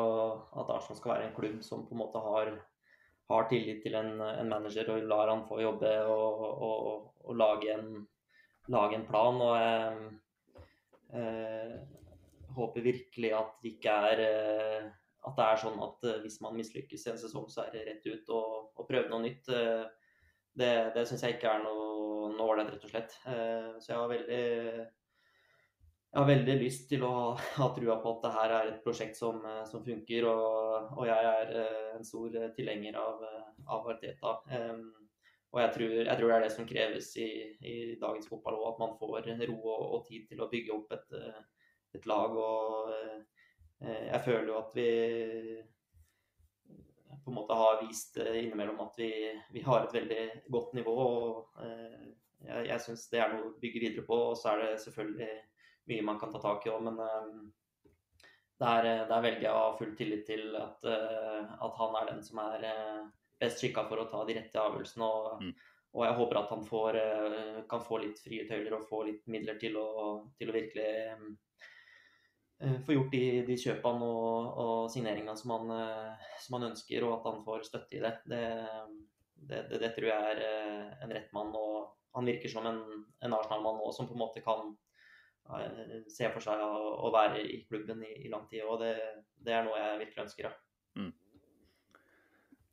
at 0.62 0.68
Arsenal 0.70 0.98
skal 0.98 1.14
være 1.14 1.28
en 1.28 1.34
klubb 1.34 1.62
som 1.66 1.82
på 1.86 1.96
en 1.96 2.02
måte 2.04 2.22
har, 2.22 2.52
har 3.32 3.48
tillit 3.50 3.82
til 3.82 3.96
en, 3.98 4.12
en, 4.22 4.50
manager 4.50 4.92
og 4.94 5.08
lar 5.10 5.32
han 5.32 5.42
få 5.48 5.58
jobbe 5.62 5.90
og, 6.06 6.44
og, 6.68 7.08
og 7.26 7.38
lage, 7.38 7.74
en, 7.74 8.04
lage, 8.70 8.98
en, 8.98 9.06
plan. 9.08 9.42
Og 9.42 9.56
jeg 9.58 9.96
uh, 11.16 11.74
håper 12.54 12.86
virkelig 12.86 13.34
at 13.40 13.58
det 13.64 13.74
ikke 13.74 13.96
er 14.12 14.24
uh, 14.28 14.90
at 15.20 15.34
det 15.36 15.46
er 15.46 15.58
sånn 15.60 15.82
at 15.84 16.06
hvis 16.22 16.38
man 16.40 16.54
mislykkes 16.56 17.02
i 17.04 17.10
en 17.10 17.18
sesong, 17.20 17.50
så 17.52 17.66
er 17.66 17.74
det 17.74 17.82
rett 17.90 18.06
ut 18.08 18.30
og 18.32 18.86
prøve 18.88 19.10
noe 19.10 19.20
nytt. 19.20 19.50
det 20.56 20.70
det 20.94 21.02
syns 21.04 21.26
jeg 21.26 21.34
ikke 21.34 21.50
er 21.52 21.60
noe 21.66 22.30
ålreit, 22.40 22.70
rett 22.72 22.86
og 22.88 22.94
slett. 22.94 23.12
så 23.20 23.90
jeg 23.90 23.98
har 23.98 24.08
veldig 24.08 24.40
jeg 26.10 26.18
har 26.18 26.26
veldig 26.26 26.54
lyst 26.58 26.88
til 26.90 27.04
å 27.06 27.10
ha, 27.14 27.34
ha 27.60 27.66
trua 27.74 27.96
på 28.02 28.12
at 28.16 28.24
det 28.24 28.30
her 28.34 28.52
er 28.56 28.70
et 28.72 28.80
prosjekt 28.82 29.18
som, 29.18 29.36
eh, 29.46 29.62
som 29.70 29.84
funker. 29.86 30.26
Og, 30.26 30.88
og, 30.96 31.04
jeg 31.06 31.28
er 31.32 31.52
uh, 31.54 31.90
en 31.98 32.06
stor 32.06 32.34
tilhenger 32.56 32.96
av, 32.98 33.20
eh, 33.28 33.44
av 33.70 33.86
Arteta. 33.92 34.32
Um, 34.50 34.88
og 35.50 35.60
jeg 35.62 35.70
tror, 35.76 35.92
jeg 36.00 36.16
tror, 36.18 36.26
det 36.26 36.34
er 36.36 36.42
det 36.46 36.52
som 36.54 36.66
kreves 36.66 37.10
i, 37.18 37.28
i 37.62 37.76
dagens 38.00 38.26
fotball 38.30 38.58
òg, 38.58 38.66
at 38.72 38.80
man 38.82 38.96
får 38.98 39.28
ro 39.50 39.58
og, 39.60 39.84
og, 39.84 40.00
tid 40.08 40.26
til 40.30 40.42
å 40.42 40.48
bygge 40.50 40.74
opp 40.74 40.94
et, 40.94 41.14
et 41.98 42.08
lag. 42.10 42.34
Og 42.42 42.90
uh, 42.90 43.20
jeg 43.86 44.22
føler 44.26 44.50
jo 44.50 44.58
at 44.58 44.74
vi 44.74 44.88
på 47.20 47.30
en 47.30 47.36
måte 47.36 47.54
har 47.54 47.84
vist 47.84 48.16
innimellom 48.18 48.80
at 48.82 48.98
vi, 48.98 49.12
vi 49.52 49.62
har 49.62 49.84
et 49.84 49.94
veldig 49.94 50.26
godt 50.50 50.74
nivå. 50.74 50.96
og 51.06 51.62
uh, 51.62 52.02
Jeg, 52.42 52.66
jeg 52.66 52.82
syns 52.88 53.06
det 53.14 53.22
er 53.22 53.30
noe 53.36 53.52
å 53.52 53.54
bygge 53.62 53.84
videre 53.86 54.06
på. 54.10 54.20
Og 54.32 54.36
så 54.42 54.56
er 54.56 54.64
det 54.64 54.82
selvfølgelig 54.88 55.30
mye 55.88 56.02
man 56.02 56.20
kan 56.20 56.32
ta 56.32 56.40
tak 56.42 56.66
i 56.66 56.70
òg, 56.72 56.84
men 56.86 57.00
uh, 57.00 57.88
der, 58.60 58.88
der, 59.08 59.24
velger 59.24 59.46
jeg 59.46 59.56
å 59.56 59.64
ha 59.64 59.74
full 59.78 59.92
tillit 59.98 60.26
til 60.28 60.54
at, 60.58 60.84
uh, 60.84 61.56
at 61.64 61.76
han 61.80 61.98
er 62.00 62.12
den 62.12 62.24
som 62.24 62.42
er 62.44 62.66
best 63.40 63.62
skikka 63.62 63.86
for 63.88 64.02
å 64.02 64.08
ta 64.10 64.24
de 64.28 64.36
rette 64.36 64.60
avgjørelsene. 64.60 65.06
Og, 65.06 65.44
mm. 65.44 65.52
og 65.96 66.02
jeg 66.06 66.16
håper 66.18 66.40
at 66.40 66.50
han 66.52 66.64
får, 66.66 66.98
kan 67.70 67.86
få 67.86 68.02
litt 68.02 68.20
frie 68.20 68.44
tøyler 68.48 68.76
og 68.76 68.88
få 68.88 69.04
litt 69.08 69.30
midler 69.32 69.56
til 69.62 69.78
å, 69.80 69.86
til 70.36 70.52
å 70.52 70.56
virkelig 70.58 70.90
få 72.84 72.92
gjort 72.92 73.14
de, 73.14 73.22
de 73.48 73.56
kjøpene 73.56 74.04
og, 74.04 74.50
og 74.60 74.82
signeringene 74.92 75.32
som 75.40 75.54
han, 75.54 75.72
som 76.44 76.58
han, 76.58 76.68
ønsker, 76.68 77.06
og 77.06 77.14
at 77.14 77.30
han 77.30 77.40
får 77.46 77.64
støtte 77.70 77.96
i 77.96 78.02
det. 78.04 78.12
Det, 78.28 78.42
det, 79.40 79.62
det, 79.70 79.80
det 79.80 79.90
tror 79.96 80.10
jeg 80.10 80.34
er 80.34 80.44
en 81.00 81.16
rett 81.16 81.32
mann. 81.32 81.56
og 81.56 81.96
Han 82.18 82.28
virker 82.28 82.52
som 82.52 82.68
en, 82.68 82.84
en 83.24 83.38
Arsenal-mann 83.40 83.80
som 83.96 84.10
på 84.10 84.18
en 84.18 84.24
måte 84.26 84.44
kan 84.44 84.74
Eh, 84.74 84.89
ser 86.10 86.32
for 86.34 86.44
seg 86.44 86.62
å, 86.62 86.70
å 87.06 87.10
være 87.14 87.42
i 87.42 87.60
klubben 87.68 88.04
i, 88.06 88.12
i 88.26 88.30
lang 88.32 88.46
tid. 88.50 88.64
Og 88.66 88.80
det, 88.82 88.94
det, 89.38 89.54
er 89.54 89.66
noe 89.66 89.78
jeg 89.78 90.00
virkelig 90.04 90.24
ønsker. 90.26 90.48
Ja. 90.48 91.00
Mm. 91.00 91.12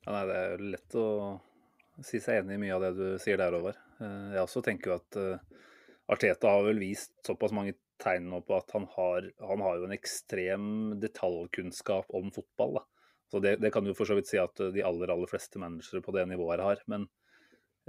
Ja, 0.06 0.14
nei, 0.14 0.24
det 0.30 0.38
er 0.40 0.66
lett 0.76 0.98
å 1.00 1.08
si 2.06 2.22
seg 2.24 2.42
enig 2.42 2.58
i 2.58 2.62
mye 2.62 2.76
av 2.76 2.86
det 2.86 2.94
du 2.98 3.06
sier 3.22 3.40
der, 3.42 3.58
over. 3.58 3.78
Eh, 4.00 4.36
jeg 4.36 4.44
også 4.44 4.64
tenker 4.66 4.92
jo 4.92 4.98
at 5.00 5.20
uh, 5.20 5.64
Arteta 6.14 6.54
har 6.54 6.68
vel 6.68 6.82
vist 6.82 7.16
såpass 7.26 7.56
mange 7.56 7.76
tegn 8.02 8.30
nå 8.30 8.44
på 8.46 8.56
at 8.56 8.70
han 8.76 8.86
har, 8.94 9.26
han 9.42 9.64
har 9.66 9.80
jo 9.80 9.88
en 9.88 9.96
ekstrem 9.96 10.68
detaljkunnskap 11.02 12.14
om 12.18 12.30
fotball. 12.36 12.78
Da. 12.78 12.86
Så 13.34 13.42
det, 13.44 13.58
det, 13.64 13.74
kan 13.76 13.88
jo 13.90 13.96
for 13.98 14.08
så 14.08 14.16
vidt 14.16 14.30
si 14.30 14.40
at 14.40 14.62
de 14.74 14.86
aller 14.86 15.12
aller 15.12 15.30
fleste 15.30 15.60
managere 15.60 16.04
på 16.06 16.14
det 16.16 16.28
nivået 16.30 16.64
har. 16.64 16.84
Men 16.92 17.10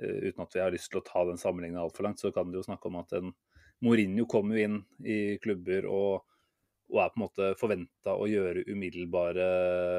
uh, 0.01 0.19
uten 0.25 0.47
at 0.47 0.57
vi 0.57 0.65
har 0.65 0.75
lyst 0.75 0.91
til 0.95 1.03
å 1.03 1.07
ta 1.07 1.27
den 1.29 1.41
sammenligningen 1.41 1.83
altfor 1.83 2.09
langt, 2.09 2.25
så 2.25 2.33
kan 2.35 2.51
det 2.51 2.63
jo 2.63 2.67
snakke 2.67 2.91
om 2.91 2.99
at 3.03 3.15
en 3.21 3.37
Mourinho 3.85 4.27
kom 4.27 4.53
jo 4.53 4.63
inn 4.65 4.79
i 5.07 5.39
klubber 5.43 5.87
og, 5.87 6.25
og 6.91 7.03
er 7.03 7.11
på 7.13 7.21
en 7.21 7.25
måte 7.25 7.51
forventa 7.61 8.15
å 8.19 8.27
gjøre 8.27 8.67
umiddelbare 8.73 9.49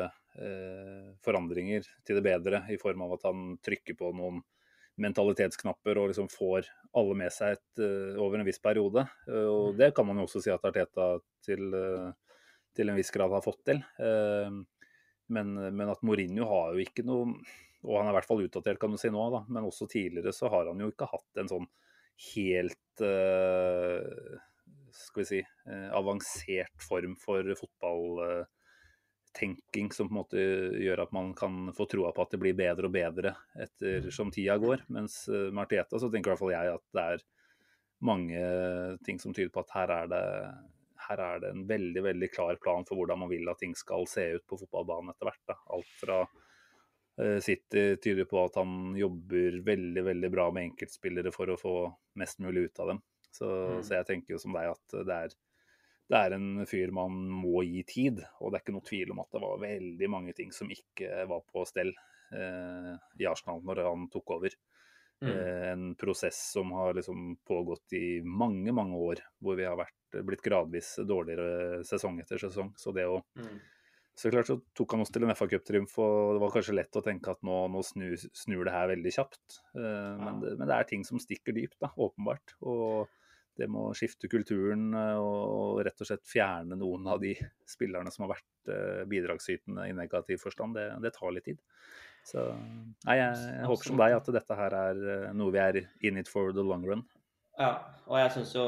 eh, 0.05 1.11
forandringer 1.25 1.87
til 2.07 2.19
det 2.19 2.25
bedre, 2.25 2.63
i 2.73 2.79
form 2.81 3.05
av 3.07 3.17
at 3.17 3.27
han 3.29 3.53
trykker 3.63 3.97
på 3.99 4.11
noen 4.17 4.41
mentalitetsknapper 4.99 5.95
og 5.99 6.09
liksom 6.11 6.27
får 6.31 6.67
alle 6.99 7.15
med 7.15 7.31
seg 7.31 7.55
et, 7.55 7.83
over 8.19 8.39
en 8.39 8.47
viss 8.47 8.59
periode. 8.59 9.05
Og 9.31 9.77
det 9.79 9.93
kan 9.95 10.03
man 10.03 10.19
jo 10.19 10.25
også 10.27 10.41
si 10.43 10.51
at 10.51 10.65
Arteta 10.67 11.13
til, 11.45 11.71
til 12.75 12.91
en 12.91 12.99
viss 12.99 13.13
grad 13.15 13.31
har 13.31 13.45
fått 13.45 13.61
til. 13.69 13.79
Men, 15.29 15.53
men, 15.55 15.85
at 15.87 16.03
Mourinho 16.03 16.49
har 16.49 16.75
jo 16.75 16.83
ikke 16.83 17.05
noe 17.05 17.29
Og 17.85 17.93
han 17.95 18.09
er 18.09 18.11
i 18.11 18.17
hvert 18.17 18.27
fall 18.27 18.43
utdatert, 18.43 18.79
kan 18.81 18.91
du 18.91 18.99
si 18.99 19.11
nå, 19.13 19.21
da, 19.31 19.43
men 19.47 19.67
også 19.69 19.87
tidligere 19.87 20.33
så 20.35 20.49
har 20.51 20.67
han 20.67 20.81
jo 20.83 20.89
ikke 20.91 21.07
hatt 21.07 21.39
en 21.39 21.47
sånn 21.47 21.67
helt 22.33 22.88
uh, 23.01 23.99
Skal 24.95 25.21
vi 25.21 25.25
si 25.27 25.41
uh, 25.41 25.89
avansert 25.97 26.83
form 26.83 27.15
for 27.21 27.43
fotballtenking 27.61 29.91
som 29.95 30.07
på 30.09 30.13
en 30.13 30.21
måte 30.21 30.39
gjør 30.81 30.99
at 31.05 31.11
man 31.15 31.27
kan 31.37 31.53
få 31.77 31.83
troa 31.91 32.11
på 32.15 32.21
at 32.25 32.31
det 32.33 32.41
blir 32.41 32.55
bedre 32.57 32.85
og 32.89 32.95
bedre 32.95 33.31
etter 33.59 34.09
som 34.15 34.27
tida 34.33 34.55
går. 34.61 34.79
Mens 34.95 35.13
uh, 35.31 35.49
med 35.51 35.63
Arteta 35.67 35.95
så 36.01 36.07
tenker 36.09 36.27
i 36.29 36.31
hvert 36.33 36.43
fall 36.43 36.57
jeg 36.57 36.67
at 36.75 36.85
det 36.95 37.03
er 37.13 37.19
mange 37.99 38.39
ting 39.03 39.17
som 39.19 39.33
tyder 39.35 39.51
på 39.51 39.61
at 39.65 39.75
her 39.75 39.89
er 39.91 40.05
det 40.11 40.27
her 41.09 41.21
er 41.23 41.41
det 41.41 41.49
en 41.53 41.65
veldig 41.67 42.03
veldig 42.05 42.29
klar 42.31 42.59
plan 42.61 42.85
for 42.87 42.99
hvordan 42.99 43.23
man 43.23 43.31
vil 43.31 43.49
at 43.49 43.59
ting 43.61 43.73
skal 43.77 44.05
se 44.09 44.25
ut 44.35 44.45
på 44.47 44.59
fotballbanen 44.61 45.13
etter 45.13 45.29
hvert. 45.29 45.43
Da. 45.49 45.57
Alt 45.75 45.93
fra 46.01 46.19
City 47.43 47.97
tyder 47.99 48.27
på 48.29 48.39
at 48.45 48.55
han 48.61 48.93
jobber 48.95 49.59
veldig 49.65 50.03
veldig 50.05 50.29
bra 50.31 50.45
med 50.55 50.69
enkeltspillere 50.69 51.33
for 51.35 51.51
å 51.51 51.57
få 51.59 51.73
mest 52.21 52.39
mulig 52.39 52.69
ut 52.69 52.79
av 52.79 52.93
dem. 52.93 53.01
Så, 53.31 53.49
mm. 53.49 53.83
så 53.83 53.97
jeg 53.99 54.07
tenker 54.07 54.35
jo 54.35 54.41
som 54.41 54.55
deg 54.55 54.71
at 54.71 54.97
det 55.07 55.17
er, 55.25 55.35
det 56.09 56.21
er 56.21 56.35
en 56.37 56.49
fyr 56.69 56.93
man 56.95 57.17
må 57.43 57.63
gi 57.67 57.83
tid. 57.87 58.23
Og 58.39 58.51
det 58.51 58.59
er 58.59 58.65
ikke 58.65 58.77
noe 58.77 58.89
tvil 58.89 59.13
om 59.13 59.21
at 59.23 59.31
det 59.35 59.43
var 59.43 59.63
veldig 59.63 60.11
mange 60.11 60.35
ting 60.37 60.53
som 60.55 60.71
ikke 60.73 61.25
var 61.29 61.45
på 61.47 61.65
stell 61.69 61.93
eh, 62.35 62.93
i 63.19 63.29
Arsenal 63.29 63.63
når 63.65 63.83
han 63.87 64.09
tok 64.13 64.37
over. 64.39 64.57
Mm. 65.19 65.33
Uh, 65.35 65.63
en 65.73 65.95
prosess 65.99 66.37
som 66.53 66.71
har 66.71 66.93
liksom 66.95 67.33
pågått 67.43 67.93
i 67.93 68.21
mange, 68.23 68.71
mange 68.71 68.95
år, 68.95 69.19
hvor 69.43 69.57
vi 69.59 69.65
har 69.67 69.75
vært 69.75 70.21
blitt 70.23 70.45
gradvis 70.45 70.93
dårligere 71.03 71.81
sesong 71.83 72.21
etter 72.23 72.39
sesong. 72.39 72.71
Så 72.79 72.93
det 72.95 73.03
å 73.09 73.19
mm. 73.35 73.57
Så 74.19 74.27
klart 74.33 74.49
så 74.49 74.57
tok 74.75 74.91
han 74.91 75.03
oss 75.05 75.13
til 75.15 75.23
en 75.23 75.31
FA 75.31 75.45
Cup-triumf, 75.47 75.93
og 76.03 76.33
det 76.35 76.41
var 76.41 76.51
kanskje 76.51 76.75
lett 76.75 76.97
å 76.99 77.03
tenke 77.05 77.31
at 77.31 77.39
nå, 77.47 77.55
nå 77.71 77.83
snur, 77.87 78.17
snur, 78.35 78.65
det 78.67 78.73
her 78.73 78.89
veldig 78.91 79.13
kjapt. 79.15 79.61
Uh, 79.71 80.17
men, 80.19 80.41
det, 80.41 80.51
men, 80.59 80.65
det, 80.65 80.75
er 80.75 80.89
ting 80.89 81.05
som 81.07 81.21
stikker 81.23 81.55
dypt, 81.55 81.77
da, 81.79 81.93
åpenbart. 81.95 82.57
Og 82.67 83.07
det 83.59 83.69
må 83.71 83.85
skifte 83.95 84.27
kulturen 84.31 84.89
uh, 84.91 85.21
og 85.23 85.79
rett 85.87 86.03
og 86.03 86.09
slett 86.09 86.27
fjerne 86.27 86.75
noen 86.81 87.07
av 87.15 87.23
de 87.23 87.31
spillerne 87.69 88.11
som 88.11 88.25
har 88.25 88.33
vært 88.33 88.73
uh, 88.73 89.05
bidragsytende 89.07 89.87
i 89.87 89.95
negativ 89.95 90.43
forstand. 90.43 90.75
Det, 90.75 90.89
det, 91.05 91.13
tar 91.15 91.31
litt 91.37 91.47
tid. 91.47 91.63
Så 92.27 92.43
nei, 93.07 93.21
jeg, 93.21 93.39
jeg 93.55 93.71
håper 93.71 93.93
som 93.93 94.03
deg 94.03 94.17
at 94.17 94.33
dette 94.35 94.59
her 94.59 94.79
er 94.81 95.03
noe 95.31 95.55
vi 95.55 95.63
er 95.63 95.83
in 96.03 96.19
it 96.19 96.27
for 96.27 96.51
the 96.51 96.65
long 96.65 96.83
run. 96.83 97.07
Ja, 97.55 97.71
og 98.03 98.19
jeg 98.19 98.35
syns 98.35 98.51
jo 98.55 98.67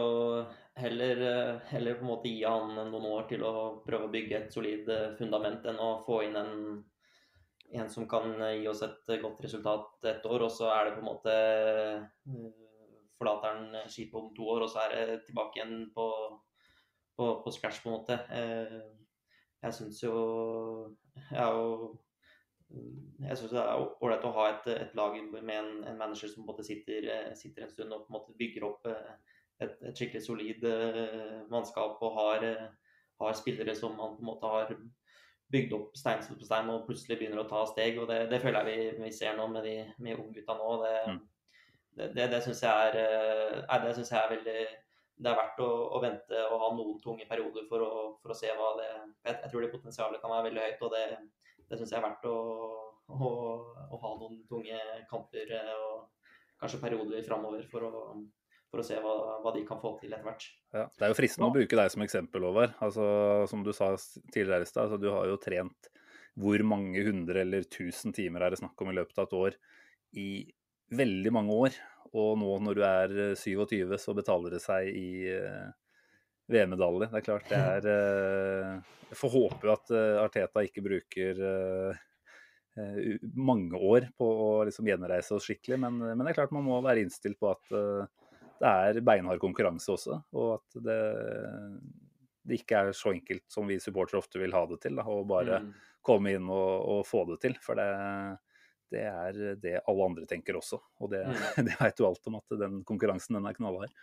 heller, 0.76 1.22
eh, 1.22 1.58
heller, 1.58 1.94
på 1.94 2.00
en 2.00 2.12
måte 2.12 2.30
gi 2.30 2.44
han 2.44 2.74
noen 2.76 3.08
år 3.12 3.28
til 3.30 3.44
å 3.46 3.54
prøve 3.86 4.08
å 4.08 4.14
bygge 4.14 4.38
et 4.38 4.54
solid 4.54 4.90
eh, 4.90 5.12
fundament, 5.20 5.66
enn 5.68 5.80
å 5.82 5.92
få 6.06 6.22
inn 6.28 6.38
en, 6.40 6.54
en 7.82 7.92
som 7.92 8.08
kan 8.10 8.34
eh, 8.40 8.62
gi 8.62 8.70
oss 8.72 8.84
et 8.88 9.12
godt 9.22 9.44
resultat 9.46 10.08
et 10.14 10.28
år, 10.30 10.48
og 10.48 10.54
så 10.54 10.72
er 10.74 10.88
det 10.88 10.96
på 10.98 11.04
en 11.04 11.12
måte 11.12 11.38
Forlater 13.22 13.52
han 13.54 13.90
skipet 13.92 14.18
om 14.18 14.32
to 14.34 14.48
år, 14.50 14.64
og 14.66 14.72
så 14.72 14.80
er 14.82 14.94
det 14.96 15.18
tilbake 15.28 15.60
igjen 15.60 15.92
på, 15.94 16.06
på, 17.14 17.26
på 17.44 17.52
scratch, 17.54 17.84
på 17.84 17.92
en 17.92 18.00
måte. 18.00 18.16
Jeg 19.62 19.76
syns 19.78 20.00
jo 20.02 20.16
Jeg 21.28 21.38
er 21.44 21.54
jo 21.54 21.92
jeg 22.72 23.38
syns 23.38 23.52
det 23.52 23.60
er 23.62 23.84
ålreit 24.02 24.26
å 24.26 24.32
ha 24.40 24.48
et, 24.48 24.72
et, 24.74 24.96
lag 24.98 25.20
med 25.20 25.54
en, 25.54 25.70
en 25.92 26.00
manager 26.00 26.32
som 26.32 26.48
måte 26.48 26.64
sitter, 26.66 27.12
sitter, 27.38 27.68
en 27.68 27.74
stund 27.76 27.94
og 27.94 28.08
på 28.08 28.10
en 28.10 28.16
måte 28.16 28.38
bygger 28.40 28.66
opp 28.72 28.90
et, 29.62 29.78
et 29.88 29.98
skikkelig 29.98 30.24
solid 30.26 30.66
uh, 30.66 31.42
mannskap 31.52 32.02
og 32.02 32.18
har, 32.18 32.46
uh, 32.46 32.98
har, 33.22 33.38
spillere 33.38 33.76
som 33.78 33.96
man 33.98 34.18
på 34.18 34.24
en 34.26 34.32
måte 34.32 34.52
har 34.52 34.74
bygd 35.52 35.76
opp 35.78 35.98
stein 36.00 36.24
på 36.24 36.48
stein 36.48 36.70
og 36.72 36.86
plutselig 36.88 37.20
begynner 37.20 37.44
å 37.44 37.50
ta 37.50 37.66
steg. 37.70 38.00
og 38.00 38.08
Det, 38.10 38.24
det 38.32 38.40
føler 38.44 38.72
jeg 38.72 38.80
vi, 38.98 39.04
vi, 39.04 39.12
ser 39.16 39.36
nå 39.38 39.48
med 39.52 39.68
de 39.68 39.76
med 40.00 40.20
unggutta 40.20 40.56
nå. 40.58 40.70
Det, 40.84 40.94
mm. 41.12 41.20
det, 42.00 42.08
det, 42.16 42.30
det 42.36 42.40
syns 42.46 42.64
jeg, 42.64 43.04
synes 43.98 44.14
jeg 44.14 44.22
er 44.22 44.34
veldig 44.36 44.62
det 45.22 45.30
er 45.30 45.38
verdt 45.38 45.60
å, 45.62 45.70
å, 45.94 46.00
vente 46.02 46.46
og 46.50 46.62
ha 46.64 46.70
noen 46.74 46.96
tunge 47.04 47.28
perioder 47.30 47.68
for 47.70 47.84
å, 47.86 47.92
for 48.24 48.34
å 48.34 48.38
se 48.38 48.50
hva 48.58 48.72
det 48.80 48.88
jeg, 48.90 49.36
jeg, 49.36 49.50
tror 49.52 49.62
det 49.62 49.74
potensialet 49.76 50.24
kan 50.24 50.34
være 50.34 50.48
veldig 50.48 50.64
høyt, 50.66 50.86
og 50.88 50.96
det, 50.96 51.04
det 51.70 51.78
syns 51.78 51.94
jeg 51.94 52.00
er 52.00 52.08
verdt 52.08 52.26
å, 52.32 52.38
å, 53.12 53.30
å, 53.86 54.00
ha 54.02 54.14
noen 54.18 54.40
tunge 54.50 54.80
kamper 55.12 55.54
og 55.76 56.32
kanskje 56.62 56.82
perioder 56.82 57.28
framover 57.28 57.68
for 57.70 57.86
å, 57.86 57.92
for 58.72 58.82
å 58.82 58.86
se 58.88 58.98
hva, 59.04 59.14
hva, 59.44 59.52
de 59.52 59.66
kan 59.68 59.80
få 59.82 59.94
til 60.00 60.14
etter 60.14 60.24
hvert. 60.24 60.46
Ja, 60.72 60.86
det 60.88 61.04
er 61.04 61.12
jo 61.12 61.18
fristende 61.18 61.50
å 61.52 61.56
bruke 61.56 61.78
deg 61.78 61.92
som 61.92 62.06
eksempel, 62.06 62.46
Håvard. 62.48 62.78
Altså, 62.86 63.06
som 63.52 63.66
du 63.66 63.74
sa 63.76 63.92
tidligere 64.32 64.64
i 64.64 64.70
stad, 64.70 64.86
altså, 64.88 65.00
du 65.02 65.10
har 65.12 65.28
jo 65.28 65.40
trent 65.44 65.92
hvor 66.40 66.64
mange 66.64 67.04
hundre 67.04 67.44
eller 67.44 67.68
tusen 67.68 68.16
timer 68.16 68.46
er 68.46 68.54
det 68.54 68.62
snakk 68.62 68.80
om 68.80 68.94
i 68.94 68.96
løpet 68.96 69.20
av 69.20 69.28
et 69.28 69.36
år 69.42 69.58
i 70.22 70.30
veldig 70.96 71.34
mange 71.36 71.58
år. 71.66 71.76
Og 72.16 72.38
nå 72.40 72.54
når 72.64 72.78
du 72.78 72.86
er 72.88 73.18
27, 73.40 73.76
eh, 73.84 74.00
så 74.00 74.16
betaler 74.16 74.56
det 74.56 74.62
seg 74.64 74.88
i 74.88 75.32
uh, 75.32 75.68
VM-medalje. 76.52 77.12
Det 77.12 77.20
er 77.20 77.28
klart 77.28 77.52
det 77.52 77.60
er 77.60 77.88
uh, 77.88 78.96
Jeg 79.12 79.20
får 79.20 79.36
håpe 79.36 79.76
at 79.76 79.94
uh, 79.96 80.24
Arteta 80.24 80.64
ikke 80.68 80.86
bruker 80.88 81.44
mange 83.36 83.76
år 83.76 84.06
på 84.16 84.24
å 84.24 84.46
liksom 84.64 84.88
gjenreise 84.88 85.34
oss 85.36 85.44
skikkelig, 85.44 85.76
men, 85.84 85.98
men, 86.00 86.22
det 86.24 86.32
er 86.32 86.38
klart 86.38 86.54
man 86.56 86.64
må 86.64 86.78
være 86.80 87.02
innstilt 87.04 87.36
på 87.36 87.50
at 87.52 87.74
det 88.62 88.70
er 88.70 89.02
beinhard 89.06 89.42
konkurranse 89.42 89.96
også. 89.96 90.20
Og 90.38 90.54
at 90.60 90.78
det, 90.86 91.00
det, 92.44 92.60
ikke 92.60 92.84
er 92.84 92.94
så 92.98 93.16
enkelt 93.16 93.48
som 93.50 93.70
vi 93.70 93.80
supportere 93.82 94.22
ofte 94.22 94.42
vil 94.42 94.54
ha 94.56 94.64
det 94.70 94.82
til. 94.84 95.02
Å 95.02 95.18
bare 95.28 95.62
mm. 95.66 95.74
komme 96.06 96.36
inn 96.38 96.48
og, 96.50 96.72
og, 96.94 97.04
få 97.10 97.26
det 97.32 97.40
til. 97.48 97.58
For 97.64 97.80
det, 97.80 97.90
det, 98.94 99.06
er 99.10 99.60
det 99.62 99.76
alle 99.82 100.10
andre 100.12 100.30
tenker 100.30 100.60
også. 100.62 100.82
Og 101.02 101.14
det, 101.14 101.24
mm. 101.26 101.44
det 101.68 101.78
vet 101.80 101.98
du 101.98 102.08
alt 102.08 102.32
om, 102.32 102.38
at 102.42 102.58
den 102.62 102.82
konkurransen 102.88 103.40
den 103.40 103.50
er 103.50 103.58
knallhard. 103.58 103.94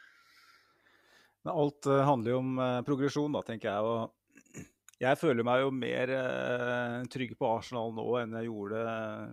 Men 1.47 1.55
alt 1.55 1.87
uh, 1.87 2.03
handler 2.03 2.35
jo 2.35 2.43
om 2.43 2.57
uh, 2.59 2.81
progresjon, 2.87 3.35
da, 3.35 3.45
tenker 3.47 3.71
jeg. 3.71 3.87
og 3.87 4.67
jeg 4.99 5.15
føler 5.21 5.47
meg 5.47 5.61
jo 5.63 5.69
mer 5.71 6.11
eh, 6.11 6.95
trygg 7.07 7.37
på 7.39 7.47
Arsenal 7.47 7.93
nå 7.95 8.07
enn 8.19 8.33
jeg 8.35 8.49
gjorde 8.49 8.81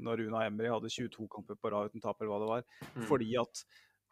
når 0.05 0.21
Una 0.28 0.43
Emry 0.45 0.69
hadde 0.69 0.91
22 0.93 1.26
kamper 1.34 1.57
på 1.57 1.71
rad 1.73 1.89
uten 1.89 2.03
tap, 2.03 2.19
eller 2.19 2.30
hva 2.30 2.38
det 2.43 2.49
var. 2.51 2.67
Mm. 2.93 3.07
Fordi 3.09 3.30
at 3.41 3.63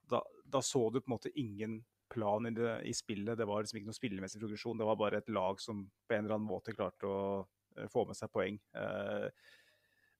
da, 0.09 0.23
da, 0.53 0.61
så 0.63 0.87
du 0.89 1.01
på 1.01 1.09
en 1.09 1.15
måte 1.15 1.33
ingen 1.39 1.81
plan 2.13 2.45
i, 2.45 2.51
det, 2.51 2.75
i, 2.83 2.93
spillet. 2.93 3.37
Det 3.37 3.47
var 3.49 3.63
liksom 3.63 3.79
ikke 3.79 3.89
noe 3.89 3.97
spillemessig 3.97 4.41
progresjon. 4.41 4.77
Det 4.79 4.87
var 4.87 4.99
bare 4.99 5.19
et 5.21 5.33
lag 5.33 5.59
som 5.61 5.83
på 5.83 6.15
en 6.15 6.25
eller 6.25 6.37
annen 6.37 6.49
måte 6.49 6.75
klarte 6.75 7.09
å 7.09 7.17
uh, 7.41 7.87
få 7.91 8.05
med 8.09 8.17
seg 8.19 8.31
poeng. 8.33 8.59
Uh, 8.77 9.27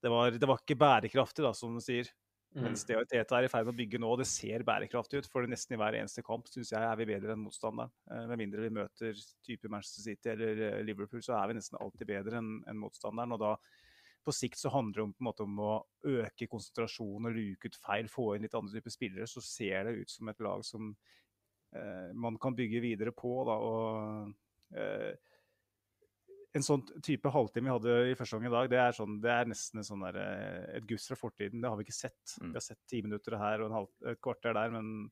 det, 0.02 0.12
var, 0.12 0.34
det, 0.34 0.50
var, 0.50 0.62
ikke 0.64 0.80
bærekraftig, 0.80 1.46
da, 1.46 1.54
som 1.58 1.78
du 1.78 1.84
sier. 1.84 2.10
Mm. 2.54 2.68
Mens 2.68 2.86
det 2.86 3.00
Teta 3.10 3.40
er 3.40 3.48
i 3.48 3.50
ferd 3.50 3.66
med 3.66 3.74
å 3.74 3.80
bygge 3.80 4.02
nå, 4.02 4.12
det 4.20 4.28
ser 4.30 4.66
bærekraftig 4.66 5.24
ut. 5.24 5.30
For 5.30 5.46
nesten 5.50 5.78
i 5.78 5.82
hver 5.82 5.98
eneste 5.98 6.26
kamp 6.26 6.50
synes 6.52 6.74
jeg 6.74 6.86
er 6.86 7.00
vi 7.00 7.10
bedre 7.10 7.36
enn 7.36 7.46
motstanderen. 7.46 7.94
Uh, 8.10 8.26
med 8.32 8.44
mindre 8.46 8.66
vi 8.66 8.74
møter 8.82 9.24
type 9.46 9.72
Manchester 9.72 10.10
City 10.10 10.34
eller 10.34 10.84
Liverpool, 10.86 11.24
så 11.26 11.38
er 11.40 11.52
vi 11.52 11.60
nesten 11.60 11.82
alltid 11.82 12.10
bedre 12.10 12.42
enn 12.42 12.56
en 12.70 12.82
motstanderen. 12.82 13.38
og 13.38 13.44
da 13.46 13.56
på 14.26 14.34
sikt 14.36 14.60
så 14.60 14.72
handler 14.74 15.00
det 15.00 15.04
om, 15.08 15.14
på 15.14 15.24
en 15.24 15.28
måte, 15.30 15.48
om 15.48 15.60
å 15.64 15.74
øke 16.14 16.48
konsentrasjonen 16.52 17.30
og 17.30 17.38
luke 17.38 17.70
ut 17.70 17.80
feil, 17.80 18.10
få 18.12 18.34
inn 18.36 18.46
litt 18.46 18.56
andre 18.58 18.80
typer 18.80 18.94
spillere. 18.94 19.28
Så 19.30 19.44
ser 19.46 19.88
det 19.88 19.98
ut 20.00 20.14
som 20.14 20.32
et 20.32 20.44
lag 20.44 20.64
som 20.68 20.94
eh, 21.76 22.10
man 22.16 22.40
kan 22.42 22.56
bygge 22.58 22.82
videre 22.84 23.14
på. 23.16 23.36
Da, 23.50 23.58
og 23.60 24.80
eh, 24.80 25.12
en 26.54 26.66
sånn 26.66 26.84
type 27.02 27.32
halvtime 27.34 27.68
vi 27.68 27.74
hadde 27.74 27.98
i 28.12 28.16
første 28.18 28.38
gang 28.38 28.48
i 28.50 28.54
dag, 28.54 28.70
det 28.70 28.80
er, 28.80 28.96
sånn, 28.96 29.18
det 29.24 29.32
er 29.34 29.50
nesten 29.50 29.86
sånn 29.86 30.06
der, 30.06 30.20
eh, 30.22 30.78
et 30.78 30.88
guss 30.90 31.08
fra 31.10 31.18
fortiden. 31.18 31.62
Det 31.64 31.72
har 31.72 31.80
vi 31.80 31.88
ikke 31.88 31.98
sett. 31.98 32.38
Mm. 32.40 32.52
Vi 32.52 32.60
har 32.60 32.66
sett 32.68 32.82
ti 32.90 33.02
minutter 33.06 33.38
her 33.42 33.66
og 33.66 33.78
halv, 33.80 33.92
et 34.12 34.22
kvarter 34.24 34.56
der, 34.58 34.74
men 34.74 35.12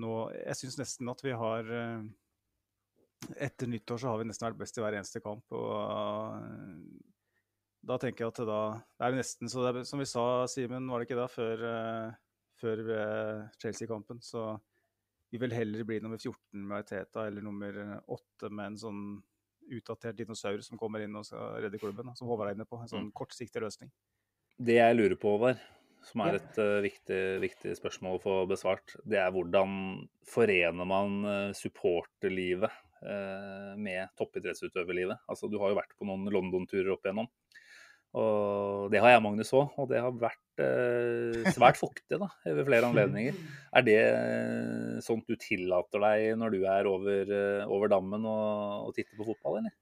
nå 0.00 0.10
Jeg 0.30 0.54
syns 0.54 0.76
nesten 0.78 1.08
at 1.10 1.20
vi 1.26 1.32
har 1.34 1.66
eh, 1.74 2.04
Etter 3.42 3.68
nyttår 3.68 3.98
så 4.00 4.12
har 4.12 4.20
vi 4.20 4.28
nesten 4.28 4.46
vært 4.46 4.60
best 4.62 4.78
i 4.78 4.84
hver 4.84 4.96
eneste 4.96 5.20
kamp. 5.20 5.44
og 5.52 6.38
da 7.80 7.96
tenker 8.00 8.26
jeg 8.26 8.34
at 8.34 8.42
da 8.48 8.60
det 9.00 9.06
er 9.06 9.16
nesten 9.16 9.50
så 9.50 9.64
det 9.64 9.70
er, 9.72 9.88
Som 9.88 10.02
vi 10.02 10.08
sa, 10.08 10.24
Simen, 10.50 10.88
var 10.90 11.00
det 11.00 11.08
ikke 11.08 11.20
da, 11.20 11.28
før, 11.30 11.64
uh, 11.64 12.44
før 12.60 12.84
uh, 12.90 13.48
Chelsea-kampen, 13.62 14.20
så 14.24 14.52
vi 15.30 15.40
vil 15.40 15.54
heller 15.54 15.86
bli 15.86 16.00
nummer 16.02 16.18
14 16.18 16.62
med 16.66 16.86
Teta 16.88 17.28
eller 17.28 17.44
nummer 17.46 17.76
8 18.10 18.48
med 18.50 18.72
en 18.72 18.78
sånn 18.80 19.02
utdatert 19.70 20.16
dinosaur 20.18 20.58
som 20.66 20.80
kommer 20.80 21.04
inn 21.04 21.14
og 21.14 21.22
skal 21.28 21.60
redde 21.62 21.78
klubben, 21.78 22.10
som 22.18 22.26
Håvard 22.26 22.50
er 22.50 22.56
inne 22.56 22.66
på. 22.66 22.80
En 22.82 22.90
sånn 22.90 23.04
mm. 23.06 23.12
kortsiktig 23.14 23.62
løsning. 23.62 23.92
Det 24.58 24.80
jeg 24.80 24.96
lurer 24.96 25.14
på, 25.14 25.36
Håvard, 25.36 25.62
som 26.08 26.24
er 26.26 26.40
et 26.40 26.58
uh, 26.58 26.80
viktig, 26.82 27.20
viktig, 27.46 27.76
spørsmål 27.78 28.18
å 28.18 28.22
få 28.24 28.34
besvart, 28.50 28.96
det 29.06 29.20
er 29.22 29.30
hvordan 29.36 30.02
forener 30.26 30.90
man 30.90 31.22
supporterlivet 31.56 32.86
med 33.80 34.10
toppidrettsutøverlivet? 34.18 35.22
Altså, 35.30 35.48
du 35.48 35.54
har 35.62 35.70
jo 35.70 35.78
vært 35.78 35.94
på 35.96 36.04
noen 36.04 36.26
London-turer 36.34 36.90
opp 36.92 37.06
igjennom. 37.06 37.30
Og 38.18 38.88
det 38.90 38.98
har 39.02 39.12
jeg, 39.12 39.22
Magnus 39.22 39.52
òg, 39.54 39.76
og 39.78 39.86
det 39.90 40.00
har 40.02 40.14
vært 40.18 40.62
eh, 40.64 41.50
svært 41.54 41.78
fuktig 41.82 42.18
da, 42.18 42.26
ved 42.46 42.64
flere 42.66 42.88
anledninger. 42.90 43.36
Er 43.78 43.86
det 43.86 43.98
eh, 44.00 44.96
sånt 45.04 45.30
du 45.30 45.38
tillater 45.38 46.02
deg 46.02 46.32
når 46.40 46.56
du 46.56 46.64
er 46.64 46.90
over, 46.90 47.34
eh, 47.36 47.68
over 47.70 47.92
dammen 47.92 48.26
og, 48.26 48.88
og 48.88 48.96
titter 48.96 49.14
på 49.20 49.28
fotball, 49.30 49.60
eller? 49.60 49.76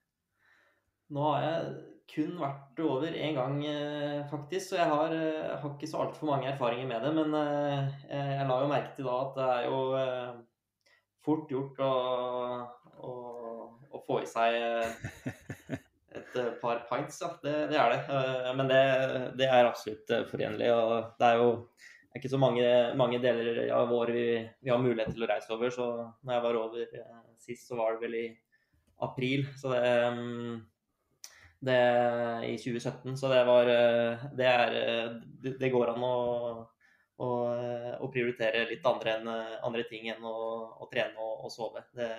Nå 1.09 1.25
har 1.25 1.47
jeg 1.47 1.71
kun 2.09 2.37
vært 2.41 2.81
over 2.85 3.13
én 3.17 3.37
gang, 3.37 3.59
eh, 3.65 4.21
faktisk, 4.29 4.71
så 4.71 4.77
jeg 4.77 4.89
har, 4.93 5.13
eh, 5.13 5.57
har 5.61 5.71
ikke 5.71 5.89
så 5.89 6.05
altfor 6.05 6.27
mange 6.27 6.49
erfaringer 6.53 6.87
med 6.87 7.01
det. 7.05 7.15
Men 7.15 7.35
eh, 7.35 7.89
jeg 8.11 8.49
la 8.49 8.61
jo 8.61 8.69
merke 8.69 8.95
til 8.97 9.09
da 9.09 9.17
at 9.25 9.35
det 9.37 9.49
er 9.57 9.65
jo 9.69 9.81
fort 11.25 11.51
gjort 11.53 11.81
å, 11.85 11.93
å, 13.05 13.13
å 13.93 14.03
få 14.07 14.23
i 14.23 14.29
seg 14.29 14.57
et 16.37 16.59
par 16.61 16.83
pints, 16.91 17.21
ja. 17.23 17.31
Det, 17.43 17.55
det 17.73 17.79
er 17.81 17.95
det. 17.95 18.19
Men 18.59 18.71
det, 18.71 18.83
det, 19.39 19.49
er 19.49 19.69
absolutt 19.69 20.13
forenlig. 20.31 20.73
Og 20.75 21.15
det 21.21 21.29
er 21.29 21.43
jo 21.43 21.53
ikke 22.19 22.33
så 22.33 22.41
mange, 22.41 22.67
mange 22.99 23.21
deler 23.23 23.63
av 23.75 23.93
året 23.95 24.17
vi, 24.17 24.27
vi, 24.61 24.73
har 24.73 24.83
mulighet 24.83 25.15
til 25.15 25.25
å 25.25 25.31
reise 25.31 25.55
over. 25.55 25.73
Så 25.75 25.89
når 26.23 26.35
jeg 26.35 26.47
var 26.49 26.61
over 26.63 26.99
sist, 27.39 27.69
så 27.69 27.79
var 27.79 27.97
det 27.97 28.07
vel 28.07 28.19
i 28.19 28.27
april. 29.07 29.47
Så 29.57 29.73
det 29.73 29.85
mm, 30.19 30.59
det, 31.61 31.79
i 32.47 32.57
2017. 32.59 33.17
Så 33.17 33.29
det 33.29 33.45
var 33.45 33.67
eh, 33.67 34.27
Det, 34.33 34.47
er, 34.47 35.21
det, 35.43 35.57
det 35.59 35.71
går 35.71 35.93
an 35.95 36.05
å, 36.07 36.17
å, 37.25 38.11
prioritere 38.13 38.67
litt 38.71 38.87
andre, 38.87 39.19
enn, 39.19 39.31
andre 39.67 39.87
ting 39.91 40.09
enn 40.13 40.25
å, 40.25 40.39
å 40.79 40.91
trene 40.93 41.19
og, 41.19 41.47
og 41.47 41.55
sove. 41.55 41.85
Det, 41.95 42.11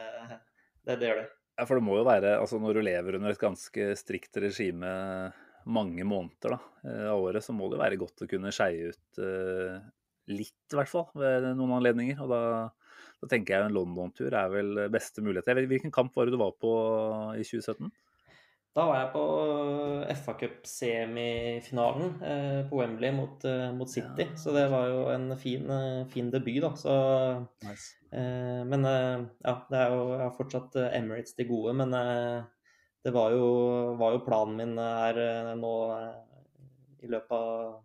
det, 0.90 0.99
gjør 1.06 1.23
det. 1.23 1.30
For 1.68 1.80
det 1.80 1.86
må 1.86 1.98
jo 1.99 2.07
være 2.07 2.38
altså 2.40 2.60
Når 2.61 2.77
du 2.77 2.81
lever 2.86 3.18
under 3.18 3.34
et 3.34 3.41
ganske 3.41 3.91
strikt 3.99 4.38
regime 4.41 4.90
mange 5.69 6.06
måneder 6.07 6.56
da, 6.56 6.60
eh, 6.88 7.07
av 7.11 7.22
året, 7.22 7.44
så 7.45 7.53
må 7.53 7.68
det 7.69 7.81
være 7.81 7.99
godt 7.99 8.23
å 8.23 8.27
kunne 8.31 8.52
skeie 8.56 8.90
ut 8.90 9.19
uh, 9.22 9.76
litt, 10.31 10.56
i 10.72 10.77
hvert 10.80 10.90
fall, 10.90 11.06
ved 11.19 11.45
noen 11.60 11.76
anledninger. 11.76 12.22
Og 12.23 12.31
da, 12.31 12.40
da 13.22 13.30
tenker 13.30 13.53
jeg 13.53 13.68
en 13.68 13.76
London-tur 13.76 14.34
er 14.34 14.49
vel 14.53 14.80
beste 14.90 15.22
mulighet. 15.22 15.52
Hvilken 15.69 15.94
kamp 15.94 16.15
var 16.15 16.26
det 16.26 16.34
du 16.34 16.40
var 16.41 16.56
på 16.57 16.72
i 17.36 17.45
2017? 17.45 17.91
Da 18.78 18.86
var 18.86 19.00
jeg 19.00 19.10
på 19.16 19.22
FA 20.22 20.34
Cup-semifinalen 20.38 22.12
eh, 22.22 22.60
på 22.70 22.78
Wembley 22.78 23.10
mot, 23.18 23.41
eh, 23.46 23.72
mot 23.74 23.90
City. 23.90 24.28
Ja. 24.28 24.36
Så 24.38 24.54
det 24.54 24.68
var 24.70 24.86
jo 24.91 25.00
en 25.10 25.32
fin, 25.41 25.66
eh, 25.74 26.04
fin 26.12 26.30
debut, 26.30 26.62
da. 26.62 26.70
Så, 26.78 26.94
nice. 27.66 27.96
Eh, 28.14 28.62
men 28.70 28.86
eh, 28.86 29.26
ja, 29.46 29.56
det 29.70 29.80
er 29.80 29.94
jo, 29.94 30.04
jeg 30.14 30.22
har 30.22 30.38
fortsatt 30.38 30.78
eh, 30.82 30.96
Emirates 31.00 31.34
til 31.38 31.50
gode. 31.50 31.74
Men 31.82 31.94
det 33.04 33.14
var 33.16 33.34
jo, 33.34 33.48
var 33.98 34.16
jo, 34.16 34.24
planen 34.28 34.58
min 34.60 34.78
her 34.78 35.20
nå 35.58 35.74
i 37.00 37.10
løpet 37.10 37.32
av 37.34 37.80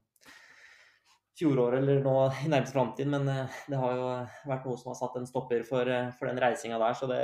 fjoråret 1.38 1.80
eller 1.80 2.02
nå 2.04 2.18
i 2.44 2.50
nærmeste 2.50 2.76
framtid. 2.76 3.08
Men 3.08 3.24
det 3.24 3.80
har 3.80 3.96
jo 3.96 4.10
vært 4.52 4.68
noe 4.68 4.82
som 4.82 4.92
har 4.92 5.00
satt 5.00 5.16
en 5.16 5.30
stopper 5.30 5.64
for, 5.64 5.88
for 6.18 6.28
den 6.28 6.44
reisinga 6.44 6.76
der, 6.82 6.98
så 6.98 7.08
det, 7.08 7.22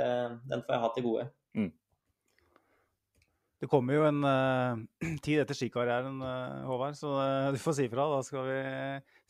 den 0.49 0.65
får 0.65 0.75
jeg 0.77 0.85
ha 0.87 0.91
til 0.97 1.07
gode. 1.11 1.27
Mm. 1.57 1.71
Det 3.61 3.67
kommer 3.69 3.93
jo 3.93 4.05
en 4.07 4.23
uh, 4.25 4.79
tid 5.25 5.43
etter 5.43 5.57
skikarrieren, 5.57 6.17
uh, 6.25 6.63
Håvard, 6.65 6.95
så 6.97 7.11
uh, 7.13 7.49
du 7.53 7.59
får 7.61 7.75
si 7.77 7.85
ifra. 7.85 8.07
Da 8.09 8.21
skal 8.25 8.47
vi 8.47 8.61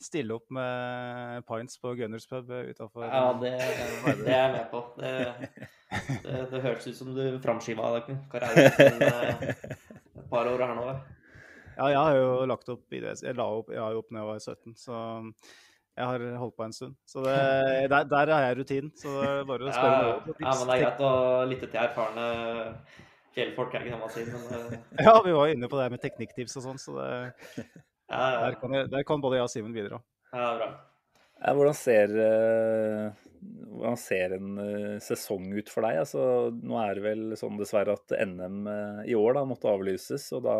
stille 0.00 0.38
opp 0.38 0.46
med 0.56 1.44
pints 1.48 1.76
på 1.82 1.92
Gunners 1.98 2.24
pub 2.30 2.48
utafor 2.48 3.04
Ja, 3.04 3.26
det, 3.42 3.52
det, 3.60 4.32
er 4.32 4.38
jeg 4.38 4.54
med 4.54 4.70
på. 4.72 4.80
Det, 4.96 5.12
det, 6.24 6.38
det 6.54 6.62
høres 6.64 6.88
ut 6.88 6.96
som 6.96 7.12
du 7.12 7.26
framskiva 7.44 7.92
karrieren 8.32 9.04
et 9.52 10.30
par 10.32 10.48
år 10.48 10.64
her 10.64 10.74
nå. 10.80 10.88
Ja, 11.76 11.92
jeg 11.92 12.00
har 12.00 12.16
jo 12.16 12.32
lagt 12.48 12.72
opp 12.72 12.96
i 12.96 13.04
det. 13.04 13.14
Jeg 13.20 13.36
la 13.36 13.50
opp, 13.52 13.68
jeg 13.72 14.00
opp 14.00 14.10
når 14.12 14.22
jeg 14.22 14.30
var 14.32 14.42
17, 14.48 14.80
så 14.80 14.96
jeg 15.92 16.08
har 16.08 16.26
holdt 16.40 16.56
på 16.56 16.64
en 16.64 16.76
stund. 16.80 16.98
Så 17.04 17.28
det, 17.28 17.38
der, 17.92 18.08
der 18.08 18.32
har 18.32 18.48
jeg 18.48 18.60
rutinen. 18.62 18.92
Så 18.96 19.12
det 19.12 19.30
er 19.30 19.48
bare 19.52 19.68
å 19.68 19.72
spørre 19.76 20.02
ja, 20.02 20.12
ja, 20.40 20.52
men 20.56 20.68
det 20.68 20.74
er 20.74 20.84
greit 20.86 21.08
å 21.12 21.16
lytte 21.52 21.68
til 21.68 21.84
erfarne 21.84 22.28
fjellfolk, 23.36 23.74
er 23.74 23.84
ikke 23.86 23.94
det 23.94 24.00
man 24.02 24.12
sier. 24.12 24.30
Men, 24.32 24.46
uh... 24.52 24.78
Ja, 25.06 25.16
vi 25.24 25.34
var 25.36 25.52
inne 25.52 25.70
på 25.70 25.80
det 25.80 25.90
med 25.94 26.02
teknikktips 26.02 26.56
og 26.60 26.66
sånn, 26.68 26.80
så 26.80 26.96
det, 26.98 27.10
ja, 28.12 28.22
ja. 28.22 28.40
Der, 28.44 28.56
kan 28.60 28.76
jeg, 28.76 28.88
der, 28.92 29.04
kan 29.08 29.24
både 29.24 29.38
jeg 29.38 29.48
og 29.48 29.52
Simen 29.52 29.76
bidra. 29.76 30.00
Ja, 30.32 30.48
bra. 30.60 30.70
Ja, 31.42 31.52
hvordan, 31.58 31.74
ser, 31.74 32.12
uh, 32.14 33.30
hvordan 33.72 33.98
ser 33.98 34.36
en 34.36 34.50
uh, 34.60 34.96
sesong 35.02 35.48
ut 35.56 35.72
for 35.72 35.88
deg? 35.88 36.02
Altså, 36.04 36.24
nå 36.54 36.78
er 36.84 36.98
det 36.98 37.06
vel 37.08 37.24
sånn 37.40 37.58
dessverre 37.60 37.96
at 37.98 38.14
NM 38.28 38.66
i 39.08 39.16
år 39.18 39.40
da, 39.40 39.46
måtte 39.48 39.72
avlyses. 39.72 40.28
og 40.36 40.44
da, 40.46 40.56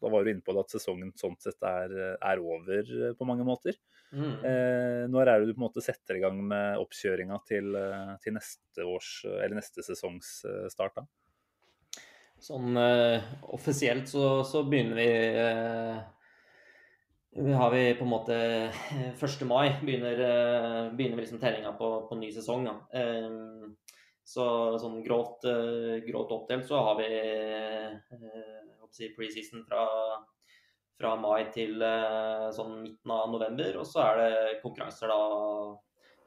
da 0.00 0.10
var 0.10 0.24
du 0.24 0.32
inne 0.32 0.44
på 0.44 0.56
det 0.56 0.64
at 0.64 0.74
sesongen 0.74 1.14
sånn 1.20 1.38
sett 1.42 1.62
er, 1.68 1.94
er 2.16 2.42
over 2.42 3.14
på 3.18 3.28
mange 3.28 3.46
måter. 3.46 3.78
Mm. 4.10 4.32
Eh, 4.42 5.04
når 5.06 5.28
er 5.28 5.38
det 5.38 5.46
du 5.46 5.54
på 5.54 5.60
en 5.60 5.68
måte 5.68 5.84
setter 5.84 6.18
i 6.18 6.22
gang 6.24 6.40
med 6.50 6.80
oppkjøringa 6.82 7.36
til, 7.46 7.76
til 8.24 8.34
neste 8.34 8.86
års, 8.88 9.12
eller 9.28 9.60
neste 9.60 9.84
sesongs 9.86 10.40
start? 10.72 10.96
da? 10.96 11.06
Sånn 12.40 12.72
uh, 12.72 13.20
offisielt 13.52 14.08
så, 14.08 14.40
så, 14.48 14.62
begynner 14.64 14.96
vi 14.96 15.08
uh, 15.36 15.98
har 17.60 17.70
vi 17.74 17.82
på 17.98 18.06
en 18.06 18.10
måte 18.10 18.36
1. 18.40 19.20
Eh, 19.20 19.44
mai 19.48 19.74
begynner, 19.82 20.22
uh, 20.24 20.86
begynner 20.96 21.20
liksom 21.20 21.42
tellinga 21.42 21.74
på, 21.76 21.90
på, 22.08 22.16
ny 22.16 22.30
sesong. 22.32 22.64
Da. 22.64 22.74
Um, 22.96 23.76
så 24.24 24.46
sånn 24.80 25.02
grovt, 25.02 25.42
grovt, 26.06 26.32
oppdelt 26.36 26.66
så 26.68 26.78
har 26.86 27.00
vi 27.00 27.06
si 28.94 29.08
preseason 29.16 29.64
fra, 29.66 29.82
fra, 31.00 31.16
mai 31.18 31.48
til 31.50 31.82
sånn 32.54 32.76
midten 32.84 33.10
av 33.10 33.32
november. 33.32 33.80
Og 33.80 33.88
så 33.90 34.04
er 34.04 34.20
det 34.20 34.60
konkurranser 34.62 35.10
da 35.10 35.18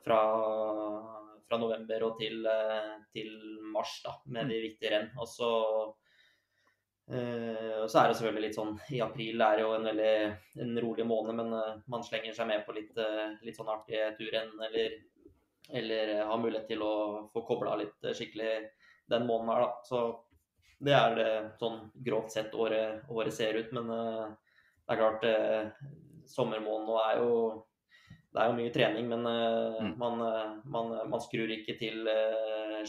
fra, 0.04 0.20
fra 1.48 1.62
november 1.62 2.10
og 2.10 2.20
til, 2.20 2.44
til 3.16 3.32
mars 3.72 3.96
da, 4.04 4.18
med 4.36 4.52
de 4.52 4.60
viktige 4.66 4.92
renn. 4.98 5.10
Og 5.16 5.32
så 5.32 5.54
Uh, 7.04 7.84
og 7.84 7.90
så 7.92 8.00
er 8.00 8.10
det 8.10 8.16
selvfølgelig 8.16 8.44
litt 8.46 8.56
sånn 8.56 8.78
I 8.96 9.02
april 9.04 9.42
er 9.44 9.60
jo 9.60 9.74
en 9.76 9.88
veldig 9.90 10.12
en 10.64 10.78
rolig 10.86 11.04
måned, 11.04 11.36
men 11.36 11.50
uh, 11.52 11.82
man 11.92 12.06
slenger 12.06 12.32
seg 12.36 12.48
med 12.48 12.62
på 12.64 12.76
litt, 12.78 12.94
uh, 12.96 13.34
litt 13.44 13.58
sånn 13.58 13.72
artige 13.74 14.14
turrenn 14.16 14.54
eller, 14.70 14.96
eller 15.82 16.14
har 16.30 16.40
mulighet 16.40 16.70
til 16.72 16.86
å 16.86 16.94
få 17.34 17.44
kobla 17.50 17.76
litt 17.82 18.08
skikkelig 18.16 18.54
den 19.12 19.28
måneden 19.28 19.52
her, 19.52 19.66
da. 19.66 19.84
Så 19.84 20.80
det 20.84 20.96
er 20.96 21.18
det 21.18 21.34
sånn 21.60 21.82
grovt 22.08 22.32
sett 22.32 22.56
året, 22.56 23.04
året 23.12 23.36
ser 23.36 23.60
ut. 23.60 23.70
Men 23.76 23.92
det 23.92 24.96
er 24.96 25.00
klart, 25.00 25.26
sommermåneden 26.28 26.98
er 27.04 27.20
jo 27.22 27.36
det 28.34 28.42
er 28.42 28.50
jo 28.50 28.58
mye 28.58 28.74
trening, 28.76 29.08
men 29.12 29.28
mm. 29.28 29.92
man, 30.02 30.24
man, 30.66 30.92
man, 31.12 31.22
skrur 31.24 31.52
ikke 31.54 31.76
til 31.80 32.08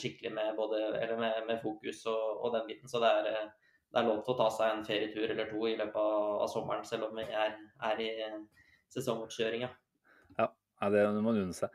skikkelig 0.01 0.33
med, 0.35 0.55
både, 0.59 0.81
med, 1.19 1.43
med 1.51 1.61
fokus 1.63 2.03
og, 2.11 2.25
og, 2.41 2.49
den 2.57 2.67
biten. 2.71 2.91
Så 2.91 3.03
det 3.03 3.11
er 3.11 3.51
det 3.95 4.01
er 4.03 4.09
lov 4.09 4.25
til 4.27 4.35
å 4.35 4.39
ta 4.41 4.49
seg 4.51 4.73
en 4.73 4.87
ferietur 4.87 5.31
eller 5.31 5.47
to 5.47 5.67
i 5.71 5.77
løpet 5.79 5.99
av, 6.01 6.47
sommeren, 6.51 6.87
selv 6.87 7.07
om 7.09 7.19
vi 7.19 7.27
er, 7.31 7.53
er 7.87 8.01
i 8.03 8.09
sesongoppkjøringa. 8.91 9.69
Ja, 10.41 10.49
det 10.91 11.05
må 11.15 11.23
man 11.29 11.39
unne 11.45 11.55
seg. 11.55 11.71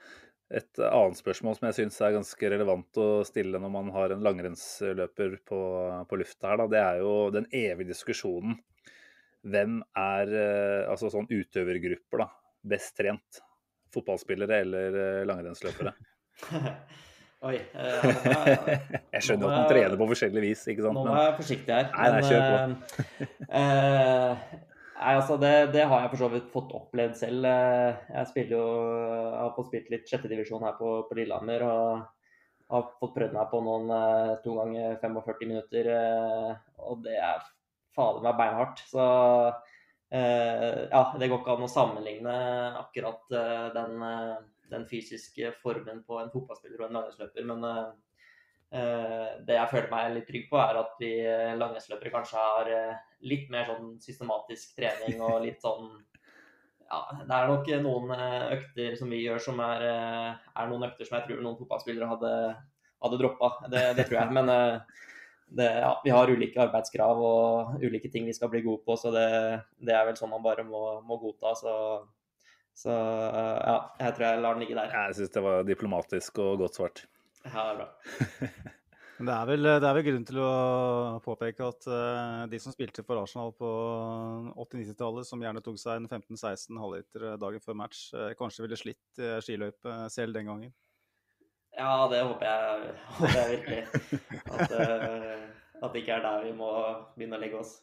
Et 0.51 0.81
annet 0.81 1.19
spørsmål 1.19 1.55
som 1.55 1.67
jeg 1.69 1.77
syns 1.77 1.99
er 2.03 2.15
ganske 2.17 2.51
relevant 2.51 2.99
å 2.99 3.07
stille 3.27 3.61
når 3.61 3.71
man 3.71 3.91
har 3.95 4.11
en 4.11 4.23
langrennsløper 4.25 5.37
på, 5.47 5.59
på 6.09 6.19
lufta 6.19 6.51
her, 6.51 6.59
da, 6.59 6.67
det 6.73 6.81
er 6.81 7.03
jo 7.05 7.13
den 7.31 7.47
evige 7.55 7.93
diskusjonen. 7.93 8.57
Hvem 9.47 9.79
er 9.95 10.33
eh, 10.35 10.89
altså 10.91 11.11
sånn 11.13 11.29
utøvergrupper 11.31 12.25
da, 12.25 12.27
best 12.73 12.97
trent? 12.99 13.43
Fotballspillere 13.95 14.59
eller 14.65 14.99
eh, 15.05 15.27
langrennsløpere? 15.29 15.95
Oi. 17.39 17.55
Eh, 17.55 18.07
jeg, 18.27 18.87
jeg 19.13 19.23
skjønner 19.23 19.47
at 19.47 19.53
man 19.53 19.69
trener 19.69 19.99
på 19.99 20.07
forskjellig 20.09 20.41
vis, 20.43 20.63
ikke 20.73 20.83
sant? 20.83 20.97
Nå 20.97 21.05
må 21.05 21.13
jeg 21.13 21.27
være 21.29 21.37
forsiktig 21.37 21.71
her. 21.71 21.85
Nei, 21.93 22.09
nei, 22.11 22.23
kjør 22.27 22.41
på. 22.49 23.27
Eh, 23.47 23.53
eh, 23.61 24.57
nei, 24.97 25.13
altså 25.13 25.37
det, 25.39 25.53
det, 25.75 25.85
har 25.87 26.03
jeg 26.03 26.11
for 26.11 26.23
så 26.25 26.29
vidt 26.33 26.49
fått 26.51 26.75
opplevd 26.75 27.15
selv. 27.15 27.47
Eh, 27.47 28.01
jeg 28.17 28.31
spiller 28.33 28.57
jo, 28.57 28.65
jeg 29.05 29.37
har 29.37 29.55
fått 29.55 29.71
spilt 29.71 29.93
litt 29.95 30.11
sjettedivisjon 30.11 30.67
her 30.67 30.75
på, 30.81 30.91
på, 31.07 31.19
Lillehammer. 31.21 31.65
og 31.69 32.75
har 32.75 32.91
fått 32.99 33.15
prøvd 33.15 33.39
meg 33.39 33.49
på 33.53 33.63
noen 33.69 33.95
eh, 33.95 34.35
to 34.43 34.59
ganger 34.59 34.99
45 35.07 35.47
minutter. 35.47 35.93
Og 36.91 37.07
det 37.07 37.15
er 37.23 37.49
fader 37.95 38.27
meg 38.27 38.35
beinhardt. 38.41 38.83
Så 38.91 39.07
ja, 40.09 41.01
det 41.21 41.27
går 41.29 41.39
ikke 41.39 41.53
an 41.53 41.67
å 41.67 41.69
sammenligne 41.69 42.35
akkurat 42.81 43.35
den 43.75 43.99
den 44.71 44.85
fysiske 44.89 45.53
formen 45.63 46.03
på 46.07 46.19
en 46.21 46.31
fotballspiller 46.33 46.81
og 46.81 46.87
en 46.87 46.99
langrennsløper. 46.99 47.47
Men 47.49 47.65
uh, 47.65 49.31
det 49.47 49.57
jeg 49.57 49.71
føler 49.71 49.89
meg 49.93 50.13
litt 50.15 50.27
trygg 50.29 50.45
på, 50.51 50.59
er 50.61 50.77
at 50.83 50.99
vi 51.01 51.13
eh, 51.25 51.55
langrennsløpere 51.57 52.11
kanskje 52.13 52.43
har 52.43 52.67
litt 53.25 53.47
mer 53.49 53.65
sånn 53.65 53.95
systematisk 54.03 54.75
trening 54.77 55.23
og 55.25 55.39
litt 55.47 55.57
sånn 55.65 55.87
ja, 56.89 56.99
det 57.17 57.33
er 57.33 57.49
nok 57.49 57.71
noen 57.81 58.13
økter 58.53 58.93
som 58.97 59.09
vi 59.09 59.23
gjør 59.23 59.41
som 59.41 59.57
er, 59.61 59.87
er 59.89 60.69
noen 60.69 60.85
økter 60.85 61.05
som 61.05 61.17
jeg 61.17 61.25
tror 61.25 61.41
noen 61.41 61.57
fotballspillere 61.57 62.11
hadde, 62.13 62.31
hadde 63.05 63.19
droppa. 63.21 63.49
Det, 63.73 63.83
det, 63.97 64.05
tror 64.05 64.19
jeg. 64.19 64.37
Men 64.37 64.53
det, 65.49 65.65
ja, 65.65 66.01
vi 66.03 66.13
har 66.13 66.29
ulike 66.29 66.61
arbeidskrav 66.61 67.21
og 67.25 67.81
ulike 67.81 68.09
ting 68.13 68.27
vi 68.29 68.35
skal 68.37 68.51
bli 68.51 68.61
gode 68.65 68.83
på, 68.85 68.95
så 68.99 69.11
det, 69.13 69.27
det 69.81 69.95
er 69.95 70.05
vel 70.09 70.17
sånn 70.19 70.31
man 70.33 70.45
bare 70.45 70.65
må, 70.67 70.83
må 71.05 71.17
godta. 71.21 71.55
Så, 71.57 71.73
så, 72.79 72.95
ja, 72.95 73.77
jeg 73.99 74.15
tror 74.15 74.25
jeg 74.25 74.41
lar 74.43 74.55
den 74.55 74.63
ligge 74.63 74.77
der. 74.77 74.91
Jeg 74.95 75.15
syns 75.17 75.33
det 75.35 75.43
var 75.43 75.63
diplomatisk 75.67 76.39
og 76.43 76.61
godt 76.61 76.79
svart. 76.79 77.05
Ja, 77.43 77.63
det 77.65 77.71
er 77.71 77.79
bra. 77.81 77.89
Det 79.19 79.33
er, 79.35 79.47
vel, 79.49 79.65
det 79.67 79.83
er 79.83 79.95
vel 79.97 80.03
grunn 80.05 80.25
til 80.29 80.37
å 80.39 80.51
påpeke 81.19 81.65
at 81.67 81.87
uh, 81.91 82.45
de 82.47 82.59
som 82.63 82.71
spilte 82.71 83.03
for 83.03 83.19
Arsenal 83.19 83.49
på 83.51 83.71
80-90-tallet, 84.63 85.27
som 85.27 85.41
gjerne 85.43 85.59
tok 85.65 85.75
seg 85.81 85.99
en 85.99 86.07
15-16 86.07 86.79
halvliter 86.79 87.25
dagen 87.41 87.65
før 87.65 87.75
match, 87.81 88.05
uh, 88.15 88.29
kanskje 88.39 88.63
ville 88.63 88.79
slitt 88.79 89.19
uh, 89.19 89.35
skiløype 89.43 89.97
selv 90.13 90.39
den 90.39 90.47
gangen? 90.47 90.71
Ja, 91.75 92.07
det 92.07 92.21
håper 92.29 92.47
jeg, 92.47 92.93
håper 93.17 93.35
jeg 93.41 93.57
virkelig. 93.57 94.39
At, 94.55 94.71
at 94.71 95.91
det 95.91 95.99
ikke 95.99 96.15
er 96.15 96.23
der 96.23 96.47
vi 96.47 96.55
må 96.55 96.71
begynne 97.17 97.35
å 97.35 97.43
legge 97.43 97.59
oss. 97.59 97.75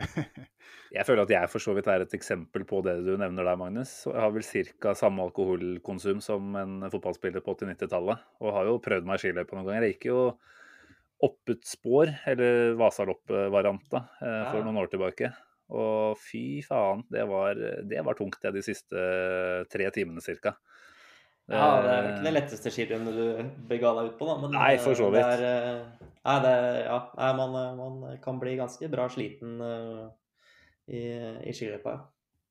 Jeg 0.90 1.06
føler 1.06 1.22
at 1.22 1.30
jeg 1.30 1.50
for 1.52 1.62
så 1.62 1.72
vidt 1.76 1.86
er 1.90 2.02
et 2.02 2.14
eksempel 2.16 2.64
på 2.66 2.80
det 2.82 2.96
du 3.06 3.12
nevner 3.14 3.46
der, 3.46 3.58
Magnus. 3.58 3.92
Jeg 4.08 4.18
har 4.18 4.32
vel 4.34 4.42
ca. 4.42 4.94
samme 4.98 5.22
alkoholkonsum 5.28 6.22
som 6.24 6.56
en 6.58 6.88
fotballspiller 6.90 7.44
på 7.46 7.54
80-90-tallet. 7.54 8.24
Og 8.42 8.56
har 8.56 8.66
jo 8.66 8.80
prøvd 8.82 9.06
meg 9.06 9.20
i 9.20 9.22
skiløypa 9.22 9.54
noen 9.54 9.68
ganger. 9.68 9.86
Jeg 9.86 9.94
gikk 9.94 10.08
jo 10.10 10.24
opp 11.20 11.52
et 11.52 11.62
spor, 11.68 12.10
eller 12.32 12.74
Vasalopp-varianta, 12.80 14.02
eh, 14.18 14.42
for 14.50 14.66
noen 14.66 14.80
år 14.82 14.90
tilbake. 14.90 15.30
Og 15.70 16.18
fy 16.18 16.44
faen, 16.66 17.04
det 17.12 17.22
var, 17.30 17.58
det 17.86 18.02
var 18.06 18.18
tungt 18.18 18.40
det 18.42 18.56
de 18.56 18.64
siste 18.64 19.02
tre 19.70 19.90
timene 19.94 20.24
ca. 20.24 20.56
Ja, 21.50 21.66
det 21.82 21.90
er 21.90 22.08
ikke 22.08 22.26
det 22.26 22.32
letteste 22.34 22.70
skiløpet 22.70 23.14
du 23.14 23.54
bega 23.70 23.92
deg 23.96 24.10
ut 24.10 24.18
på, 24.18 24.26
da. 24.26 24.36
Men 24.42 24.54
nei, 24.54 24.72
for 24.82 24.98
så 24.98 25.10
vidt. 25.10 25.22
Det 25.22 25.46
er, 25.46 25.70
eh, 25.78 26.10
nei, 26.26 26.36
det, 26.44 26.54
ja, 26.86 27.30
man, 27.38 27.56
man, 27.78 28.02
kan 28.22 28.42
bli 28.42 28.56
ganske 28.58 28.90
bra 28.90 29.06
sliten 29.10 29.58
i, 30.88 31.02
i 31.46 31.54
skiløypa. 31.56 31.96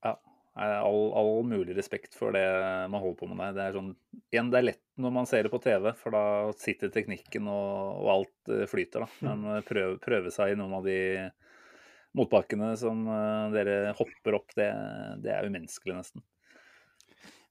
Ja. 0.06 0.16
All, 0.60 1.14
all, 1.16 1.44
mulig 1.48 1.76
respekt 1.78 2.16
for 2.18 2.36
det 2.36 2.44
man 2.92 3.00
holder 3.00 3.20
på 3.20 3.28
med 3.30 3.40
der. 3.40 3.54
Det 3.56 3.66
er, 3.66 3.76
sånn, 3.78 3.92
igjen, 4.34 4.50
det 4.52 4.60
er 4.60 4.68
lett 4.68 4.82
når 5.00 5.14
man 5.16 5.30
ser 5.30 5.46
det 5.46 5.52
på 5.54 5.62
TV, 5.64 5.92
for 5.96 6.16
da 6.16 6.24
sitter 6.60 6.92
teknikken 6.92 7.48
og, 7.48 8.02
og 8.02 8.10
alt 8.18 8.52
uh, 8.52 8.66
flyter. 8.68 9.06
Da. 9.06 9.30
Men 9.30 9.64
prøve, 9.68 10.00
prøve, 10.04 10.34
seg 10.36 10.54
i 10.54 10.58
noen 10.60 10.76
av 10.82 10.90
de 10.90 11.00
motbakkene 12.20 12.74
som 12.82 13.06
uh, 13.08 13.48
dere 13.54 13.94
hopper 13.96 14.40
opp, 14.42 14.52
det, 14.58 14.68
det 15.24 15.32
er 15.36 15.48
umenneskelig, 15.48 15.96
nesten. 16.02 16.26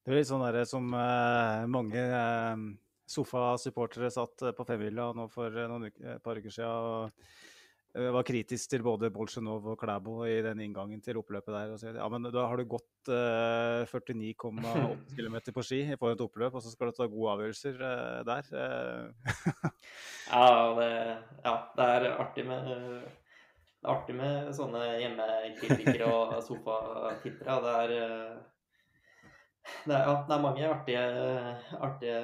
Det 0.05 0.13
er 0.13 0.21
litt 0.21 0.29
sånn 0.29 0.45
der, 0.45 0.63
som 0.69 0.93
uh, 0.93 1.65
mange 1.71 2.05
uh, 2.13 2.69
Sofa-supportere 3.09 4.11
satt 4.13 4.51
på 4.57 4.69
femhylla 4.69 5.15
nå 5.17 5.31
for 5.33 5.55
noen 5.71 5.89
uker, 5.89 6.19
et 6.19 6.25
par 6.25 6.37
uker 6.37 6.53
siden. 6.53 6.69
og 6.69 7.57
var 8.15 8.25
kritisk 8.27 8.71
til 8.71 8.83
både 8.87 9.11
Bolsjunov 9.13 9.67
og 9.73 9.79
Klæbo 9.81 10.21
i 10.29 10.39
den 10.45 10.61
inngangen 10.63 11.01
til 11.03 11.19
oppløpet 11.21 11.55
der. 11.55 11.73
og 11.73 11.81
så, 11.81 11.93
ja, 11.97 12.09
men 12.09 12.31
Da 12.33 12.47
har 12.47 12.57
du 12.57 12.65
gått 12.65 13.11
eh, 13.11 13.87
49,8 13.91 15.17
km 15.17 15.39
på 15.57 15.65
ski 15.67 15.81
på 15.99 16.11
et 16.13 16.21
oppløp, 16.21 16.55
og 16.55 16.63
så 16.63 16.71
skal 16.71 16.91
du 16.91 16.97
ta 16.99 17.07
gode 17.07 17.33
avgjørelser 17.37 17.81
eh, 17.91 18.21
der. 18.29 18.51
ja, 20.33 20.45
det, 20.79 20.91
ja, 21.45 21.55
det 21.77 21.89
er 21.95 22.11
artig 22.19 22.47
med 22.47 22.69
det 22.69 23.87
er 23.87 23.95
artig 23.95 24.15
med 24.19 24.53
sånne 24.55 24.85
hjemmekritikere 24.99 26.07
og 26.11 26.39
sofatittere. 26.49 27.59
Det 27.65 27.75
er 27.83 28.47
det 29.85 29.95
er, 29.95 30.01
ja, 30.07 30.15
det 30.25 30.33
er 30.35 30.41
mange 30.43 30.69
artige, 30.69 31.03
artige 31.77 32.21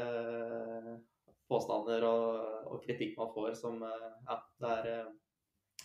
påstander 1.50 2.06
og, 2.08 2.38
og, 2.70 2.78
kritikk 2.86 3.18
man 3.18 3.30
får 3.34 3.52
som 3.58 3.82
Ja, 3.84 4.38
det 4.62 4.70
er, 4.70 5.12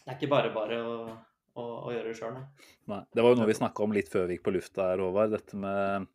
det 0.09 0.15
er 0.15 0.17
ikke 0.23 0.31
bare 0.31 0.49
bare 0.49 0.77
å, 0.81 0.93
å, 1.53 1.63
å 1.85 1.93
gjøre 1.93 2.09
det 2.09 2.17
sjøl. 2.17 2.37
Det 3.13 3.21
var 3.21 3.29
jo 3.29 3.37
noe 3.37 3.49
vi 3.49 3.57
snakka 3.59 3.83
om 3.85 3.91
litt 3.93 4.09
før 4.09 4.25
vi 4.25 4.39
gikk 4.39 4.47
på 4.47 4.53
lufta 4.55 4.87
her, 4.89 5.03
Håvard. 5.05 5.35
Dette 5.35 5.59
med 5.61 6.07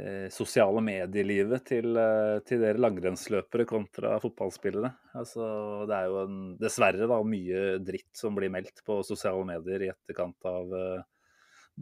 eh, 0.00 0.30
sosiale 0.32 0.80
medielivet 0.80 1.66
til, 1.68 1.90
eh, 2.00 2.38
til 2.48 2.62
dere 2.64 2.80
langrennsløpere 2.80 3.66
kontra 3.68 4.14
fotballspillere. 4.22 4.94
Altså, 5.20 5.44
det 5.90 5.98
er 5.98 6.08
jo 6.08 6.22
en, 6.22 6.38
dessverre 6.62 7.08
da, 7.10 7.18
mye 7.34 7.64
dritt 7.84 8.16
som 8.16 8.38
blir 8.38 8.52
meldt 8.54 8.80
på 8.86 9.02
sosiale 9.04 9.44
medier 9.50 9.84
i 9.84 9.90
etterkant 9.92 10.48
av 10.48 10.72
eh, 10.78 11.04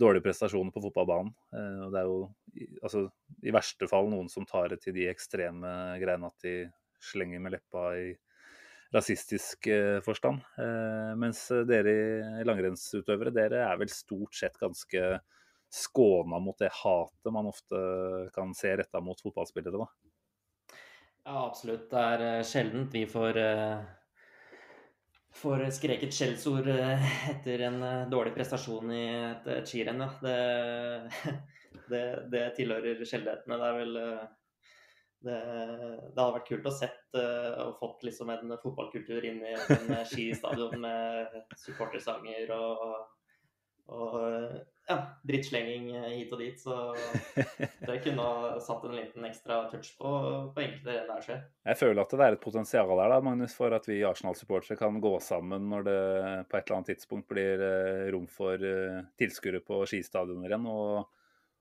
dårlige 0.02 0.27
prestasjoner 0.27 0.74
på 0.74 0.82
fotballbanen. 0.89 1.31
Eh, 1.55 1.78
og 1.86 1.94
det 1.94 2.02
er 2.02 2.11
jo 2.11 2.19
altså, 2.82 3.05
i 3.47 3.55
verste 3.55 3.86
fall 3.93 4.11
noen 4.11 4.27
som 4.35 4.51
tar 4.51 4.74
det 4.74 4.81
til 4.82 4.98
de 4.98 5.07
ekstreme 5.15 5.77
greiene 6.02 6.35
at 6.35 6.43
de 6.48 6.57
slenger 7.01 7.39
med 7.39 7.55
leppa 7.55 7.86
i 8.02 8.11
rasistisk 8.94 9.66
eh, 9.70 9.98
forstand. 10.04 10.42
Eh, 10.58 11.12
mens 11.20 11.44
dere 11.68 12.42
langrennsutøvere, 12.46 13.32
dere 13.34 13.64
er 13.68 13.78
vel 13.80 13.92
stort 13.92 14.34
sett 14.36 14.58
ganske 14.60 15.20
skåna 15.70 16.40
mot 16.42 16.58
det 16.58 16.72
hatet 16.80 17.30
man 17.30 17.46
ofte 17.46 17.78
kan 18.34 18.50
se 18.58 18.74
retta 18.80 19.02
mot 19.04 19.20
fotballspillere, 19.22 19.84
da. 19.84 19.86
Ja, 21.20 21.44
absolutt. 21.44 21.86
Det 21.92 22.04
er 22.16 22.46
sjeldent 22.48 22.94
vi 22.96 23.04
får 23.06 23.38
får 25.40 25.64
skreket 25.74 26.14
skjellsord 26.14 26.68
eh, 26.72 27.06
etter 27.30 27.64
en 27.68 27.82
eh, 27.82 28.08
dårlig 28.10 28.34
prestasjon 28.34 28.92
i 28.94 29.04
et, 29.30 29.48
skirenn. 29.68 30.02
Det, 30.22 30.36
det, 31.92 32.04
det, 32.32 32.44
tilhører 32.58 33.04
sjeldenhetene. 33.04 33.58
Det 33.60 33.68
er 33.68 33.78
vel 33.78 34.00
eh, 34.02 34.28
det, 35.24 35.38
det 36.14 36.16
hadde 36.16 36.34
vært 36.38 36.48
kult 36.48 36.68
å 36.70 36.72
sett 36.74 37.18
og 37.20 37.76
fått 37.80 38.05
liksom 38.09 38.30
en 38.32 38.56
fotballkultur 38.62 39.24
inn 39.28 39.42
i 39.44 39.55
en 39.56 39.94
skistadion 40.09 40.76
med 40.80 41.40
supportersanger 41.60 42.52
og, 42.56 42.84
og 43.92 44.16
ja, 44.90 44.97
drittslenging 45.26 45.90
hit 46.09 46.32
og 46.34 46.42
dit. 46.42 46.59
Så 46.60 46.76
det 47.88 48.01
kunne 48.05 48.26
satt 48.64 48.84
en 48.86 48.97
liten 48.97 49.26
ekstra 49.28 49.62
touch 49.70 49.92
på, 49.98 50.10
på 50.55 50.64
enkelte 50.64 50.97
renn 50.97 51.12
der. 51.12 51.44
Jeg 51.70 51.80
føler 51.80 52.02
at 52.02 52.14
det 52.16 52.26
er 52.26 52.36
et 52.36 52.42
potensial 52.42 52.90
der 52.97 53.14
da, 53.14 53.20
Magnus, 53.24 53.55
for 53.56 53.76
at 53.76 53.86
vi 53.88 54.01
Arsenal-supportere 54.06 54.78
kan 54.80 55.01
gå 55.02 55.14
sammen 55.24 55.70
når 55.70 55.86
det 55.86 56.01
på 56.51 56.59
et 56.59 56.64
eller 56.64 56.80
annet 56.80 56.92
tidspunkt 56.94 57.30
blir 57.30 57.64
eh, 57.66 58.10
rom 58.14 58.26
for 58.30 58.66
eh, 58.66 59.01
tilskuere 59.20 59.62
på 59.64 59.84
skistadioner 59.90 60.51
igjen. 60.51 60.68
Og, 60.70 61.19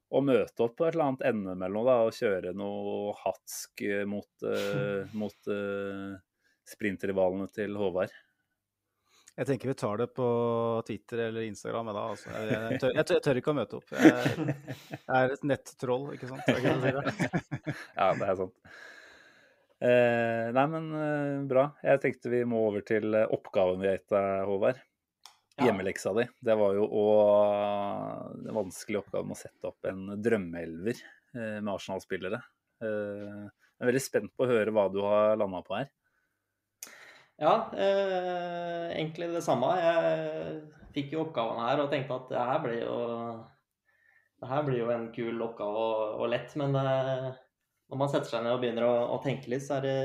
og, 0.09 0.23
møte 0.25 0.65
opp 0.65 0.77
på 0.79 0.87
et 0.87 0.95
eller 0.95 1.11
annet 1.11 1.27
ende 1.29 1.53
mellom 1.59 1.85
da, 1.87 1.99
og 2.07 2.15
kjøre 2.17 2.55
noe 2.57 3.13
hatsk 3.21 3.85
mot, 4.09 4.31
uh, 4.45 5.05
mot 5.21 5.51
uh, 5.53 6.17
sprintrivalene 6.69 7.49
til 7.53 7.77
Håvard. 7.79 8.13
Jeg 9.39 9.47
tenker 9.47 9.69
vi 9.71 9.75
tar 9.79 10.01
det 10.01 10.09
på 10.11 10.25
Twitter 10.87 11.21
eller 11.29 11.45
Instagram. 11.47 11.93
Da, 11.95 12.01
altså. 12.11 12.31
jeg, 12.33 12.79
tør, 12.81 12.91
jeg, 12.91 13.05
tør, 13.07 13.15
jeg, 13.15 13.23
tør, 13.23 13.39
ikke 13.39 13.51
å 13.53 13.55
møte 13.55 13.77
opp. 13.77 13.93
Jeg, 13.95 14.55
er 15.15 15.31
et 15.37 15.45
nettroll, 15.47 16.09
ikke 16.17 16.27
sant? 16.27 16.49
ja, 18.01 18.09
det 18.19 18.27
er 18.27 18.39
sant. 18.41 18.73
Eh, 19.79 20.49
nei, 20.51 20.65
men 20.73 20.89
eh, 20.91 21.37
bra. 21.47 21.69
Jeg 21.85 22.03
tenkte 22.03 22.33
vi 22.33 22.43
må 22.51 22.65
over 22.67 22.83
til 22.83 23.15
eh, 23.15 23.31
oppgaven 23.31 23.79
vi 23.79 23.87
har 23.87 23.95
gitt 23.95 24.11
deg, 24.11 24.43
Håvard. 24.49 24.81
Hjemmeleksa 25.65 26.13
di. 26.17 26.25
Det 26.45 26.55
var 26.59 26.75
jo 26.77 26.87
òg 27.03 28.39
den 28.45 28.55
vanskelige 28.55 29.03
oppgaven 29.03 29.35
å 29.35 29.39
sette 29.39 29.69
opp 29.69 29.89
en 29.89 30.15
drømmeelver 30.17 30.97
eh, 30.97 31.59
med 31.59 31.71
Arsenal-spillere. 31.73 32.41
Eh, 32.83 33.47
jeg 33.79 33.85
er 33.85 33.89
veldig 33.91 34.03
spent 34.03 34.35
på 34.35 34.45
å 34.45 34.51
høre 34.51 34.73
hva 34.75 34.89
du 34.91 34.99
har 35.05 35.37
landa 35.39 35.61
på 35.65 35.77
her. 35.77 35.91
Ja, 37.39 37.71
eh, 37.71 38.89
egentlig 38.97 39.29
det 39.31 39.43
samme. 39.45 39.71
Jeg 39.79 40.57
fikk 40.95 41.13
jo 41.15 41.23
oppgaven 41.23 41.61
her 41.63 41.83
og 41.83 41.91
tenkte 41.91 42.17
at 42.17 42.33
det 42.33 42.47
her 42.49 42.59
blir 42.65 42.81
jo, 42.81 42.97
det 44.41 44.49
her 44.49 44.65
blir 44.67 44.81
jo 44.81 44.89
en 44.91 45.05
kul 45.15 45.45
oppgave 45.45 45.85
og, 45.85 46.01
og 46.19 46.33
lett. 46.33 46.55
Men 46.59 46.75
eh, 46.81 47.29
når 47.89 48.01
man 48.01 48.11
setter 48.11 48.33
seg 48.33 48.43
ned 48.43 48.57
og 48.57 48.59
begynner 48.63 48.87
å, 48.89 48.97
å, 49.15 49.21
tenke 49.23 49.51
litt, 49.53 49.63
så 49.63 49.77
er 49.79 49.87
det 49.87 49.99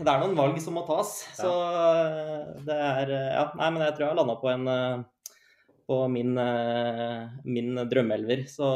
Det 0.00 0.12
er 0.12 0.22
noen 0.24 0.38
valg 0.38 0.58
som 0.62 0.76
må 0.78 0.86
tas. 0.88 1.14
Ja. 1.34 1.44
Så 1.44 1.54
eh, 1.68 2.50
det 2.66 2.76
er 2.76 3.14
Ja, 3.16 3.44
nei, 3.60 3.70
men 3.74 3.84
jeg 3.86 3.96
tror 3.96 4.06
jeg 4.06 4.12
har 4.14 4.20
landa 4.20 4.36
på 4.40 4.50
en 4.52 4.70
eh, 4.72 5.02
på 5.90 6.00
min, 6.08 6.36
eh, 6.38 7.30
min 7.50 7.80
drømmeelver. 7.90 8.44
Så 8.48 8.68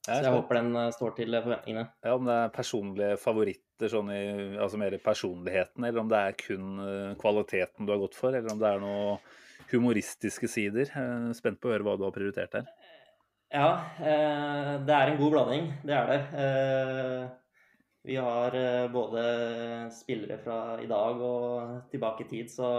så 0.00 0.16
jeg 0.24 0.32
håper 0.32 0.56
den 0.56 0.76
eh, 0.80 0.92
står 0.96 1.12
til 1.18 1.36
forventningene. 1.36 1.88
Ja, 2.04 2.14
Om 2.16 2.28
det 2.28 2.36
er 2.36 2.54
personlige 2.54 3.18
favoritter, 3.20 3.90
sånn 3.92 4.12
i, 4.14 4.22
altså 4.56 4.80
mer 4.80 4.96
i 4.96 5.02
personligheten, 5.02 5.84
eller 5.84 6.02
om 6.02 6.08
det 6.10 6.20
er 6.20 6.38
kun 6.40 6.80
eh, 6.84 7.10
kvaliteten 7.20 7.86
du 7.88 7.92
har 7.94 8.00
gått 8.00 8.16
for, 8.16 8.32
eller 8.32 8.54
om 8.54 8.62
det 8.62 8.70
er 8.70 8.80
noe 8.82 9.18
humoristiske 9.70 10.48
sider. 10.50 10.90
Spent 11.36 11.60
på 11.60 11.68
å 11.68 11.74
høre 11.74 11.86
hva 11.86 11.98
du 12.00 12.06
har 12.08 12.16
prioritert 12.16 12.56
her. 12.58 12.72
Ja, 13.52 13.68
eh, 14.00 14.72
det 14.86 14.96
er 14.96 15.12
en 15.12 15.20
god 15.20 15.36
blanding. 15.36 15.70
Det 15.84 15.94
er 15.98 16.10
det. 16.10 16.20
Vi 18.10 18.16
har 18.18 18.54
både 18.90 19.22
spillere 19.94 20.40
fra 20.42 20.80
i 20.82 20.88
dag 20.90 21.20
og 21.22 21.90
tilbake 21.92 22.24
i 22.24 22.30
tid, 22.30 22.48
så, 22.50 22.70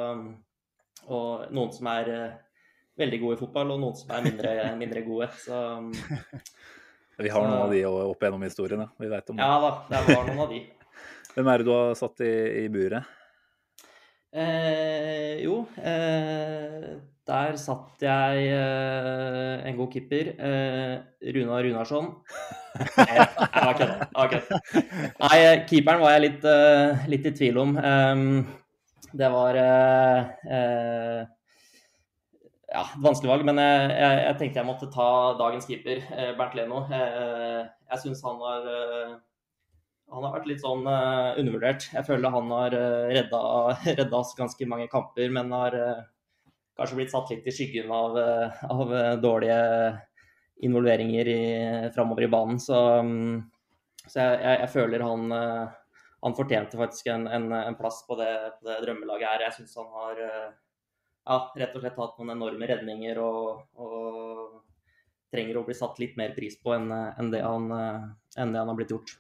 og 1.08 1.46
noen 1.56 1.72
som 1.72 1.88
er 1.88 2.10
veldig 3.00 3.20
gode 3.22 3.38
i 3.38 3.40
fotball, 3.40 3.72
og 3.72 3.80
noen 3.80 3.96
som 3.96 4.12
er 4.12 4.26
mindre, 4.28 4.52
mindre 4.82 5.06
gode. 5.06 5.30
Så 5.40 5.62
Vi 7.22 7.32
har 7.32 7.48
noen 7.48 7.62
av 7.62 7.72
de 7.72 7.86
opp 7.88 8.28
gjennom 8.28 8.44
historien, 8.44 8.84
Vi 9.00 9.08
veit 9.12 9.32
om 9.32 9.40
det. 9.40 9.48
Ja 9.48 9.64
da, 9.64 9.72
det 9.88 10.04
var 10.10 10.28
noen 10.28 10.44
av 10.44 10.52
de. 10.52 10.62
Hvem 11.38 11.48
er 11.48 11.62
det 11.62 11.68
du 11.70 11.74
har 11.78 11.96
satt 11.96 12.24
i, 12.28 12.34
i 12.66 12.68
buret? 12.74 13.18
Eh, 14.36 15.40
jo, 15.46 15.62
eh, 15.80 16.92
der 17.30 17.58
satt 17.62 18.02
jeg 18.04 18.48
eh, 18.56 19.68
en 19.70 19.78
god 19.78 19.92
keeper. 19.94 20.32
Eh, 20.36 20.96
Runa 21.36 21.60
Runarsson. 21.62 22.10
Jeg 22.98 23.76
kødda. 23.78 24.60
Nei, 25.22 25.38
keeperen 25.70 26.02
var 26.02 26.16
jeg 26.16 26.24
litt, 26.26 26.48
eh, 26.50 27.06
litt 27.12 27.30
i 27.30 27.36
tvil 27.38 27.62
om. 27.62 27.78
Um, 27.78 28.26
det 29.12 29.30
var 29.32 29.60
eh, 29.60 30.32
eh, 30.58 31.24
ja, 32.72 32.86
vanskelig 33.04 33.34
valg, 33.34 33.48
men 33.48 33.60
jeg, 33.60 33.90
jeg, 33.92 34.22
jeg 34.26 34.38
tenkte 34.40 34.62
jeg 34.62 34.70
måtte 34.70 34.94
ta 34.94 35.10
dagens 35.40 35.68
keeper, 35.68 36.06
eh, 36.16 36.32
Bernt 36.40 36.56
Leno. 36.58 36.86
Eh, 36.88 37.60
jeg 37.92 38.06
syns 38.06 38.24
han 38.26 38.40
har 38.42 38.72
eh, 38.72 39.20
han 40.12 40.26
har 40.26 40.34
vært 40.36 40.48
litt 40.50 40.64
sånn 40.64 40.88
eh, 40.92 41.38
undervurdert. 41.40 41.88
Jeg 41.94 42.08
føler 42.08 42.34
han 42.34 42.50
har 42.52 42.74
uh, 42.76 43.12
redda, 43.12 43.44
redda 44.00 44.18
oss 44.18 44.34
ganske 44.36 44.68
mange 44.68 44.90
kamper, 44.92 45.30
men 45.32 45.54
har 45.56 45.78
eh, 45.78 46.02
kanskje 46.78 46.98
blitt 47.00 47.12
satt 47.14 47.32
litt 47.32 47.48
i 47.48 47.54
skyggen 47.56 47.92
av, 47.94 48.18
eh, 48.20 48.64
av 48.72 48.94
eh, 48.96 49.14
dårlige 49.22 49.60
involveringer 50.66 51.28
i, 51.28 51.44
framover 51.96 52.24
i 52.24 52.32
banen. 52.32 52.60
Så, 52.60 52.78
mm, 53.02 53.42
så 54.06 54.18
jeg, 54.20 54.42
jeg, 54.42 54.58
jeg 54.64 54.74
føler 54.76 55.06
han, 55.06 55.32
eh, 55.36 55.78
han 56.26 56.38
fortjente 56.38 56.80
faktisk 56.80 57.12
en, 57.14 57.28
en, 57.28 57.48
en 57.58 57.80
plass 57.80 58.04
på 58.08 58.18
det, 58.20 58.34
på 58.60 58.70
det 58.70 58.82
drømmelaget 58.86 59.30
her. 59.30 59.48
Jeg 59.48 59.58
syns 59.60 59.78
han 59.82 59.90
har 59.96 60.22
ja, 60.22 61.40
rett 61.58 61.76
og 61.76 61.84
slett 61.84 61.98
hatt 62.02 62.20
noen 62.20 62.36
enorme 62.36 62.70
redninger 62.70 63.20
og, 63.22 63.66
og 63.82 64.62
trenger 65.34 65.58
å 65.58 65.66
bli 65.66 65.76
satt 65.78 66.00
litt 66.02 66.18
mer 66.20 66.34
pris 66.36 66.58
på 66.60 66.74
enn 66.76 66.90
enn 66.92 67.30
det, 67.32 67.40
han, 67.46 67.70
enn 67.72 68.54
det 68.54 68.60
han 68.60 68.70
har 68.70 68.78
blitt 68.78 68.94
gjort. 68.94 69.14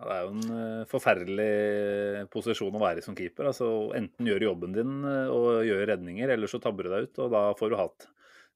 Ja, 0.00 0.06
Det 0.08 0.14
er 0.16 0.22
jo 0.24 0.30
en 0.32 0.54
eh, 0.56 0.84
forferdelig 0.88 2.30
posisjon 2.32 2.72
å 2.76 2.80
være 2.80 3.02
i 3.02 3.04
som 3.04 3.16
keeper. 3.18 3.50
altså 3.50 3.68
Enten 3.98 4.26
gjøre 4.30 4.46
jobben 4.48 4.72
din 4.72 4.94
eh, 5.04 5.28
og 5.28 5.60
gjøre 5.68 5.90
redninger, 5.92 6.32
eller 6.32 6.48
så 6.48 6.60
tabber 6.62 6.88
du 6.88 6.94
deg 6.94 7.10
ut, 7.10 7.20
og 7.26 7.34
da 7.34 7.42
får 7.58 7.70
du 7.70 7.76
hat. 7.76 8.06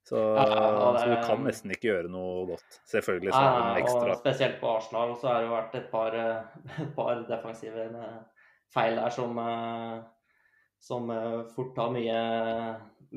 Så, 0.05 0.17
Ja, 0.17 0.45
ja, 0.45 0.91
det- 0.93 1.01
så 1.01 1.05
du 1.09 1.15
kan 1.27 1.43
nesten 1.45 1.71
ikke 1.73 1.87
gjøre 1.89 2.09
noe 2.13 2.45
godt. 2.51 2.79
Selvfølgelig 2.85 3.31
så 3.33 3.41
er 3.41 3.53
det 3.55 3.61
en 3.65 3.83
ekstra 3.83 4.11
og 4.11 4.19
spesielt 4.19 4.59
på 4.61 4.69
Arsenal 4.75 5.15
så 5.17 5.27
har 5.31 5.39
det 5.41 5.47
jo 5.47 5.55
vært 5.55 5.75
et 5.79 5.87
par, 5.91 6.15
eh, 6.15 6.43
et 6.83 6.95
par 6.95 7.23
defensive 7.29 7.87
eh, 7.89 8.19
feil 8.73 8.95
der 8.99 9.09
som, 9.09 9.37
eh, 9.39 10.03
som 10.79 11.09
eh, 11.09 11.43
fort 11.55 11.73
tar 11.75 11.89
mye, 11.93 12.19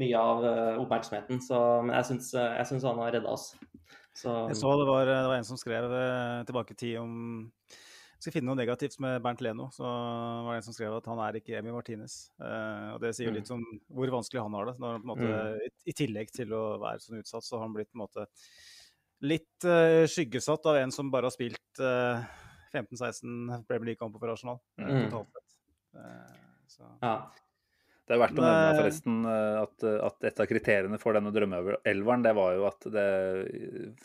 mye 0.01 0.17
av 0.21 0.45
eh, 0.45 0.79
oppmerksomheten. 0.81 1.41
Så, 1.45 1.61
men 1.85 1.95
jeg 1.97 2.05
syns, 2.13 2.85
han 2.85 2.99
har 3.05 3.13
redda 3.13 3.29
oss. 3.37 3.51
Så, 4.15 4.33
Jeg 4.49 4.57
så 4.57 4.73
det 4.81 4.87
var, 4.89 5.05
det 5.07 5.29
var 5.29 5.37
en 5.37 5.45
som 5.45 5.57
skrev 5.61 5.93
eh, 5.93 6.45
tilbake 6.49 6.73
i 6.73 6.81
tid 6.81 6.97
om 6.99 7.53
skal 8.19 8.33
finne 8.35 8.51
noe 8.51 8.59
negativt 8.59 8.97
med 9.01 9.21
Bernt 9.23 9.41
Leno. 9.45 9.69
Så 9.71 9.85
var 9.87 10.51
det 10.53 10.59
en 10.61 10.67
som 10.67 10.75
skrev 10.75 10.97
at 10.97 11.07
han 11.07 11.21
er 11.23 11.39
ikke 11.39 11.59
Emi 11.61 11.71
Martinez. 11.75 12.17
Eh, 12.43 12.89
og 12.95 13.01
det 13.05 13.13
sier 13.15 13.29
jo 13.31 13.37
litt 13.37 13.51
om 13.55 13.63
hvor 13.95 14.11
vanskelig 14.11 14.43
han 14.43 14.57
har 14.59 14.67
det. 14.73 14.75
Når 14.83 14.97
han 14.97 15.05
på 15.05 15.07
en 15.07 15.13
måte, 15.15 15.69
i, 15.69 15.71
I 15.93 15.97
tillegg 16.01 16.33
til 16.35 16.53
å 16.59 16.63
være 16.83 16.99
sånn 17.05 17.21
utsatt, 17.23 17.47
så 17.47 17.57
har 17.59 17.67
han 17.69 17.77
blitt 17.79 17.91
på 17.93 17.99
en 18.01 18.05
måte 18.07 18.27
litt 19.27 19.65
eh, 19.67 20.05
skyggesatt 20.11 20.67
av 20.71 20.77
en 20.83 20.93
som 20.95 21.11
bare 21.11 21.27
har 21.31 21.35
spilt 21.35 21.81
eh, 21.83 22.27
15-16 22.75 23.65
Premier 23.67 23.93
League-kamper 23.93 24.21
for 24.23 24.35
Arsenal. 24.35 24.59
eh, 24.79 24.87
Mm. 24.89 25.11
totalt 25.11 25.31
sett. 25.33 25.57
Eh, 25.95 26.35
så. 26.69 26.91
ja. 27.03 27.15
Det 28.09 28.17
er 28.17 28.21
verdt 28.23 28.39
å 28.41 28.43
nevne 28.43 28.69
eh, 28.71 28.79
forresten 28.79 29.17
eh, 29.29 29.57
at, 29.61 29.85
at 30.09 30.27
et 30.31 30.41
av 30.41 30.49
kriteriene 30.49 30.99
for 31.01 31.13
denne 31.19 31.33
drømmeelveren, 31.35 32.23
det 32.25 32.33
var 32.39 32.55
jo 32.57 32.65
at 32.71 32.87
det 32.95 33.05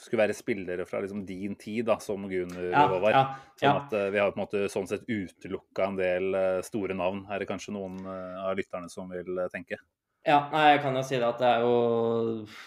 skulle 0.03 0.21
være 0.25 0.35
spillere 0.35 0.85
fra 0.89 0.99
liksom 1.03 1.21
din 1.27 1.55
tid, 1.59 1.85
da, 1.88 1.95
som 2.03 2.27
Gunnar 2.27 2.67
Ja, 2.67 2.85
Håvard. 2.91 3.15
ja, 3.15 3.23
Sånn 3.63 3.80
at 3.85 3.95
eh, 3.97 4.09
vi 4.11 4.19
har 4.19 4.34
på 4.34 4.39
en 4.41 4.43
måte 4.43 4.65
sånn 4.73 4.89
sett 4.91 5.07
utelukka 5.07 5.88
en 5.88 5.99
del 5.99 6.35
eh, 6.35 6.59
store 6.67 6.97
navn. 6.99 7.23
Er 7.31 7.39
det 7.43 7.47
kanskje 7.49 7.75
noen 7.77 8.01
eh, 8.03 8.41
av 8.43 8.59
lytterne 8.59 8.91
som 8.91 9.07
vil 9.13 9.39
eh, 9.39 9.47
tenke? 9.53 9.80
Ja, 10.27 10.41
nei, 10.53 10.65
jeg 10.73 10.84
kan 10.85 10.95
jo 10.99 11.03
si 11.07 11.17
det 11.19 11.27
at 11.27 11.41
det 11.41 11.47
er 11.49 11.63
jo 11.65 11.73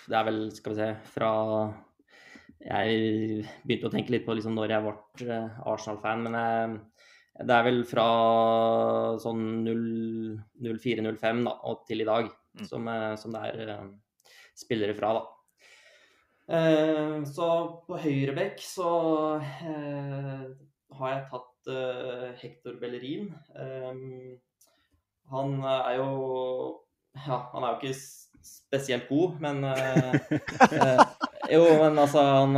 Det 0.09 0.17
er 0.19 0.25
vel, 0.27 0.41
skal 0.53 0.75
vi 0.75 0.81
se, 0.83 0.89
fra 1.15 1.31
Jeg 2.67 3.47
begynte 3.65 3.89
å 3.89 3.93
tenke 3.95 4.13
litt 4.13 4.27
på 4.27 4.35
liksom 4.37 4.57
når 4.57 4.73
jeg 4.75 4.85
ble 4.85 5.29
eh, 5.37 5.61
Arsenal-fan, 5.69 6.25
men 6.27 6.37
jeg, 6.41 6.77
det 7.45 7.53
er 7.53 7.65
vel 7.67 7.83
fra 7.85 8.07
sånn 9.21 9.67
04-05 9.69 11.43
da, 11.45 11.53
og 11.69 11.83
til 11.89 12.01
i 12.05 12.09
dag 12.09 12.33
Mm. 12.57 12.65
som, 12.71 12.89
eh, 12.89 13.17
som 13.21 13.33
det 13.35 13.41
er 13.45 13.69
eh, 13.69 13.89
spillere 14.57 14.95
fra, 14.97 15.13
da. 15.13 15.23
Eh, 16.57 17.25
så 17.29 17.49
på 17.85 17.99
høyrebekk 18.01 18.63
så 18.65 18.93
eh, 19.43 20.47
har 20.97 21.11
jeg 21.13 21.27
tatt 21.33 21.69
eh, 21.75 22.31
Hector 22.41 22.79
Bellerin. 22.81 23.29
Eh, 23.53 24.39
han 25.33 25.57
er 25.69 25.97
jo 25.99 26.09
ja, 27.27 27.43
han 27.53 27.65
er 27.65 27.75
jo 27.75 27.81
ikke 27.83 28.01
spesielt 28.47 29.09
god, 29.11 29.41
men 29.41 29.61
Jo, 31.53 31.63
men 31.83 31.99
altså, 31.99 32.23
han 32.23 32.57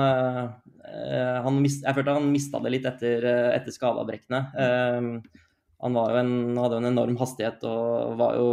mist, 1.59 1.85
Jeg 1.85 1.97
følte 1.97 2.15
han 2.17 2.31
mista 2.33 2.61
det 2.65 2.73
litt 2.75 2.87
etter, 2.89 3.25
eh, 3.25 3.49
etter 3.57 3.75
skadeavbrekkene. 3.75 4.41
Eh, 4.65 5.11
han 5.79 5.95
jo 5.95 6.21
en, 6.21 6.33
hadde 6.59 6.79
jo 6.79 6.83
en 6.83 6.93
enorm 6.93 7.19
hastighet 7.21 7.63
og 7.69 8.17
var 8.19 8.39
jo 8.39 8.49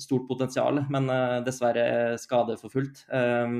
stort 0.00 0.24
potensial, 0.26 0.80
men 0.90 1.10
uh, 1.12 1.40
dessverre 1.44 2.16
skadeforfulgt. 2.18 3.04
Eh, 3.14 3.56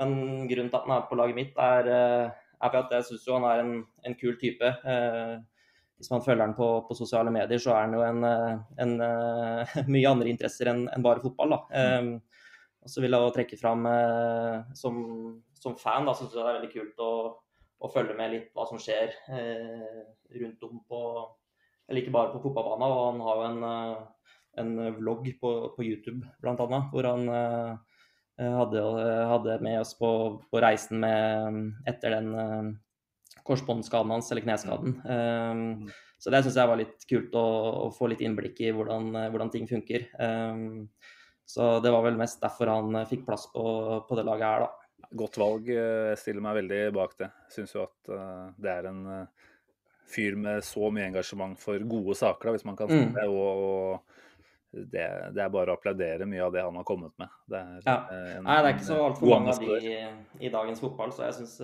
men 0.00 0.14
grunnen 0.50 0.70
til 0.70 0.78
at 0.78 0.86
han 0.88 0.94
er 0.96 1.04
på 1.06 1.18
laget 1.20 1.36
mitt, 1.36 1.58
er, 1.60 1.90
eh, 1.94 2.30
er 2.58 2.72
for 2.72 2.80
at 2.80 2.94
jeg 2.96 3.06
syns 3.10 3.28
han 3.30 3.46
er 3.46 3.60
en, 3.62 3.74
en 4.08 4.16
kul 4.18 4.38
type. 4.40 4.72
Uh, 4.82 5.36
hvis 5.98 6.10
man 6.10 6.24
følger 6.24 6.42
han 6.42 6.56
på, 6.56 6.68
på 6.88 6.96
sosiale 6.98 7.30
medier, 7.32 7.60
så 7.62 7.74
er 7.74 7.86
han 7.86 7.94
jo 7.96 8.02
en, 8.04 8.24
eh, 8.28 8.56
en, 8.82 8.94
uh, 9.00 9.76
mye 9.94 10.10
andre 10.10 10.32
interesser 10.32 10.70
enn 10.72 10.86
en 10.92 11.04
bare 11.04 11.22
fotball. 11.22 11.54
Da. 11.54 11.98
Um, 12.00 12.16
og 12.84 12.92
så 12.92 13.00
vil 13.00 13.16
jeg 13.16 13.32
trekke 13.32 13.56
fram 13.56 13.86
eh, 13.88 14.56
som, 14.76 14.96
som 15.64 15.78
fan, 15.80 16.04
da 16.06 16.14
syns 16.16 16.34
jeg 16.34 16.42
det 16.42 16.50
er 16.50 16.58
veldig 16.58 16.72
kult 16.74 17.00
å, 17.04 17.12
å 17.84 17.90
følge 17.92 18.16
med 18.18 18.34
litt 18.34 18.52
hva 18.56 18.66
som 18.68 18.80
skjer 18.80 19.14
eh, 19.32 20.04
rundt 20.40 20.68
om 20.68 20.82
på 20.88 21.00
Eller 21.88 22.00
ikke 22.00 22.14
bare 22.14 22.32
på 22.32 22.40
fotballbanen. 22.46 22.84
Og 22.88 23.02
han 23.10 23.24
har 23.24 23.40
jo 23.40 23.48
en, 23.48 23.64
eh, 23.70 24.30
en 24.62 24.94
vlogg 25.00 25.26
på, 25.40 25.50
på 25.76 25.84
YouTube 25.84 26.24
bl.a. 26.40 26.80
hvor 26.92 27.10
han 27.10 27.28
eh, 27.32 27.74
hadde, 28.40 28.84
hadde 29.30 29.58
med 29.62 29.80
oss 29.82 29.92
på, 29.98 30.10
på 30.50 30.62
reisen 30.64 31.02
med, 31.04 31.60
etter 31.90 32.16
den 32.16 32.32
eh, 32.34 32.72
korsbåndskaden 33.44 34.14
hans, 34.14 34.30
eller 34.32 34.44
kneskaden. 34.46 34.96
Um, 35.04 35.90
så 36.22 36.32
det 36.32 36.40
syns 36.46 36.56
jeg 36.56 36.70
var 36.70 36.80
litt 36.80 37.04
kult 37.10 37.34
å, 37.36 37.44
å 37.84 37.90
få 37.92 38.08
litt 38.08 38.22
innblikk 38.24 38.62
i 38.64 38.70
hvordan, 38.72 39.10
hvordan 39.28 39.52
ting 39.52 39.68
funker. 39.68 40.06
Um, 40.16 40.86
så 41.44 41.74
det 41.84 41.92
var 41.92 42.06
vel 42.06 42.16
mest 42.16 42.40
derfor 42.40 42.72
han 42.72 42.96
fikk 43.10 43.26
plass 43.26 43.44
på, 43.52 43.64
på 44.08 44.16
det 44.16 44.24
laget 44.24 44.48
her, 44.48 44.64
da. 44.64 44.83
Godt 45.14 45.36
valg. 45.38 45.68
eh, 45.68 46.08
Jeg 46.14 46.18
stiller 46.18 46.42
meg 46.42 46.56
veldig 46.62 46.80
bak 46.96 47.16
det. 47.18 47.30
Syns 47.54 47.74
jo 47.74 47.82
at 47.84 48.08
eh, 48.10 48.48
det 48.58 48.70
er 48.72 48.88
en 48.90 49.06
eh, 49.06 49.26
fyr 50.14 50.36
med 50.36 50.62
så 50.66 50.90
mye 50.92 51.06
engasjement 51.08 51.58
for 51.58 51.78
gode 51.78 52.14
saker, 52.18 52.48
da, 52.50 52.52
hvis 52.56 52.64
man 52.68 52.76
kan 52.76 52.88
si 52.88 52.98
Mm. 53.04 53.14
det. 53.14 53.24
Og, 53.28 53.64
og 53.64 54.00
det, 54.74 55.06
det 55.34 55.42
er 55.44 55.48
bare 55.54 55.70
å 55.70 55.78
applaudere 55.78 56.26
mye 56.26 56.42
av 56.44 56.52
det 56.52 56.62
han 56.66 56.74
har 56.76 56.84
kommet 56.84 57.12
med. 57.18 57.28
Det 57.48 57.58
er, 57.60 57.80
Ja. 57.86 57.96
en- 58.10 58.44
Nei, 58.44 58.56
det 58.62 58.70
er 58.70 58.74
ikke 58.78 58.88
så 58.90 59.00
altfor 59.04 59.28
mange 59.30 59.54
av 59.54 59.58
de 59.60 59.66
i, 59.86 60.46
i 60.46 60.50
dagens 60.50 60.80
fotball, 60.80 61.12
så 61.14 61.24
jeg 61.28 61.34
syns, 61.34 61.60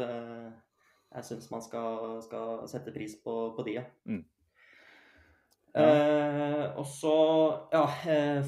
jeg 1.15 1.25
syns 1.25 1.51
man 1.51 1.61
skal, 1.63 2.21
skal 2.23 2.69
sette 2.71 2.93
pris 2.95 3.17
på, 3.25 3.35
på 3.57 3.65
de, 3.67 3.73
ja. 3.81 3.83
Mm. 4.07 4.25
Eh, 5.75 6.65
og 6.79 6.87
så, 6.87 7.15
ja, 7.73 7.85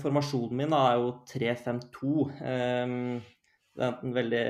formasjonen 0.00 0.56
min 0.58 0.72
er 0.74 0.96
jo 0.98 1.12
3-5-2. 1.30 2.30
Eh, 2.42 3.20
det 3.76 3.86
er 3.86 4.04
en 4.04 4.14
veldig, 4.14 4.46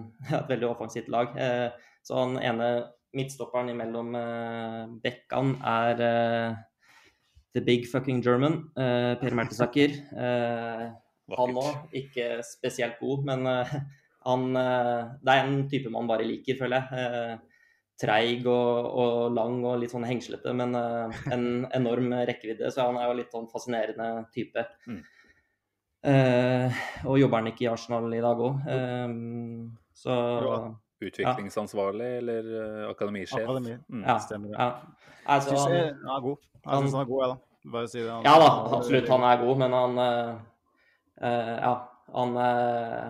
et 0.40 0.52
veldig 0.52 0.68
offensivt 0.70 1.10
lag. 1.12 1.34
Eh, 1.38 1.68
så 2.06 2.20
han 2.22 2.38
ene 2.38 2.70
midtstopperen 3.16 3.72
imellom 3.72 4.14
eh, 4.18 4.80
bekkene 5.02 5.56
er 5.66 6.04
eh, 6.06 6.56
The 7.56 7.62
Big 7.64 7.86
Fucking 7.88 8.20
German, 8.24 8.66
Per 8.76 9.36
Mertesacker. 9.36 9.94
Eh, 10.12 10.86
han 11.36 11.58
òg, 11.58 11.86
ikke 11.96 12.42
spesielt 12.44 13.00
god, 13.00 13.22
men 13.26 13.48
han 14.26 14.44
Det 14.52 15.32
er 15.32 15.40
en 15.40 15.64
type 15.70 15.90
man 15.90 16.06
bare 16.06 16.26
liker, 16.28 16.58
føler 16.58 16.84
jeg. 16.84 17.38
Treig 17.96 18.44
og, 18.44 18.90
og 19.00 19.32
lang 19.32 19.64
og 19.64 19.80
litt 19.80 19.94
sånn 19.94 20.04
hengslete, 20.04 20.52
men 20.52 20.76
en 20.76 21.46
enorm 21.74 22.12
rekkevidde. 22.28 22.68
Så 22.70 22.90
han 22.90 23.00
er 23.00 23.08
jo 23.08 23.16
litt 23.22 23.32
sånn 23.32 23.48
fascinerende 23.50 24.26
type. 24.36 24.66
Mm. 24.86 25.00
Eh, 26.06 26.82
og 27.08 27.16
jobber 27.18 27.40
han 27.42 27.48
ikke 27.50 27.64
i 27.66 27.70
Arsenal 27.70 28.12
i 28.14 28.20
dag 28.22 28.42
òg. 28.46 28.60
så 29.96 30.16
Bra. 30.42 30.58
Utviklingsansvarlig 31.02 32.10
eller 32.22 32.46
eh, 32.60 32.84
akademisjef? 32.90 33.42
Akademi. 33.42 33.74
Mm. 33.92 34.04
ja. 34.06 34.14
Stemmer 34.22 34.48
det. 34.52 34.56
ja. 34.60 34.68
Jeg 35.26 35.42
Syns 35.42 35.64
han, 35.66 35.74
han 36.06 36.14
er 36.16 36.22
god. 36.22 36.36
Jeg 36.62 36.78
synes 36.78 36.94
han 36.94 37.02
er 37.02 37.10
god, 37.10 37.22
jeg, 37.22 37.28
da. 37.34 37.70
Bare 37.74 37.88
si 37.90 37.98
det. 37.98 38.10
Han- 38.12 38.24
ja 38.24 38.34
da, 38.38 38.48
absolutt. 38.78 39.08
Han 39.10 39.26
er 39.26 39.42
god, 39.42 39.56
men 39.62 39.72
han 39.76 39.98
eh, 39.98 40.32
eh, 41.26 41.54
Ja, 41.66 41.74
han 42.14 42.36
eh, 42.46 43.06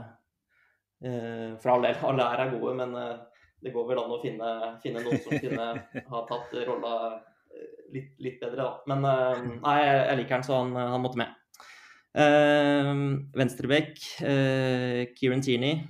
eh, 1.04 1.56
For 1.60 1.74
all 1.74 1.86
del, 1.86 2.00
alle 2.10 2.28
her 2.32 2.44
er 2.46 2.52
gode, 2.56 2.74
men 2.80 2.96
eh, 2.96 3.16
det 3.62 3.72
går 3.74 3.88
vel 3.90 4.00
an 4.02 4.16
å 4.16 4.20
finne, 4.24 4.50
finne 4.82 5.04
noen 5.04 5.20
som 5.22 5.36
kunne 5.44 5.68
ha 6.12 6.24
tatt 6.28 6.56
rolla 6.66 6.92
litt, 7.92 8.14
litt, 8.18 8.40
bedre, 8.40 8.64
da. 8.64 8.72
Men 8.90 9.06
nei, 9.62 9.76
jeg 9.84 10.18
liker 10.22 10.38
han, 10.38 10.44
så 10.48 10.58
han, 10.62 10.74
han 10.76 11.02
måtte 11.04 11.20
med. 11.20 11.32
Uh, 12.16 13.20
Venstrebekk, 13.36 13.98
uh, 14.22 15.04
Kieran 15.12 15.42
Tierney. 15.44 15.82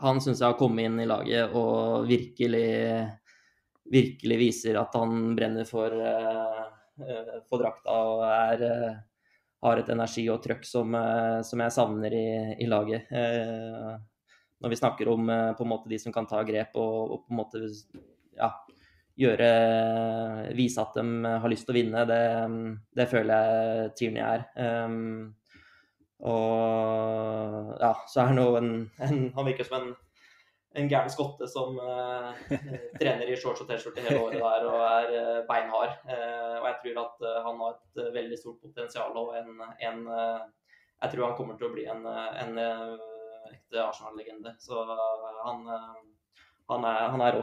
Han 0.00 0.20
syns 0.20 0.40
jeg 0.40 0.48
har 0.48 0.56
kommet 0.56 0.88
inn 0.88 0.96
i 1.02 1.08
laget 1.08 1.52
og 1.56 2.06
virkelig, 2.08 2.68
virkelig 3.92 4.38
viser 4.40 4.78
at 4.80 4.96
han 4.96 5.34
brenner 5.36 5.68
for, 5.68 5.92
uh, 5.92 7.36
for 7.50 7.60
drakta 7.60 7.98
og 8.14 8.24
er, 8.28 8.64
har 9.64 9.82
et 9.82 9.92
energi 9.92 10.24
og 10.32 10.40
trøkk 10.44 10.64
som, 10.68 10.96
som 11.44 11.64
jeg 11.64 11.74
savner 11.74 12.16
i, 12.16 12.28
i 12.64 12.68
laget. 12.68 13.08
når 14.60 14.72
vi 14.72 14.78
snakker 14.80 15.08
om 15.12 15.28
på 15.56 15.64
en 15.64 15.68
måte 15.68 15.92
de 15.92 15.98
som 16.00 16.12
kan 16.12 16.28
ta 16.28 16.40
grep 16.48 16.76
og, 16.76 17.12
og 17.12 17.24
på 17.26 17.34
en 17.34 17.40
måte 17.40 17.62
ja, 18.36 18.52
gjøre 19.16 19.50
Vise 20.56 20.82
at 20.82 20.96
de 20.98 21.34
har 21.42 21.50
lyst 21.50 21.66
til 21.68 21.74
å 21.74 21.78
vinne. 21.78 22.04
Det, 22.08 22.22
det 22.96 23.08
føler 23.10 23.32
jeg 23.36 23.92
Tierney 23.98 24.24
er. 24.24 24.46
Um, 24.56 25.36
og 26.26 27.76
ja, 27.80 27.92
så 28.08 28.22
er 28.22 28.30
han 28.30 28.40
jo 28.40 28.56
en, 28.56 28.70
en, 29.04 29.18
Han 29.36 29.48
virker 29.48 29.66
som 29.68 29.76
en, 29.78 29.90
en 30.80 30.88
gæren 30.88 31.12
skotte 31.12 31.48
som 31.52 31.76
uh, 31.76 32.32
trener 33.00 33.28
i 33.28 33.36
shorts 33.40 33.64
og 33.64 33.68
T-skjorte 33.68 34.04
hele 34.04 34.22
året 34.24 34.40
der 34.40 34.68
og 34.70 34.84
er 34.84 35.12
uh, 35.16 35.42
beinhard. 35.48 35.98
Uh, 36.08 36.56
og 36.60 36.70
jeg 36.70 36.78
tror 36.84 37.02
at 37.04 37.28
han 37.48 37.60
har 37.64 37.76
et 37.76 38.16
veldig 38.20 38.40
stort 38.40 38.62
potensial 38.64 39.16
og 39.16 39.36
en, 39.40 39.52
en 39.90 40.08
Jeg 41.02 41.12
tror 41.12 41.26
han 41.28 41.36
kommer 41.36 41.56
til 41.56 41.68
å 41.68 41.74
bli 41.74 41.84
en, 41.92 42.06
en 42.08 42.58
ekte 43.52 43.82
Arsenal-legende. 43.82 44.54
Så 44.60 44.80
han, 45.44 45.66
han, 46.70 46.86
er, 46.88 47.08
han 47.12 47.24
er 47.24 47.36
rå. 47.36 47.42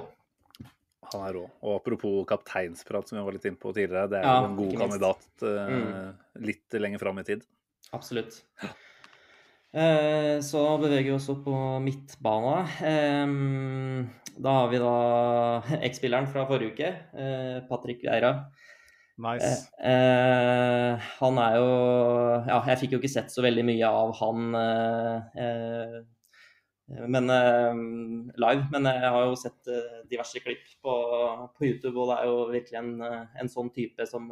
Han 1.15 1.25
er 1.27 1.35
rå. 1.37 1.43
Og 1.63 1.75
apropos 1.77 2.23
kapteinsprat, 2.29 3.09
som 3.09 3.19
vi 3.19 3.25
var 3.25 3.35
litt 3.35 3.45
inne 3.49 3.59
på 3.59 3.73
tidligere. 3.75 4.09
Det 4.11 4.19
er 4.21 4.25
ja, 4.27 4.39
jo 4.39 4.49
en 4.49 4.57
god 4.57 4.73
kandidat 4.81 5.45
uh, 5.45 5.75
mm. 5.75 6.41
litt 6.47 6.79
lenger 6.79 7.03
fram 7.03 7.21
i 7.21 7.27
tid. 7.27 7.45
Absolutt. 7.93 8.39
Uh, 9.73 10.39
så 10.45 10.63
beveger 10.81 11.11
vi 11.11 11.15
oss 11.17 11.29
opp 11.33 11.45
på 11.47 11.61
midtbana. 11.83 12.57
Um, 13.25 14.03
da 14.33 14.57
har 14.59 14.73
vi 14.73 14.81
da 14.81 14.97
X-spilleren 15.89 16.29
fra 16.31 16.47
forrige 16.49 16.73
uke, 16.73 16.93
Patrick 17.69 18.05
Vieira. 18.05 18.35
Nice. 19.23 19.67
han 19.77 21.35
er 21.37 21.55
jo 21.61 21.65
Ja, 22.47 22.55
jeg 22.65 22.79
fikk 22.79 22.95
jo 22.95 22.97
ikke 22.97 23.11
sett 23.13 23.29
så 23.29 23.43
veldig 23.45 23.61
mye 23.67 23.91
av 23.93 24.15
han 24.17 24.55
Eh, 24.57 25.99
men, 26.87 27.29
uh, 27.29 27.73
live. 28.35 28.65
Men 28.71 28.87
jeg 28.89 29.11
har 29.15 29.27
jo 29.27 29.35
sett 29.39 29.69
uh, 29.71 30.01
diverse 30.09 30.41
klipp 30.43 30.65
på, 30.83 30.95
på, 31.55 31.67
YouTube, 31.67 31.95
og 31.99 32.09
det 32.11 32.17
er 32.17 32.31
jo 32.31 32.39
virkelig 32.51 32.79
en, 32.79 32.91
en 33.43 33.51
sånn 33.51 33.71
type 33.75 34.07
som, 34.09 34.27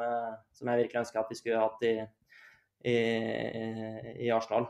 som, 0.52 0.68
jeg 0.68 0.84
virkelig 0.84 1.03
ønsker 1.03 1.22
at 1.22 1.32
vi 1.32 1.40
skulle 1.40 1.61
hatt 1.61 1.86
i, 1.88 1.94
i, 2.91 2.98
i 4.28 4.32
Arsenal. 4.36 4.68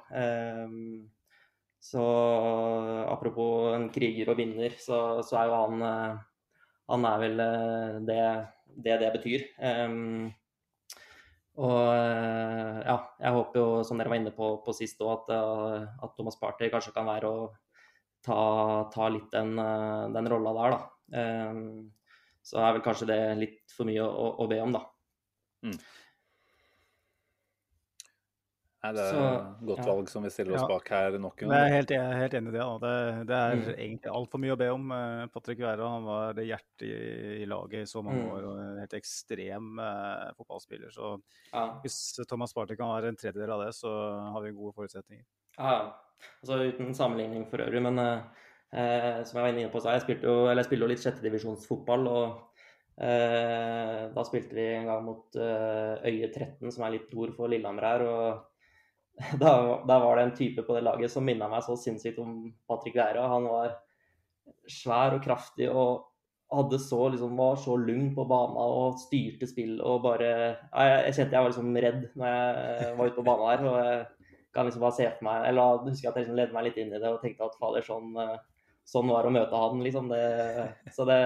Så 1.82 2.02
apropos 3.10 3.72
en 3.74 3.88
kriger 3.94 4.30
og 4.30 4.38
vinner, 4.38 4.76
så, 4.78 5.24
så 5.26 5.40
er 5.40 5.49
jo 5.49 5.64
han 5.64 6.20
Han 6.91 7.06
er 7.08 7.18
vel 7.24 7.41
det, 8.06 8.22
det 8.84 8.99
det, 8.99 9.10
betyr. 9.16 9.45
Um, 9.58 10.30
og 11.62 11.88
ja, 11.88 12.98
jeg 13.22 13.34
håper 13.36 13.60
jo, 13.60 13.66
som 13.88 13.98
dere 13.98 14.12
var 14.12 14.20
inne 14.20 14.34
på, 14.36 14.53
på 14.66 14.74
sist 14.76 15.02
òg, 15.02 15.24
at, 15.32 15.34
at 16.03 16.14
Thomas 16.18 16.38
Party 16.40 16.70
kanskje 16.72 16.94
kan 16.95 17.08
være 17.08 17.32
å 17.32 17.49
ta, 18.26 18.43
ta 18.93 19.10
litt 19.10 19.31
den, 19.34 19.57
eh, 19.60 20.06
den 20.15 20.30
rolla 20.31 20.53
der, 20.57 20.77
da. 20.77 20.88
Um, 21.52 21.91
så 22.41 22.61
er 22.61 22.77
vel 22.77 22.85
kanskje 22.85 23.10
det 23.11 23.22
litt 23.38 23.73
for 23.76 23.89
mye 23.89 24.06
å, 24.06 24.30
å 24.41 24.48
be 24.49 24.61
om, 24.64 24.77
da. 24.77 24.85
Mm. 25.68 25.77
Nei, 28.81 28.89
det 28.98 29.02
er 29.03 29.11
så, 29.14 29.26
godt 29.61 29.81
ja. 29.84 29.85
valg 29.91 30.07
som 30.10 30.23
vi 30.26 30.30
stiller 30.34 30.56
oss 30.56 30.64
ja. 30.64 30.69
bak 30.72 30.88
her 30.89 31.15
nok 31.22 31.43
en 31.43 31.52
gang. 31.52 31.60
Jeg 31.60 31.69
er 31.69 31.76
helt, 31.76 31.91
helt 32.18 32.35
enig 32.39 32.49
i 32.49 32.56
det. 32.56 32.64
Det, 32.81 32.93
det 33.30 33.35
er 33.38 33.60
mm. 33.60 33.68
egentlig 33.76 34.14
altfor 34.18 34.41
mye 34.41 34.56
å 34.56 34.57
be 34.57 34.69
om. 34.73 34.88
Eh, 34.95 35.26
Patrick 35.35 35.61
Wæra 35.61 35.89
han 35.93 36.07
var 36.07 36.34
det 36.39 36.48
hjertet 36.48 36.88
i, 36.88 36.95
i, 37.43 37.45
laget 37.49 37.85
i 37.85 37.91
så 37.91 38.02
mange 38.02 38.23
mm. 38.23 38.31
år 38.34 38.48
og 38.49 38.64
en 38.64 38.80
helt 38.81 38.95
ekstrem 38.98 39.84
eh, 39.85 40.31
fotballspiller. 40.39 40.95
Så 40.95 41.11
ja. 41.52 41.68
hvis 41.84 41.99
Thomas 42.26 42.57
Party 42.57 42.80
kan 42.80 42.89
være 42.95 43.14
en 43.14 43.22
tredjedel 43.22 43.53
av 43.53 43.68
det, 43.68 43.69
så 43.77 43.93
har 44.34 44.48
vi 44.48 44.56
gode 44.57 44.73
forutsetninger. 44.80 45.27
Ja, 45.57 46.02
Altså 46.41 46.57
uten 46.69 46.94
sammenligning 46.98 47.45
for 47.49 47.61
øvrig, 47.64 47.82
men 47.86 47.99
eh, 48.02 48.22
eh, 48.73 49.23
som 49.26 49.38
jeg 49.38 49.45
var 49.45 49.52
inne 49.53 49.72
på, 49.73 49.82
så 49.82 49.94
jeg 49.95 50.06
spilte 50.06 50.30
jo, 50.30 50.38
jeg 50.49 50.65
spilte 50.68 50.86
jo 50.86 50.91
litt 50.91 51.03
sjettedivisjonsfotball. 51.03 52.07
og 52.07 52.61
eh, 53.02 54.07
Da 54.15 54.26
spilte 54.28 54.57
vi 54.57 54.68
en 54.76 54.90
gang 54.90 55.03
mot 55.06 55.38
eh, 55.38 56.07
Øye 56.10 56.32
13, 56.32 56.72
som 56.72 56.86
er 56.86 56.95
litt 56.98 57.14
nord 57.14 57.36
for 57.38 57.52
Lillehammer 57.52 57.90
her. 57.90 58.06
og 58.07 58.48
da, 59.44 59.52
da, 59.86 59.98
var 60.02 60.18
det 60.18 60.23
en 60.23 60.38
type 60.38 60.64
på 60.65 60.76
det 60.78 60.86
laget 60.86 61.11
som 61.14 61.26
minna 61.28 61.49
meg 61.52 61.65
så 61.65 61.76
sinnssykt 61.78 62.22
om 62.23 62.45
Patrick 62.69 62.95
Vera. 62.98 63.28
Han 63.30 63.49
var 63.52 63.76
svær 64.72 65.18
og 65.18 65.26
kraftig 65.26 65.68
og 65.69 66.07
hadde 66.52 66.80
så, 66.84 67.03
liksom, 67.11 67.36
var 67.38 67.60
så 67.60 67.76
lung 67.80 68.10
på 68.15 68.26
banen 68.28 68.57
og 68.60 68.98
styrte 68.99 69.48
spill 69.48 69.78
og 69.88 70.02
bare 70.03 70.32
Jeg, 70.32 70.95
jeg 71.06 71.14
kjente 71.15 71.38
jeg 71.38 71.44
var 71.44 71.53
liksom 71.53 71.78
redd 71.86 72.02
når 72.19 72.34
jeg 72.34 72.98
var 72.98 73.11
ute 73.11 73.19
på 73.19 73.28
banen 73.30 73.48
her. 73.52 73.69
og 73.69 73.78
jeg 73.86 74.02
kan 74.53 74.68
liksom 74.68 74.84
bare 74.84 74.98
se 74.98 75.07
for 75.18 75.28
meg 75.28 75.45
Eller 75.49 75.86
husker 75.86 76.07
jeg 76.07 76.11
at 76.11 76.18
jeg 76.19 76.26
liksom 76.26 76.40
ledde 76.40 76.56
meg 76.56 76.68
litt 76.68 76.80
inn 76.82 76.91
i 76.94 76.99
det 76.99 77.11
og 77.11 77.22
tenkte 77.23 77.48
at 77.48 77.57
fader, 77.60 77.86
sånn, 77.86 78.11
eh, 78.19 78.36
sånn 78.88 79.11
var 79.11 79.28
å 79.28 79.34
møte 79.34 79.64
han, 79.64 79.84
liksom. 79.86 80.11
Det, 80.11 80.22
så 80.95 81.07
det 81.10 81.22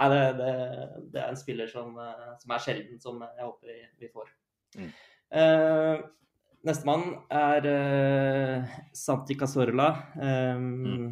Nei, 0.00 0.06
det, 0.08 0.20
det, 0.38 0.52
det, 1.12 1.20
er 1.20 1.26
en 1.28 1.36
spiller 1.36 1.68
som, 1.68 1.92
eh, 2.00 2.28
som, 2.40 2.52
er 2.54 2.62
sjelden, 2.64 3.00
som 3.02 3.18
jeg 3.20 3.44
håper 3.44 3.68
vi, 3.68 3.80
vi 4.00 4.08
får. 4.08 4.30
Mm. 4.78 4.86
Uh, 5.30 6.06
Nestemann 6.64 7.02
er 7.36 7.68
uh, 7.68 8.78
Santi 8.96 9.36
Casorla. 9.36 9.90
Um, 10.16 10.64
mm. 10.86 11.10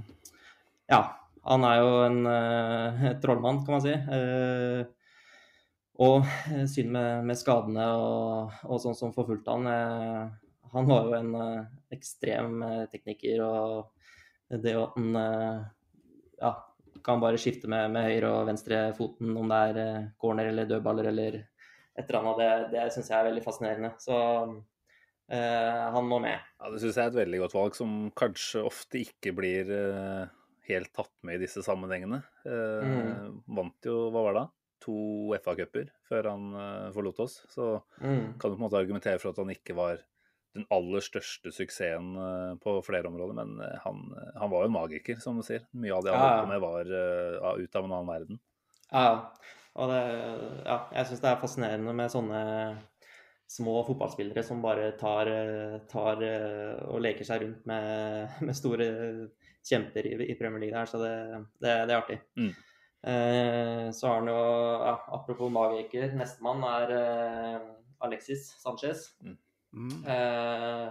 Ja, 0.89 1.03
han 1.51 1.67
er 1.69 1.83
jo 1.83 1.91
en 2.07 2.19
uh, 2.25 3.05
trollmann, 3.21 3.61
kan 3.67 3.77
man 3.77 3.85
si. 3.85 3.93
Uh, 3.93 4.89
og 5.99 6.25
synd 6.71 6.95
med, 6.95 7.29
med, 7.29 7.37
skadene 7.37 7.91
og, 7.99 8.59
og 8.71 8.81
sånn 8.87 8.97
som 8.97 9.13
forfulgte 9.13 9.53
han. 9.53 9.69
Uh, 9.69 10.48
han 10.73 10.89
var 10.89 11.09
jo 11.09 11.17
en 11.19 11.35
uh, 11.35 11.67
ekstrem 11.95 12.63
uh, 12.63 12.87
tekniker, 12.93 13.43
og 13.45 14.57
det 14.65 14.75
at 14.79 14.97
han 14.97 15.19
uh, 15.19 15.67
ja, 16.41 16.53
kan 17.05 17.23
bare 17.23 17.41
skifte 17.41 17.71
med, 17.71 17.91
med 17.95 18.09
høyre 18.09 18.33
og 18.33 18.49
venstre 18.49 18.81
foten, 18.97 19.37
om 19.39 19.53
det 19.53 19.85
er 19.85 20.09
corner 20.21 20.51
eller 20.51 20.69
dødballer 20.71 21.11
eller 21.13 21.39
et 21.99 22.05
eller 22.07 22.21
annet, 22.21 22.41
det, 22.41 22.51
det 22.77 22.89
syns 22.95 23.09
jeg 23.11 23.19
er 23.19 23.31
veldig 23.31 23.43
fascinerende. 23.43 23.95
Så 23.99 24.17
han 25.29 26.07
må 26.09 26.21
med. 26.23 26.41
Ja, 26.57 26.69
Det 26.73 26.79
syns 26.81 26.97
jeg 26.97 27.03
er 27.03 27.11
et 27.11 27.17
veldig 27.19 27.41
godt 27.43 27.55
valg, 27.57 27.75
som 27.77 27.97
kanskje 28.17 28.63
ofte 28.65 29.01
ikke 29.03 29.33
blir 29.37 29.73
helt 30.71 30.93
tatt 30.95 31.11
med 31.27 31.37
i 31.37 31.43
disse 31.43 31.61
sammenhengene. 31.67 32.23
Mm. 32.47 33.43
Vant 33.59 33.89
jo, 33.91 33.97
hva 34.15 34.23
var 34.29 34.39
det? 34.39 34.45
To 34.87 35.01
FA-cuper 35.43 35.91
før 36.07 36.31
han 36.31 36.47
forlot 36.95 37.21
oss. 37.27 37.41
Så 37.51 37.75
mm. 37.99 38.39
kan 38.39 38.47
du 38.47 38.55
på 38.55 38.61
en 38.61 38.65
måte 38.69 38.81
argumentere 38.81 39.19
for 39.19 39.35
at 39.35 39.43
han 39.43 39.53
ikke 39.53 39.77
var 39.77 40.01
den 40.59 40.67
aller 40.75 41.05
største 41.05 41.53
suksessen 41.55 42.13
eh, 42.19 42.53
på 42.63 42.77
flere 42.87 43.11
områder. 43.11 43.37
Men 43.39 43.57
eh, 43.65 43.79
han, 43.85 44.05
eh, 44.15 44.35
han, 44.37 44.53
var 44.53 44.67
jo 44.67 44.75
magiker, 44.75 45.19
som 45.23 45.39
du 45.39 45.47
sier. 45.47 45.65
Mye 45.79 45.97
av 45.97 46.05
det 46.05 46.15
han 46.15 46.23
holdt 46.25 46.45
på 46.45 46.53
med, 46.53 46.63
var 46.65 46.93
uh, 46.93 47.57
ut 47.59 47.81
av 47.81 47.89
en 47.89 47.97
annen 47.97 48.13
verden. 48.13 48.41
Ja, 48.91 49.09
og 49.79 49.91
det, 49.93 50.05
ja 50.67 50.79
jeg 50.97 51.11
syns 51.11 51.25
det 51.25 51.33
er 51.33 51.43
fascinerende 51.43 51.93
med 51.97 52.13
sånne 52.13 52.41
små 53.49 53.79
fotballspillere 53.87 54.43
som 54.45 54.61
bare 54.61 54.91
tar, 55.01 55.29
tar 55.89 56.25
og 56.91 56.99
leker 57.01 57.25
seg 57.25 57.45
rundt 57.45 57.69
med, 57.69 58.33
med 58.47 58.57
store 58.57 58.89
kjemper 59.69 60.09
i, 60.09 60.17
i, 60.27 60.37
Premier 60.37 60.67
League 60.67 60.77
der, 60.77 60.89
så 60.89 61.01
det, 61.01 61.13
det, 61.61 61.77
det 61.89 61.95
er 61.95 62.01
artig. 62.01 62.19
Mm. 62.41 62.53
Eh, 63.03 63.91
så 63.93 64.07
har 64.07 64.15
han 64.15 64.29
jo, 64.29 64.39
ja, 64.83 64.95
apropos 65.15 65.53
magiker, 65.55 66.11
nestemann 66.19 66.65
er 66.67 66.95
eh, 66.97 67.69
Alexis 68.05 68.49
Sanchez. 68.63 69.13
Mm. 69.23 69.37
Mm. 69.77 70.05
Eh, 70.05 70.89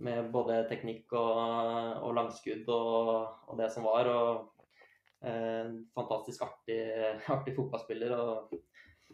med 0.00 0.30
både 0.32 0.62
teknikk 0.70 1.12
og, 1.18 1.40
og 2.06 2.14
langskudd 2.16 2.68
og, 2.72 3.10
og, 3.48 3.54
det 3.60 3.68
som 3.74 3.86
var. 3.88 4.08
Og 4.08 4.64
eh, 5.26 5.74
fantastisk 5.96 6.46
artig, 6.46 6.80
artig, 7.34 7.54
fotballspiller. 7.58 8.16
Og 8.16 8.54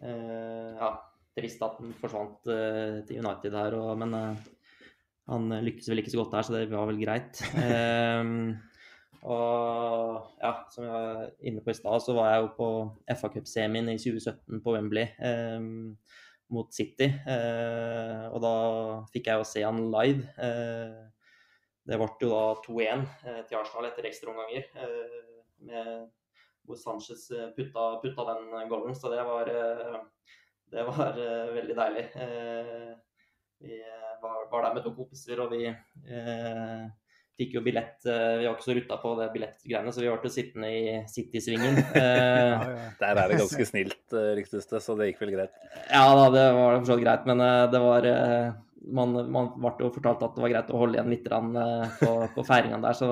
eh, 0.03 0.77
ja, 0.79 0.93
trist 1.37 1.65
at 1.67 1.81
han 1.81 1.97
forsvant 2.01 2.53
eh, 2.53 3.01
til 3.09 3.25
United 3.25 3.59
her, 3.59 3.79
og, 3.81 3.93
men 4.03 4.15
eh, 4.17 4.47
han 5.27 5.51
lykkes 5.67 5.91
vel 5.91 6.05
ikke 6.05 6.15
så 6.15 6.23
godt 6.23 6.37
der, 6.37 6.47
så 6.47 6.55
det 6.55 6.71
var 6.71 6.87
vel 6.87 7.03
greit. 7.03 7.43
og 9.35 10.21
ja, 10.39 10.53
som 10.71 10.85
jeg 10.85 10.93
var 10.93 11.25
inne 11.43 11.65
på 11.65 11.73
i 11.73 11.79
stad, 11.81 12.05
så 12.05 12.15
var 12.15 12.31
jeg 12.31 12.45
jo 12.45 12.53
på 12.61 12.69
FA 13.11 13.33
Cup-semien 13.35 13.91
i 13.91 13.99
2017 13.99 14.63
på 14.63 14.77
Wembley. 14.77 15.09
Um, 15.19 15.97
mot 16.53 16.73
City. 16.75 17.09
Eh, 17.27 18.27
og 18.31 18.43
da 18.45 18.55
fikk 19.13 19.31
jeg 19.31 19.41
jo 19.41 19.49
se 19.49 19.65
han 19.67 19.81
live. 19.95 20.27
Eh, 20.39 21.03
det 21.87 21.99
ble 22.01 22.11
jo 22.23 22.31
da 22.33 22.45
2-1 22.67 23.03
eh, 23.27 23.43
til 23.47 23.59
Arsenal 23.61 23.91
etter 23.91 24.09
ekstraomganger. 24.11 24.71
med 25.67 26.07
hvor 26.67 26.77
Sanchez 26.77 27.31
eh, 27.31 27.51
putta, 27.57 28.01
putta 28.03 28.27
den 28.35 28.69
goalen. 28.69 28.95
Så 28.95 29.11
det 29.13 29.23
var, 29.25 29.49
eh, 29.49 29.99
det 30.73 30.85
var 30.91 31.19
eh, 31.23 31.55
veldig 31.55 31.77
deilig. 31.79 32.07
Eh, 32.15 32.93
vi 33.59 33.81
eh, 33.81 34.15
var, 34.23 34.63
der 34.63 34.75
med 34.75 34.85
to 34.85 34.93
kompiser, 34.97 35.41
og 35.41 35.53
vi 35.55 35.67
eh, 35.67 36.87
fikk 37.37 37.57
jo 37.59 37.63
billett. 37.65 37.99
eh, 38.09 38.39
Vi 38.41 38.47
var 38.47 38.55
ikke 38.57 38.67
så 38.67 38.77
rutta 38.77 38.97
på 39.03 39.13
det 39.21 39.29
billettgreiene, 39.35 39.93
så 39.93 40.03
vi 40.03 40.13
ble 40.13 40.33
sittende 40.33 40.71
i 40.73 40.95
City-svingen. 41.13 41.81
Eh, 41.95 42.05
Ja, 42.57 42.69
ja. 42.71 42.87
Der 43.01 43.21
er 43.23 43.33
det 43.33 43.41
ganske 43.43 43.67
snilt, 43.69 44.01
eh, 44.13 44.31
ryktes 44.39 44.71
det, 44.71 44.81
så 44.85 44.97
det 44.99 45.11
gikk 45.11 45.21
vel 45.25 45.35
greit. 45.37 45.53
Ja 45.91 46.07
da, 46.17 46.31
det 46.33 46.47
var 46.57 46.79
for 46.79 46.89
så 46.89 46.97
vidt 46.97 47.07
greit, 47.07 47.27
men 47.29 47.45
det 47.73 47.83
var 47.83 48.11
Man, 48.87 49.17
man 49.35 49.49
ble 49.59 49.89
jo 49.89 49.91
fortalt 49.91 50.21
at 50.23 50.37
det 50.37 50.43
var 50.45 50.53
greit 50.53 50.69
å 50.71 50.79
holde 50.79 50.95
igjen 50.95 51.11
litt 51.11 51.25
på, 51.27 52.11
på 52.37 52.45
feiringa 52.47 52.79
der, 52.85 52.95
så 52.95 53.09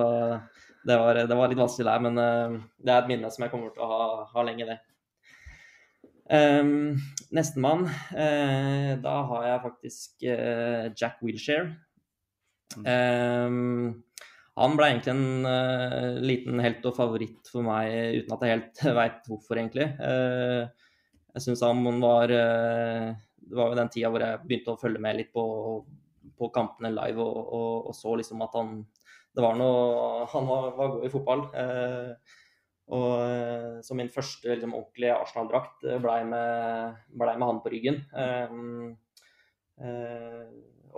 det 0.87 0.99
var, 1.01 1.19
det 1.27 1.35
var 1.35 1.49
litt 1.51 1.59
vanskelig 1.59 1.89
der. 1.89 2.03
Men 2.05 2.21
det 2.79 2.93
er 2.93 3.01
et 3.01 3.09
minne 3.11 3.31
som 3.35 3.43
jeg 3.43 3.51
kommer 3.51 3.73
til 3.75 3.83
å 3.83 3.89
ha, 3.91 4.05
ha 4.31 4.45
lenge, 4.47 4.69
det. 4.69 4.77
Um, 6.31 6.95
Nestemann, 7.35 7.89
Uh, 8.15 8.95
da 9.03 9.17
har 9.29 9.47
jeg 9.49 9.63
faktisk 9.65 10.29
uh, 10.31 10.87
Jack 10.95 11.19
Wilshere. 11.27 11.75
Um, 12.79 14.04
han 14.55 14.77
ble 14.79 14.87
egentlig 14.87 15.11
en 15.11 15.47
uh, 15.49 16.15
liten 16.23 16.61
helt 16.63 16.85
og 16.87 16.95
favoritt 16.95 17.51
for 17.51 17.67
meg, 17.67 17.91
uten 18.21 18.35
at 18.37 18.45
jeg 18.45 18.53
helt 18.55 18.83
veit 19.01 19.27
hvorfor, 19.27 19.59
egentlig. 19.59 19.89
Uh, 19.99 20.63
jeg 21.35 21.47
syns 21.49 21.65
han 21.67 21.83
var 21.99 22.31
uh, 22.31 23.09
Det 23.43 23.59
var 23.59 23.73
jo 23.73 23.79
den 23.81 23.91
tida 23.91 24.13
hvor 24.15 24.23
jeg 24.23 24.43
begynte 24.45 24.77
å 24.77 24.79
følge 24.79 25.03
med 25.03 25.19
litt 25.19 25.33
på, 25.35 25.45
på 26.39 26.51
kampene 26.55 26.93
live 26.95 27.25
og, 27.25 27.41
og, 27.43 27.89
og 27.91 27.99
så 27.99 28.15
liksom 28.21 28.45
at 28.47 28.55
han 28.55 28.77
Det 29.35 29.43
var 29.43 29.59
noe 29.59 30.29
Han 30.31 30.47
var, 30.47 30.71
var 30.79 30.93
god 30.95 31.09
i 31.09 31.11
fotball. 31.11 31.43
Og 32.95 33.83
så 33.83 33.97
min 33.97 34.13
første 34.13 34.53
liksom, 34.53 34.77
ordentlige 34.77 35.17
Arsenal-drakt 35.17 35.87
blei 36.05 36.21
med, 36.29 37.01
ble 37.17 37.35
med 37.41 37.49
han 37.49 37.61
på 37.65 37.73
ryggen. 37.73 37.99
Uh, 38.15 38.95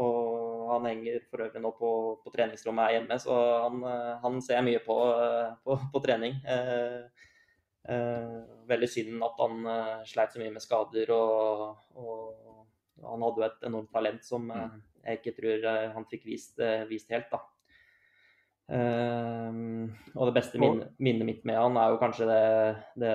og 0.02 0.70
han 0.74 0.88
henger 0.90 1.22
for 1.30 1.44
øvrig 1.46 1.62
nå 1.62 1.70
på, 1.78 1.90
på 2.24 2.32
treningsrommet 2.34 2.88
her 2.88 2.98
hjemme, 2.98 3.18
så 3.22 3.36
han, 3.64 3.80
eh, 3.88 4.12
han 4.22 4.38
ser 4.44 4.60
jeg 4.60 4.68
mye 4.68 4.82
på, 4.84 4.98
eh, 5.14 5.54
på, 5.64 5.78
på 5.92 6.02
trening. 6.04 6.38
Eh, 6.44 7.26
eh, 7.88 8.36
veldig 8.68 8.90
synd 8.90 9.26
at 9.26 9.42
han 9.44 9.72
eh, 9.72 9.96
sleit 10.10 10.34
så 10.34 10.42
mye 10.42 10.54
med 10.54 10.64
skader, 10.64 11.12
og, 11.16 11.76
og 11.96 13.06
han 13.06 13.26
hadde 13.26 13.42
jo 13.42 13.48
et 13.48 13.68
enormt 13.70 13.92
talent 13.94 14.24
som 14.26 14.50
eh, 14.52 14.78
jeg 15.06 15.20
ikke 15.20 15.36
tror 15.36 15.68
han 15.94 16.08
fikk 16.10 16.24
vist, 16.26 16.58
vist 16.90 17.12
helt, 17.14 17.28
da. 17.30 17.44
Ehm, 18.74 19.92
og 20.18 20.26
det 20.26 20.32
beste 20.40 20.58
minnet, 20.58 20.96
minnet 20.98 21.28
mitt 21.28 21.44
med 21.46 21.54
han 21.54 21.76
er 21.78 21.92
jo 21.92 22.00
kanskje 22.00 22.26
det, 22.26 22.40
det, 22.98 23.12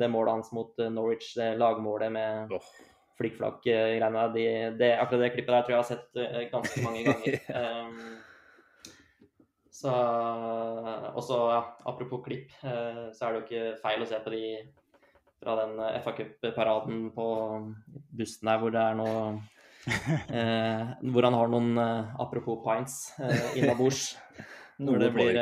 det 0.00 0.08
målet 0.10 0.40
hans 0.40 0.50
mot 0.50 0.82
Norwich, 0.90 1.28
det 1.38 1.52
lagmålet 1.60 2.10
med 2.10 2.56
Åh. 2.58 2.72
Flikkflakk-greiene. 3.20 4.26
De, 4.34 4.48
det, 4.80 4.90
akkurat 4.98 5.26
det 5.26 5.30
klippet 5.36 5.54
der 5.54 5.64
tror 5.66 5.76
jeg 5.76 5.78
jeg 5.78 5.84
har 5.84 5.92
sett 5.92 6.20
eh, 6.24 6.42
ganske 6.52 6.84
mange 6.84 7.04
ganger. 7.10 7.38
Um, 7.54 8.18
så 9.80 9.94
også, 11.16 11.36
ja, 11.54 11.60
apropos 11.88 12.20
klipp, 12.26 12.52
eh, 12.64 13.06
så 13.16 13.26
er 13.26 13.32
det 13.32 13.38
jo 13.38 13.46
ikke 13.46 13.80
feil 13.80 14.04
å 14.04 14.08
se 14.10 14.18
på 14.20 14.34
de 14.34 14.44
fra 15.40 15.56
den 15.56 15.78
FA 16.04 16.12
Cup-paraden 16.18 17.06
på 17.16 17.26
bussen 18.12 18.50
der 18.50 18.60
hvor 18.60 18.74
det 18.74 18.82
er 18.82 18.98
noe 18.98 19.22
eh, 20.36 20.90
Hvor 21.08 21.24
han 21.24 21.36
har 21.38 21.48
noen 21.48 21.78
eh, 21.80 22.14
apropos 22.20 22.60
pints 22.64 23.14
eh, 23.18 23.56
innabords. 23.62 24.10
Hvor 24.80 24.96
det, 24.96 25.10
blir, 25.12 25.36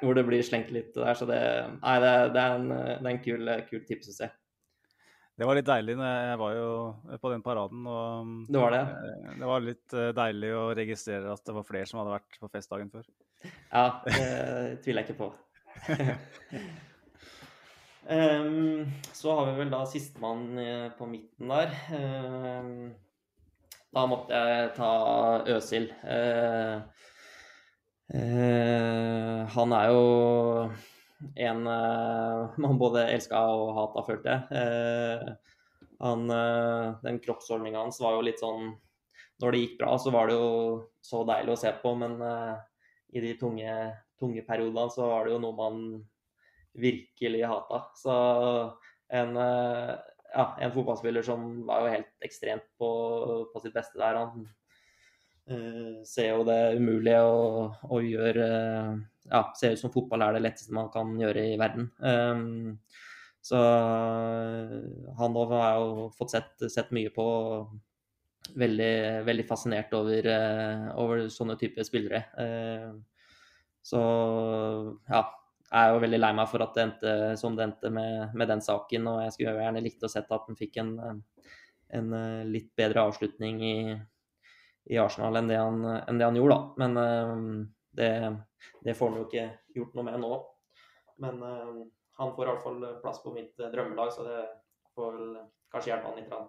hvor 0.00 0.16
det 0.18 0.24
blir 0.26 0.42
slengt 0.42 0.72
litt 0.74 0.88
der. 0.96 1.14
Så 1.14 1.22
det, 1.28 1.36
nei, 1.84 1.92
det, 2.02 2.14
det 2.34 2.40
er 2.42 2.54
en, 2.56 2.64
det 2.72 2.96
er 2.96 3.10
en 3.12 3.20
kul, 3.22 3.50
kul 3.68 3.84
tips 3.86 4.08
å 4.10 4.14
se. 4.16 4.26
Det 5.36 5.44
var 5.44 5.58
litt 5.58 5.68
deilig. 5.68 5.94
Jeg 6.00 6.38
var 6.40 6.52
jo 6.56 6.68
på 7.20 7.30
den 7.34 7.42
paraden. 7.44 7.84
og 7.84 8.28
Det 8.48 8.60
var 8.60 8.72
det. 8.72 8.80
eh, 8.80 9.34
Det 9.36 9.50
var 9.50 9.60
litt 9.64 9.92
eh, 9.92 10.12
deilig 10.16 10.52
å 10.56 10.64
registrere 10.78 11.32
at 11.34 11.44
det 11.44 11.54
var 11.58 11.66
flere 11.68 11.88
som 11.90 12.00
hadde 12.00 12.14
vært 12.14 12.38
på 12.40 12.48
festdagen 12.54 12.90
før. 12.92 13.04
Ja, 13.68 14.00
det 14.06 14.80
tviler 14.84 15.04
jeg 15.04 15.10
ikke 15.10 15.18
på. 15.20 15.28
um, 18.08 18.86
så 19.20 19.36
har 19.36 19.50
vi 19.50 19.58
vel 19.60 19.74
da 19.76 19.82
sistemann 19.92 20.58
eh, 20.62 20.88
på 20.96 21.10
midten 21.10 21.52
der. 21.52 21.76
Um, 21.92 22.94
da 23.92 24.06
måtte 24.08 24.40
jeg 24.40 24.72
ta 24.76 24.92
Øsil. 25.52 25.90
Uh, 26.00 26.80
uh, 28.16 29.44
han 29.52 29.76
er 29.84 29.92
jo 29.92 30.02
en 31.34 31.66
eh, 31.66 32.56
man 32.64 32.80
både 32.80 33.06
elska 33.12 33.40
og 33.52 33.74
hata, 33.76 34.04
følte 34.06 34.34
jeg. 34.34 34.62
Eh, 34.62 35.60
han, 36.02 36.26
eh, 36.30 36.96
den 37.04 37.20
kroppsholdninga 37.24 37.84
hans 37.84 38.00
var 38.02 38.18
jo 38.18 38.26
litt 38.26 38.42
sånn 38.42 38.74
Når 39.40 39.52
det 39.52 39.60
gikk 39.62 39.78
bra, 39.80 39.94
så 40.00 40.12
var 40.12 40.28
det 40.28 40.36
jo 40.36 40.50
så 41.04 41.22
deilig 41.28 41.54
å 41.54 41.60
se 41.60 41.72
på, 41.82 41.90
men 42.00 42.14
i 43.12 43.20
de 43.20 43.34
tunge, 43.36 43.72
tunge 44.16 44.42
periodene 44.46 44.92
så 44.94 45.10
var 45.10 45.26
det 45.26 45.34
jo 45.34 45.40
noe 45.42 45.56
man 45.56 45.82
virkelig 46.72 47.42
hata. 47.44 47.82
Så 48.00 48.14
en, 49.12 49.36
ja, 49.36 50.46
en 50.56 50.72
fotballspiller 50.72 51.26
som 51.26 51.44
var 51.68 51.84
jo 51.84 51.92
helt 51.98 52.24
ekstremt 52.24 52.64
på, 52.80 52.88
på 53.52 53.60
sitt 53.60 53.76
beste 53.76 54.00
der. 54.00 54.22
Han 54.22 54.48
uh, 55.50 56.02
ser 56.04 56.32
jo 56.34 56.46
det 56.46 56.60
umulige 56.78 57.20
og, 57.22 57.76
og 57.90 58.06
gjør 58.06 58.40
eh, 58.44 58.96
Ja, 59.30 59.42
ser 59.58 59.74
ut 59.74 59.80
som 59.82 59.92
fotball 59.94 60.22
er 60.22 60.36
det 60.36 60.44
letteste 60.44 60.74
man 60.76 60.90
kan 60.94 61.14
gjøre 61.20 61.44
i 61.52 61.58
verden. 61.60 61.90
Um, 61.98 62.78
så 63.46 63.58
han 65.18 65.36
òg 65.38 65.52
har 65.54 65.76
jo 65.78 66.06
fått 66.16 66.34
sett, 66.34 66.66
sett 66.72 66.94
mye 66.94 67.12
på. 67.14 67.26
Veldig, 68.58 68.94
veldig 69.26 69.44
fascinert 69.46 69.94
over, 69.98 70.26
eh, 70.30 70.84
over 71.02 71.24
sånne 71.34 71.56
typer 71.58 71.86
spillere. 71.86 72.20
Eh, 72.38 72.92
så 73.82 74.02
ja, 75.10 75.22
jeg 75.66 75.80
er 75.80 75.94
jo 75.94 76.02
veldig 76.04 76.20
lei 76.20 76.32
meg 76.38 76.50
for 76.50 76.62
at 76.62 76.76
det 76.76 76.84
endte 76.84 77.14
som 77.40 77.56
det 77.58 77.66
endte 77.66 77.90
med, 77.90 78.34
med 78.38 78.50
den 78.50 78.62
saken. 78.62 79.08
Og 79.10 79.22
jeg 79.24 79.34
skulle 79.34 79.56
gjerne 79.58 79.82
likt 79.82 80.06
å 80.06 80.10
sett 80.10 80.30
at 80.30 80.46
han 80.46 80.58
fikk 80.58 80.78
en, 80.82 80.92
en 81.98 82.12
eh, 82.20 82.44
litt 82.50 82.70
bedre 82.78 83.06
avslutning 83.10 83.62
i, 83.66 83.76
i 84.94 85.00
Arsenal 85.02 85.38
enn 85.42 85.50
det 85.50 85.58
han, 85.58 85.82
enn 86.02 86.22
det 86.22 86.28
han 86.28 86.38
gjorde, 86.38 86.58
da. 86.58 86.84
Men 86.84 87.02
eh, 87.02 87.34
det, 87.96 88.10
det 88.84 88.94
får 88.96 89.10
han 89.10 89.20
jo 89.20 89.26
ikke 89.26 89.46
gjort 89.76 89.96
noe 89.96 90.06
med 90.06 90.20
nå. 90.22 90.32
Men 91.22 91.42
uh, 91.42 91.82
han 92.20 92.32
får 92.36 92.46
i 92.46 92.50
hvert 92.50 92.64
fall 92.64 92.86
plass 93.02 93.20
på 93.24 93.32
mitt 93.34 93.60
eh, 93.60 93.72
drømmelag, 93.72 94.12
så 94.12 94.24
det 94.24 94.40
får 94.96 95.16
vel 95.18 95.34
kanskje 95.72 95.92
hjelpe 95.92 96.08
han 96.08 96.18
litt. 96.20 96.30
Da. 96.32 96.40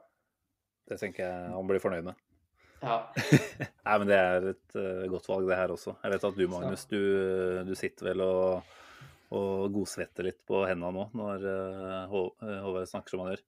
Det 0.88 0.98
tenker 1.02 1.26
jeg 1.26 1.54
han 1.56 1.70
blir 1.70 1.84
fornøyd 1.84 2.08
med. 2.08 2.24
Ja. 2.80 2.98
Nei, 3.88 3.96
men 3.98 4.08
det 4.08 4.18
er 4.18 4.50
et 4.54 4.78
uh, 4.78 5.06
godt 5.12 5.28
valg, 5.32 5.48
det 5.50 5.60
her 5.60 5.74
også. 5.74 5.98
Jeg 6.04 6.14
vet 6.14 6.28
at 6.30 6.38
du, 6.38 6.44
Magnus, 6.52 6.86
du, 6.92 7.00
du 7.68 7.74
sitter 7.76 8.12
vel 8.12 8.24
og, 8.24 8.76
og 9.36 9.66
godsvetter 9.76 10.30
litt 10.30 10.40
på 10.48 10.62
hendene 10.70 10.94
nå 10.96 11.08
når 11.18 11.48
uh, 11.50 12.20
Håvard 12.64 12.88
snakker 12.92 13.16
som 13.16 13.26
han 13.26 13.34
gjør. 13.34 13.44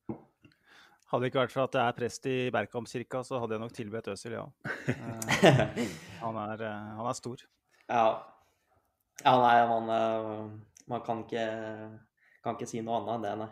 Hadde 1.10 1.24
det 1.24 1.32
ikke 1.32 1.42
vært 1.42 1.54
for 1.56 1.66
at 1.66 1.78
jeg 1.78 1.90
er 1.90 1.96
prest 1.98 2.28
i 2.30 2.36
Bergkampkirka, 2.54 3.24
så 3.26 3.40
hadde 3.42 3.56
jeg 3.56 3.64
nok 3.64 3.78
tilbedt 3.78 4.12
Øsil, 4.12 4.36
ja. 4.36 4.44
Uh, 4.90 5.80
han, 6.26 6.44
er, 6.50 6.68
han 7.00 7.08
er 7.08 7.18
stor. 7.18 7.48
Ja. 7.90 8.22
ja, 9.24 9.32
nei, 9.42 9.56
man, 9.68 9.90
eh, 9.90 10.52
man 10.92 11.02
kan, 11.06 11.24
ikke, 11.26 11.46
kan 12.44 12.58
ikke 12.58 12.70
si 12.70 12.84
noe 12.86 13.00
annet 13.00 13.16
enn 13.16 13.26
det, 13.26 13.34
nei. 13.42 13.50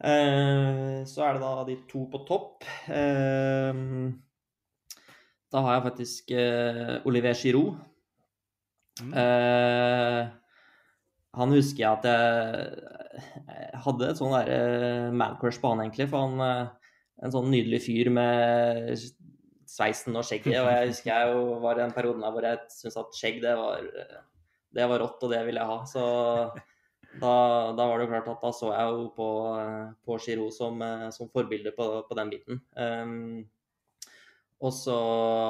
Eh, 0.00 0.96
Så 1.04 1.26
er 1.26 1.36
det 1.36 1.42
da 1.44 1.64
de 1.68 1.76
to 1.90 2.06
på 2.12 2.22
topp. 2.28 2.64
Eh, 2.88 3.84
Da 5.50 5.60
har 5.66 5.74
jeg 5.74 5.86
faktisk 5.88 6.30
eh, 6.30 7.00
Olivier 7.10 7.34
Giroud. 7.34 7.74
Mm. 9.00 9.14
Han 11.40 11.54
husker 11.54 11.80
jeg 11.80 11.90
at 11.90 12.04
jeg, 12.04 12.82
jeg 13.48 13.80
hadde 13.86 14.10
et 14.10 14.18
sånn 14.20 14.34
derre 14.34 15.10
man-crush 15.16 15.58
på 15.62 15.72
han, 15.72 15.80
egentlig. 15.82 16.06
For 16.12 16.26
han 16.26 16.70
en 17.24 17.34
sånn 17.34 17.50
nydelig 17.52 17.80
fyr 17.86 18.10
med 18.12 18.92
sveisen 19.70 20.18
og 20.18 20.26
skjegget. 20.26 20.58
Og 20.62 20.70
jeg 20.72 20.90
husker 20.90 21.12
jeg 21.12 21.30
jo 21.34 21.60
var 21.62 21.78
i 21.78 21.84
den 21.84 21.94
perioden 21.94 22.26
hvor 22.26 22.46
jeg 22.46 22.60
syntes 22.74 22.98
at 23.00 23.16
skjegg, 23.16 23.40
det 23.44 23.54
var, 23.58 23.86
det 24.76 24.90
var 24.90 25.02
rått, 25.04 25.22
og 25.22 25.32
det 25.32 25.44
ville 25.46 25.62
jeg 25.62 25.70
ha. 25.70 25.78
Så 25.88 26.04
da, 27.20 27.30
da 27.74 27.86
var 27.86 27.98
det 27.98 28.06
jo 28.06 28.10
klart 28.12 28.28
at 28.30 28.44
da 28.44 28.52
så 28.54 28.74
jeg 28.74 28.92
jo 28.94 29.06
på, 29.16 29.30
på 30.06 30.18
Giroud 30.26 30.54
som, 30.54 30.84
som 31.14 31.30
forbilde 31.32 31.72
på, 31.76 31.88
på 32.06 32.18
den 32.18 32.30
biten. 32.34 32.60
Um, 32.78 33.48
og 34.60 34.74
så 34.76 34.94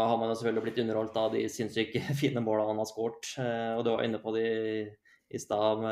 har 0.07 0.17
man 0.21 0.31
jo 0.31 0.39
selvfølgelig 0.39 0.65
blitt 0.69 0.81
underholdt 0.85 1.17
av 1.19 1.33
de 1.35 1.45
sinnssyke 1.51 2.03
fine 2.21 2.43
måla 2.45 2.69
han 2.71 2.81
har 2.81 2.89
skåret. 2.89 3.35
Uh, 3.37 3.77
og 3.79 3.85
du 3.85 3.93
var 3.93 4.07
inne 4.07 4.23
på 4.23 4.33
det 4.37 4.47
i, 4.47 4.81
i 5.37 5.43
stad, 5.43 5.85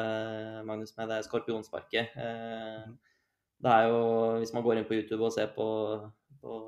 Magnus, 0.68 0.94
med 0.96 1.12
det 1.12 1.24
skorpionsparket. 1.26 2.16
Uh, 2.16 2.96
det 3.58 3.74
er 3.74 3.88
jo, 3.90 4.02
hvis 4.38 4.54
man 4.54 4.62
går 4.64 4.78
inn 4.78 4.88
på 4.88 4.96
YouTube 5.00 5.24
og 5.26 5.34
ser 5.34 5.50
på, 5.56 5.66
på 6.40 6.58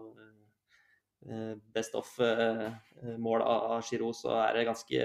Best 1.74 1.94
of-mål 1.98 3.42
av 3.44 3.64
av 3.74 3.82
Giroud, 3.84 4.16
så 4.16 4.38
er 4.40 4.54
det 4.56 4.68
ganske, 4.70 5.00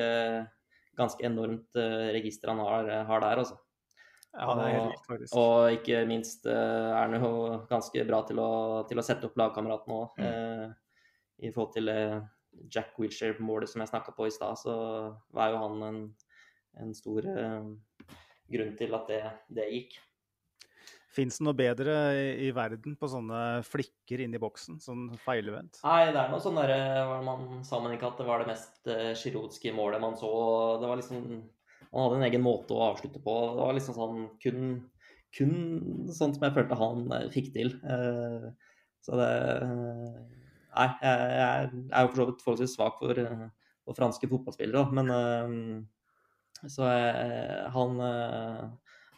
ganske 0.96 1.26
enormt 1.28 1.76
eh, 1.76 2.08
register 2.16 2.54
han 2.54 2.62
har, 2.64 2.88
har 3.10 3.24
der, 3.26 3.42
altså. 3.44 3.58
Ja, 4.36 4.54
det 4.56 4.64
er 4.64 4.74
helt 4.74 4.90
vilt, 4.92 5.06
faktisk. 5.08 5.36
Og 5.40 5.76
ikke 5.78 6.02
minst 6.10 6.48
eh, 6.52 6.88
er 6.92 6.98
han 6.98 7.16
jo 7.20 7.60
ganske 7.70 8.08
bra 8.08 8.22
til 8.28 8.42
å, 8.44 8.50
til 8.90 9.00
å 9.00 9.06
sette 9.06 9.30
opp 9.30 9.38
lagkameratene 9.40 10.00
òg. 10.00 10.18
Mm. 10.20 10.26
Eh, 10.28 11.46
I 11.48 11.52
forhold 11.56 11.76
til 11.76 11.92
eh, 11.92 12.18
Jack 12.72 13.00
Wilshere-målet 13.00 13.72
som 13.72 13.84
jeg 13.84 13.92
snakka 13.94 14.16
på 14.16 14.28
i 14.28 14.34
stad, 14.36 14.60
så 14.60 14.76
var 15.36 15.54
jo 15.54 15.62
han 15.64 15.86
en, 15.88 16.02
en 16.84 16.92
stor 16.98 17.28
eh, 17.32 17.72
grunn 18.52 18.76
til 18.80 19.00
at 19.00 19.12
det, 19.12 19.22
det 19.60 19.70
gikk. 19.72 19.96
Fins 21.16 21.40
det 21.40 21.46
noe 21.48 21.56
bedre 21.56 21.96
i, 22.20 22.26
i 22.48 22.52
verden 22.56 22.98
på 23.00 23.08
sånne 23.08 23.42
flikker 23.64 24.26
inni 24.26 24.42
boksen? 24.42 24.82
Sånn 24.84 25.08
feilvendt? 25.24 25.80
Nei, 25.86 26.12
det 26.12 26.20
er 26.20 26.34
noe 26.34 26.44
sånn 26.44 26.60
derre 26.60 26.80
det 26.98 27.20
man 27.24 27.62
sa 27.68 27.80
man 27.84 27.96
ikke 27.96 28.10
at 28.12 28.20
det 28.20 28.28
var 28.28 28.44
det 28.44 28.52
mest 28.52 28.92
uh, 28.92 29.76
målet 29.78 30.04
man 30.04 30.18
så. 30.20 30.32
Det 30.82 30.90
var 30.92 31.00
liksom 31.00 31.24
Han 31.92 32.04
hadde 32.04 32.20
en 32.20 32.28
egen 32.28 32.44
måte 32.44 32.76
å 32.76 32.90
avslutte 32.90 33.22
på. 33.24 33.36
Det 33.56 33.64
var 33.64 33.78
liksom 33.78 33.96
sånn 33.96 34.24
kun, 34.44 34.64
kun 35.38 35.54
sånn 36.12 36.36
som 36.36 36.44
jeg 36.44 36.56
følte 36.58 36.80
han 36.80 37.06
eh, 37.16 37.30
fikk 37.32 37.54
til. 37.56 37.78
Uh, 37.88 38.52
så 39.06 39.16
det 39.22 39.30
uh, 39.64 40.26
Nei, 40.76 40.90
jeg, 41.00 41.20
jeg 41.40 41.84
er 41.96 42.04
jo 42.04 42.10
for 42.10 42.20
så 42.20 42.26
vidt 42.30 42.42
forholdsvis 42.44 42.74
svak 42.76 42.98
for, 43.00 43.20
eh, 43.22 43.44
for 43.88 43.98
franske 43.98 44.28
fotballspillere, 44.32 44.90
men 44.98 45.12
eh, 45.16 46.66
Så 46.72 46.88
eh, 46.88 47.68
han 47.72 48.00
eh, 48.02 48.62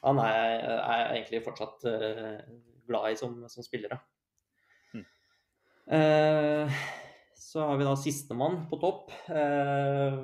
han 0.07 0.21
er, 0.23 0.37
er 0.77 1.01
jeg 1.01 1.09
egentlig 1.17 1.43
fortsatt 1.45 1.87
eh, 1.91 2.37
glad 2.87 3.11
i 3.11 3.19
som, 3.19 3.35
som 3.51 3.65
spiller. 3.65 3.97
Mm. 4.95 5.03
Eh, 5.97 6.79
så 7.37 7.65
har 7.67 7.77
vi 7.79 7.87
da 7.87 7.95
sistemann 7.99 8.63
på 8.71 8.79
topp. 8.81 9.11
Eh, 9.27 10.17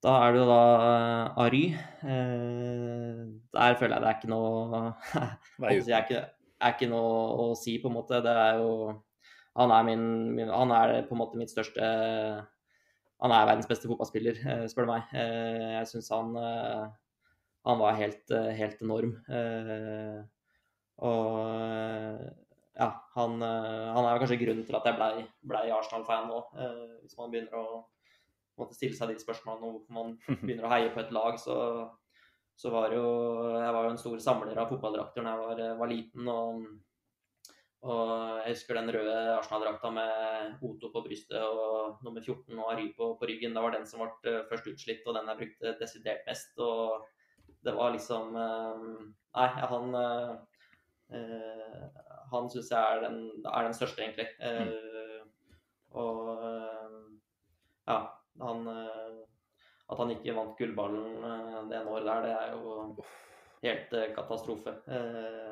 da 0.00 0.12
er 0.24 0.32
det 0.32 0.40
jo 0.40 0.48
da 0.48 0.60
eh, 0.80 1.42
Ary. 1.44 1.64
Eh, 2.08 3.24
der 3.52 3.76
føler 3.80 3.96
jeg 3.96 4.04
det 4.04 4.10
er 4.10 4.18
ikke 4.18 4.32
noe 4.32 4.82
jeg 5.70 5.92
er 5.92 6.06
ikke, 6.06 6.22
er 6.60 6.76
ikke 6.76 6.88
noe 6.92 7.10
å 7.44 7.50
si, 7.58 7.76
på 7.82 7.90
en 7.90 7.98
måte. 7.98 8.22
Det 8.24 8.32
er 8.32 8.62
jo 8.62 8.72
Han 9.58 9.72
er, 9.74 9.82
min, 9.84 10.02
min, 10.36 10.48
han 10.48 10.70
er 10.72 11.00
på 11.08 11.16
en 11.16 11.20
måte 11.20 11.36
mitt 11.36 11.50
største 11.50 11.82
Han 11.82 13.32
er 13.34 13.48
verdens 13.48 13.68
beste 13.68 13.90
fotballspiller, 13.90 14.40
eh, 14.46 14.66
spør 14.72 14.88
du 14.88 14.92
meg. 14.94 15.12
Jeg 15.12 15.88
syns 15.90 16.08
han 16.14 16.36
han 17.68 17.78
var 17.78 17.98
helt, 17.98 18.30
eh, 18.30 18.52
helt 18.56 18.82
enorm. 18.82 19.14
Eh, 19.28 20.20
og 21.04 21.38
eh, 21.44 22.26
ja, 22.80 22.90
han, 23.16 23.40
han 23.42 24.06
er 24.08 24.20
kanskje 24.22 24.40
grunnen 24.40 24.66
til 24.66 24.76
at 24.78 24.86
jeg 24.88 24.96
blei 24.96 25.24
ble 25.52 25.64
Arsenal-fan 25.76 26.28
nå. 26.30 26.42
Eh, 26.56 26.84
hvis 27.04 27.16
man 27.18 27.32
begynner 27.32 27.58
å 27.60 27.82
måtte 28.60 28.76
stille 28.76 28.96
seg 28.96 29.12
de 29.12 29.20
spørsmålene 29.20 29.66
om 29.66 29.74
hvorfor 29.76 29.96
man 29.96 30.14
begynner 30.44 30.68
å 30.68 30.74
heie 30.74 30.92
på 30.94 31.02
et 31.02 31.12
lag, 31.16 31.36
så, 31.40 31.56
så 32.56 32.72
var 32.72 32.94
jo 32.96 33.04
Jeg 33.56 33.74
var 33.76 33.88
jo 33.88 33.94
en 33.94 34.04
stor 34.04 34.22
samler 34.24 34.60
av 34.60 34.72
fotballdrakter 34.72 35.26
da 35.26 35.34
jeg 35.34 35.44
var, 35.44 35.66
var 35.82 35.92
liten. 35.92 36.28
og 36.28 36.64
og 37.80 38.10
jeg 38.44 38.52
husker 38.52 38.76
den 38.76 38.90
røde 38.92 39.12
Arsenal-drakta 39.38 39.88
med 39.96 40.64
Oto 40.68 40.90
på 40.92 41.00
brystet 41.06 41.40
og 41.40 42.02
nummer 42.04 42.20
14 42.20 42.58
og 42.58 42.72
Ary 42.74 42.90
på, 42.96 43.14
på 43.16 43.28
ryggen. 43.28 43.54
Det 43.56 43.62
var 43.64 43.72
den 43.72 43.86
som 43.88 44.02
ble 44.04 44.34
først 44.50 44.68
utslitt, 44.68 45.06
og 45.08 45.16
den 45.16 45.30
jeg 45.32 45.38
brukte 45.38 45.72
desidert 45.80 46.28
mest. 46.28 46.52
Og 46.60 47.06
det 47.62 47.72
var 47.72 47.90
liksom 47.90 48.36
eh, 48.36 48.84
Nei, 49.36 49.48
han 49.72 49.94
eh, 49.94 50.30
eh, 51.18 51.84
Han 52.32 52.48
syns 52.50 52.70
jeg 52.72 52.80
er 52.80 53.04
den, 53.04 53.20
er 53.44 53.66
den 53.66 53.74
største, 53.74 54.02
egentlig. 54.02 54.26
Mm. 54.38 55.30
Og 56.00 56.28
ja, 57.90 57.96
han 58.40 58.68
At 58.70 59.98
han 59.98 60.12
ikke 60.14 60.36
vant 60.36 60.58
gullballen 60.58 61.16
det 61.70 61.80
ene 61.80 61.90
året 61.90 62.06
der, 62.06 62.20
det 62.22 62.34
er 62.36 62.52
jo 62.54 63.06
helt 63.64 63.96
katastrofe. 64.14 64.76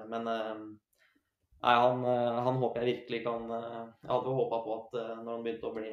Men 0.07 0.31
Nei, 0.31 1.75
han, 1.75 2.05
han 2.07 2.61
håper 2.63 2.85
jeg 2.85 2.93
virkelig 2.93 3.25
kan 3.25 3.51
Jeg 3.51 4.13
hadde 4.13 4.37
håpa 4.39 4.61
på 4.63 4.77
at 4.77 4.95
når 5.25 5.33
han 5.33 5.43
begynte 5.43 5.67
å 5.67 5.75
bli 5.75 5.91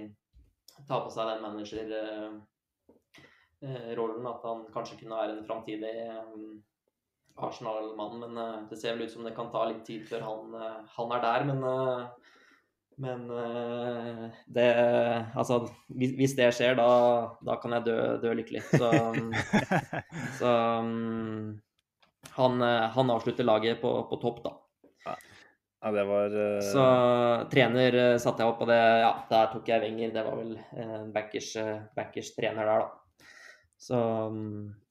ta 0.85 0.99
på 1.01 1.09
seg 1.09 1.31
den 1.31 1.49
managerrollen, 3.65 4.29
at 4.29 4.45
han 4.47 4.63
kanskje 4.73 4.99
kunne 5.01 5.19
være 5.19 5.35
en 5.37 5.45
framtidig 5.47 5.93
eh, 6.05 6.31
Arsenal-mann. 7.35 8.21
Men 8.23 8.37
eh, 8.41 8.61
det 8.69 8.79
ser 8.81 8.95
vel 8.95 9.07
ut 9.07 9.15
som 9.15 9.27
det 9.27 9.35
kan 9.37 9.51
ta 9.53 9.65
litt 9.69 9.83
tid 9.87 10.05
før 10.09 10.25
han, 10.29 10.55
eh, 10.61 10.79
han 10.97 11.15
er 11.17 11.25
der. 11.25 11.47
Men, 11.51 11.63
eh, 11.71 12.31
men 13.05 13.25
eh, 13.35 14.41
det 14.55 14.69
Altså, 15.35 15.65
hvis, 15.91 16.35
det 16.37 16.51
skjer, 16.55 16.77
da, 16.79 16.89
da 17.43 17.57
kan 17.61 17.75
jeg 17.77 17.87
dø, 17.89 17.99
dø 18.23 18.35
lykkelig. 18.39 18.63
Så, 18.71 18.91
så 20.39 20.53
mm, 20.85 21.55
han, 22.37 22.61
eh, 22.61 22.85
han 22.95 23.17
avslutter 23.17 23.47
laget 23.47 23.81
på, 23.81 23.97
på 24.11 24.21
topp, 24.21 24.45
da. 24.45 24.55
Ja, 25.85 25.91
det 25.91 26.03
var 26.03 26.33
uh... 26.33 26.61
Så 26.65 26.83
trener 27.51 27.95
eh, 27.99 28.17
satte 28.17 28.41
jeg 28.41 28.49
opp, 28.49 28.63
og 28.65 28.69
det, 28.71 28.79
ja, 29.03 29.11
der 29.29 29.51
tok 29.51 29.67
jeg 29.69 29.83
Wenger. 29.83 30.13
Det 30.15 30.23
var 30.25 30.39
vel 30.39 30.55
eh, 30.57 31.01
backers, 31.13 31.51
eh, 31.61 31.83
backers 31.93 32.31
trener 32.33 32.65
der, 32.65 32.87
da. 32.87 33.05
Så 33.81 33.97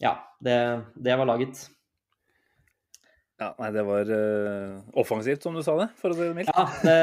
ja, 0.02 0.16
det, 0.44 0.58
det 0.94 1.16
var 1.16 1.28
laget. 1.28 1.64
Ja, 3.34 3.48
nei, 3.58 3.70
det 3.74 3.82
var 3.82 4.10
uh, 4.14 4.82
offensivt, 5.02 5.42
som 5.42 5.56
du 5.56 5.62
sa 5.66 5.74
det, 5.80 5.88
for 5.98 6.14
å 6.14 6.16
si 6.16 6.22
det 6.22 6.36
mildt. 6.36 6.52
Ja, 6.54 6.64
det, 6.86 6.98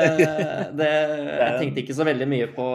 det, 0.79 0.91
jeg 1.41 1.57
tenkte 1.57 1.81
ikke 1.83 1.95
så 1.97 2.05
veldig 2.07 2.27
mye 2.31 2.47
på, 2.55 2.67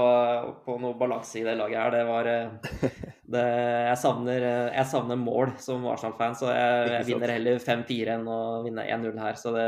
på 0.66 0.76
noe 0.82 0.98
balanse 1.00 1.40
i 1.40 1.44
det 1.46 1.54
laget 1.56 1.80
her. 1.80 1.94
Det 1.94 2.02
var 2.04 2.28
eh, 2.28 2.98
det, 3.32 3.46
jeg, 3.88 3.96
savner, 4.02 4.44
eh, 4.50 4.74
jeg 4.76 4.90
savner 4.92 5.18
mål 5.22 5.54
som 5.62 5.88
Arsenal-fan, 5.88 6.36
så 6.36 6.52
jeg, 6.52 6.92
jeg 6.98 7.08
vinner 7.08 7.32
heller 7.32 7.64
5-4 7.64 8.18
enn 8.18 8.28
å 8.28 8.40
vinne 8.66 8.84
1-0 8.98 9.24
her. 9.24 9.40
Så 9.40 9.54
det, 9.56 9.66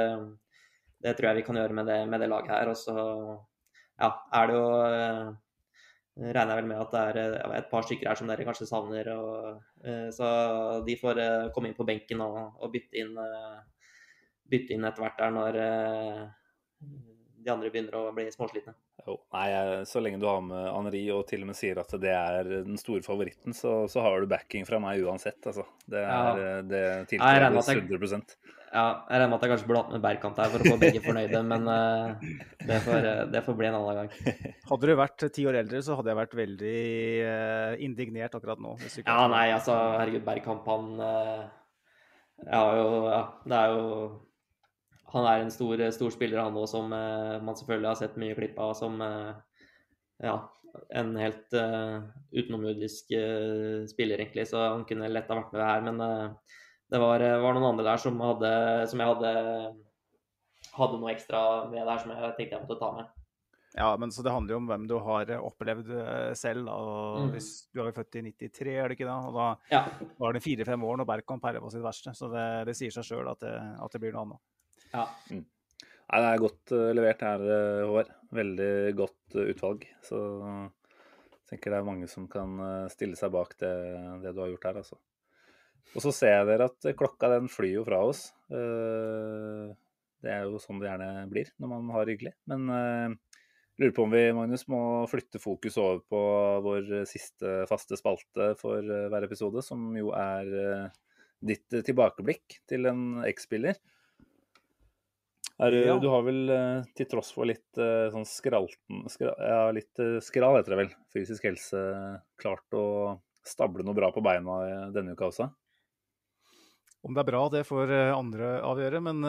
det 1.06 1.16
tror 1.16 1.30
jeg 1.30 1.40
vi 1.40 1.48
kan 1.48 1.62
gjøre 1.62 1.80
med 1.80 1.88
det, 1.88 1.98
med 2.12 2.20
det 2.20 2.28
laget 2.28 2.54
her. 2.58 2.74
Og 2.74 2.76
så 2.76 2.98
ja, 3.00 4.12
er 4.36 4.52
det 4.52 4.60
jo 4.60 4.68
regner 6.18 6.50
jeg 6.50 6.60
vel 6.60 6.70
med 6.70 6.80
at 6.82 6.94
det 6.94 7.22
er 7.22 7.52
et 7.60 7.68
par 7.70 7.84
stykker 7.86 8.10
her 8.10 8.18
som 8.18 8.30
dere 8.30 8.46
kanskje 8.46 8.66
savner. 8.68 9.10
Og, 9.14 9.60
eh, 9.84 10.08
så 10.14 10.28
de 10.86 10.96
får 10.98 11.20
eh, 11.22 11.50
komme 11.54 11.70
inn 11.70 11.78
på 11.78 11.86
benken 11.86 12.24
og, 12.24 12.38
og 12.58 12.72
bytte 12.74 12.98
inn 12.98 13.14
eh, 13.22 13.58
bytte 14.48 14.74
inn 14.74 14.86
etter 14.88 15.04
hvert 15.04 15.18
der 15.20 15.34
når 15.34 15.58
de 17.38 17.50
andre 17.52 17.70
begynner 17.70 17.94
å 17.94 18.08
bli 18.16 18.26
småslitne. 18.34 18.74
Jo, 19.06 19.14
nei, 19.32 19.46
så 19.88 20.02
lenge 20.02 20.18
du 20.20 20.26
har 20.28 20.40
med 20.44 20.66
Henri 20.74 21.00
og 21.14 21.22
til 21.30 21.44
og 21.44 21.50
med 21.52 21.56
sier 21.56 21.78
at 21.80 21.92
det 22.02 22.12
er 22.12 22.48
den 22.66 22.76
store 22.80 23.04
favoritten, 23.06 23.54
så, 23.56 23.80
så 23.88 24.02
har 24.04 24.20
du 24.20 24.28
backing 24.30 24.66
fra 24.68 24.80
meg 24.82 25.00
uansett, 25.06 25.38
altså. 25.48 25.64
Det, 25.86 26.02
er, 26.02 26.08
Ja. 26.08 26.32
eh, 26.36 26.62
det 26.68 26.82
jeg- 27.14 27.18
100% 27.18 28.36
Ja, 28.68 28.82
jeg 29.08 29.20
regner 29.22 29.30
med 29.30 29.36
at 29.38 29.44
jeg 29.46 29.50
kanskje 29.54 29.66
burde 29.70 29.80
hatt 29.80 29.92
med 29.94 30.02
Bergkant 30.04 30.36
her 30.42 30.50
for 30.52 30.60
å 30.60 30.72
få 30.74 30.80
begge 30.82 31.00
fornøyde, 31.00 31.40
men 31.48 31.62
uh, 31.72 32.18
det, 32.68 32.80
får, 32.84 32.98
eh, 33.08 33.22
det 33.32 33.40
får 33.46 33.56
bli 33.56 33.66
en 33.70 33.78
annen 33.78 33.96
gang. 34.02 34.10
Hadde 34.68 34.90
du 34.90 34.92
vært 34.98 35.24
ti 35.32 35.46
år 35.48 35.56
eldre, 35.62 35.80
så 35.86 35.96
hadde 35.96 36.12
jeg 36.12 36.18
vært 36.18 36.36
veldig 36.36 36.74
uh, 37.24 37.72
indignert 37.80 38.36
akkurat 38.36 38.60
nå. 38.60 38.74
hvis 38.82 38.98
Ja, 39.06 39.22
nei, 39.32 39.46
altså, 39.56 39.72
herregud, 39.96 40.26
Bergkamp, 40.26 40.68
han 40.68 41.00
uh, 41.00 41.46
ja, 42.44 42.60
jo, 42.76 42.88
ja, 43.08 43.22
det 43.48 43.56
er 43.62 43.72
jo 43.72 43.86
Han 45.14 45.24
er 45.24 45.42
en 45.42 45.50
stor, 45.52 45.80
stor 45.94 46.12
spiller, 46.12 46.42
han 46.42 46.56
òg, 46.58 46.68
som 46.68 46.92
eh, 46.92 47.38
man 47.40 47.56
selvfølgelig 47.56 47.88
har 47.88 48.00
sett 48.02 48.16
mye 48.20 48.36
klipp 48.36 48.58
av 48.60 48.74
som 48.76 49.00
eh, 49.00 49.34
ja, 50.22 50.36
en 50.94 51.14
helt 51.16 51.54
uh, 51.56 52.02
utenomjordisk 52.34 53.12
eh, 53.16 53.86
spiller, 53.88 54.20
egentlig. 54.20 54.44
Så 54.50 54.60
han 54.60 54.84
kunne 54.88 55.08
lett 55.10 55.30
ha 55.30 55.38
vært 55.38 55.54
med 55.54 55.64
her. 55.64 55.84
Men 55.86 56.02
eh, 56.04 56.56
det 56.92 57.00
var, 57.02 57.24
var 57.42 57.56
noen 57.56 57.70
andre 57.72 57.86
der 57.88 58.02
som, 58.02 58.18
hadde, 58.20 58.50
som 58.90 59.00
jeg 59.00 59.14
hadde 59.14 59.32
hadde 60.78 60.98
noe 61.00 61.14
ekstra 61.14 61.40
med 61.70 61.86
der 61.86 62.02
som 62.02 62.12
jeg 62.12 62.34
tenkte 62.36 62.56
jeg 62.56 62.64
måtte 62.64 62.80
ta 62.80 62.90
med. 62.98 63.14
Ja, 63.78 63.88
men 64.00 64.10
så 64.10 64.24
det 64.24 64.32
handler 64.32 64.54
jo 64.54 64.58
om 64.62 64.68
hvem 64.70 64.86
du 64.90 64.96
har 65.04 65.30
eh, 65.30 65.42
opplevd 65.44 65.90
eh, 65.92 66.32
selv. 66.38 66.70
og 66.72 67.18
Mm. 67.18 67.32
hvis 67.34 67.50
Du 67.74 67.82
er 67.82 67.92
født 67.92 68.16
i 68.16 68.22
93, 68.30 68.74
er 68.74 68.88
det 68.88 68.98
ikke 68.98 69.08
da? 69.08 69.18
Og 69.28 69.34
da 69.34 69.48
Ja, 69.72 69.82
var 70.18 70.32
det 70.32 70.42
fire-fem 70.42 70.84
år 70.84 71.00
når 71.00 71.08
Bergkamp 71.10 71.44
herja 71.44 71.60
på 71.60 71.70
sitt 71.72 71.84
verste. 71.84 72.14
Så 72.14 72.30
det, 72.32 72.46
det 72.66 72.76
sier 72.78 72.94
seg 72.94 73.04
sjøl 73.04 73.28
at, 73.28 73.42
at 73.44 73.92
det 73.92 74.00
blir 74.00 74.12
noe 74.14 74.24
annet. 74.26 74.40
Ja. 74.92 75.06
Nei, 76.08 76.20
det 76.24 76.28
er 76.28 76.40
godt 76.40 76.72
eh, 76.72 76.90
levert 76.96 77.22
her, 77.24 77.42
eh, 77.44 77.82
Håvard. 77.84 78.12
Veldig 78.32 78.72
godt 78.96 79.36
eh, 79.36 79.50
utvalg. 79.52 79.84
Så 80.04 80.20
jeg 80.20 81.50
tenker 81.50 81.74
det 81.74 81.80
er 81.80 81.88
mange 81.88 82.08
som 82.08 82.24
kan 82.32 82.56
stille 82.92 83.16
seg 83.16 83.32
bak 83.34 83.54
det, 83.60 83.74
det 84.24 84.32
du 84.36 84.40
har 84.42 84.50
gjort 84.52 84.66
her, 84.68 84.80
altså. 84.82 84.98
Og 85.96 86.04
så 86.04 86.12
ser 86.12 86.42
dere 86.48 86.68
at 86.68 86.88
klokka 86.96 87.30
den 87.32 87.48
flyr 87.48 87.78
jo 87.78 87.84
fra 87.86 88.02
oss. 88.04 88.26
Det 88.52 90.28
er 90.28 90.42
jo 90.44 90.60
sånn 90.60 90.82
det 90.82 90.90
gjerne 90.90 91.22
blir 91.30 91.48
når 91.56 91.70
man 91.70 91.88
har 91.94 92.10
hyggelig. 92.12 92.34
Men 92.52 92.66
jeg 92.68 93.80
lurer 93.80 93.94
på 93.96 94.04
om 94.04 94.12
vi, 94.12 94.20
Magnus, 94.36 94.66
må 94.68 94.82
flytte 95.08 95.40
fokus 95.40 95.78
over 95.80 96.02
på 96.04 96.20
vår 96.66 96.92
siste 97.08 97.62
faste 97.70 97.96
spalte 97.96 98.50
for 98.60 98.84
hver 98.84 99.24
episode, 99.24 99.64
som 99.64 99.88
jo 99.96 100.12
er 100.12 100.92
ditt 101.40 101.80
tilbakeblikk 101.88 102.60
til 102.68 102.84
en 102.92 103.24
eks-spiller. 103.24 103.80
Er, 105.60 105.70
du- 105.74 105.84
Ja. 105.86 105.98
Du 105.98 106.08
har 106.08 106.22
vel, 106.22 106.48
eh, 106.50 106.82
til 106.94 107.06
tross 107.06 107.32
for 107.34 107.44
litt 107.44 107.76
eh, 107.78 108.10
sånn 108.14 108.24
skralten 108.26 109.08
skra, 109.10 109.32
Ja, 109.42 109.70
litt 109.74 109.98
eh, 109.98 110.20
skral 110.22 110.54
heter 110.56 110.76
det 110.76 110.78
vel, 110.84 110.92
fysisk 111.12 111.42
helse, 111.48 111.80
klart 112.38 112.62
å 112.78 113.18
stable 113.42 113.82
noe 113.82 113.94
bra 113.96 114.12
på 114.12 114.22
beina 114.22 114.90
denne 114.94 115.16
uka 115.16 115.26
også? 115.32 115.48
Om 117.02 117.14
det 117.14 117.20
er 117.22 117.30
bra, 117.30 117.48
det 117.48 117.64
får 117.66 117.90
andre 118.12 118.60
avgjøre, 118.66 119.00
men 119.02 119.20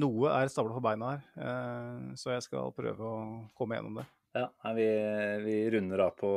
noe 0.00 0.30
er 0.32 0.48
stabla 0.48 0.72
på 0.74 0.82
beina 0.82 1.10
her. 1.12 2.14
Så 2.16 2.32
jeg 2.32 2.42
skal 2.42 2.72
prøve 2.72 2.98
å 2.98 3.48
komme 3.54 3.76
gjennom 3.76 3.98
det. 4.00 4.06
Ja, 4.34 4.48
vi, 4.74 4.86
vi 5.44 5.56
runder 5.70 6.00
av 6.06 6.16
på 6.16 6.30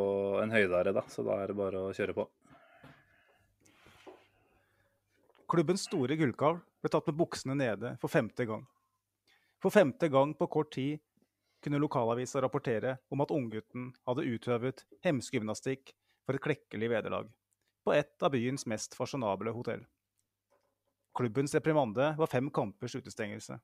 en 0.43 0.51
høydare, 0.51 0.93
da, 0.93 1.01
så 1.07 1.23
da 1.25 1.39
er 1.41 1.47
det 1.47 1.55
bare 1.57 1.79
å 1.87 1.93
kjøre 1.95 2.13
på. 2.13 2.27
Klubbens 5.49 5.85
store 5.87 6.17
gullkalv 6.19 6.59
ble 6.83 6.91
tatt 6.91 7.07
med 7.09 7.17
buksene 7.19 7.55
nede 7.57 7.95
for 8.01 8.11
femte 8.11 8.45
gang. 8.49 8.65
For 9.63 9.71
femte 9.71 10.09
gang 10.11 10.33
på 10.35 10.47
kort 10.51 10.73
tid 10.75 10.99
kunne 11.63 11.79
lokalavisa 11.79 12.41
rapportere 12.43 12.97
om 13.09 13.21
at 13.23 13.31
unggutten 13.31 13.93
hadde 14.03 14.25
utøvet 14.27 14.83
hemskegymnastikk 15.05 15.93
for 16.27 16.35
et 16.35 16.43
klekkelig 16.43 16.89
vederlag 16.91 17.29
på 17.87 17.93
et 17.95 18.25
av 18.27 18.33
byens 18.33 18.67
mest 18.67 18.97
fasjonable 18.99 19.53
hotell. 19.55 19.85
Klubbens 21.15 21.55
reprimande 21.55 22.09
var 22.17 22.27
fem 22.27 22.49
kampers 22.51 22.95
utestengelse. 22.95 23.55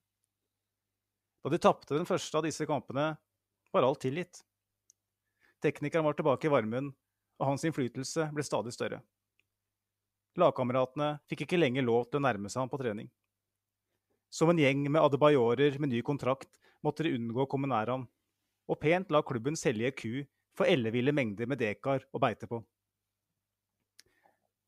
Da 1.44 1.52
de 1.52 1.60
tapte 1.60 1.96
den 1.96 2.08
første 2.08 2.40
av 2.40 2.48
disse 2.48 2.68
kampene, 2.70 3.12
var 3.76 3.84
alt 3.84 4.00
tilgitt. 4.04 4.40
Teknikeren 5.60 6.08
var 6.08 6.16
tilbake 6.16 6.48
i 6.48 6.52
varmen, 6.52 6.94
og 7.40 7.48
hans 7.52 7.68
innflytelse 7.68 8.30
ble 8.32 8.44
stadig 8.48 8.72
større. 8.76 9.02
Lagkameratene 10.40 11.18
fikk 11.28 11.44
ikke 11.44 11.60
lenger 11.60 11.84
lov 11.84 12.08
til 12.08 12.22
å 12.22 12.28
nærme 12.28 12.52
seg 12.52 12.64
ham 12.64 12.72
på 12.72 12.80
trening. 12.80 13.12
Som 14.30 14.52
en 14.52 14.62
gjeng 14.62 14.84
med 14.86 15.02
adebayorer 15.02 15.80
med 15.82 15.90
ny 15.90 16.02
kontrakt 16.06 16.60
måtte 16.86 17.06
de 17.06 17.16
unngå 17.18 17.44
å 17.44 17.50
komme 17.50 17.70
nær 17.70 17.90
ham, 17.90 18.06
og 18.70 18.80
pent 18.82 19.10
la 19.12 19.24
klubben 19.26 19.58
selge 19.58 19.92
ku 19.98 20.12
for 20.58 20.70
elleville 20.70 21.14
mengder 21.16 21.50
med 21.50 21.62
dekar 21.62 22.06
å 22.14 22.22
beite 22.22 22.48
på. 22.50 22.62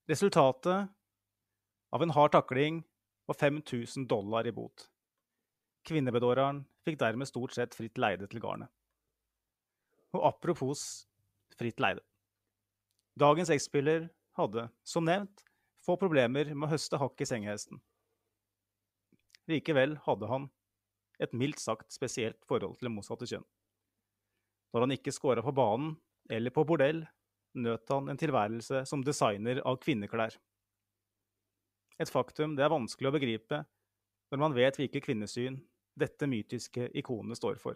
Resultatet 0.10 0.90
av 1.92 2.04
en 2.04 2.14
hard 2.16 2.34
takling 2.34 2.82
var 3.30 3.38
5000 3.38 4.08
dollar 4.10 4.48
i 4.50 4.54
bot. 4.56 4.88
Kvinnebedåreren 5.88 6.64
fikk 6.86 6.98
dermed 7.02 7.30
stort 7.30 7.54
sett 7.56 7.78
fritt 7.78 8.02
leide 8.02 8.28
til 8.32 8.42
garnet. 8.42 8.70
Og 10.18 10.26
apropos 10.28 11.06
fritt 11.58 11.80
leide. 11.80 12.04
Dagens 13.20 13.52
X-spiller 13.54 14.10
hadde, 14.40 14.68
som 14.84 15.06
nevnt, 15.06 15.46
få 15.86 15.98
problemer 16.00 16.54
med 16.54 16.68
å 16.68 16.72
høste 16.74 17.00
hakk 17.02 17.22
i 17.22 17.28
sengehesten. 17.28 17.80
Likevel 19.52 19.98
hadde 20.06 20.30
han 20.32 20.50
et 21.22 21.34
mildt 21.38 21.62
sagt 21.62 21.94
spesielt 21.94 22.40
forhold 22.50 22.78
til 22.80 22.90
det 22.90 22.94
motsatte 22.96 23.28
kjønn. 23.30 23.46
Når 24.72 24.86
han 24.86 24.96
ikke 24.96 25.14
scora 25.14 25.44
på 25.44 25.54
banen 25.56 25.96
eller 26.32 26.54
på 26.56 26.64
bordell, 26.68 27.04
nøt 27.60 27.92
han 27.92 28.08
en 28.10 28.20
tilværelse 28.20 28.86
som 28.88 29.04
designer 29.04 29.60
av 29.68 29.82
kvinneklær. 29.84 30.38
Et 32.02 32.10
faktum 32.10 32.56
det 32.58 32.64
er 32.66 32.74
vanskelig 32.74 33.12
å 33.12 33.16
begripe 33.18 33.62
når 34.32 34.42
man 34.42 34.56
vet 34.56 34.80
hvilke 34.80 35.02
kvinnesyn 35.04 35.60
dette 36.00 36.28
mytiske 36.30 36.88
ikonet 36.98 37.38
står 37.38 37.60
for. 37.62 37.76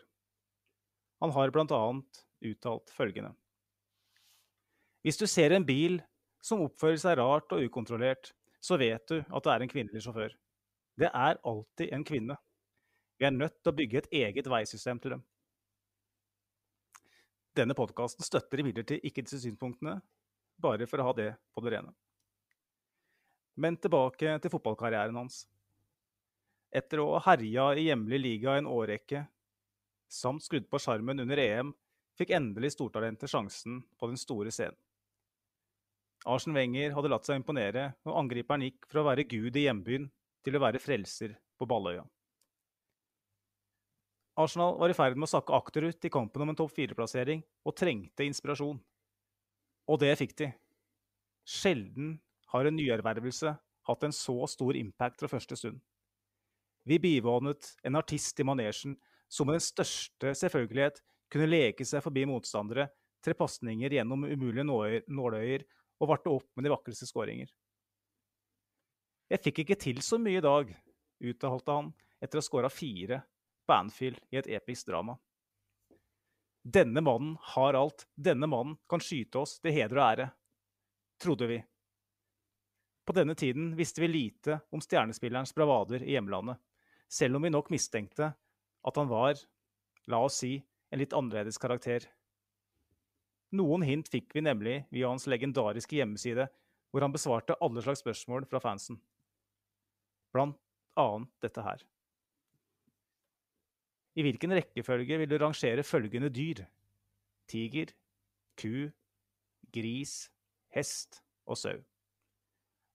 Han 1.21 1.33
har 1.35 1.51
bl.a. 1.51 1.81
uttalt 2.47 2.93
følgende. 2.95 3.33
Hvis 5.05 5.19
du 5.19 5.27
ser 5.29 5.53
en 5.53 5.67
bil 5.67 5.99
som 6.43 6.63
oppfører 6.65 6.97
seg 7.01 7.19
rart 7.19 7.51
og 7.53 7.67
ukontrollert, 7.67 8.31
så 8.63 8.79
vet 8.81 9.03
du 9.11 9.19
at 9.19 9.45
det 9.45 9.51
er 9.53 9.65
en 9.65 9.71
kvinnelig 9.71 10.01
sjåfør. 10.05 10.33
Det 10.95 11.09
er 11.11 11.39
alltid 11.43 11.91
en 11.93 12.03
kvinne. 12.07 12.37
Vi 13.19 13.27
er 13.27 13.35
nødt 13.35 13.57
til 13.61 13.71
å 13.71 13.75
bygge 13.75 14.01
et 14.01 14.13
eget 14.23 14.47
veisystem 14.51 14.99
til 15.03 15.15
dem. 15.15 15.23
Denne 17.55 17.75
podkasten 17.75 18.23
støtter 18.23 18.59
imidlertid 18.59 19.03
ikke 19.07 19.23
disse 19.23 19.39
synspunktene, 19.43 19.99
bare 20.59 20.87
for 20.87 20.99
å 20.99 21.09
ha 21.09 21.13
det 21.15 21.29
på 21.55 21.63
det 21.63 21.75
rene. 21.75 21.93
Men 23.55 23.77
tilbake 23.79 24.35
til 24.43 24.51
fotballkarrieren 24.51 25.15
hans. 25.15 25.45
Etter 26.75 26.99
å 26.99 27.13
ha 27.15 27.21
herja 27.29 27.69
i 27.79 27.87
hjemlig 27.87 28.19
liga 28.19 28.57
en 28.59 28.67
årrekke, 28.67 29.23
samt 30.11 30.43
skrudd 30.43 30.67
på 30.71 30.79
sjarmen 30.83 31.23
under 31.23 31.39
EM, 31.39 31.71
fikk 32.19 32.33
endelig 32.35 32.73
stortalentet 32.75 33.31
sjansen 33.31 33.81
på 33.99 34.11
den 34.11 34.19
store 34.19 34.51
scenen. 34.51 34.75
Arsen 36.25 36.55
Wenger 36.57 36.95
hadde 36.95 37.11
latt 37.11 37.27
seg 37.27 37.37
imponere, 37.37 37.91
og 38.07 38.19
angriperen 38.23 38.63
gikk 38.65 38.87
fra 38.89 39.03
å 39.03 39.09
være 39.11 39.27
gud 39.29 39.55
i 39.55 39.67
hjembyen 39.67 40.07
til 40.45 40.57
å 40.57 40.61
være 40.61 40.81
frelser 40.81 41.33
på 41.57 41.67
Balløya. 41.69 42.05
Arsenal 44.35 44.75
var 44.77 44.91
i 44.91 44.95
ferd 44.97 45.15
med 45.15 45.29
å 45.29 45.31
sakke 45.31 45.55
akterut 45.55 46.05
i 46.05 46.11
kampen 46.11 46.43
om 46.43 46.51
en 46.51 46.57
topp 46.59 46.73
fire-plassering 46.75 47.41
og 47.65 47.75
trengte 47.79 48.25
inspirasjon. 48.27 48.81
Og 49.87 49.99
det 50.01 50.11
fikk 50.19 50.35
de. 50.41 50.49
Sjelden 51.47 52.17
har 52.51 52.67
en 52.67 52.75
nyervervelse 52.75 53.53
hatt 53.85 54.03
en 54.03 54.15
så 54.15 54.35
stor 54.49 54.75
impact 54.75 55.21
fra 55.21 55.29
første 55.31 55.57
stund. 55.59 55.79
Vi 56.85 56.99
bivånet 57.01 57.71
en 57.87 57.97
artist 57.97 58.39
i 58.41 58.45
manesjen 58.45 58.97
som 59.31 59.47
med 59.47 59.57
den 59.57 59.65
største 59.65 60.35
selvfølgelighet 60.37 60.99
kunne 61.31 61.49
leke 61.49 61.85
seg 61.87 62.03
forbi 62.05 62.25
motstandere, 62.29 62.89
tre 63.23 63.33
pasninger 63.37 63.95
gjennom 63.97 64.27
umulige 64.27 64.65
nåløyer 64.67 65.65
og 66.01 66.11
varte 66.11 66.33
opp 66.33 66.49
med 66.53 66.67
de 66.67 66.73
vakreste 66.75 67.07
skåringer. 67.09 67.47
Jeg 69.29 69.41
fikk 69.41 69.63
ikke 69.63 69.77
til 69.81 70.01
så 70.05 70.19
mye 70.21 70.37
i 70.37 70.43
dag, 70.45 70.69
uttalte 71.25 71.77
han 71.77 71.87
etter 72.21 72.37
å 72.37 72.43
ha 72.43 72.45
skåra 72.45 72.69
fire 72.69 73.23
på 73.65 73.73
Anfield 73.73 74.19
i 74.29 74.37
et 74.37 74.49
episk 74.53 74.91
drama. 74.91 75.15
Denne 76.65 77.01
mannen 77.01 77.35
har 77.53 77.77
alt, 77.77 78.07
denne 78.13 78.49
mannen 78.49 78.77
kan 78.89 79.01
skyte 79.01 79.41
oss 79.41 79.57
til 79.61 79.73
heder 79.73 79.97
og 79.97 80.05
ære, 80.05 80.27
trodde 81.21 81.49
vi. 81.49 81.57
På 83.05 83.13
denne 83.13 83.35
tiden 83.37 83.73
visste 83.77 84.01
vi 84.01 84.09
lite 84.09 84.59
om 84.73 84.81
stjernespillerens 84.81 85.53
bravader 85.57 86.05
i 86.05 86.15
hjemlandet, 86.15 86.57
selv 87.09 87.37
om 87.37 87.45
vi 87.45 87.53
nok 87.53 87.69
mistenkte 87.73 88.31
at 88.85 88.97
han 88.97 89.09
var, 89.09 89.37
la 90.09 90.21
oss 90.25 90.39
si, 90.41 90.57
en 90.93 91.01
litt 91.01 91.13
annerledes 91.17 91.57
karakter. 91.61 92.05
Noen 93.57 93.85
hint 93.85 94.09
fikk 94.09 94.33
vi 94.37 94.45
nemlig 94.45 94.79
via 94.93 95.09
hans 95.09 95.25
legendariske 95.29 95.97
hjemmeside, 95.97 96.47
hvor 96.89 97.05
han 97.05 97.13
besvarte 97.13 97.57
alle 97.61 97.81
slags 97.85 98.01
spørsmål 98.05 98.45
fra 98.49 98.61
fansen. 98.61 98.97
Blant 100.35 100.59
annet 100.99 101.31
dette 101.43 101.63
her. 101.63 101.83
I 104.15 104.23
hvilken 104.23 104.55
rekkefølge 104.55 105.19
vil 105.19 105.31
du 105.31 105.37
rangere 105.39 105.83
følgende 105.83 106.31
dyr? 106.31 106.63
Tiger, 107.51 107.91
ku, 108.59 108.89
gris, 109.75 110.29
hest 110.75 111.21
og 111.47 111.59
sau. 111.59 111.79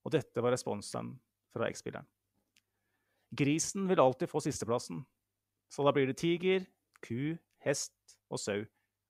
Og 0.05 0.13
dette 0.13 0.41
var 0.41 0.53
responsen 0.53 1.13
fra 1.53 1.69
X-spilleren. 1.69 2.07
Grisen 3.37 3.85
vil 3.87 4.01
alltid 4.03 4.27
få 4.27 4.41
sisteplassen, 4.43 5.05
så 5.71 5.85
da 5.85 5.93
blir 5.95 6.09
det 6.09 6.17
tiger, 6.19 6.65
ku, 7.05 7.37
hest 7.63 8.17
og 8.27 8.41
sau. 8.41 8.65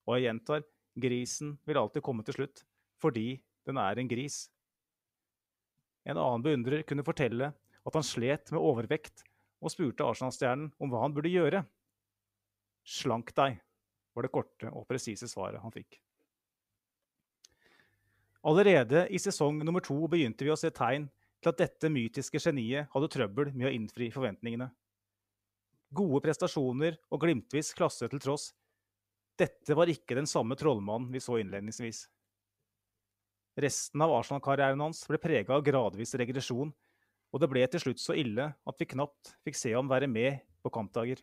Og 0.05 0.17
jeg 0.17 0.27
gjentar, 0.27 0.65
grisen 0.99 1.55
vil 1.65 1.79
alltid 1.81 2.03
komme 2.05 2.25
til 2.27 2.37
slutt, 2.37 2.61
fordi 3.01 3.41
den 3.65 3.79
er 3.81 3.97
en 3.97 4.11
gris. 4.11 4.43
En 6.05 6.19
annen 6.19 6.45
beundrer 6.45 6.85
kunne 6.85 7.05
fortelle 7.05 7.49
at 7.87 7.97
han 7.97 8.05
slet 8.05 8.51
med 8.53 8.61
overvekt, 8.61 9.23
og 9.61 9.73
spurte 9.73 10.05
Arsenal-stjernen 10.05 10.71
om 10.81 10.91
hva 10.91 11.03
han 11.03 11.13
burde 11.13 11.31
gjøre. 11.31 11.63
Slank 12.87 13.33
deg, 13.37 13.59
var 14.15 14.25
det 14.25 14.33
korte 14.33 14.71
og 14.73 14.87
presise 14.89 15.29
svaret 15.29 15.61
han 15.61 15.73
fikk. 15.73 15.99
Allerede 18.41 19.05
i 19.13 19.19
sesong 19.21 19.59
nummer 19.61 19.83
to 19.85 19.99
begynte 20.09 20.45
vi 20.47 20.53
å 20.53 20.57
se 20.57 20.71
tegn 20.73 21.05
til 21.41 21.51
at 21.51 21.59
dette 21.61 21.91
mytiske 21.93 22.41
geniet 22.41 22.89
hadde 22.93 23.09
trøbbel 23.13 23.51
med 23.53 23.69
å 23.69 23.73
innfri 23.73 24.09
forventningene. 24.13 24.71
Gode 25.93 26.23
prestasjoner 26.25 26.97
og 27.11 27.21
glimtvis 27.21 27.73
klasse 27.77 28.09
til 28.09 28.21
tross, 28.23 28.49
dette 29.37 29.75
var 29.77 29.89
ikke 29.89 30.17
den 30.17 30.29
samme 30.29 30.57
trollmannen 30.57 31.11
vi 31.13 31.21
så 31.21 31.37
innledningsvis. 31.41 32.05
Resten 33.61 34.01
av 34.03 34.13
Arsenal-karrieren 34.15 34.81
hans 34.81 35.03
ble 35.09 35.19
prega 35.21 35.57
av 35.57 35.65
gradvis 35.65 36.15
regresjon, 36.19 36.71
og 37.31 37.39
det 37.39 37.49
ble 37.51 37.63
til 37.71 37.83
slutt 37.83 38.01
så 38.03 38.15
ille 38.19 38.49
at 38.51 38.79
vi 38.79 38.89
knapt 38.91 39.35
fikk 39.45 39.57
se 39.57 39.71
ham 39.73 39.89
være 39.91 40.09
med 40.11 40.41
på 40.61 40.71
kampdager. 40.73 41.21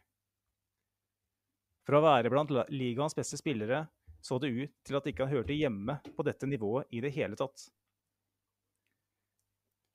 Fra 1.88 2.00
å 2.00 2.04
være 2.04 2.32
blant 2.32 2.52
ligaens 2.72 3.16
beste 3.16 3.38
spillere 3.40 3.84
så 4.24 4.38
det 4.42 4.50
ut 4.50 4.72
til 4.84 4.98
at 4.98 5.06
ikke 5.08 5.24
han 5.24 5.36
hørte 5.36 5.56
hjemme 5.56 5.98
på 6.16 6.24
dette 6.26 6.48
nivået 6.48 6.88
i 6.92 7.02
det 7.04 7.12
hele 7.14 7.38
tatt. 7.38 7.68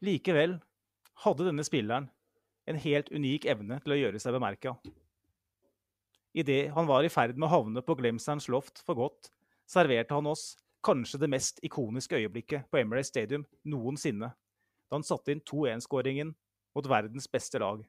Likevel 0.03 0.57
hadde 1.23 1.47
denne 1.47 1.65
spilleren 1.65 2.09
en 2.69 2.79
helt 2.79 3.11
unik 3.11 3.47
evne 3.51 3.79
til 3.83 3.95
å 3.95 3.99
gjøre 3.99 4.21
seg 4.21 4.35
bemerka. 4.35 4.75
Idet 6.33 6.71
han 6.73 6.87
var 6.89 7.05
i 7.05 7.11
ferd 7.13 7.37
med 7.37 7.49
å 7.49 7.53
havne 7.53 7.83
på 7.85 7.95
Glemserns 7.99 8.49
loft 8.49 8.81
for 8.85 8.97
godt, 8.97 9.29
serverte 9.69 10.15
han 10.15 10.29
oss 10.31 10.53
kanskje 10.83 11.21
det 11.21 11.29
mest 11.31 11.61
ikoniske 11.63 12.17
øyeblikket 12.17 12.67
på 12.71 12.81
Emirates 12.81 13.11
Stadium 13.13 13.45
noensinne, 13.69 14.33
da 14.93 14.99
han 14.99 15.05
satte 15.07 15.33
inn 15.33 15.41
2-1-skåringen 15.41 16.35
mot 16.77 16.85
verdens 16.85 17.25
beste 17.31 17.57
lag. 17.57 17.81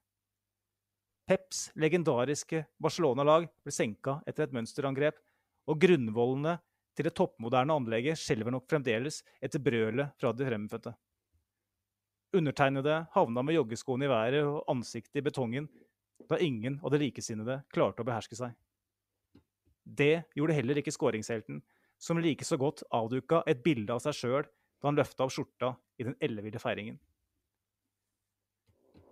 Peps 1.28 1.66
legendariske 1.76 2.62
Barcelona-lag 2.81 3.44
ble 3.60 3.72
senka 3.72 4.22
etter 4.24 4.47
et 4.47 4.55
mønsterangrep 4.56 5.18
og 5.68 5.81
grunnvollene 5.81 6.55
til 6.97 7.09
det 7.09 7.12
toppmoderne 7.18 7.76
anlegget 7.76 8.20
skjelver 8.20 8.55
nok 8.55 8.64
fremdeles 8.70 9.20
etter 9.44 9.60
brølet 9.60 10.16
fra 10.16 10.32
de 10.32 10.48
fremmedfødte. 10.48 10.94
Undertegnede 12.40 12.98
havna 13.12 13.44
med 13.44 13.59
joggeskoene 13.59 14.09
i 14.09 14.12
været 14.14 14.48
og 14.48 14.64
ansiktet 14.72 15.20
i 15.20 15.26
betongen 15.28 15.68
da 16.28 16.40
ingen 16.40 16.81
av 16.81 16.94
de 16.94 17.05
likesinnede 17.05 17.60
klarte 17.72 18.01
å 18.01 18.09
beherske 18.09 18.39
seg. 18.39 18.56
Det 19.85 20.24
gjorde 20.32 20.56
heller 20.56 20.81
ikke 20.81 20.94
skåringshelten, 20.94 21.60
som 22.01 22.20
like 22.20 22.48
så 22.48 22.56
godt 22.56 22.81
avduka 22.97 23.43
et 23.44 23.60
bilde 23.64 23.93
av 23.93 24.01
seg 24.01 24.16
sjøl 24.16 24.48
da 24.85 24.90
han 24.90 24.98
løfta 24.98 25.24
opp 25.24 25.32
skjorta 25.32 25.70
i 25.97 26.05
den 26.05 26.15
elleville 26.20 26.61
feiringen. 26.61 26.98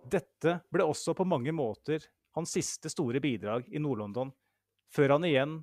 Dette 0.05 0.59
ble 0.69 0.85
også 0.85 1.15
på 1.17 1.25
mange 1.25 1.49
måter 1.49 2.03
hans 2.37 2.53
siste 2.53 2.91
store 2.93 3.17
bidrag 3.23 3.65
i 3.73 3.81
Nord-London, 3.81 4.29
før 4.93 5.15
han 5.15 5.25
igjen 5.25 5.55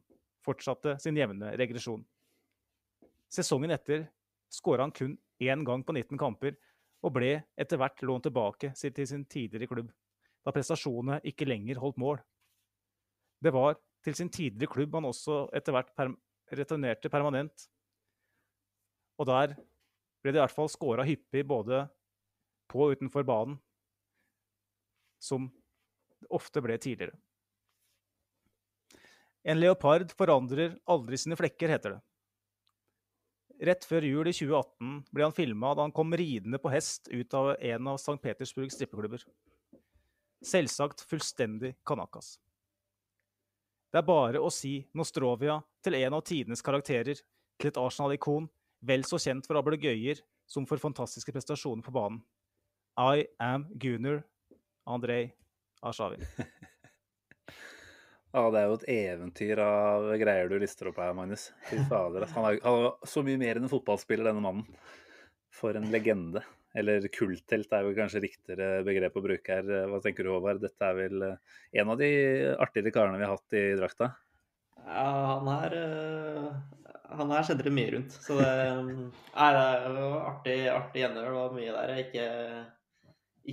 fortsatte 0.43 0.97
sin 0.99 1.15
jevne 1.15 1.53
regresjon. 1.61 2.03
Sesongen 3.31 3.71
etter 3.71 4.09
skåra 4.51 4.89
han 4.89 4.97
kun 4.97 5.15
én 5.39 5.63
gang 5.63 5.87
på 5.87 5.95
19 5.95 6.19
kamper, 6.19 6.59
og 7.07 7.15
ble 7.15 7.31
etter 7.55 7.79
hvert 7.79 8.03
lånt 8.03 8.27
tilbake 8.27 8.75
til 8.75 9.07
sin 9.07 9.23
tidligere 9.31 9.71
klubb, 9.71 9.95
da 10.43 10.51
prestasjonene 10.51 11.23
ikke 11.31 11.47
lenger 11.47 11.79
holdt 11.79 12.03
mål. 12.03 12.19
Det 13.39 13.55
var 13.55 13.79
til 14.03 14.19
sin 14.19 14.35
tidligere 14.35 14.75
klubb 14.75 14.99
han 14.99 15.07
også 15.07 15.45
etter 15.55 15.77
hvert 15.77 15.95
per 15.95 16.11
returnerte 16.51 17.15
permanent. 17.15 17.71
Og 19.23 19.31
der 19.31 19.55
ble 20.23 20.33
det 20.33 20.41
i 20.41 20.45
hvert 20.45 20.57
fall 20.57 20.71
skåra 20.71 21.07
hyppig 21.09 21.47
både 21.49 21.85
på 22.71 22.85
og 22.85 22.95
utenfor 22.97 23.27
banen, 23.27 23.57
som 25.21 25.49
det 26.21 26.31
ofte 26.37 26.63
ble 26.65 26.77
tidligere. 26.81 27.17
En 29.43 29.61
leopard 29.61 30.13
forandrer 30.13 30.77
aldri 30.91 31.17
sine 31.19 31.37
flekker, 31.39 31.73
heter 31.73 31.97
det. 31.97 32.01
Rett 33.71 33.85
før 33.85 34.05
jul 34.09 34.29
i 34.29 34.33
2018 34.33 34.93
ble 35.13 35.25
han 35.27 35.37
filma 35.37 35.75
da 35.77 35.85
han 35.85 35.95
kom 35.97 36.13
ridende 36.17 36.61
på 36.61 36.73
hest 36.73 37.11
ut 37.13 37.35
av 37.37 37.55
en 37.57 37.91
av 37.93 37.99
St. 38.01 38.17
Petersburgs 38.23 38.77
strippeklubber. 38.77 39.25
Selvsagt 40.45 41.03
fullstendig 41.05 41.75
kanakas. 41.85 42.39
Det 43.93 44.01
er 44.01 44.07
bare 44.07 44.41
å 44.41 44.49
si 44.55 44.79
Nostrovia 44.97 45.59
til 45.85 45.99
en 45.99 46.17
av 46.17 46.25
tidenes 46.25 46.65
karakterer, 46.65 47.21
til 47.61 47.69
et 47.69 47.81
Arsenal-ikon, 47.81 48.47
vel 48.81 49.05
så 49.09 49.21
kjent 49.21 49.47
for 49.49 49.61
ablegøyer 49.61 50.23
som 50.51 50.67
for 50.69 50.83
fantastiske 50.83 51.33
prestasjoner 51.35 51.85
på 51.87 51.95
banen. 51.95 52.23
I 52.99 53.27
am 53.41 53.69
Gunnar 53.81 54.25
Andrej 54.89 55.31
Arshavin. 55.83 56.25
Ja, 58.31 58.45
det 58.55 58.61
er 58.61 58.69
jo 58.71 58.75
et 58.77 58.85
eventyr 58.93 59.61
av 59.65 60.05
greier 60.21 60.47
du 60.47 60.53
lister 60.63 60.87
opp 60.87 61.01
her, 61.03 61.15
Magnus. 61.19 61.49
Fy 61.67 61.81
fader. 61.91 62.29
Han 62.37 62.47
er, 62.47 62.61
han 62.63 62.85
er 62.87 63.11
så 63.11 63.25
mye 63.27 63.41
mer 63.41 63.59
enn 63.59 63.67
en 63.67 63.73
fotballspiller, 63.73 64.29
denne 64.29 64.45
mannen. 64.45 64.69
For 65.51 65.75
en 65.75 65.89
legende. 65.91 66.45
Eller 66.79 67.09
kulthelt 67.11 67.73
er 67.75 67.89
jo 67.89 67.97
kanskje 67.97 68.23
riktigere 68.23 68.85
begrep 68.87 69.19
å 69.19 69.25
bruke 69.25 69.57
her. 69.59 69.73
Hva 69.91 69.99
tenker 70.05 70.27
du, 70.27 70.31
Håvard? 70.37 70.63
Dette 70.63 70.87
er 70.87 70.95
vel 70.95 71.25
eh, 71.27 71.57
en 71.83 71.91
av 71.91 71.99
de 71.99 72.11
artigere 72.55 72.95
karene 72.95 73.19
vi 73.19 73.27
har 73.27 73.35
hatt 73.35 73.59
i 73.59 73.65
drakta? 73.81 74.13
Ja, 74.85 75.09
han 75.33 75.51
er 75.57 75.75
uh, 75.75 76.55
Han 77.19 77.33
her 77.35 77.47
skjedde 77.47 77.67
det 77.67 77.75
mye 77.75 77.95
rundt. 77.95 78.19
Så 78.23 78.37
det, 78.39 78.51
nei, 78.75 79.49
det 79.55 79.95
var 79.97 80.19
artig, 80.29 80.59
artig 80.71 81.03
gjenhør. 81.03 81.31
Det 81.31 81.39
var 81.39 81.57
mye 81.57 81.77
der 81.77 81.95
jeg 81.95 82.07
ikke, 82.07 82.27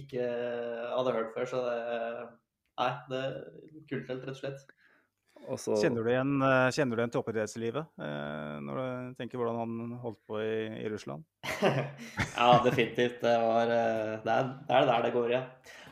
ikke 0.02 0.28
hadde 0.94 1.16
hørt 1.18 1.34
før. 1.36 1.50
Så 1.50 1.64
det 1.66 1.80
Nei, 2.78 2.92
det 3.10 3.22
er 3.26 3.38
kultfelt, 3.90 4.26
rett 4.28 4.36
og 4.36 4.38
slett. 4.38 4.68
Også, 5.48 5.78
Kjenner 5.80 6.04
du 6.04 6.10
igjen, 6.12 6.34
eh, 6.44 6.68
kjenner 6.76 6.98
du 6.98 7.02
igjen 7.02 7.12
toppidrettslivet 7.14 8.02
eh, 8.04 8.56
når 8.66 8.80
du 8.80 9.18
tenker 9.20 9.40
hvordan 9.40 9.60
han 9.62 9.92
holdt 10.02 10.20
på 10.28 10.40
i, 10.42 10.56
i 10.82 10.88
Russland? 10.92 11.24
ja, 12.40 12.48
definitivt. 12.66 13.22
Det, 13.22 13.36
var, 13.44 13.70
eh, 13.72 14.16
det, 14.26 14.34
er, 14.34 14.50
det 14.68 14.80
er 14.80 14.90
der 14.90 15.06
det 15.06 15.14
går, 15.16 15.30
ja. 15.34 15.44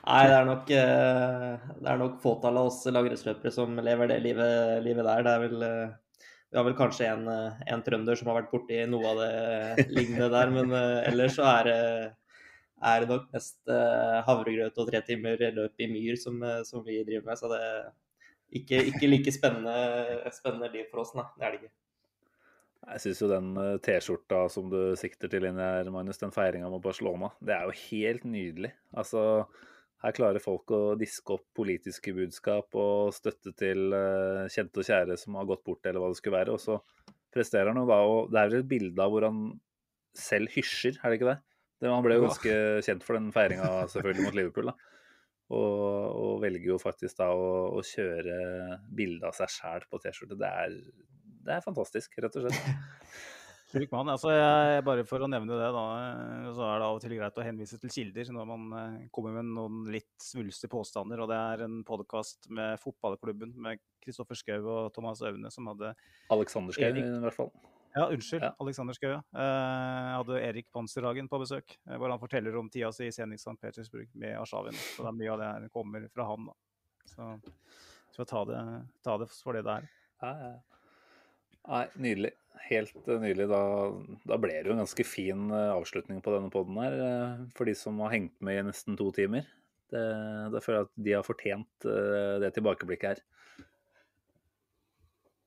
Nei, 0.06 0.24
det 0.30 0.36
er 0.38 0.50
nok, 0.50 0.68
det 0.70 1.90
er 1.90 2.02
nok 2.02 2.18
fåtallet 2.22 2.62
av 2.62 2.68
oss 2.70 2.84
langrennsløpere 2.94 3.54
som 3.54 3.80
lever 3.82 4.12
det 4.12 4.20
livet, 4.22 4.84
livet 4.86 5.08
der. 5.08 5.24
Det 5.26 5.32
er 5.32 5.46
vel 5.46 5.64
Vi 6.56 6.60
har 6.62 6.64
vel 6.70 6.78
kanskje 6.80 7.10
en, 7.12 7.26
en 7.68 7.82
trønder 7.84 8.16
som 8.16 8.30
har 8.32 8.38
vært 8.38 8.54
borti 8.54 8.78
noe 8.88 9.10
av 9.10 9.18
det 9.20 9.90
lignende 9.92 10.30
der, 10.32 10.54
men 10.56 10.72
ellers 10.78 11.36
så 11.36 11.50
er 11.50 11.68
det 11.68 11.82
er 12.86 13.02
det 13.02 13.10
nok 13.10 13.26
mest 13.34 13.72
havregrøt 14.28 14.80
og 14.80 14.88
tre 14.88 15.02
timer 15.04 15.42
løp 15.52 15.84
i 15.84 15.90
myr 15.92 16.16
som, 16.22 16.40
som 16.64 16.84
vi 16.86 17.02
driver 17.04 17.26
med. 17.28 17.40
Så 17.40 17.50
det 17.52 17.60
er 17.60 17.90
ikke, 18.56 18.80
ikke 18.94 19.10
like 19.10 19.34
spennende, 19.36 20.32
spennende, 20.32 20.72
liv 20.72 20.88
for 20.92 21.04
oss, 21.04 21.12
nei. 21.18 21.26
Det 21.36 21.44
er 21.44 21.56
det 21.56 21.60
ikke. 21.60 21.74
Jeg 22.86 23.04
syns 23.04 23.22
jo 23.24 23.30
den 23.34 23.48
T-skjorta 23.84 24.42
som 24.54 24.72
du 24.72 24.80
sikter 25.00 25.32
til 25.32 25.48
inni 25.50 25.64
her, 25.66 25.92
Magnus, 25.92 26.22
den 26.22 26.34
feiringa 26.36 26.70
med 26.72 26.84
Barcelona, 26.84 27.34
det 27.44 27.56
er 27.56 27.68
jo 27.68 27.80
helt 27.90 28.28
nydelig. 28.30 28.72
Altså, 28.96 29.26
her 30.06 30.14
klarer 30.14 30.44
folk 30.44 30.70
å 30.76 30.82
diske 31.00 31.34
opp 31.34 31.46
politiske 31.58 32.14
budskap 32.16 32.78
og 32.78 33.14
støtte 33.16 33.56
til 33.58 33.90
uh, 33.96 34.46
kjente 34.52 34.82
og 34.82 34.88
kjære 34.88 35.18
som 35.18 35.38
har 35.40 35.48
gått 35.50 35.64
bort, 35.66 35.82
eller 35.86 36.04
hva 36.04 36.12
det 36.14 36.20
skulle 36.20 36.38
være. 36.38 36.56
Og 36.56 36.62
så 36.62 36.78
presterer 37.34 37.72
han 37.72 37.82
jo 37.82 37.88
da, 37.90 38.00
og 38.06 38.34
det 38.34 38.42
er 38.42 38.52
vel 38.52 38.62
et 38.62 38.70
bilde 38.70 39.02
av 39.02 39.14
hvor 39.14 39.26
han 39.28 39.40
selv 40.16 40.54
hysjer, 40.54 41.00
er 41.02 41.12
det 41.12 41.20
ikke 41.20 41.32
det? 41.34 41.40
Det, 41.82 41.90
han 41.92 42.06
ble 42.06 42.18
jo 42.18 42.28
ganske 42.28 42.58
kjent 42.86 43.04
for 43.04 43.18
den 43.18 43.32
feiringa 43.36 43.72
selvfølgelig 43.92 44.28
mot 44.28 44.38
Liverpool. 44.38 44.70
da. 44.72 44.92
Og, 45.54 45.82
og, 46.18 46.32
velger 46.42 46.72
jo 46.72 46.80
faktisk 46.82 47.20
da 47.20 47.28
å, 47.38 47.50
å 47.78 47.82
kjøre 47.86 48.38
bilde 48.98 49.28
av 49.30 49.36
seg 49.38 49.52
sjæl 49.54 49.86
på 49.90 50.00
T-skjorte. 50.02 50.38
Det, 50.40 50.52
det, 51.46 51.58
er 51.58 51.66
fantastisk, 51.66 52.16
rett 52.24 52.40
og 52.40 52.48
slett. 52.48 52.62
Sjuk 53.76 53.92
mann. 53.92 54.08
Altså, 54.08 54.32
jeg, 54.32 54.84
bare 54.88 55.04
for 55.08 55.26
å 55.26 55.28
nevne 55.28 55.58
det, 55.60 55.68
da, 55.76 55.84
så 56.56 56.64
er 56.64 56.80
det 56.80 56.88
av 56.88 56.96
og 56.96 57.02
til 57.04 57.16
greit 57.18 57.40
å 57.42 57.44
henvise 57.44 57.80
til 57.82 57.92
kilder 57.92 58.30
når 58.32 58.48
man 58.48 58.66
eh, 58.80 58.98
kommer 59.16 59.36
med 59.36 59.50
noen 59.52 59.82
litt 59.92 60.14
svulstige 60.24 60.72
påstander. 60.72 61.20
og 61.20 61.28
Det 61.32 61.40
er 61.52 61.64
en 61.66 61.82
podkast 61.88 62.48
med 62.56 62.80
fotballklubben 62.80 63.52
med 63.66 63.82
Kristoffer 64.04 64.40
Schou 64.40 64.64
og 64.64 64.94
Thomas 64.96 65.24
Aune 65.28 65.52
som 65.52 65.68
hadde 65.74 65.92
Alexander 66.32 66.78
Schou, 66.78 66.88
i 66.88 67.04
hvert 67.26 67.36
fall. 67.36 67.52
Ja, 67.96 68.06
unnskyld. 68.12 68.44
Ja. 68.44 68.54
Alexander 68.64 68.96
Schou. 68.96 69.12
Jeg 69.12 69.44
eh, 69.44 70.14
hadde 70.22 70.40
Erik 70.44 70.72
Panserhagen 70.76 71.28
på 71.32 71.40
besøk, 71.44 71.76
eh, 71.90 71.98
hvor 72.00 72.12
han 72.12 72.22
forteller 72.22 72.56
om 72.60 72.72
tida 72.72 72.94
si 72.96 73.10
i 73.10 73.16
Zenit 73.16 73.44
St. 73.44 73.58
Petersburg 73.60 74.08
med 74.16 74.38
Arshavin. 74.40 74.76
Så 74.76 75.04
det 75.04 75.12
er 75.12 75.20
mye 75.20 75.34
av 75.36 75.44
det 75.44 75.52
her 75.52 75.68
kommer 75.76 76.08
fra 76.16 76.30
han. 76.32 76.48
da. 76.48 76.56
Så 77.12 77.28
vi 77.44 78.16
skal 78.16 78.32
ta 78.32 78.46
det, 78.48 78.64
ta 79.04 79.18
det 79.20 79.30
for 79.36 79.56
det 79.56 79.66
det 79.68 79.78
er. 79.82 79.92
Ja, 80.24 80.32
ja. 80.46 80.75
Nei, 81.66 81.86
nydelig. 81.98 82.34
Helt 82.66 82.98
uh, 83.06 83.20
nydelig. 83.22 83.50
Da, 83.52 83.62
da, 84.26 84.40
ble 84.42 84.56
det 84.58 84.70
jo 84.70 84.76
en 84.76 84.84
ganske 84.84 85.06
fin 85.06 85.48
uh, 85.54 85.76
avslutning 85.76 86.24
på 86.26 86.34
denne 86.34 86.52
poden 86.54 86.80
her, 86.82 86.98
uh, 86.98 87.46
for 87.58 87.70
de 87.70 87.76
som 87.78 88.00
har 88.06 88.16
hengt 88.16 88.36
med 88.46 88.62
i 88.62 88.66
nesten 88.70 88.98
to 89.00 89.12
timer. 89.16 89.48
Det, 89.94 90.02
da 90.54 90.62
føler 90.64 90.80
jeg 90.80 90.88
at 90.88 91.04
de 91.06 91.14
har 91.14 91.26
fortjent 91.28 91.86
det 92.42 92.50
tilbakeblikket 92.56 93.12
her. 93.12 93.20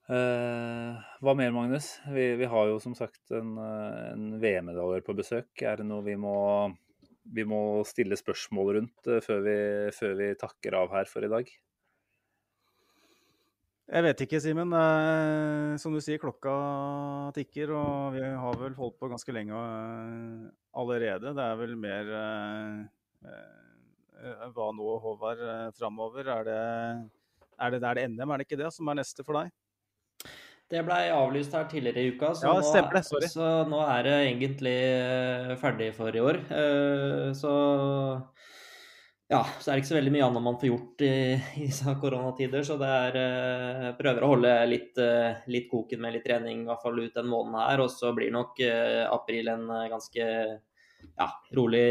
Uh, 0.08 0.96
hva 1.20 1.34
mer, 1.36 1.50
Magnus? 1.52 1.90
Vi, 2.08 2.30
vi, 2.40 2.46
har 2.48 2.68
jo 2.70 2.78
som 2.80 2.94
sagt 2.96 3.28
en, 3.36 3.58
eh, 3.60 4.04
en 4.14 4.38
VM-medaljer 4.40 5.02
på 5.04 5.12
besøk. 5.18 5.50
Er 5.60 5.82
det 5.82 5.84
noe 5.84 6.00
vi 6.06 6.14
må, 6.16 6.32
vi 7.36 7.44
må 7.44 7.60
stille 7.84 8.16
spørsmål 8.16 8.70
rundt 8.78 9.10
før, 9.26 9.42
vi, 9.44 9.56
før, 9.92 10.14
vi, 10.16 10.30
takker 10.40 10.78
av 10.80 10.94
her 10.96 11.10
for 11.10 11.26
i 11.26 11.30
dag? 11.34 11.52
Jeg 13.88 14.04
vet 14.04 14.22
ikke, 14.26 14.40
Simen. 14.44 14.72
Uh, 14.74 15.76
som 15.80 15.94
du 15.94 16.00
sier, 16.04 16.20
klokka 16.20 16.52
tikker, 17.36 17.72
og 17.72 18.18
vi 18.18 18.24
har 18.24 18.58
vel 18.60 18.76
holdt 18.76 18.98
på 19.00 19.08
ganske 19.08 19.32
lenge 19.32 19.62
allerede. 20.76 21.32
Det 21.32 21.46
er 21.46 21.56
vel 21.62 21.76
mer 21.80 22.12
hva 24.52 24.68
nå, 24.74 24.90
Håvard, 25.04 25.40
framover? 25.78 26.28
Er 26.34 26.44
det, 26.48 26.60
er 27.58 27.74
det 27.74 27.82
er 27.82 27.98
det 27.98 28.10
NM, 28.12 28.28
er 28.30 28.36
det 28.40 28.48
ikke 28.48 28.60
det, 28.60 28.70
som 28.74 28.90
er 28.90 29.00
neste 29.00 29.24
for 29.24 29.40
deg? 29.40 29.52
Det 30.68 30.82
blei 30.84 31.06
avlyst 31.08 31.54
her 31.56 31.64
tidligere 31.70 32.02
i 32.02 32.10
uka, 32.12 32.34
så, 32.36 32.50
ja, 32.50 32.64
stemple, 32.66 33.00
nå, 33.00 33.28
så, 33.32 33.44
nå, 33.70 33.78
er 33.88 34.02
det 34.04 34.16
egentlig 34.26 34.74
eh, 34.84 35.52
ferdig 35.62 35.86
for 35.96 36.12
i 36.12 36.20
år. 36.20 36.42
Eh, 36.52 37.30
så 37.38 37.52
ja, 39.28 39.42
så 39.60 39.70
er 39.70 39.76
det 39.76 39.82
ikke 39.82 39.90
så 39.90 39.98
veldig 39.98 40.12
mye 40.14 40.28
annet 40.28 40.44
man 40.46 40.60
får 40.60 40.70
gjort 40.70 41.04
i, 41.04 41.16
i 41.66 41.96
koronatider. 42.02 42.64
Så 42.66 42.78
det 42.80 42.92
er 43.00 43.18
eh, 43.22 43.90
prøver 43.98 44.24
å 44.24 44.30
holde 44.34 44.54
litt, 44.70 45.02
litt, 45.52 45.68
koken 45.72 46.04
med 46.04 46.16
litt 46.16 46.24
trening, 46.28 46.64
i 46.64 46.70
hvert 46.70 46.84
fall 46.84 47.02
ut 47.02 47.20
den 47.20 47.28
måneden 47.28 47.60
her. 47.62 47.84
Og 47.84 47.92
så 47.92 48.14
blir 48.16 48.32
nok 48.34 48.62
april 49.08 49.52
en 49.52 49.68
ganske 49.92 50.30
ja, 51.18 51.28
rolig, 51.54 51.88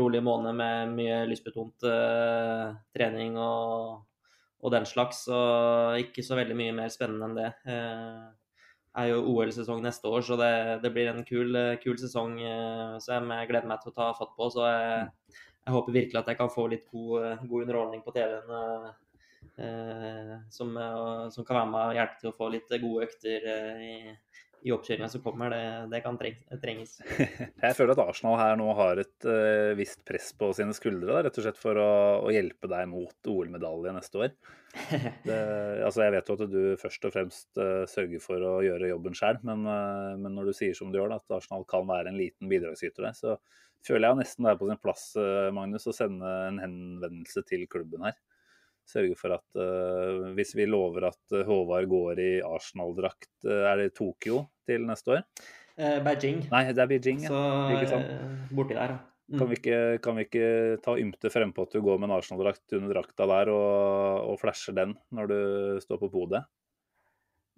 rolig 0.00 0.22
måned 0.24 0.56
med 0.56 0.94
mye 0.94 1.24
lystbetont 1.28 1.90
trening 2.94 3.36
og 3.40 4.06
og 4.60 4.74
den 4.74 4.86
slags. 4.88 5.24
Og 5.32 5.98
ikke 6.04 6.24
så 6.24 6.38
veldig 6.38 6.56
mye 6.58 6.76
mer 6.76 6.92
spennende 6.92 7.28
enn 7.28 7.38
det. 7.38 7.50
Det 7.64 7.76
eh, 7.76 8.28
er 9.00 9.12
jo 9.12 9.22
OL-sesong 9.32 9.84
neste 9.84 10.10
år, 10.10 10.24
så 10.26 10.36
det, 10.40 10.52
det 10.82 10.90
blir 10.94 11.12
en 11.12 11.22
kul, 11.26 11.54
kul, 11.82 11.96
sesong 12.00 12.40
eh, 12.42 12.96
som 13.04 13.30
jeg 13.30 13.50
gleder 13.50 13.70
meg 13.70 13.82
til 13.82 13.92
å 13.92 13.98
ta 14.00 14.10
fatt 14.18 14.34
på. 14.36 14.50
Så 14.52 14.66
jeg, 14.66 15.06
jeg 15.70 15.76
håper 15.76 15.94
virkelig 15.94 16.18
at 16.18 16.32
jeg 16.32 16.38
kan 16.40 16.50
få 16.50 16.66
litt 16.72 16.88
god, 16.90 17.46
god 17.46 17.62
underholdning 17.62 18.02
på 18.02 18.14
TV-en. 18.16 18.90
Eh, 19.60 20.34
som, 20.50 20.74
som, 21.30 21.44
kan 21.46 21.56
være 21.60 21.70
med 21.70 21.80
og 21.80 21.98
hjelpe 21.98 22.20
til 22.20 22.30
å 22.30 22.36
få 22.36 22.48
litt 22.52 22.74
gode 22.82 23.06
økter 23.06 23.46
i, 23.84 23.94
i 24.62 24.72
oppkjøringa 24.74 25.08
som 25.08 25.22
kommer, 25.24 25.52
det, 25.52 25.90
det 25.92 26.00
kan 26.04 26.18
trenges. 26.20 26.98
Jeg 27.64 27.76
føler 27.76 27.94
at 27.94 28.02
Arsenal 28.02 28.38
her 28.40 28.58
nå 28.60 28.68
har 28.76 29.00
et 29.00 29.28
uh, 29.28 29.72
visst 29.78 30.02
press 30.08 30.30
på 30.36 30.50
sine 30.56 30.74
skuldre, 30.76 31.08
da, 31.10 31.22
rett 31.26 31.38
og 31.40 31.46
slett 31.46 31.60
for 31.60 31.80
å, 31.80 31.90
å 32.26 32.32
hjelpe 32.34 32.68
deg 32.70 32.88
mot 32.90 33.30
OL-medalje 33.32 33.94
neste 33.96 34.24
år. 34.26 34.34
Det, 35.26 35.36
altså 35.82 36.04
jeg 36.04 36.12
vet 36.14 36.28
jo 36.30 36.34
at 36.36 36.42
du 36.46 36.60
først 36.78 37.06
og 37.08 37.14
fremst 37.14 37.48
uh, 37.58 37.82
sørger 37.90 38.22
for 38.22 38.44
å 38.46 38.52
gjøre 38.62 38.92
jobben 38.92 39.16
sjøl, 39.18 39.40
men, 39.48 39.64
uh, 39.66 40.12
men, 40.20 40.36
når 40.36 40.50
du 40.50 40.58
sier 40.60 40.76
som 40.78 40.92
du 40.92 41.00
gjør, 41.00 41.14
da, 41.14 41.18
at 41.22 41.38
Arsenal 41.40 41.66
kan 41.70 41.88
være 41.88 42.12
en 42.12 42.20
liten 42.20 42.50
bidragsyter 42.50 43.08
der, 43.08 43.16
så 43.18 43.38
føler 43.86 44.10
jeg 44.10 44.20
nesten 44.20 44.46
det 44.46 44.52
er 44.52 44.60
på 44.60 44.68
sin 44.68 44.82
plass 44.82 45.04
Magnus, 45.56 45.86
å 45.88 45.94
sende 45.96 46.30
en 46.50 46.58
henvendelse 46.60 47.40
til 47.48 47.64
klubben 47.72 48.04
her 48.04 48.18
sørge 48.90 49.16
for 49.18 49.36
at 49.38 49.60
uh, 49.60 50.30
hvis 50.36 50.54
vi 50.58 50.66
lover 50.68 51.08
at 51.10 51.36
uh, 51.36 51.44
Håvard 51.46 51.88
går 51.90 52.22
i 52.22 52.30
Arsenal-drakt, 52.44 53.32
uh, 53.48 53.62
er 53.70 53.84
det 53.84 53.92
Tokyo 53.98 54.44
til 54.68 54.86
neste 54.88 55.18
år? 55.18 55.26
Beijing. 55.80 56.42
Nei, 56.50 56.66
det 56.76 56.82
er 56.82 56.88
Beijing, 56.90 57.22
ja. 57.24 57.30
Så 57.88 58.00
borti 58.52 58.76
der, 58.76 58.98
ja. 58.98 58.98
Mm. 59.30 59.38
Kan, 59.38 59.46
vi 59.46 59.56
ikke, 59.60 59.98
kan, 60.02 60.16
vi 60.18 60.24
ikke, 60.26 60.46
ta 60.82 60.96
ymte 60.98 61.30
frempå 61.30 61.62
at 61.62 61.74
du 61.76 61.84
går 61.86 62.00
med 62.00 62.08
en 62.08 62.16
Arsenal-drakt 62.16 62.74
under 62.74 62.90
drakta 62.96 63.28
der 63.30 63.52
og, 63.54 64.24
og, 64.32 64.38
flasher 64.42 64.74
den 64.74 64.96
når 65.14 65.30
du 65.30 65.38
står 65.84 66.00
på 66.00 66.08
podiet? 66.10 66.48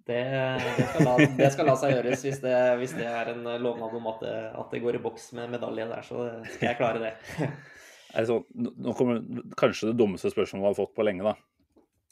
Det, 0.05 0.19
det, 0.19 0.85
skal 0.91 1.07
la, 1.07 1.13
det, 1.39 1.47
skal 1.55 1.69
la, 1.71 1.75
seg 1.79 1.95
gjøres 1.95 2.25
hvis 2.27 2.41
det, 2.43 2.53
hvis 2.77 2.93
det 2.99 3.07
er 3.07 3.31
en 3.31 3.47
lovnad 3.63 3.95
om 3.97 4.09
at 4.11 4.21
det, 4.21 4.35
at 4.59 4.75
det, 4.75 4.81
går 4.83 4.99
i 4.99 5.01
boks 5.01 5.31
med 5.39 5.49
medalje 5.55 5.87
der. 5.89 6.05
Så 6.05 6.27
skal 6.57 6.69
jeg 6.69 6.77
klare 6.77 7.01
det. 7.07 7.13
sånn, 8.13 8.43
nå 8.53 8.93
kommer 8.97 9.23
kanskje 9.57 9.89
det 9.89 9.97
dummeste 9.97 10.31
spørsmålet 10.33 10.63
du 10.63 10.69
har 10.69 10.77
fått 10.77 10.95
på 10.97 11.05
lenge. 11.05 11.25
da. 11.25 11.33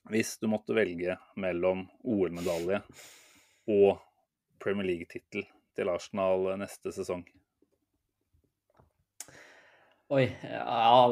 Hvis 0.09 0.37
du 0.41 0.47
måtte 0.49 0.73
velge 0.73 1.17
mellom 1.39 1.85
OL-medalje 2.01 2.81
og 3.69 4.01
Premier 4.61 4.87
League-tittel 4.89 5.45
til 5.77 5.91
Arsenal 5.93 6.49
neste 6.59 6.93
sesong? 6.95 7.21
Oi. 10.11 10.25
Ja, 10.43 10.65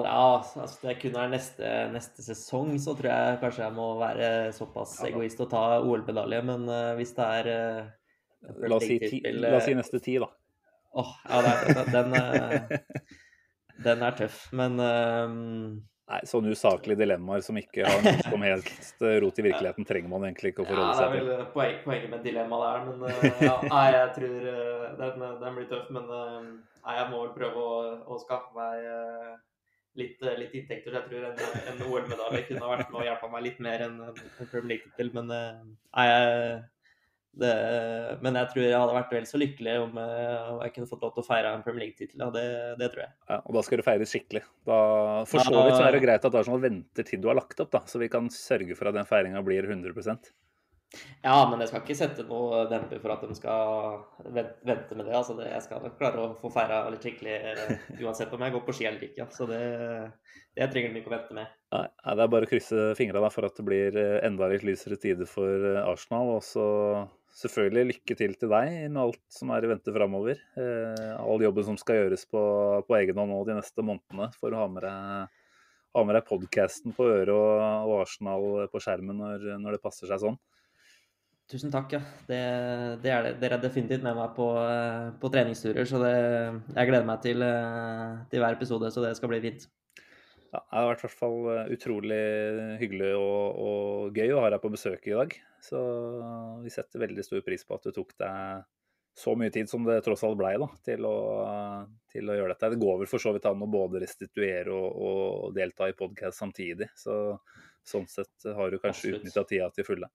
ja 0.03 0.15
altså 0.35 0.65
det 0.81 0.97
kun 0.99 1.15
er 1.15 1.29
neste, 1.31 1.69
neste, 1.93 2.25
sesong, 2.25 2.73
så 2.83 2.97
tror 2.97 3.13
jeg 3.13 3.39
kanskje 3.45 3.63
jeg 3.63 3.75
må 3.77 3.93
være 4.01 4.31
såpass 4.57 4.97
ja, 4.99 5.13
egoist 5.13 5.39
og 5.45 5.53
ta 5.53 5.63
OL-medalje. 5.79 6.41
Men 6.49 6.67
uh, 6.67 6.91
hvis 6.99 7.15
det 7.15 7.29
er 7.37 7.49
uh, 7.53 8.59
la, 8.65 8.75
oss 8.75 8.89
si 8.89 8.99
ti, 9.05 9.21
la 9.37 9.55
oss 9.61 9.69
si 9.69 9.77
neste 9.77 10.03
ti, 10.03 10.17
da. 10.19 10.27
Åh, 10.99 11.05
oh, 11.05 11.15
ja, 11.29 11.55
det, 11.69 11.85
den, 11.93 12.17
uh, 12.17 12.97
Den 13.85 14.03
er 14.05 14.17
tøff, 14.17 14.49
men 14.55 14.79
um... 14.83 15.39
Nei, 16.09 16.23
Sånne 16.25 16.55
usaklige 16.57 16.97
dilemmaer 16.97 17.43
som 17.45 17.57
ikke 17.59 17.85
har 17.85 17.99
noe 18.01 18.23
som 18.25 18.41
helst 18.41 19.03
rot 19.21 19.41
i 19.41 19.43
virkeligheten, 19.45 19.85
trenger 19.85 20.09
man 20.09 20.23
egentlig 20.25 20.55
ikke 20.55 20.63
å 20.63 20.65
forholde 20.65 20.95
seg 20.97 21.11
til. 21.13 21.19
Ja, 21.19 21.25
det 21.27 21.35
er 21.35 21.43
vel 21.43 21.51
poeng, 21.53 21.75
poenget 21.83 22.09
med 22.09 22.23
dilemmaet 22.25 22.63
der, 22.65 22.87
men 22.87 23.03
uh, 23.05 23.43
ja, 23.45 23.51
nei, 23.69 23.83
jeg 23.93 24.07
tror 24.15 24.47
uh, 24.47 24.87
den, 25.03 25.27
den, 25.43 25.59
blir 25.59 25.67
tøff. 25.69 25.91
Men 25.93 26.09
uh, 26.09 26.47
nei, 26.87 26.95
jeg 26.97 27.11
må 27.11 27.21
vel 27.21 27.35
prøve 27.35 27.61
å, 27.61 27.77
å 28.09 28.17
skaffe 28.23 28.57
meg 28.57 28.89
litt, 30.01 30.25
litt, 30.41 30.57
inntekter. 30.57 30.89
Så 30.89 30.97
jeg 30.97 31.11
tror 31.11 31.29
en, 31.29 31.69
en 31.75 31.85
OL-medalje 31.91 32.43
kunne 32.49 32.73
vært 32.73 32.89
med 32.89 33.03
å 33.03 33.05
hjelpe 33.11 33.31
meg 33.35 33.45
litt 33.45 33.61
mer 33.69 33.85
enn 33.85 34.01
en 34.07 34.19
Premier 34.49 34.69
League-tittel. 34.73 35.13
Men 35.13 35.29
nei, 35.29 36.09
jeg 36.09 36.57
det, 37.37 38.17
men 38.25 38.37
jeg 38.39 38.49
tror 38.51 38.63
jeg 38.65 38.75
hadde 38.75 38.95
vært 38.95 39.13
vel 39.13 39.27
så 39.29 39.39
lykkelig 39.39 39.75
om 39.83 39.97
eh, 40.01 40.49
jeg 40.65 40.73
kunne 40.75 40.89
fått 40.89 41.05
lov 41.05 41.13
til 41.15 41.23
å 41.23 41.27
feire 41.27 41.53
en 41.53 41.63
Premier 41.65 41.85
League-tittel. 41.85 42.25
Det, 42.33 42.45
det, 42.81 42.89
tror 42.91 43.05
jeg. 43.05 43.15
Ja, 43.29 43.39
og 43.39 43.55
da 43.55 43.63
skal 43.65 43.79
du 43.79 43.85
feires 43.85 44.13
skikkelig. 44.15 44.43
Da, 44.67 44.81
for 45.29 45.45
så 45.45 45.63
vidt 45.63 45.77
så 45.77 45.85
er 45.85 45.95
det 45.95 46.03
greit 46.03 46.25
at 46.25 46.37
Arsenal 46.41 46.63
venter 46.63 47.07
til 47.07 47.21
du 47.21 47.29
har 47.29 47.37
lagt 47.39 47.61
opp, 47.61 47.71
da, 47.75 47.83
så 47.87 48.01
vi 48.01 48.09
kan 48.11 48.31
sørge 48.33 48.77
for 48.77 48.89
at 48.89 48.97
den 48.97 49.07
feiringa 49.09 49.43
blir 49.45 49.69
100% 49.69 50.31
Ja, 51.21 51.35
men 51.51 51.61
jeg 51.61 51.69
skal 51.69 51.83
ikke 51.83 51.97
sette 51.99 52.25
noe 52.25 52.63
demper 52.71 53.01
for 53.03 53.13
at 53.13 53.23
de 53.29 53.37
skal 53.37 54.01
vente 54.25 54.97
med 54.97 55.05
det. 55.05 55.13
Altså, 55.13 55.37
det 55.37 55.51
jeg 55.51 55.67
skal 55.67 55.85
klare 56.01 56.25
å 56.25 56.33
få 56.41 56.49
feira 56.53 56.81
litt 56.89 57.05
skikkelig 57.05 57.37
eh, 57.53 57.87
uansett 58.01 58.33
om 58.33 58.41
jeg 58.41 58.57
går 58.57 58.65
på 58.65 58.75
ski 58.75 58.89
eller 58.89 59.05
ikke. 59.05 59.29
Så 59.37 59.45
det, 59.47 59.61
det 60.57 60.71
trenger 60.73 60.97
de 60.97 61.03
ikke 61.03 61.13
å 61.13 61.15
vente 61.15 61.37
med. 61.37 61.53
Nei, 61.77 61.85
Det 62.09 62.25
er 62.25 62.33
bare 62.33 62.49
å 62.49 62.51
krysse 62.51 62.89
fingra 62.97 63.29
for 63.29 63.45
at 63.45 63.61
det 63.61 63.69
blir 63.69 64.01
eh, 64.01 64.17
enda 64.25 64.49
litt 64.49 64.65
lysere 64.65 64.97
tider 64.97 65.29
for 65.29 65.71
Arsenal. 65.85 66.35
og 66.39 66.43
så 66.43 66.67
selvfølgelig 67.35 67.93
lykke 67.93 68.15
til 68.17 68.35
til 68.39 68.51
deg 68.51 68.71
med 68.89 69.01
alt 69.01 69.21
som 69.33 69.51
er 69.53 69.65
i 69.65 69.71
vente 69.71 69.93
framover. 69.95 70.39
Eh, 70.59 71.09
all 71.19 71.43
jobben 71.43 71.67
som 71.67 71.79
skal 71.79 72.03
gjøres 72.03 72.25
på, 72.29 72.41
på 72.87 72.97
egen 72.99 73.19
hånd 73.19 73.33
nå 73.33 73.41
de 73.47 73.57
neste 73.59 73.85
månedene 73.85 74.29
for 74.37 74.53
å 74.53 74.63
ha 74.63 74.69
med 74.71 74.85
deg, 74.85 75.41
ha 75.97 76.05
deg 76.11 76.29
podkasten 76.29 76.95
på 76.97 77.09
øret 77.09 77.33
og, 77.35 77.95
Arsenal 78.01 78.69
på 78.71 78.81
skjermen 78.83 79.21
når, 79.21 79.51
når, 79.61 79.77
det 79.77 79.83
passer 79.83 80.09
seg 80.09 80.23
sånn. 80.25 80.39
Tusen 81.49 81.73
takk. 81.73 81.95
ja. 81.97 82.01
Det, 82.27 82.39
det 83.01 83.13
er 83.13 83.25
det. 83.25 83.33
Dere 83.41 83.57
er 83.57 83.63
definitivt 83.63 84.05
med 84.05 84.17
meg 84.19 84.35
på, 84.35 84.51
på 85.21 85.31
treningsturer, 85.33 85.87
så 85.89 86.01
det, 86.03 86.15
jeg 86.75 86.91
gleder 86.91 87.09
meg 87.09 87.23
til, 87.25 87.41
eh, 87.45 88.19
til 88.29 88.43
hver 88.43 88.57
episode, 88.59 88.91
så 88.93 89.05
det 89.05 89.15
skal 89.17 89.33
bli 89.33 89.41
fint. 89.47 89.69
Ja, 90.49 90.63
det 90.63 90.79
har 90.79 90.87
vært 90.89 91.03
i 91.03 91.05
hvert 91.05 91.19
fall 91.19 91.39
eh, 91.53 91.71
utrolig 91.75 92.23
hyggelig 92.81 93.13
og, 93.19 93.61
og, 93.61 94.17
gøy 94.17 94.33
å 94.33 94.41
ha 94.41 94.49
deg 94.49 94.61
på 94.63 94.71
besøk 94.73 95.05
i 95.05 95.15
dag. 95.15 95.35
Så 95.61 95.79
vi 96.63 96.73
setter 96.73 97.03
veldig 97.03 97.25
stor 97.25 97.43
pris 97.45 97.65
på 97.67 97.77
at 97.77 97.85
du 97.85 97.93
tok 97.93 98.15
deg 98.17 98.67
så 99.19 99.33
mye 99.35 99.51
tid 99.51 99.69
som 99.69 99.83
det 99.83 99.99
tross 100.05 100.23
alt 100.23 100.37
blei 100.39 100.53
til, 100.85 101.05
til, 102.13 102.29
å 102.29 102.37
gjøre 102.37 102.53
dette. 102.53 102.69
Det 102.71 102.79
går 102.81 103.01
vel 103.01 103.09
for 103.11 103.21
så 103.21 103.33
vidt 103.35 103.47
an 103.49 103.65
å 103.65 103.69
både 103.69 104.01
restituere 104.01 104.71
og, 104.73 105.01
og 105.09 105.57
delta 105.57 105.89
i 105.89 105.97
podkast 105.97 106.39
samtidig. 106.39 106.87
Så 106.97 107.13
sånn 107.85 108.07
sett 108.09 108.49
har 108.55 108.71
du 108.71 108.79
kanskje 108.81 109.17
utnytta 109.17 109.43
tida 109.49 109.69
til 109.75 109.85
fulle. 109.87 110.09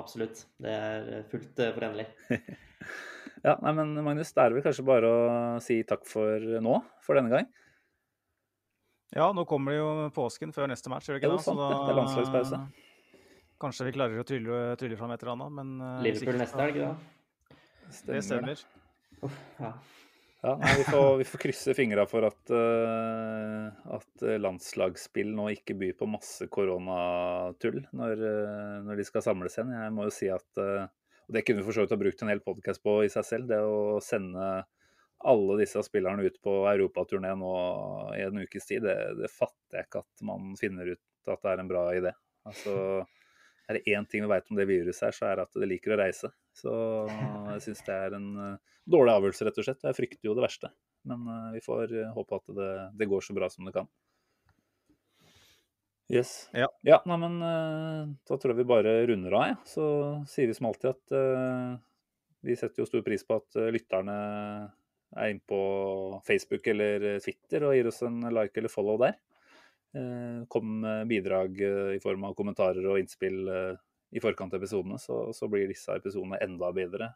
Absolutt. 0.00 0.46
Det 0.62 0.72
er 0.72 1.26
fullt 1.30 1.60
eh, 1.62 1.74
forenlig. 1.74 2.06
ja, 3.46 3.58
nei, 3.60 3.74
men 3.76 3.92
Magnus, 4.06 4.32
da 4.34 4.46
er 4.46 4.52
det 4.52 4.60
vel 4.60 4.66
kanskje 4.68 4.86
bare 4.88 5.10
å 5.10 5.20
si 5.62 5.82
takk 5.86 6.06
for 6.08 6.48
nå, 6.64 6.80
for 7.04 7.18
denne 7.18 7.34
gang. 7.34 7.52
Ja, 9.12 9.28
nå 9.36 9.44
kommer 9.46 9.74
det 9.74 9.78
jo 9.78 9.90
påsken 10.14 10.54
før 10.54 10.70
neste 10.70 10.90
match, 10.90 11.08
gjør 11.08 11.18
det 11.18 11.22
ikke 11.22 11.34
det? 11.36 11.42
Sant, 11.44 11.60
det 11.60 11.92
er 11.92 11.98
landslagspause. 11.98 12.60
Kanskje 13.62 13.88
vi 13.88 13.92
klarer 13.94 14.20
å 14.20 14.26
trylle, 14.26 14.62
trylle 14.80 14.96
fram 14.98 15.12
et 15.14 15.22
eller 15.22 15.34
annet, 15.36 15.52
men 15.58 15.74
uh, 15.82 16.00
Liverpool 16.04 16.40
neste 16.40 16.58
helg, 16.58 16.80
da? 16.82 17.52
Det 18.08 18.22
stemmer. 18.26 18.64
Uff, 19.24 19.36
ja. 19.60 19.70
ja 20.42 20.56
nei, 20.58 20.72
vi, 20.80 20.86
får, 20.88 21.06
vi, 21.20 21.26
får, 21.30 21.42
krysse 21.44 21.76
fingra 21.78 22.08
for 22.10 22.26
at, 22.26 22.42
uh, 22.50 23.70
at 23.94 24.26
landslagsspill 24.42 25.30
nå 25.36 25.46
ikke 25.54 25.78
byr 25.78 25.94
på 26.00 26.10
masse 26.10 26.48
koronatull 26.52 27.84
når, 27.94 28.24
uh, 28.24 28.76
når, 28.88 28.98
de 28.98 29.06
skal 29.06 29.24
samles 29.28 29.54
igjen. 29.60 29.72
Jeg 29.78 29.94
må 29.94 30.08
jo 30.08 30.16
si 30.18 30.32
at 30.32 30.64
Og 30.64 31.36
det 31.36 31.44
kunne 31.46 31.62
vi 31.62 31.68
for 31.68 31.76
så 31.76 31.84
vidt 31.84 31.94
ha 31.94 32.00
brukt 32.02 32.24
en 32.24 32.34
hel 32.34 32.42
podkast 32.44 32.82
på 32.84 32.98
i 33.06 33.12
seg 33.12 33.24
selv, 33.30 33.52
det 33.52 33.62
å 33.62 34.00
sende 34.04 34.64
alle 35.24 35.56
disse 35.62 35.80
spillerne 35.82 36.22
ut 36.22 36.36
på 36.44 36.52
europaturné 36.68 37.32
nå 37.40 37.52
i 38.16 38.22
en 38.26 38.42
ukes 38.44 38.66
tid, 38.68 38.84
det, 38.84 38.96
det, 39.22 39.30
fatter 39.32 39.78
jeg 39.78 39.88
ikke 39.88 40.02
at 40.04 40.24
man 40.28 40.52
finner 40.60 40.94
ut 40.94 41.32
at 41.32 41.40
det 41.40 41.52
er 41.52 41.62
en 41.62 41.70
bra 41.70 41.84
idé. 41.96 42.12
Altså, 42.44 42.74
er 43.64 43.78
det 43.78 43.94
én 43.96 44.04
ting 44.08 44.24
vi 44.24 44.28
vet 44.28 44.50
om 44.52 44.58
det 44.58 44.68
viruset 44.68 45.06
her, 45.08 45.16
så 45.16 45.28
er 45.30 45.38
det 45.38 45.46
at 45.48 45.60
det 45.62 45.70
liker 45.70 45.94
å 45.94 46.00
reise. 46.02 46.30
Så 46.52 46.74
jeg 47.54 47.64
syns 47.64 47.84
det 47.86 47.96
er 47.96 48.18
en 48.18 48.28
uh, 48.36 48.74
dårlig 48.84 49.14
avgjørelse, 49.16 49.48
rett 49.48 49.62
og 49.62 49.68
slett. 49.68 49.86
Jeg 49.88 49.98
frykter 50.00 50.28
jo 50.28 50.36
det 50.36 50.44
verste. 50.44 50.72
Men 51.08 51.24
uh, 51.28 51.48
vi 51.56 51.64
får 51.64 51.96
uh, 51.96 52.12
håpe 52.18 52.42
at 52.42 52.54
det, 52.60 52.70
det, 53.00 53.08
går 53.08 53.24
så 53.24 53.36
bra 53.36 53.48
som 53.52 53.64
det 53.68 53.74
kan. 53.78 53.88
Yes. 56.12 56.36
Ja. 56.52 56.68
ja 56.84 57.00
nei, 57.08 57.16
men 57.16 57.38
da 57.40 58.36
tror 58.36 58.52
jeg 58.52 58.58
vi 58.58 58.68
bare 58.68 58.90
runder 59.08 59.40
av, 59.40 59.44
ja. 59.48 59.58
Så 59.64 59.84
sier 60.28 60.50
vi 60.50 60.56
som 60.56 60.68
alltid 60.68 60.90
at 60.92 61.14
vi 62.44 62.56
setter 62.60 62.82
jo 62.82 62.86
stor 62.90 63.00
pris 63.06 63.24
på 63.24 63.38
at 63.40 63.56
lytterne 63.72 64.16
er 65.16 65.30
inne 65.32 65.46
på 65.46 65.60
Facebook 66.26 66.66
eller 66.72 67.18
Twitter 67.22 67.66
og 67.68 67.76
gir 67.76 67.88
oss 67.90 68.02
en 68.06 68.20
like 68.34 68.60
eller 68.60 68.72
follow 68.72 68.98
der. 69.02 69.16
Eh, 69.94 70.46
kom 70.48 70.80
med 70.80 71.06
bidrag 71.06 71.60
eh, 71.60 71.96
i 71.96 72.00
form 72.02 72.24
av 72.24 72.34
kommentarer 72.34 72.86
og 72.90 72.98
innspill 72.98 73.46
eh, 73.48 73.76
i 74.14 74.22
forkant 74.22 74.54
av 74.54 74.62
episodene, 74.62 74.98
så, 74.98 75.28
så 75.34 75.46
blir 75.50 75.70
disse 75.70 75.94
episodene 75.94 76.38
enda 76.42 76.70
bedre. 76.74 77.08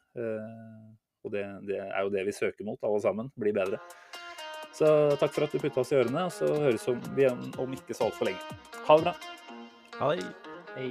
Og 1.22 1.30
det, 1.30 1.44
det, 1.68 1.78
er 1.84 2.00
jo 2.02 2.10
det 2.10 2.24
vi 2.26 2.34
søker 2.34 2.66
mot, 2.66 2.80
alle 2.82 3.02
sammen. 3.04 3.30
Bli 3.38 3.54
bedre. 3.54 3.78
Så 4.74 4.88
takk 5.18 5.34
for 5.34 5.46
at 5.46 5.54
du 5.54 5.62
putta 5.62 5.84
oss 5.84 5.94
i 5.94 5.98
ørene, 6.00 6.26
og 6.26 6.34
så 6.34 6.50
høres 6.66 6.88
vi 7.14 7.30
om 7.30 7.78
ikke 7.78 7.94
så 7.94 8.10
altfor 8.10 8.32
lenge. 8.32 8.58
Ha 8.88 8.98
det 8.98 9.06
bra. 9.06 9.14
Ha 10.00 10.16
det. 10.16 10.32
Hei. 10.74 10.90